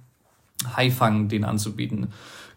Haifang 0.77 1.29
den 1.29 1.45
anzubieten. 1.45 2.13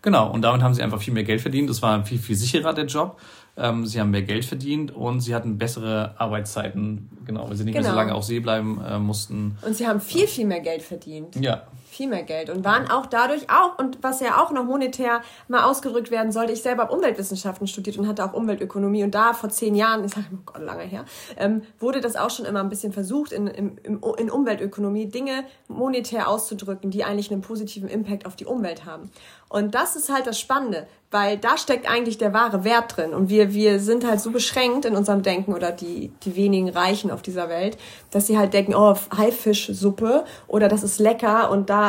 Genau, 0.06 0.32
und 0.32 0.43
damit 0.43 0.62
haben 0.62 0.76
sie 0.76 0.84
einfach 0.84 1.01
viel 1.01 1.16
mehr 1.16 1.24
Geld 1.24 1.41
verdient. 1.41 1.68
Es 1.68 1.82
war 1.82 2.06
viel, 2.06 2.20
viel 2.20 2.36
sicherer, 2.36 2.74
der 2.74 2.86
Job. 2.86 3.20
Ähm, 3.58 3.88
sie 3.88 3.99
haben 3.99 4.12
mehr 4.12 4.22
Geld 4.22 4.45
verdient 4.45 4.91
und 4.95 5.20
sie 5.22 5.34
hatten 5.34 5.58
bessere 5.58 6.14
Arbeitszeiten, 6.20 7.10
genau, 7.26 7.49
weil 7.49 7.56
sie 7.56 7.64
nicht 7.64 7.74
genau. 7.74 7.86
mehr 7.86 7.91
so 7.91 7.95
genau. 7.95 8.01
lange 8.01 8.14
auf 8.14 8.24
See 8.24 8.39
bleiben 8.39 8.80
äh, 8.88 8.99
mussten. 8.99 9.58
Und 9.66 9.76
sie 9.76 9.88
haben 9.88 9.99
viel, 9.99 10.28
viel 10.28 10.45
mehr 10.45 10.60
Geld 10.60 10.84
verdient. 10.84 11.36
Ja. 11.38 11.64
Viel 11.96 12.08
mehr 12.08 12.24
Geld 12.24 12.50
und 12.50 12.66
waren 12.66 12.89
auch 12.89 13.06
dadurch 13.06 13.50
auch, 13.50 13.80
und 13.80 14.00
was 14.02 14.20
ja 14.20 14.43
auch 14.43 14.52
noch 14.52 14.66
monetär 14.66 15.22
mal 15.48 15.64
ausgedrückt 15.64 16.12
werden 16.12 16.32
sollte, 16.32 16.52
ich 16.52 16.62
selber 16.62 16.84
habe 16.84 16.93
Umweltwissenschaften 16.93 17.68
studiert 17.68 17.98
und 17.98 18.08
hatte 18.08 18.26
auch 18.26 18.34
Umweltökonomie 18.34 19.04
und 19.04 19.16
da 19.16 19.34
vor 19.34 19.50
zehn 19.50 19.76
Jahren, 19.76 20.04
ich 20.04 20.14
sage, 20.14 20.28
oh 20.34 20.39
Gott, 20.46 20.62
lange 20.62 20.84
her, 20.84 21.06
ähm, 21.38 21.64
wurde 21.80 22.02
das 22.02 22.16
auch 22.16 22.30
schon 22.30 22.46
immer 22.46 22.60
ein 22.60 22.70
bisschen 22.70 22.91
versucht, 22.91 23.32
in, 23.32 23.48
in, 23.48 23.78
in 23.78 24.30
Umweltökonomie 24.30 25.08
Dinge 25.08 25.46
monetär 25.68 26.28
auszudrücken, 26.28 26.91
die 26.91 27.04
eigentlich 27.04 27.32
einen 27.32 27.41
positiven 27.41 27.89
Impact 27.89 28.26
auf 28.26 28.36
die 28.36 28.46
Umwelt 28.46 28.86
haben. 28.86 29.10
Und 29.48 29.76
das 29.76 29.96
ist 29.96 30.12
halt 30.12 30.28
das 30.28 30.39
Spannende, 30.39 30.88
weil 31.12 31.38
da 31.38 31.58
steckt 31.58 31.89
eigentlich 31.89 32.18
der 32.18 32.34
wahre 32.34 32.64
Wert 32.66 32.98
drin. 32.98 33.14
Und 33.14 33.30
wir, 33.30 33.54
wir 33.54 33.80
sind 33.80 34.06
halt 34.06 34.20
so 34.20 34.32
beschränkt 34.32 34.84
in 34.84 34.98
unserem 34.98 35.22
Denken 35.22 35.54
oder 35.54 35.72
die, 35.72 36.12
die 36.24 36.36
wenigen 36.36 36.68
Reichen 36.68 37.10
auf 37.10 37.22
dieser 37.22 37.48
Welt, 37.48 37.78
dass 38.12 38.28
sie 38.28 38.38
halt 38.38 38.54
denken, 38.54 38.74
oh, 38.76 38.96
Haifischsuppe 39.16 40.26
oder 40.48 40.68
das 40.68 40.84
ist 40.84 41.00
lecker 41.00 41.52
und 41.52 41.70
da, 41.70 41.84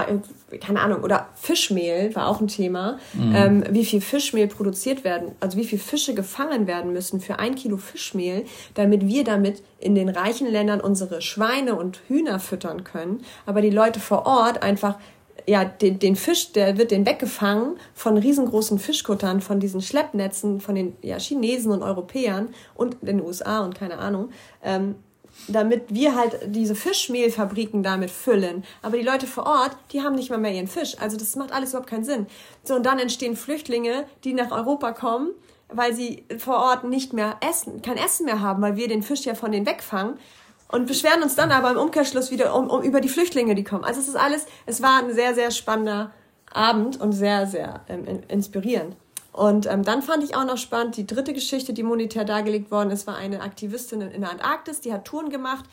keine 0.60 0.80
Ahnung, 0.80 1.02
oder 1.02 1.28
Fischmehl 1.34 2.14
war 2.14 2.28
auch 2.28 2.40
ein 2.40 2.48
Thema, 2.48 2.98
mhm. 3.14 3.34
ähm, 3.34 3.64
wie 3.70 3.84
viel 3.84 4.00
Fischmehl 4.00 4.46
produziert 4.48 5.04
werden, 5.04 5.32
also 5.40 5.56
wie 5.58 5.64
viel 5.64 5.78
Fische 5.78 6.14
gefangen 6.14 6.66
werden 6.66 6.92
müssen 6.92 7.20
für 7.20 7.38
ein 7.38 7.54
Kilo 7.54 7.76
Fischmehl, 7.76 8.44
damit 8.74 9.06
wir 9.06 9.24
damit 9.24 9.62
in 9.78 9.94
den 9.94 10.08
reichen 10.08 10.50
Ländern 10.50 10.80
unsere 10.80 11.22
Schweine 11.22 11.74
und 11.74 12.00
Hühner 12.08 12.40
füttern 12.40 12.84
können. 12.84 13.22
Aber 13.44 13.60
die 13.60 13.70
Leute 13.70 14.00
vor 14.00 14.26
Ort 14.26 14.62
einfach 14.62 14.96
ja, 15.46 15.64
den, 15.64 15.98
den 15.98 16.16
Fisch, 16.16 16.52
der 16.52 16.76
wird 16.76 16.90
den 16.90 17.06
weggefangen 17.06 17.76
von 17.94 18.16
riesengroßen 18.16 18.78
Fischkuttern, 18.78 19.40
von 19.40 19.60
diesen 19.60 19.80
Schleppnetzen, 19.80 20.60
von 20.60 20.74
den 20.74 20.96
ja, 21.02 21.18
Chinesen 21.18 21.70
und 21.72 21.82
Europäern 21.82 22.48
und 22.74 22.96
den 23.02 23.22
USA 23.22 23.64
und 23.64 23.74
keine 23.74 23.98
Ahnung, 23.98 24.30
ähm, 24.62 24.96
damit 25.48 25.94
wir 25.94 26.14
halt 26.14 26.38
diese 26.46 26.74
Fischmehlfabriken 26.74 27.82
damit 27.82 28.10
füllen. 28.10 28.64
Aber 28.82 28.96
die 28.96 29.04
Leute 29.04 29.26
vor 29.26 29.46
Ort, 29.46 29.76
die 29.92 30.02
haben 30.02 30.14
nicht 30.14 30.30
mal 30.30 30.38
mehr 30.38 30.52
ihren 30.52 30.66
Fisch. 30.66 30.96
Also 31.00 31.16
das 31.16 31.36
macht 31.36 31.52
alles 31.52 31.70
überhaupt 31.70 31.88
keinen 31.88 32.04
Sinn. 32.04 32.26
So, 32.64 32.74
und 32.74 32.84
dann 32.84 32.98
entstehen 32.98 33.36
Flüchtlinge, 33.36 34.04
die 34.24 34.34
nach 34.34 34.50
Europa 34.50 34.92
kommen, 34.92 35.30
weil 35.68 35.94
sie 35.94 36.24
vor 36.38 36.56
Ort 36.56 36.84
nicht 36.84 37.12
mehr 37.12 37.36
essen, 37.48 37.82
kein 37.82 37.96
Essen 37.96 38.26
mehr 38.26 38.40
haben, 38.40 38.62
weil 38.62 38.76
wir 38.76 38.88
den 38.88 39.02
Fisch 39.02 39.24
ja 39.24 39.34
von 39.34 39.52
denen 39.52 39.66
wegfangen 39.66 40.14
und 40.68 40.86
beschweren 40.86 41.22
uns 41.22 41.34
dann 41.34 41.52
aber 41.52 41.70
im 41.70 41.78
Umkehrschluss 41.78 42.30
wieder 42.30 42.54
um, 42.54 42.68
um 42.68 42.82
über 42.82 43.00
die 43.00 43.08
Flüchtlinge, 43.08 43.54
die 43.54 43.64
kommen. 43.64 43.84
Also 43.84 44.00
es 44.00 44.08
ist 44.08 44.16
alles, 44.16 44.46
es 44.66 44.82
war 44.82 45.02
ein 45.02 45.14
sehr, 45.14 45.34
sehr 45.34 45.50
spannender 45.50 46.12
Abend 46.52 47.00
und 47.00 47.12
sehr, 47.12 47.46
sehr 47.46 47.80
ähm, 47.88 48.04
inspirierend. 48.28 48.96
Und 49.36 49.66
ähm, 49.66 49.82
dann 49.82 50.00
fand 50.00 50.24
ich 50.24 50.34
auch 50.34 50.46
noch 50.46 50.56
spannend, 50.56 50.96
die 50.96 51.06
dritte 51.06 51.34
Geschichte, 51.34 51.74
die 51.74 51.82
monetär 51.82 52.24
dargelegt 52.24 52.70
worden 52.70 52.90
ist, 52.90 53.06
war 53.06 53.16
eine 53.16 53.42
Aktivistin 53.42 54.00
in 54.00 54.22
der 54.22 54.30
Antarktis, 54.30 54.80
die 54.80 54.94
hat 54.94 55.04
Touren 55.04 55.28
gemacht 55.28 55.66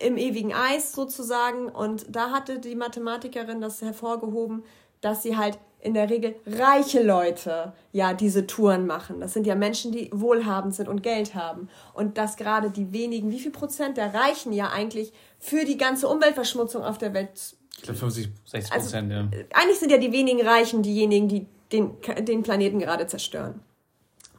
im 0.00 0.16
ewigen 0.16 0.52
Eis 0.52 0.90
sozusagen. 0.92 1.68
Und 1.68 2.04
da 2.08 2.30
hatte 2.30 2.58
die 2.58 2.74
Mathematikerin 2.74 3.60
das 3.60 3.80
hervorgehoben, 3.80 4.64
dass 5.02 5.22
sie 5.22 5.36
halt 5.36 5.56
in 5.80 5.94
der 5.94 6.10
Regel 6.10 6.34
reiche 6.46 7.00
Leute 7.00 7.74
ja 7.92 8.12
diese 8.12 8.48
Touren 8.48 8.88
machen. 8.88 9.20
Das 9.20 9.34
sind 9.34 9.46
ja 9.46 9.54
Menschen, 9.54 9.92
die 9.92 10.10
wohlhabend 10.12 10.74
sind 10.74 10.88
und 10.88 11.04
Geld 11.04 11.36
haben. 11.36 11.68
Und 11.94 12.18
dass 12.18 12.36
gerade 12.36 12.70
die 12.70 12.92
wenigen, 12.92 13.30
wie 13.30 13.38
viel 13.38 13.52
Prozent 13.52 13.98
der 13.98 14.14
Reichen 14.14 14.52
ja 14.52 14.70
eigentlich 14.70 15.12
für 15.38 15.64
die 15.64 15.78
ganze 15.78 16.08
Umweltverschmutzung 16.08 16.82
auf 16.82 16.98
der 16.98 17.14
Welt. 17.14 17.54
Ich 17.76 17.82
glaube 17.82 18.00
50, 18.00 18.30
60 18.46 18.72
Prozent, 18.72 19.12
also, 19.12 19.36
ja. 19.36 19.44
Eigentlich 19.54 19.78
sind 19.78 19.92
ja 19.92 19.98
die 19.98 20.10
wenigen 20.10 20.44
Reichen 20.44 20.82
diejenigen, 20.82 21.28
die 21.28 21.46
den, 21.72 21.96
den 22.20 22.42
Planeten 22.42 22.78
gerade 22.78 23.06
zerstören. 23.06 23.60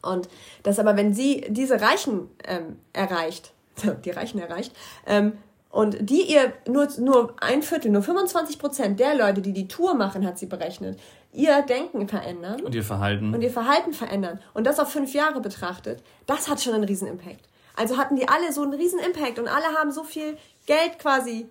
Und 0.01 0.29
dass 0.63 0.79
aber, 0.79 0.95
wenn 0.95 1.13
sie 1.13 1.45
diese 1.49 1.81
Reichen 1.81 2.29
ähm, 2.45 2.77
erreicht, 2.93 3.53
die 4.05 4.11
Reichen 4.11 4.39
erreicht, 4.39 4.73
ähm, 5.05 5.33
und 5.69 6.09
die 6.09 6.21
ihr 6.21 6.53
nur, 6.67 6.87
nur 6.97 7.35
ein 7.41 7.61
Viertel, 7.61 7.91
nur 7.91 8.01
25 8.01 8.57
Prozent 8.57 8.99
der 8.99 9.15
Leute, 9.15 9.41
die 9.41 9.53
die 9.53 9.67
Tour 9.67 9.95
machen, 9.95 10.25
hat 10.25 10.39
sie 10.39 10.45
berechnet, 10.45 10.97
ihr 11.33 11.61
Denken 11.61 12.07
verändern. 12.07 12.61
Und 12.61 12.73
ihr 12.73 12.83
Verhalten. 12.83 13.33
Und 13.33 13.41
ihr 13.41 13.51
Verhalten 13.51 13.93
verändern. 13.93 14.39
Und 14.53 14.65
das 14.65 14.79
auf 14.79 14.89
fünf 14.89 15.13
Jahre 15.13 15.41
betrachtet, 15.41 16.01
das 16.25 16.49
hat 16.49 16.61
schon 16.61 16.73
einen 16.73 16.85
riesen 16.85 17.07
Impact. 17.07 17.47
Also 17.75 17.97
hatten 17.97 18.15
die 18.15 18.27
alle 18.27 18.51
so 18.53 18.63
einen 18.63 18.73
riesen 18.73 18.99
Impact 18.99 19.37
und 19.37 19.47
alle 19.47 19.65
haben 19.77 19.91
so 19.91 20.03
viel 20.03 20.37
Geld 20.65 20.97
quasi 20.99 21.47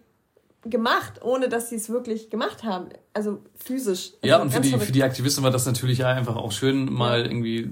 gemacht, 0.70 1.20
ohne 1.22 1.48
dass 1.48 1.70
sie 1.70 1.76
es 1.76 1.88
wirklich 1.88 2.30
gemacht 2.30 2.64
haben. 2.64 2.88
Also 3.14 3.40
physisch. 3.54 4.12
Also 4.22 4.28
ja, 4.28 4.42
und 4.42 4.52
für 4.52 4.60
die, 4.60 4.78
für 4.78 4.92
die 4.92 5.02
Aktivisten 5.02 5.42
war 5.42 5.50
das 5.50 5.64
natürlich 5.66 6.04
einfach 6.04 6.36
auch 6.36 6.52
schön, 6.52 6.92
mal 6.92 7.24
irgendwie 7.24 7.70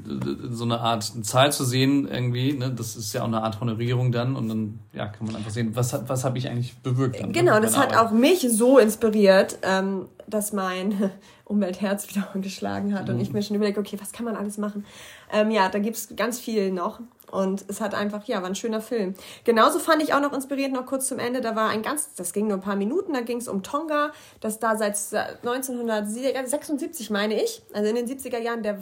so 0.50 0.64
eine 0.64 0.80
Art 0.80 1.04
Zahl 1.22 1.52
zu 1.52 1.64
sehen, 1.64 2.08
irgendwie. 2.08 2.52
Ne? 2.54 2.70
Das 2.70 2.96
ist 2.96 3.12
ja 3.12 3.22
auch 3.22 3.26
eine 3.26 3.42
Art 3.42 3.60
Honorierung 3.60 4.12
dann 4.12 4.36
und 4.36 4.48
dann 4.48 4.78
ja, 4.92 5.06
kann 5.06 5.26
man 5.26 5.36
einfach 5.36 5.50
sehen, 5.50 5.76
was, 5.76 5.92
hat, 5.92 6.08
was 6.08 6.24
habe 6.24 6.38
ich 6.38 6.48
eigentlich 6.48 6.76
bewirkt. 6.78 7.20
Dann, 7.20 7.28
ne, 7.28 7.32
genau, 7.32 7.60
das 7.60 7.76
hat 7.76 7.96
auch 7.96 8.10
mich 8.10 8.46
so 8.50 8.78
inspiriert, 8.78 9.58
ähm, 9.62 10.06
dass 10.26 10.52
mein 10.52 11.10
Umweltherz 11.44 12.08
wieder 12.08 12.28
geschlagen 12.40 12.94
hat 12.94 13.08
mhm. 13.08 13.14
und 13.14 13.20
ich 13.20 13.32
mir 13.32 13.42
schon 13.42 13.56
überlege, 13.56 13.80
okay, 13.80 13.98
was 14.00 14.12
kann 14.12 14.24
man 14.24 14.36
alles 14.36 14.58
machen? 14.58 14.84
Ähm, 15.32 15.50
ja, 15.50 15.68
da 15.68 15.78
gibt 15.78 15.96
es 15.96 16.16
ganz 16.16 16.40
viel 16.40 16.72
noch. 16.72 17.00
Und 17.34 17.64
es 17.68 17.80
hat 17.80 17.94
einfach, 17.94 18.24
ja, 18.26 18.42
war 18.42 18.48
ein 18.48 18.54
schöner 18.54 18.80
Film. 18.80 19.14
Genauso 19.42 19.80
fand 19.80 20.02
ich 20.02 20.14
auch 20.14 20.20
noch 20.20 20.32
inspirierend, 20.32 20.74
noch 20.74 20.86
kurz 20.86 21.08
zum 21.08 21.18
Ende, 21.18 21.40
da 21.40 21.56
war 21.56 21.68
ein 21.68 21.82
ganz, 21.82 22.14
das 22.14 22.32
ging 22.32 22.46
nur 22.46 22.58
ein 22.58 22.62
paar 22.62 22.76
Minuten, 22.76 23.12
da 23.12 23.22
ging 23.22 23.38
es 23.38 23.48
um 23.48 23.64
Tonga, 23.64 24.12
das 24.40 24.60
da 24.60 24.76
seit 24.76 24.96
1976, 25.42 27.10
meine 27.10 27.42
ich, 27.42 27.62
also 27.72 27.90
in 27.90 27.96
den 27.96 28.06
70er 28.06 28.38
Jahren 28.38 28.62
der 28.62 28.78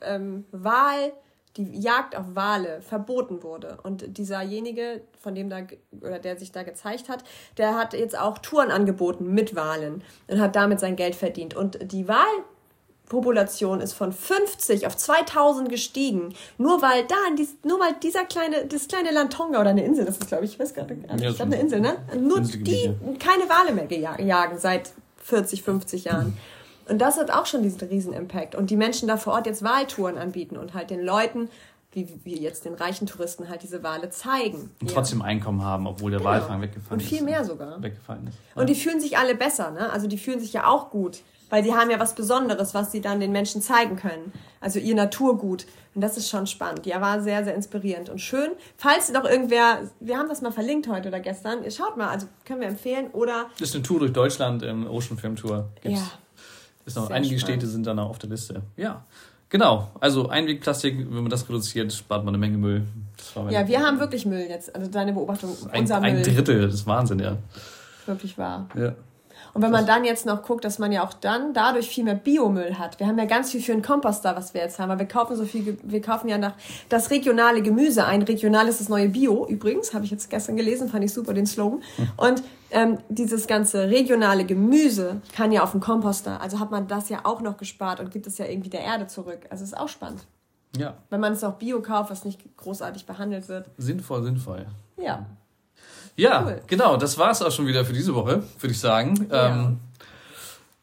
ähm, 0.00 0.46
Wahl, 0.50 1.12
die 1.56 1.78
Jagd 1.78 2.16
auf 2.16 2.34
Wale 2.34 2.80
verboten 2.80 3.42
wurde. 3.42 3.78
Und 3.82 4.16
dieserjenige, 4.16 5.02
von 5.18 5.34
dem 5.34 5.50
da, 5.50 5.58
oder 6.00 6.18
der 6.18 6.38
sich 6.38 6.52
da 6.52 6.62
gezeigt 6.62 7.08
hat, 7.08 7.24
der 7.58 7.76
hat 7.76 7.92
jetzt 7.92 8.18
auch 8.18 8.38
Touren 8.38 8.70
angeboten 8.70 9.34
mit 9.34 9.56
Walen 9.56 10.02
und 10.28 10.40
hat 10.40 10.56
damit 10.56 10.80
sein 10.80 10.96
Geld 10.96 11.16
verdient. 11.16 11.54
Und 11.54 11.92
die 11.92 12.08
Wahl, 12.08 12.24
Population 13.10 13.80
ist 13.80 13.92
von 13.92 14.12
50 14.12 14.86
auf 14.86 14.96
2000 14.96 15.68
gestiegen, 15.68 16.32
nur 16.58 16.80
weil 16.80 17.04
da, 17.06 17.16
dies, 17.36 17.56
nur 17.64 17.80
weil 17.80 17.94
dieser 18.02 18.24
kleine, 18.24 18.64
das 18.66 18.86
kleine 18.86 19.10
Land 19.10 19.32
Tonga 19.32 19.60
oder 19.60 19.70
eine 19.70 19.84
Insel, 19.84 20.04
das 20.06 20.16
ist 20.16 20.28
glaube 20.28 20.44
ich, 20.44 20.52
ich 20.52 20.60
weiß 20.60 20.72
gar 20.74 20.86
nicht, 20.86 21.02
ja, 21.20 21.28
ich 21.28 21.36
glaube 21.36 21.52
eine 21.52 21.60
Insel, 21.60 21.80
ne? 21.80 21.96
Nur 22.18 22.40
die 22.40 22.94
keine 23.18 23.48
Wale 23.48 23.72
mehr 23.72 23.90
jagen 24.22 24.58
seit 24.58 24.92
40, 25.24 25.62
50 25.62 26.04
Jahren. 26.04 26.38
Und 26.88 26.98
das 26.98 27.18
hat 27.18 27.30
auch 27.30 27.46
schon 27.46 27.62
diesen 27.62 27.80
riesen 27.88 28.12
Impact. 28.12 28.54
Und 28.54 28.70
die 28.70 28.76
Menschen 28.76 29.06
da 29.06 29.16
vor 29.16 29.34
Ort 29.34 29.46
jetzt 29.46 29.62
Wahltouren 29.62 30.16
anbieten 30.16 30.56
und 30.56 30.74
halt 30.74 30.90
den 30.90 31.00
Leuten, 31.00 31.48
wie, 31.92 32.08
wie 32.24 32.38
jetzt 32.38 32.64
den 32.64 32.74
reichen 32.74 33.06
Touristen 33.06 33.48
halt 33.48 33.62
diese 33.62 33.82
Wale 33.82 34.10
zeigen. 34.10 34.70
Und 34.80 34.90
trotzdem 34.90 35.22
Einkommen 35.22 35.64
haben, 35.64 35.86
obwohl 35.86 36.12
der 36.12 36.20
genau. 36.20 36.30
Walfang 36.30 36.60
weggefallen 36.60 37.00
ist. 37.00 37.06
Und 37.06 37.16
viel 37.16 37.24
mehr 37.24 37.44
sogar. 37.44 37.82
Weggefallen 37.82 38.28
ist. 38.28 38.38
Und 38.54 38.68
die 38.68 38.74
fühlen 38.76 39.00
sich 39.00 39.18
alle 39.18 39.34
besser, 39.34 39.72
ne? 39.72 39.90
Also 39.90 40.06
die 40.06 40.18
fühlen 40.18 40.40
sich 40.40 40.52
ja 40.52 40.68
auch 40.68 40.90
gut 40.90 41.22
weil 41.50 41.62
sie 41.64 41.74
haben 41.74 41.90
ja 41.90 42.00
was 42.00 42.14
Besonderes, 42.14 42.72
was 42.72 42.92
sie 42.92 43.00
dann 43.00 43.20
den 43.20 43.32
Menschen 43.32 43.60
zeigen 43.60 43.96
können. 43.96 44.32
Also 44.60 44.78
ihr 44.78 44.94
Naturgut. 44.94 45.66
Und 45.94 46.02
das 46.02 46.16
ist 46.16 46.30
schon 46.30 46.46
spannend. 46.46 46.86
Ja, 46.86 47.00
war 47.00 47.20
sehr, 47.20 47.44
sehr 47.44 47.54
inspirierend 47.54 48.08
und 48.08 48.20
schön. 48.20 48.52
Falls 48.76 49.10
noch 49.10 49.24
irgendwer, 49.24 49.80
wir 49.98 50.16
haben 50.16 50.28
das 50.28 50.40
mal 50.40 50.52
verlinkt 50.52 50.88
heute 50.88 51.08
oder 51.08 51.20
gestern, 51.20 51.64
ihr 51.64 51.70
schaut 51.72 51.96
mal, 51.96 52.08
also 52.08 52.28
können 52.44 52.60
wir 52.60 52.68
empfehlen 52.68 53.08
oder. 53.12 53.46
Das 53.58 53.70
ist 53.70 53.74
eine 53.74 53.82
Tour 53.82 53.98
durch 53.98 54.12
Deutschland, 54.12 54.62
ähm, 54.62 54.86
Ocean 54.88 55.18
Film 55.18 55.36
Tour. 55.36 55.68
Gibt's. 55.82 56.00
Ja. 56.00 56.06
Ist 56.86 56.96
noch, 56.96 57.10
einige 57.10 57.38
spannend. 57.38 57.60
Städte 57.60 57.66
sind 57.66 57.86
dann 57.86 57.98
auch 57.98 58.10
auf 58.10 58.18
der 58.18 58.30
Liste. 58.30 58.62
Ja. 58.76 59.04
Genau, 59.48 59.90
also 59.98 60.28
Einwegplastik, 60.28 60.96
wenn 60.96 61.22
man 61.22 61.28
das 61.28 61.48
reduziert, 61.48 61.92
spart 61.92 62.24
man 62.24 62.34
eine 62.34 62.38
Menge 62.38 62.56
Müll. 62.56 62.86
ja, 63.50 63.66
wir 63.66 63.80
haben 63.80 63.98
wirklich 63.98 64.24
Müll 64.24 64.46
jetzt. 64.48 64.72
Also 64.74 64.88
deine 64.88 65.12
Beobachtung, 65.12 65.56
ein, 65.72 65.80
unser 65.80 66.00
Müll. 66.00 66.10
Ein 66.10 66.22
Drittel, 66.22 66.62
das 66.62 66.74
ist 66.74 66.86
Wahnsinn, 66.86 67.18
ja. 67.18 67.36
Wirklich 68.06 68.38
wahr. 68.38 68.68
Ja. 68.76 68.94
Und 69.52 69.62
wenn 69.62 69.70
man 69.70 69.86
dann 69.86 70.04
jetzt 70.04 70.26
noch 70.26 70.42
guckt, 70.42 70.64
dass 70.64 70.78
man 70.78 70.92
ja 70.92 71.04
auch 71.04 71.12
dann 71.12 71.52
dadurch 71.52 71.88
viel 71.88 72.04
mehr 72.04 72.14
Biomüll 72.14 72.78
hat. 72.78 72.98
Wir 73.00 73.06
haben 73.06 73.18
ja 73.18 73.24
ganz 73.24 73.50
viel 73.50 73.60
für 73.60 73.72
einen 73.72 73.82
Komposter, 73.82 74.36
was 74.36 74.54
wir 74.54 74.60
jetzt 74.60 74.78
haben, 74.78 74.88
weil 74.88 74.98
wir 74.98 75.08
kaufen 75.08 75.36
so 75.36 75.44
viel, 75.44 75.78
wir 75.82 76.00
kaufen 76.00 76.28
ja 76.28 76.38
nach 76.38 76.54
das 76.88 77.10
regionale 77.10 77.62
Gemüse 77.62 78.04
ein. 78.04 78.22
Regional 78.22 78.68
ist 78.68 78.80
das 78.80 78.88
neue 78.88 79.08
Bio 79.08 79.46
übrigens, 79.46 79.94
habe 79.94 80.04
ich 80.04 80.10
jetzt 80.10 80.30
gestern 80.30 80.56
gelesen, 80.56 80.88
fand 80.88 81.04
ich 81.04 81.12
super 81.12 81.34
den 81.34 81.46
Slogan. 81.46 81.82
Hm. 81.96 82.08
Und 82.16 82.42
ähm, 82.70 82.98
dieses 83.08 83.46
ganze 83.46 83.88
regionale 83.88 84.44
Gemüse 84.44 85.20
kann 85.34 85.52
ja 85.52 85.62
auf 85.62 85.72
den 85.72 85.80
Komposter. 85.80 86.40
Also 86.40 86.60
hat 86.60 86.70
man 86.70 86.86
das 86.86 87.08
ja 87.08 87.20
auch 87.24 87.40
noch 87.40 87.56
gespart 87.56 88.00
und 88.00 88.10
gibt 88.10 88.26
es 88.26 88.38
ja 88.38 88.46
irgendwie 88.46 88.70
der 88.70 88.82
Erde 88.82 89.06
zurück. 89.06 89.40
Also 89.50 89.64
ist 89.64 89.76
auch 89.76 89.88
spannend. 89.88 90.26
Ja. 90.76 90.94
Wenn 91.10 91.20
man 91.20 91.32
es 91.32 91.42
auch 91.42 91.54
Bio 91.54 91.82
kauft, 91.82 92.10
was 92.10 92.24
nicht 92.24 92.56
großartig 92.56 93.06
behandelt 93.06 93.48
wird. 93.48 93.70
Sinnvoll, 93.76 94.22
sinnvoll. 94.22 94.66
Ja. 94.96 95.26
Ja, 96.20 96.44
cool. 96.44 96.62
genau, 96.66 96.96
das 96.96 97.18
war 97.18 97.30
es 97.30 97.42
auch 97.42 97.50
schon 97.50 97.66
wieder 97.66 97.84
für 97.84 97.92
diese 97.92 98.14
Woche, 98.14 98.42
würde 98.58 98.72
ich 98.72 98.78
sagen. 98.78 99.26
Ja. 99.30 99.48
Ähm, 99.48 99.78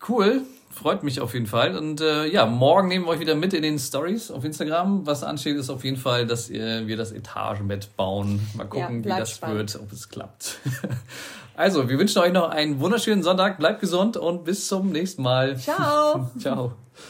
cool, 0.09 0.41
freut 0.71 1.03
mich 1.03 1.21
auf 1.21 1.33
jeden 1.33 1.47
Fall. 1.47 1.77
Und 1.77 2.01
äh, 2.01 2.25
ja, 2.25 2.45
morgen 2.45 2.87
nehmen 2.87 3.05
wir 3.05 3.11
euch 3.11 3.19
wieder 3.19 3.35
mit 3.35 3.53
in 3.53 3.61
den 3.61 3.77
Stories 3.77 4.31
auf 4.31 4.43
Instagram. 4.43 5.05
Was 5.05 5.23
ansteht, 5.23 5.55
ist 5.57 5.69
auf 5.69 5.83
jeden 5.83 5.97
Fall, 5.97 6.25
dass 6.25 6.49
äh, 6.49 6.87
wir 6.87 6.97
das 6.97 7.11
Etagenbett 7.11 7.95
bauen. 7.95 8.47
Mal 8.55 8.65
gucken, 8.65 9.03
ja, 9.03 9.05
wie 9.05 9.19
das 9.19 9.31
spannend. 9.31 9.57
wird, 9.57 9.75
ob 9.75 9.91
es 9.91 10.09
klappt. 10.09 10.57
also, 11.55 11.89
wir 11.89 11.99
wünschen 11.99 12.19
euch 12.19 12.33
noch 12.33 12.49
einen 12.49 12.79
wunderschönen 12.79 13.23
Sonntag. 13.23 13.57
Bleibt 13.57 13.81
gesund 13.81 14.17
und 14.17 14.43
bis 14.43 14.67
zum 14.67 14.91
nächsten 14.91 15.21
Mal. 15.21 15.57
Ciao. 15.57 16.29
Ciao. 16.39 16.73